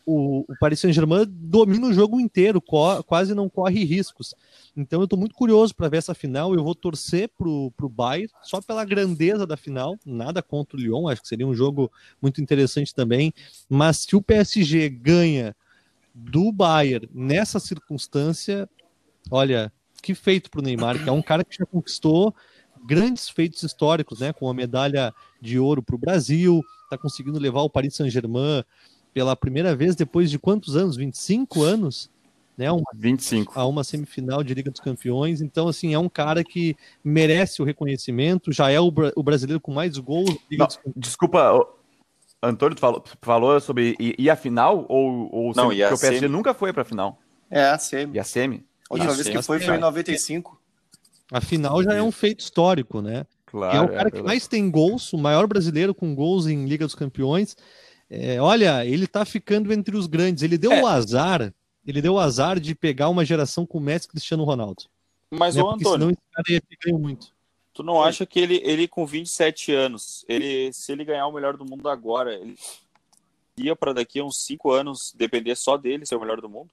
o, 0.05 0.45
o 0.49 0.57
Paris 0.59 0.81
Saint-Germain 0.81 1.25
domina 1.29 1.87
o 1.87 1.93
jogo 1.93 2.21
inteiro, 2.21 2.61
co- 2.61 3.03
quase 3.05 3.35
não 3.35 3.49
corre 3.49 3.85
riscos. 3.85 4.35
Então 4.77 5.01
eu 5.01 5.05
estou 5.05 5.19
muito 5.19 5.35
curioso 5.35 5.75
para 5.75 5.89
ver 5.89 5.99
essa 5.99 6.15
final. 6.15 6.55
Eu 6.55 6.63
vou 6.65 6.75
torcer 6.75 7.31
pro, 7.37 7.71
pro 7.77 7.89
Bayern, 7.89 8.31
só 8.43 8.61
pela 8.61 8.85
grandeza 8.85 9.47
da 9.47 9.57
final, 9.57 9.97
nada 10.05 10.43
contra 10.43 10.77
o 10.77 10.81
Lyon, 10.81 11.09
acho 11.09 11.23
que 11.23 11.29
seria 11.29 11.47
um 11.47 11.55
jogo 11.55 11.91
muito 12.21 12.41
interessante 12.41 12.95
também. 12.95 13.33
Mas 13.69 13.99
se 13.99 14.17
o 14.17 14.23
PSG 14.23 14.89
ganha 14.89 15.57
do 16.15 16.51
Bayern 16.53 17.09
nessa 17.15 17.59
circunstância, 17.61 18.69
olha, 19.31 19.73
que 20.03 20.15
feito 20.15 20.51
pro 20.51 20.63
Neymar, 20.63 21.03
que 21.03 21.09
é 21.09 21.13
um 21.13 21.23
cara 21.23 21.45
que 21.45 21.57
já 21.57 21.67
conquistou 21.67 22.35
grandes 22.87 23.29
feitos 23.29 23.63
históricos, 23.63 24.21
né? 24.21 24.33
Com 24.33 24.49
a 24.49 24.55
medalha 24.55 25.15
de 25.41 25.59
ouro 25.59 25.83
para 25.83 25.95
o 25.95 25.99
Brasil, 25.99 26.63
está 26.85 26.97
conseguindo 26.97 27.39
levar 27.39 27.61
o 27.63 27.71
Paris 27.71 27.95
Saint-Germain 27.95 28.65
pela 29.13 29.37
primeira 29.37 29.75
vez 29.75 29.95
depois 29.97 30.31
de 30.31 30.39
quantos 30.39 30.77
anos? 30.77 30.97
25 30.97 31.63
anos? 31.63 32.11
Né, 32.57 32.71
uma, 32.71 32.85
25. 32.95 33.59
A 33.59 33.65
uma 33.65 33.83
semifinal 33.83 34.45
de 34.45 34.53
Liga 34.53 34.71
dos 34.71 34.81
Campeões. 34.81 35.41
Então, 35.41 35.67
assim, 35.67 35.95
é 35.95 35.99
um 35.99 36.11
cara 36.11 36.45
que 36.45 36.77
merece 37.03 37.63
o 37.63 37.65
reconhecimento, 37.65 38.53
já 38.53 38.71
é 38.71 38.79
o, 38.79 38.93
o 39.17 39.23
brasileiro 39.23 39.61
com 39.61 39.73
mais 39.73 39.97
gols. 39.97 40.37
Não, 40.51 40.69
desculpa, 40.95 41.67
Antônio, 42.43 42.75
tu 42.75 42.81
falou, 42.81 43.05
falou 43.23 43.61
sobre 43.61 43.97
ir 43.99 44.29
a 44.29 44.37
final 44.37 44.85
ou, 44.89 45.35
ou 45.35 45.53
não, 45.55 45.73
e 45.73 45.83
a 45.83 45.89
o 45.89 45.91
PSG 45.99 46.21
semi. 46.21 46.29
nunca 46.29 46.53
foi 46.53 46.73
para 46.73 46.83
a 46.83 46.85
final? 46.85 47.19
É, 47.51 47.65
a 47.65 47.79
semi. 47.79 48.17
E 48.17 48.19
a 48.19 48.25
semi? 48.25 48.65
A 48.91 48.95
última 48.95 49.13
vez 49.15 49.29
que 49.29 49.43
foi 49.43 49.61
foi 49.61 49.77
em 49.77 49.81
95. 49.81 50.61
A 51.33 51.41
final 51.41 51.83
já 51.83 51.95
é 51.95 52.03
um 52.03 52.11
feito 52.11 52.41
histórico, 52.41 53.01
né? 53.01 53.25
Claro, 53.47 53.77
é 53.77 53.81
o 53.81 53.89
cara 53.89 54.09
é 54.09 54.11
que 54.11 54.23
mais 54.23 54.47
tem 54.47 54.71
gols, 54.71 55.13
o 55.13 55.19
maior 55.19 55.47
brasileiro 55.47 55.95
com 55.95 56.15
gols 56.15 56.47
em 56.47 56.67
Liga 56.67 56.85
dos 56.85 56.95
Campeões. 56.95 57.57
É, 58.11 58.41
olha, 58.41 58.85
ele 58.85 59.07
tá 59.07 59.25
ficando 59.25 59.73
entre 59.73 59.97
os 59.97 60.09
grandes. 60.09 60.43
Ele 60.43 60.59
deu 60.59 60.71
o 60.71 60.75
é. 60.75 60.85
azar, 60.85 61.55
ele 61.87 62.03
deu 62.03 62.15
o 62.15 62.19
azar 62.19 62.59
de 62.59 62.75
pegar 62.75 63.09
uma 63.09 63.25
geração 63.25 63.65
com 63.65 63.79
Messi 63.79 64.09
Cristiano 64.09 64.43
Ronaldo. 64.43 64.85
Mas 65.31 65.55
né? 65.55 65.63
o 65.63 65.71
Antônio, 65.71 65.93
senão 65.93 66.11
esse 66.11 66.21
cara 66.33 66.63
ia 66.87 66.99
muito. 66.99 67.33
Tu 67.73 67.85
não 67.85 68.03
acha 68.03 68.27
que 68.27 68.41
ele, 68.41 68.61
ele 68.65 68.89
com 68.89 69.07
27 69.07 69.73
anos, 69.73 70.25
ele 70.29 70.73
se 70.73 70.91
ele 70.91 71.05
ganhar 71.05 71.27
o 71.29 71.33
melhor 71.33 71.57
do 71.57 71.65
mundo 71.65 71.89
agora, 71.89 72.35
ele 72.35 72.59
ia 73.57 73.77
para 73.77 73.93
daqui 73.93 74.19
a 74.19 74.25
uns 74.25 74.45
5 74.45 74.73
anos 74.73 75.15
depender 75.17 75.55
só 75.55 75.77
dele 75.77 76.05
ser 76.05 76.17
o 76.17 76.21
melhor 76.21 76.41
do 76.41 76.49
mundo? 76.49 76.69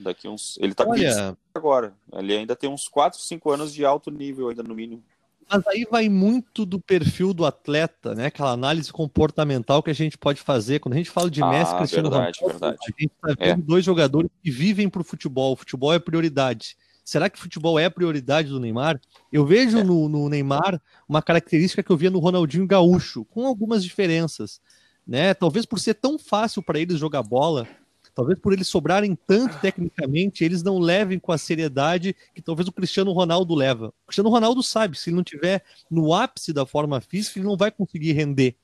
Daqui 0.00 0.26
uns, 0.26 0.58
ele 0.60 0.74
tá 0.74 0.84
Olha... 0.86 1.36
agora. 1.54 1.94
Ele 2.12 2.36
ainda 2.36 2.56
tem 2.56 2.68
uns 2.68 2.88
4, 2.88 3.20
5 3.20 3.50
anos 3.50 3.72
de 3.72 3.84
alto 3.84 4.10
nível 4.10 4.48
ainda 4.48 4.62
no 4.62 4.74
mínimo. 4.74 5.04
Mas 5.50 5.66
aí 5.66 5.84
vai 5.90 6.08
muito 6.08 6.64
do 6.64 6.78
perfil 6.78 7.34
do 7.34 7.44
atleta, 7.44 8.14
né? 8.14 8.26
Aquela 8.26 8.52
análise 8.52 8.92
comportamental 8.92 9.82
que 9.82 9.90
a 9.90 9.94
gente 9.94 10.16
pode 10.16 10.40
fazer. 10.40 10.78
Quando 10.78 10.94
a 10.94 10.96
gente 10.96 11.10
fala 11.10 11.28
de 11.28 11.42
ah, 11.42 11.48
Messi, 11.48 11.76
Cristiano 11.76 12.08
verdade, 12.08 12.38
Ronaldo, 12.40 12.60
verdade. 12.60 12.78
a 12.82 13.00
gente 13.02 13.12
está 13.12 13.44
vendo 13.44 13.62
é. 13.62 13.66
dois 13.66 13.84
jogadores 13.84 14.30
que 14.42 14.50
vivem 14.50 14.88
para 14.88 15.00
o 15.00 15.04
futebol. 15.04 15.52
O 15.52 15.56
futebol 15.56 15.92
é 15.92 15.98
prioridade. 15.98 16.76
Será 17.04 17.28
que 17.28 17.40
futebol 17.40 17.76
é 17.76 17.90
prioridade 17.90 18.48
do 18.48 18.60
Neymar? 18.60 19.00
Eu 19.32 19.44
vejo 19.44 19.78
é. 19.78 19.82
no, 19.82 20.08
no, 20.08 20.28
Neymar 20.28 20.80
uma 21.08 21.20
característica 21.20 21.82
que 21.82 21.90
eu 21.90 21.96
via 21.96 22.10
no 22.10 22.20
Ronaldinho 22.20 22.66
Gaúcho, 22.68 23.24
com 23.24 23.44
algumas 23.44 23.82
diferenças. 23.82 24.60
Né? 25.04 25.34
Talvez 25.34 25.66
por 25.66 25.80
ser 25.80 25.94
tão 25.94 26.16
fácil 26.16 26.62
para 26.62 26.78
eles 26.78 27.00
jogar 27.00 27.24
bola, 27.24 27.66
talvez 28.14 28.38
por 28.38 28.52
eles 28.52 28.68
sobrarem 28.68 29.16
tanto 29.26 29.58
tecnicamente, 29.60 30.44
eles 30.44 30.62
não 30.62 30.78
levem 30.78 31.18
com 31.18 31.32
a 31.32 31.38
seriedade 31.38 32.14
que 32.34 32.42
talvez 32.42 32.68
o 32.68 32.72
Cristiano 32.72 33.12
Ronaldo 33.12 33.54
leva. 33.54 33.88
O 34.04 34.06
Cristiano 34.06 34.30
Ronaldo 34.30 34.62
sabe, 34.62 34.98
se 34.98 35.10
ele 35.10 35.16
não 35.16 35.24
tiver 35.24 35.64
no 35.90 36.14
ápice 36.14 36.52
da 36.52 36.66
forma 36.66 37.00
física, 37.00 37.38
ele 37.38 37.46
não 37.46 37.56
vai 37.56 37.70
conseguir 37.70 38.12
render. 38.12 38.56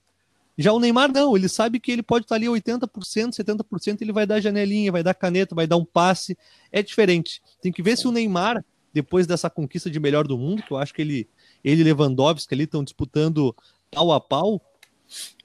Já 0.59 0.72
o 0.72 0.80
Neymar 0.80 1.12
não, 1.12 1.36
ele 1.36 1.49
sabe 1.49 1.78
que 1.78 1.92
ele 1.92 2.03
pode 2.03 2.24
estar 2.24 2.36
ali 2.36 2.47
80%, 2.47 2.88
70%, 2.88 4.01
ele 4.01 4.12
vai 4.12 4.26
dar 4.26 4.40
janelinha, 4.40 4.90
vai 4.90 5.03
dar 5.03 5.12
caneta, 5.12 5.55
vai 5.55 5.66
dar 5.66 5.76
um 5.76 5.84
passe. 5.84 6.36
É 6.72 6.82
diferente. 6.82 7.42
Tem 7.61 7.70
que 7.70 7.82
ver 7.82 7.99
se 7.99 8.09
o 8.09 8.12
Neymar, 8.12 8.64
depois 8.92 9.26
dessa 9.26 9.51
conquista 9.51 9.90
de 9.90 10.01
melhor 10.01 10.26
do 10.26 10.38
mundo, 10.38 10.62
que 10.62 10.72
eu 10.72 10.78
acho 10.78 10.94
que 10.94 11.03
ele, 11.03 11.28
ele 11.62 11.82
e 11.82 11.84
Lewandowski 11.84 12.55
ali 12.55 12.64
estão 12.64 12.82
disputando 12.82 13.55
pau 13.90 14.11
a 14.12 14.20
pau, 14.20 14.62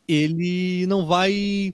ele 0.07 0.85
não 0.87 1.05
vai 1.05 1.73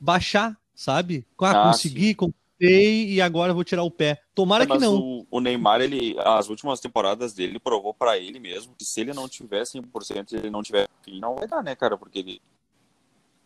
baixar 0.00 0.59
sabe? 0.80 1.26
Ah, 1.38 1.50
ah 1.50 1.66
consegui, 1.66 2.14
conquistei 2.14 3.10
e 3.10 3.20
agora 3.20 3.52
vou 3.52 3.62
tirar 3.62 3.82
o 3.82 3.90
pé. 3.90 4.22
Tomara 4.34 4.64
é, 4.64 4.66
que 4.66 4.78
não. 4.78 4.96
O, 4.96 5.26
o, 5.30 5.40
Neymar, 5.40 5.82
ele, 5.82 6.16
as 6.18 6.48
últimas 6.48 6.80
temporadas 6.80 7.34
dele, 7.34 7.58
provou 7.58 7.92
para 7.92 8.16
ele 8.16 8.40
mesmo 8.40 8.74
que 8.78 8.84
se 8.84 8.98
ele 9.02 9.12
não 9.12 9.28
tiver 9.28 9.62
100%, 9.64 10.32
ele 10.32 10.48
não 10.48 10.62
tiver 10.62 10.88
fim, 11.02 11.20
não 11.20 11.34
vai 11.34 11.46
dar, 11.46 11.62
né, 11.62 11.74
cara? 11.74 11.98
Porque 11.98 12.20
ele 12.20 12.40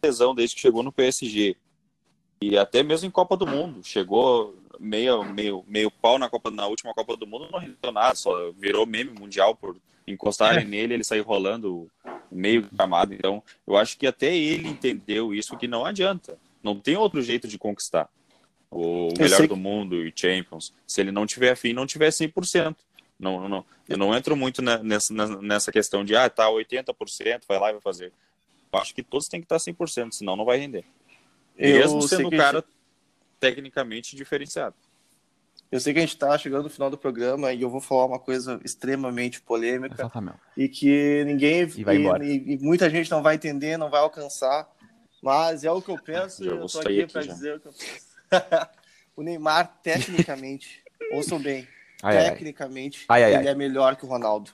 lesão 0.01 0.33
desde 0.33 0.55
que 0.55 0.63
chegou 0.63 0.85
no 0.85 0.93
PSG 0.93 1.57
e 2.41 2.57
até 2.57 2.85
mesmo 2.85 3.09
em 3.09 3.11
Copa 3.11 3.37
do 3.37 3.47
Mundo 3.47 3.83
chegou 3.83 4.55
meio 4.79 5.25
meio 5.25 5.65
meio 5.67 5.91
pau 5.91 6.19
na 6.19 6.29
Copa 6.29 6.51
na 6.51 6.67
última 6.67 6.93
Copa 6.93 7.17
do 7.17 7.27
Mundo 7.27 7.49
não 7.51 7.59
rendeu 7.59 7.91
nada 7.91 8.15
só 8.15 8.53
virou 8.53 8.85
meme 8.85 9.19
mundial 9.19 9.57
por 9.57 9.79
encostarem 10.07 10.63
é. 10.63 10.67
nele 10.67 10.93
ele 10.93 11.05
sair 11.05 11.21
rolando 11.21 11.91
meio 12.31 12.69
camado 12.77 13.15
então 13.15 13.43
eu 13.67 13.79
acho 13.79 13.97
que 13.97 14.07
até 14.07 14.37
ele 14.37 14.69
entendeu 14.69 15.33
isso 15.33 15.57
que 15.57 15.67
não 15.67 15.87
adianta 15.87 16.39
não 16.65 16.81
tem 16.81 16.97
outro 16.97 17.23
jeito 17.23 17.47
de 17.47 17.59
conquistar 17.59 18.09
o 18.71 19.09
melhor 19.19 19.47
do 19.47 19.57
mundo 19.57 20.05
e 20.05 20.13
Champions. 20.15 20.73
Se 20.87 21.01
ele 21.01 21.13
não 21.13 21.27
tiver 21.27 21.51
afim, 21.51 21.73
não 21.73 21.87
tiver 21.87 22.09
100%. 22.09 22.75
Não, 23.19 23.49
não, 23.49 23.65
eu 23.89 23.97
não 23.97 24.15
entro 24.15 24.37
muito 24.37 24.61
nessa, 24.61 25.15
nessa 25.41 25.71
questão 25.71 26.05
de, 26.05 26.17
ah, 26.17 26.29
tá 26.29 26.49
80%, 26.49 27.43
vai 27.47 27.59
lá 27.61 27.71
e 27.71 27.73
vai 27.75 27.81
fazer. 27.81 28.13
Eu 28.73 28.79
acho 28.81 28.93
que 28.93 29.05
todos 29.05 29.29
têm 29.29 29.41
que 29.41 29.45
estar 29.45 29.57
100%, 29.57 30.13
senão 30.13 30.35
não 30.35 30.45
vai 30.45 30.59
render. 30.59 30.85
Eu 31.57 31.79
Mesmo 31.79 32.03
sendo 32.03 32.27
um 32.27 32.31
cara 32.31 32.59
gente... 32.59 32.69
tecnicamente 33.39 34.17
diferenciado. 34.17 34.75
Eu 35.71 35.81
sei 35.81 35.93
que 35.93 35.99
a 35.99 36.03
gente 36.03 36.15
está 36.15 36.37
chegando 36.37 36.65
no 36.65 36.71
final 36.71 36.91
do 36.91 36.99
programa 36.99 37.53
e 37.53 37.63
eu 37.63 37.71
vou 37.71 37.81
falar 37.81 38.07
uma 38.07 38.19
coisa 38.19 38.61
extremamente 38.65 39.41
polêmica 39.41 39.95
Exatamente. 39.95 40.39
e 40.57 40.69
que 40.69 41.25
ninguém 41.25 41.63
e, 41.63 41.83
e, 42.23 42.55
e, 42.55 42.59
muita 42.59 42.91
gente 42.91 43.11
não 43.11 43.23
vai 43.23 43.37
entender, 43.37 43.77
não 43.77 43.91
vai 43.91 44.01
alcançar. 44.01 44.69
Mas 45.25 45.65
é 45.65 45.71
o 45.71 45.81
que 45.81 45.91
eu 45.91 45.99
penso 46.05 46.45
e 46.45 46.47
eu 46.47 46.67
tô 46.67 46.81
aqui, 46.81 47.03
aqui 47.03 47.13
para 47.13 47.23
dizer 47.23 47.57
o 47.57 47.61
que 47.61 47.69
eu 47.69 47.73
penso. 47.73 48.15
o 49.17 49.23
Neymar, 49.23 49.81
tecnicamente, 49.83 50.85
ouçam 51.13 51.41
bem, 51.41 51.67
ai, 52.03 52.31
tecnicamente, 52.31 53.07
ai. 53.09 53.25
Ai, 53.25 53.37
ele 53.37 53.49
é 53.49 53.55
melhor 53.55 53.97
que 53.97 54.05
o 54.05 54.09
Ronaldo. 54.09 54.51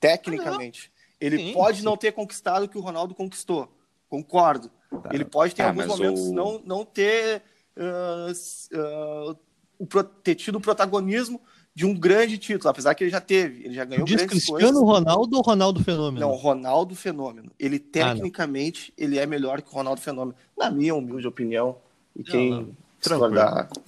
Tecnicamente. 0.00 0.90
Ele 1.20 1.36
sim, 1.36 1.52
pode 1.52 1.82
não 1.82 1.96
ter 1.96 2.12
conquistado 2.12 2.64
o 2.64 2.68
que 2.68 2.78
o 2.78 2.80
Ronaldo 2.80 3.14
conquistou. 3.14 3.68
Concordo. 4.08 4.70
Tá. 5.02 5.10
Ele 5.12 5.24
pode 5.24 5.54
ter, 5.54 5.62
em 5.62 5.64
ah, 5.64 5.68
alguns 5.68 5.86
momentos, 5.86 6.20
o... 6.22 6.32
não, 6.32 6.62
não 6.64 6.84
ter 6.84 7.42
uh, 7.76 9.34
uh, 9.34 10.04
ter 10.22 10.34
tido 10.36 10.56
o 10.56 10.60
protagonismo 10.60 11.42
de 11.78 11.86
um 11.86 11.94
grande 11.94 12.38
título, 12.38 12.68
apesar 12.68 12.92
que 12.92 13.04
ele 13.04 13.10
já 13.12 13.20
teve, 13.20 13.64
ele 13.64 13.72
já 13.72 13.84
ganhou 13.84 14.04
Diz 14.04 14.16
grandes 14.16 14.32
Cristiano 14.32 14.80
coisas. 14.80 14.82
Ronaldo 14.82 15.36
ou 15.36 15.42
Ronaldo 15.44 15.84
Fenômeno? 15.84 16.26
Não, 16.26 16.34
Ronaldo 16.34 16.96
Fenômeno. 16.96 17.52
Ele 17.56 17.78
tecnicamente 17.78 18.92
ah, 18.98 19.04
ele 19.04 19.16
é 19.16 19.24
melhor 19.24 19.62
que 19.62 19.68
o 19.70 19.72
Ronaldo 19.74 20.00
Fenômeno, 20.00 20.36
na 20.58 20.72
minha 20.72 20.92
humilde 20.92 21.24
opinião. 21.28 21.76
E 22.16 22.24
quem 22.24 22.50
não, 22.50 22.62
não. 22.62 22.76
Tranquilo. 23.00 23.32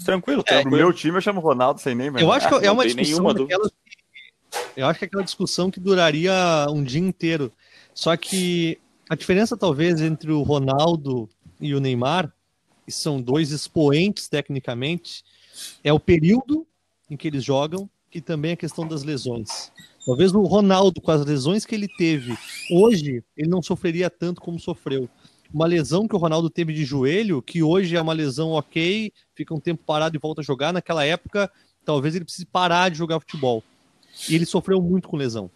tranquilo, 0.05 0.43
tranquilo. 0.45 0.77
É, 0.77 0.79
meu 0.79 0.93
time 0.93 1.17
eu 1.17 1.21
chamo 1.21 1.41
Ronaldo 1.41 1.81
sem 1.81 1.97
nem 1.97 2.13
Eu 2.17 2.31
acho 2.31 2.49
que 2.49 2.65
é 2.65 2.71
uma 2.71 2.87
discussão 2.87 3.35
daquelas, 3.35 3.73
eu 4.77 4.87
acho 4.87 4.99
que 5.01 5.05
é 5.05 5.09
aquela 5.09 5.25
discussão 5.25 5.69
que 5.69 5.81
duraria 5.81 6.33
um 6.71 6.85
dia 6.85 7.01
inteiro. 7.01 7.53
Só 7.93 8.17
que 8.17 8.79
a 9.09 9.17
diferença 9.17 9.57
talvez 9.57 10.01
entre 10.01 10.31
o 10.31 10.43
Ronaldo 10.43 11.29
e 11.61 11.75
o 11.75 11.81
Neymar, 11.81 12.33
que 12.87 12.93
são 12.93 13.21
dois 13.21 13.51
expoentes 13.51 14.29
tecnicamente, 14.29 15.25
é 15.83 15.93
o 15.93 15.99
período 15.99 16.65
em 17.11 17.17
que 17.17 17.27
eles 17.27 17.45
jogam 17.45 17.91
e 18.15 18.21
também 18.21 18.53
a 18.53 18.57
questão 18.57 18.87
das 18.87 19.03
lesões. 19.03 19.73
Talvez 20.05 20.33
o 20.33 20.43
Ronaldo, 20.43 21.01
com 21.01 21.11
as 21.11 21.25
lesões 21.25 21.67
que 21.67 21.75
ele 21.75 21.89
teve, 21.89 22.37
hoje 22.71 23.23
ele 23.37 23.49
não 23.49 23.63
sofreria 23.63 24.09
tanto 24.09 24.41
como 24.41 24.59
sofreu. 24.59 25.09
Uma 25.53 25.67
lesão 25.67 26.07
que 26.07 26.15
o 26.15 26.19
Ronaldo 26.19 26.49
teve 26.49 26.73
de 26.73 26.85
joelho, 26.85 27.43
que 27.43 27.63
hoje 27.63 27.97
é 27.97 28.01
uma 28.01 28.13
lesão 28.13 28.51
ok, 28.51 29.13
fica 29.35 29.53
um 29.53 29.61
tempo 29.61 29.83
parado 29.85 30.17
e 30.17 30.19
volta 30.19 30.41
a 30.41 30.45
jogar. 30.45 30.73
Naquela 30.73 31.05
época, 31.05 31.51
talvez 31.85 32.15
ele 32.15 32.25
precise 32.25 32.47
parar 32.47 32.89
de 32.89 32.97
jogar 32.97 33.21
futebol. 33.21 33.63
E 34.29 34.35
ele 34.35 34.47
sofreu 34.47 34.81
muito 34.81 35.09
com 35.09 35.17
lesão. 35.17 35.51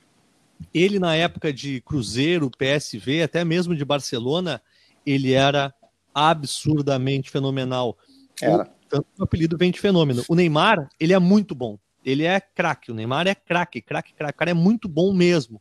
Ele, 0.73 0.99
na 0.99 1.15
época 1.15 1.53
de 1.53 1.81
Cruzeiro, 1.83 2.51
PSV, 2.51 3.23
até 3.23 3.45
mesmo 3.45 3.75
de 3.75 3.85
Barcelona, 3.85 4.61
ele 5.07 5.33
era 5.33 5.73
absurdamente 6.13 7.31
fenomenal. 7.31 7.97
Era. 8.41 8.74
Tanto 8.95 9.07
o 9.19 9.25
apelido 9.25 9.59
vem 9.59 9.73
de 9.73 9.81
fenômeno. 9.81 10.23
O 10.29 10.37
Neymar, 10.37 10.89
ele 11.01 11.13
é 11.13 11.19
muito 11.19 11.53
bom. 11.53 11.77
Ele 12.05 12.23
é 12.23 12.39
craque. 12.39 12.93
O 12.93 12.95
Neymar 12.95 13.27
é 13.27 13.35
craque, 13.35 13.83
craque, 13.83 14.15
craque. 14.15 14.37
O 14.37 14.39
cara 14.39 14.53
é 14.53 14.55
muito 14.55 14.89
bom 14.89 15.13
mesmo. 15.13 15.61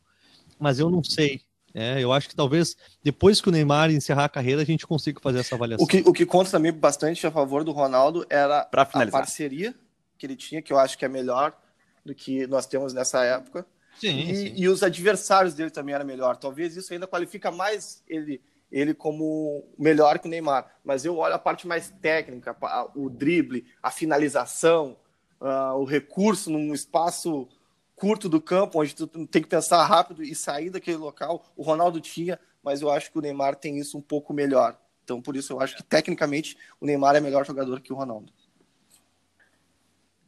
Mas 0.60 0.78
eu 0.78 0.92
não 0.92 1.04
sei. 1.04 1.42
É, 1.74 2.00
eu 2.00 2.14
acho 2.14 2.30
que 2.30 2.36
talvez 2.36 2.78
depois 3.02 3.42
que 3.42 3.50
o 3.50 3.52
Neymar 3.52 3.90
encerrar 3.90 4.26
a 4.26 4.30
carreira, 4.30 4.62
a 4.62 4.66
gente 4.66 4.86
consiga 4.86 5.20
fazer 5.20 5.40
essa 5.40 5.56
avaliação. 5.56 5.84
O 5.84 5.88
que, 5.88 6.04
o 6.06 6.14
que 6.14 6.28
conta 6.28 6.52
também 6.52 6.72
bastante 6.72 7.26
a 7.26 7.32
favor 7.32 7.64
do 7.64 7.72
Ronaldo 7.72 8.24
era 8.30 8.70
a 8.72 8.86
parceria 9.10 9.74
que 10.16 10.28
ele 10.28 10.36
tinha, 10.36 10.62
que 10.62 10.72
eu 10.72 10.78
acho 10.78 10.96
que 10.96 11.06
é 11.06 11.10
melhor 11.10 11.58
do 12.06 12.14
que 12.14 12.46
nós 12.46 12.68
temos 12.68 12.94
nessa 12.94 13.24
época. 13.24 13.66
Sim, 14.00 14.20
e, 14.20 14.36
sim. 14.36 14.54
e 14.56 14.68
os 14.68 14.84
adversários 14.84 15.56
dele 15.56 15.72
também 15.72 15.96
eram 15.96 16.06
melhor. 16.06 16.38
Talvez 16.38 16.78
isso 16.78 16.94
ainda 16.94 17.08
qualifica 17.08 17.50
mais 17.50 18.04
ele 18.08 18.40
ele 18.74 18.96
como 18.96 19.64
melhor 19.78 20.18
que 20.18 20.26
o 20.26 20.30
Neymar. 20.30 20.66
Mas 20.84 21.06
eu 21.06 21.16
olho 21.18 21.36
a 21.36 21.40
parte 21.40 21.68
mais 21.68 21.92
técnica, 22.02 22.58
o 22.96 23.08
drible, 23.08 23.68
a 23.84 23.92
finalização, 23.92 24.98
uh, 25.40 25.78
o 25.78 25.86
recurso 25.86 26.50
num 26.50 26.74
espaço 26.74 27.48
curto 27.96 28.28
do 28.28 28.42
campo, 28.42 28.82
onde 28.82 28.96
tu 28.96 29.06
tem 29.28 29.44
que 29.44 29.48
pensar 29.48 29.86
rápido 29.86 30.24
e 30.24 30.34
sair 30.34 30.72
daquele 30.72 30.98
local. 30.98 31.46
O 31.56 31.62
Ronaldo 31.62 32.02
tinha, 32.02 32.40
mas 32.64 32.82
eu 32.82 32.90
acho 32.90 33.12
que 33.12 33.20
o 33.20 33.22
Neymar 33.22 33.56
tem 33.56 33.78
isso 33.78 33.96
um 33.96 34.02
pouco 34.02 34.34
melhor. 34.34 34.76
Então, 35.04 35.22
por 35.22 35.36
isso, 35.36 35.54
eu 35.54 35.62
acho 35.62 35.76
que 35.76 35.84
tecnicamente 35.84 36.58
o 36.82 36.86
Neymar 36.88 37.16
é 37.16 37.20
melhor 37.20 37.46
jogador 37.46 37.80
que 37.80 37.94
o 37.94 37.96
Ronaldo. 37.96 38.34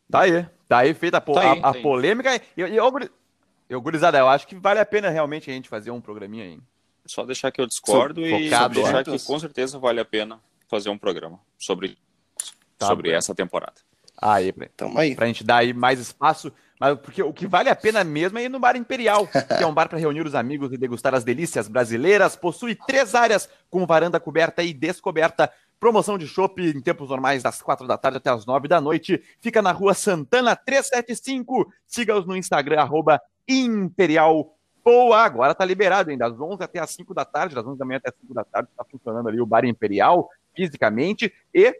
Tá 0.07 0.21
aí, 0.21 0.47
tá 0.67 0.77
aí 0.79 0.93
feita 0.93 1.17
a, 1.17 1.21
tá 1.21 1.41
aí, 1.41 1.47
a, 1.47 1.69
a 1.69 1.73
tá 1.73 1.81
polêmica. 1.81 2.35
E, 2.35 2.61
e, 2.61 2.75
Eu, 3.67 3.81
gurizada, 3.81 4.19
eu 4.19 4.29
acho 4.29 4.45
que 4.45 4.55
vale 4.55 4.79
a 4.79 4.85
pena 4.85 5.09
realmente 5.09 5.49
a 5.49 5.53
gente 5.53 5.67
fazer 5.67 5.89
um 5.89 5.99
programinha 5.99 6.45
aí. 6.45 6.59
Só 7.05 7.23
deixar 7.25 7.51
que 7.51 7.61
eu 7.61 7.67
discordo 7.67 8.25
e 8.25 8.49
focado, 8.49 8.73
deixar 8.75 8.93
né? 8.93 9.03
que 9.03 9.19
com 9.19 9.39
certeza 9.39 9.77
vale 9.77 9.99
a 9.99 10.05
pena 10.05 10.39
fazer 10.67 10.89
um 10.89 10.97
programa 10.97 11.39
sobre, 11.57 11.97
Tá 12.77 12.87
sobre 12.87 13.11
essa 13.11 13.33
temporada. 13.33 13.75
Aí, 14.21 14.51
Tamo 14.75 14.97
aí. 14.97 15.15
pra 15.15 15.27
gente 15.27 15.43
dar 15.43 15.57
aí 15.57 15.73
mais 15.73 15.99
espaço. 15.99 16.51
Mas 16.79 16.97
porque 16.99 17.23
o 17.23 17.31
que 17.31 17.47
vale 17.47 17.69
a 17.69 17.75
pena 17.75 18.03
mesmo 18.03 18.37
é 18.37 18.43
ir 18.43 18.49
no 18.49 18.59
Bar 18.59 18.75
Imperial, 18.75 19.27
que 19.27 19.63
é 19.63 19.65
um 19.65 19.73
bar 19.73 19.87
para 19.87 19.97
reunir 19.97 20.25
os 20.25 20.35
amigos 20.35 20.73
e 20.73 20.77
degustar 20.77 21.13
as 21.15 21.23
delícias 21.23 21.67
brasileiras. 21.67 22.35
Possui 22.35 22.75
três 22.75 23.15
áreas 23.15 23.47
com 23.69 23.85
varanda 23.85 24.19
coberta 24.19 24.61
e 24.61 24.73
descoberta. 24.73 25.51
Promoção 25.79 26.17
de 26.17 26.27
chopp 26.27 26.61
em 26.61 26.81
tempos 26.81 27.09
normais 27.09 27.43
das 27.43 27.61
quatro 27.61 27.87
da 27.87 27.97
tarde 27.97 28.17
até 28.17 28.29
as 28.29 28.45
nove 28.45 28.67
da 28.67 28.81
noite. 28.81 29.21
Fica 29.39 29.61
na 29.61 29.71
rua 29.71 29.93
Santana 29.93 30.55
375. 30.55 31.71
Siga-os 31.85 32.25
no 32.25 32.35
Instagram, 32.35 32.81
arroba 32.81 33.21
Imperial 33.47 34.54
Boa, 34.85 35.23
agora 35.23 35.55
tá 35.55 35.65
liberado 35.65 36.11
ainda, 36.11 36.29
das 36.29 36.39
11 36.39 36.63
até 36.63 36.77
as 36.77 36.91
5 36.91 37.11
da 37.11 37.25
tarde, 37.25 37.55
das 37.55 37.65
11 37.65 37.79
da 37.79 37.85
manhã 37.85 37.97
até 37.97 38.09
as 38.09 38.15
5 38.21 38.33
da 38.35 38.43
tarde, 38.43 38.69
tá 38.77 38.85
funcionando 38.85 39.27
ali 39.27 39.41
o 39.41 39.45
Bar 39.45 39.65
Imperial, 39.65 40.29
fisicamente, 40.55 41.33
e 41.51 41.75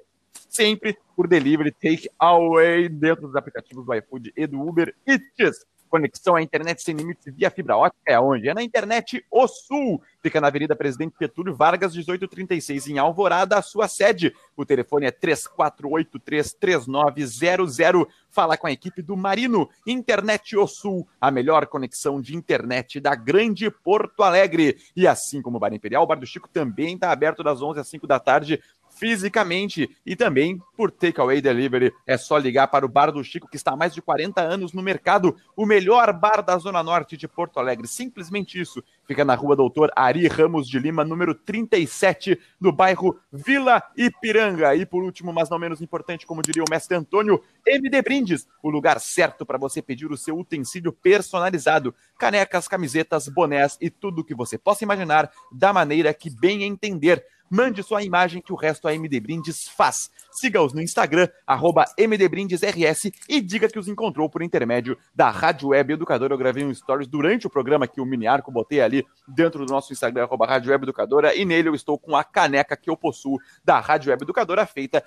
sempre 0.49 0.97
por 1.15 1.27
delivery 1.27 1.71
take 1.71 2.09
away 2.17 2.89
dentro 2.89 3.27
dos 3.27 3.35
aplicativos 3.35 3.85
do 3.85 3.93
iFood 3.93 4.33
e 4.35 4.47
do 4.47 4.59
Uber 4.59 4.95
Eats. 5.05 5.67
Conexão 5.95 6.35
à 6.35 6.41
internet 6.41 6.83
sem 6.83 6.93
limites 6.93 7.33
via 7.33 7.49
fibra 7.49 7.77
ótica 7.77 8.01
é 8.05 8.19
onde? 8.19 8.49
É 8.49 8.53
na 8.53 8.61
internet 8.61 9.25
O 9.31 9.47
Sul. 9.47 10.01
Fica 10.21 10.41
na 10.41 10.47
Avenida 10.47 10.75
Presidente 10.75 11.15
Getúlio 11.17 11.55
Vargas, 11.55 11.95
1836, 11.95 12.87
em 12.87 12.97
Alvorada, 12.97 13.57
a 13.57 13.61
sua 13.61 13.87
sede. 13.87 14.35
O 14.57 14.65
telefone 14.65 15.05
é 15.05 15.11
34833900. 15.11 18.09
Fala 18.29 18.57
com 18.57 18.67
a 18.67 18.73
equipe 18.73 19.01
do 19.01 19.15
Marino. 19.15 19.69
Internet 19.87 20.57
O 20.57 20.67
Sul, 20.67 21.07
a 21.21 21.31
melhor 21.31 21.65
conexão 21.67 22.19
de 22.19 22.35
internet 22.35 22.99
da 22.99 23.15
grande 23.15 23.71
Porto 23.71 24.21
Alegre. 24.21 24.75
E 24.97 25.07
assim 25.07 25.41
como 25.41 25.55
o 25.55 25.59
Bar 25.61 25.73
Imperial, 25.73 26.03
o 26.03 26.07
Bar 26.07 26.19
do 26.19 26.25
Chico 26.25 26.49
também 26.49 26.95
está 26.95 27.09
aberto 27.09 27.41
das 27.41 27.61
11 27.61 27.79
às 27.79 27.87
5 27.87 28.05
da 28.05 28.19
tarde 28.19 28.61
fisicamente 28.95 29.89
e 30.05 30.15
também 30.15 30.59
por 30.75 30.89
takeaway 30.89 31.41
delivery. 31.41 31.93
É 32.07 32.17
só 32.17 32.37
ligar 32.37 32.67
para 32.67 32.85
o 32.85 32.89
Bar 32.89 33.11
do 33.11 33.23
Chico, 33.23 33.47
que 33.47 33.57
está 33.57 33.71
há 33.71 33.75
mais 33.75 33.93
de 33.93 34.01
40 34.01 34.41
anos 34.41 34.73
no 34.73 34.81
mercado, 34.81 35.35
o 35.55 35.65
melhor 35.65 36.11
bar 36.13 36.41
da 36.41 36.57
Zona 36.57 36.81
Norte 36.81 37.17
de 37.17 37.27
Porto 37.27 37.59
Alegre. 37.59 37.87
Simplesmente 37.87 38.59
isso. 38.59 38.83
Fica 39.05 39.23
na 39.23 39.35
rua 39.35 39.55
Doutor 39.55 39.91
Ari 39.95 40.27
Ramos 40.27 40.67
de 40.67 40.79
Lima, 40.79 41.03
número 41.03 41.35
37, 41.35 42.39
no 42.59 42.71
bairro 42.71 43.19
Vila 43.31 43.83
Ipiranga. 43.95 44.75
E 44.75 44.85
por 44.85 45.03
último, 45.03 45.31
mas 45.31 45.49
não 45.49 45.59
menos 45.59 45.81
importante, 45.81 46.25
como 46.25 46.41
diria 46.41 46.63
o 46.63 46.71
mestre 46.71 46.97
Antônio, 46.97 47.41
MD 47.65 48.01
Brindes, 48.01 48.47
o 48.63 48.69
lugar 48.69 48.99
certo 48.99 49.45
para 49.45 49.57
você 49.57 49.81
pedir 49.81 50.11
o 50.11 50.17
seu 50.17 50.37
utensílio 50.37 50.91
personalizado. 50.91 51.93
Canecas, 52.17 52.67
camisetas, 52.67 53.27
bonés 53.27 53.77
e 53.79 53.89
tudo 53.89 54.21
o 54.21 54.23
que 54.23 54.33
você 54.33 54.57
possa 54.57 54.83
imaginar 54.83 55.29
da 55.51 55.71
maneira 55.71 56.13
que 56.13 56.29
bem 56.29 56.63
entender. 56.63 57.23
Mande 57.49 57.83
sua 57.83 58.03
imagem 58.03 58.41
que 58.41 58.51
o 58.51 58.55
resto 58.55 58.87
a 58.87 58.93
MD 58.93 59.19
Brindes 59.19 59.67
faz. 59.67 60.09
Siga-os 60.31 60.73
no 60.73 60.81
Instagram, 60.81 61.27
arroba 61.45 61.85
MDBrindesRS 61.97 63.11
e 63.29 63.39
diga 63.39 63.69
que 63.69 63.79
os 63.79 63.87
encontrou 63.87 64.29
por 64.29 64.41
intermédio 64.41 64.97
da 65.13 65.29
Rádio 65.29 65.69
Web 65.69 65.93
Educadora. 65.93 66.33
Eu 66.33 66.37
gravei 66.37 66.65
um 66.65 66.73
stories 66.73 67.07
durante 67.07 67.47
o 67.47 67.49
programa 67.49 67.87
que 67.87 68.01
o 68.01 68.05
Mini 68.05 68.27
Arco 68.27 68.51
botei 68.51 68.81
ali 68.81 69.05
dentro 69.27 69.65
do 69.65 69.71
nosso 69.71 69.93
Instagram, 69.93 70.23
arroba 70.23 70.45
Rádio 70.45 70.71
Web 70.71 70.83
Educadora, 70.83 71.35
e 71.35 71.45
nele 71.45 71.69
eu 71.69 71.75
estou 71.75 71.97
com 71.97 72.15
a 72.15 72.23
caneca 72.23 72.75
que 72.75 72.89
eu 72.89 72.97
possuo 72.97 73.39
da 73.63 73.79
Rádio 73.79 74.09
Web 74.11 74.23
Educadora, 74.23 74.65
feita 74.65 75.03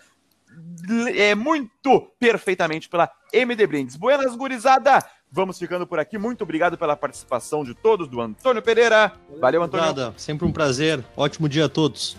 é 1.14 1.34
muito 1.34 2.00
perfeitamente 2.18 2.88
pela 2.88 3.10
MD 3.32 3.66
Brindes. 3.66 3.96
Buenas, 3.96 4.34
gurizada! 4.34 5.04
Vamos 5.30 5.58
ficando 5.58 5.86
por 5.86 5.98
aqui. 5.98 6.16
Muito 6.16 6.42
obrigado 6.42 6.78
pela 6.78 6.96
participação 6.96 7.62
de 7.62 7.74
todos, 7.74 8.08
do 8.08 8.20
Antônio 8.20 8.62
Pereira. 8.62 9.12
Valeu, 9.38 9.62
Antônio. 9.62 10.14
Sempre 10.16 10.46
um 10.46 10.52
prazer. 10.52 11.04
Ótimo 11.16 11.48
dia 11.48 11.66
a 11.66 11.68
todos. 11.68 12.16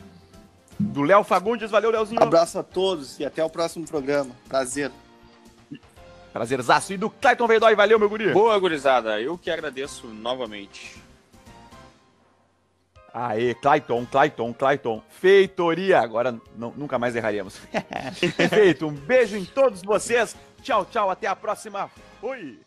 Do 0.79 1.01
Léo 1.03 1.23
Fagundes. 1.23 1.69
Valeu, 1.69 1.91
Léozinho. 1.91 2.21
Abraço 2.23 2.57
a 2.59 2.63
todos 2.63 3.19
e 3.19 3.25
até 3.25 3.43
o 3.43 3.49
próximo 3.49 3.85
programa. 3.85 4.31
Prazer. 4.47 4.91
Prazerzaço. 6.31 6.93
E 6.93 6.97
do 6.97 7.09
Clayton 7.09 7.47
Veidói. 7.47 7.75
Valeu, 7.75 7.99
meu 7.99 8.09
guri. 8.09 8.31
Boa, 8.31 8.57
gurizada. 8.59 9.19
Eu 9.19 9.37
que 9.37 9.49
agradeço 9.51 10.07
novamente. 10.07 10.97
Aê, 13.13 13.55
Clayton, 13.55 14.05
Clayton, 14.05 14.53
Clayton. 14.53 15.03
Feitoria. 15.09 15.99
Agora 15.99 16.39
não- 16.55 16.71
nunca 16.77 16.97
mais 16.99 17.15
erraríamos. 17.15 17.57
Feito. 18.49 18.87
Um 18.87 18.93
beijo 18.93 19.35
em 19.35 19.43
todos 19.45 19.81
vocês. 19.81 20.35
Tchau, 20.61 20.85
tchau. 20.85 21.09
Até 21.09 21.27
a 21.27 21.35
próxima. 21.35 21.89
Fui. 22.21 22.59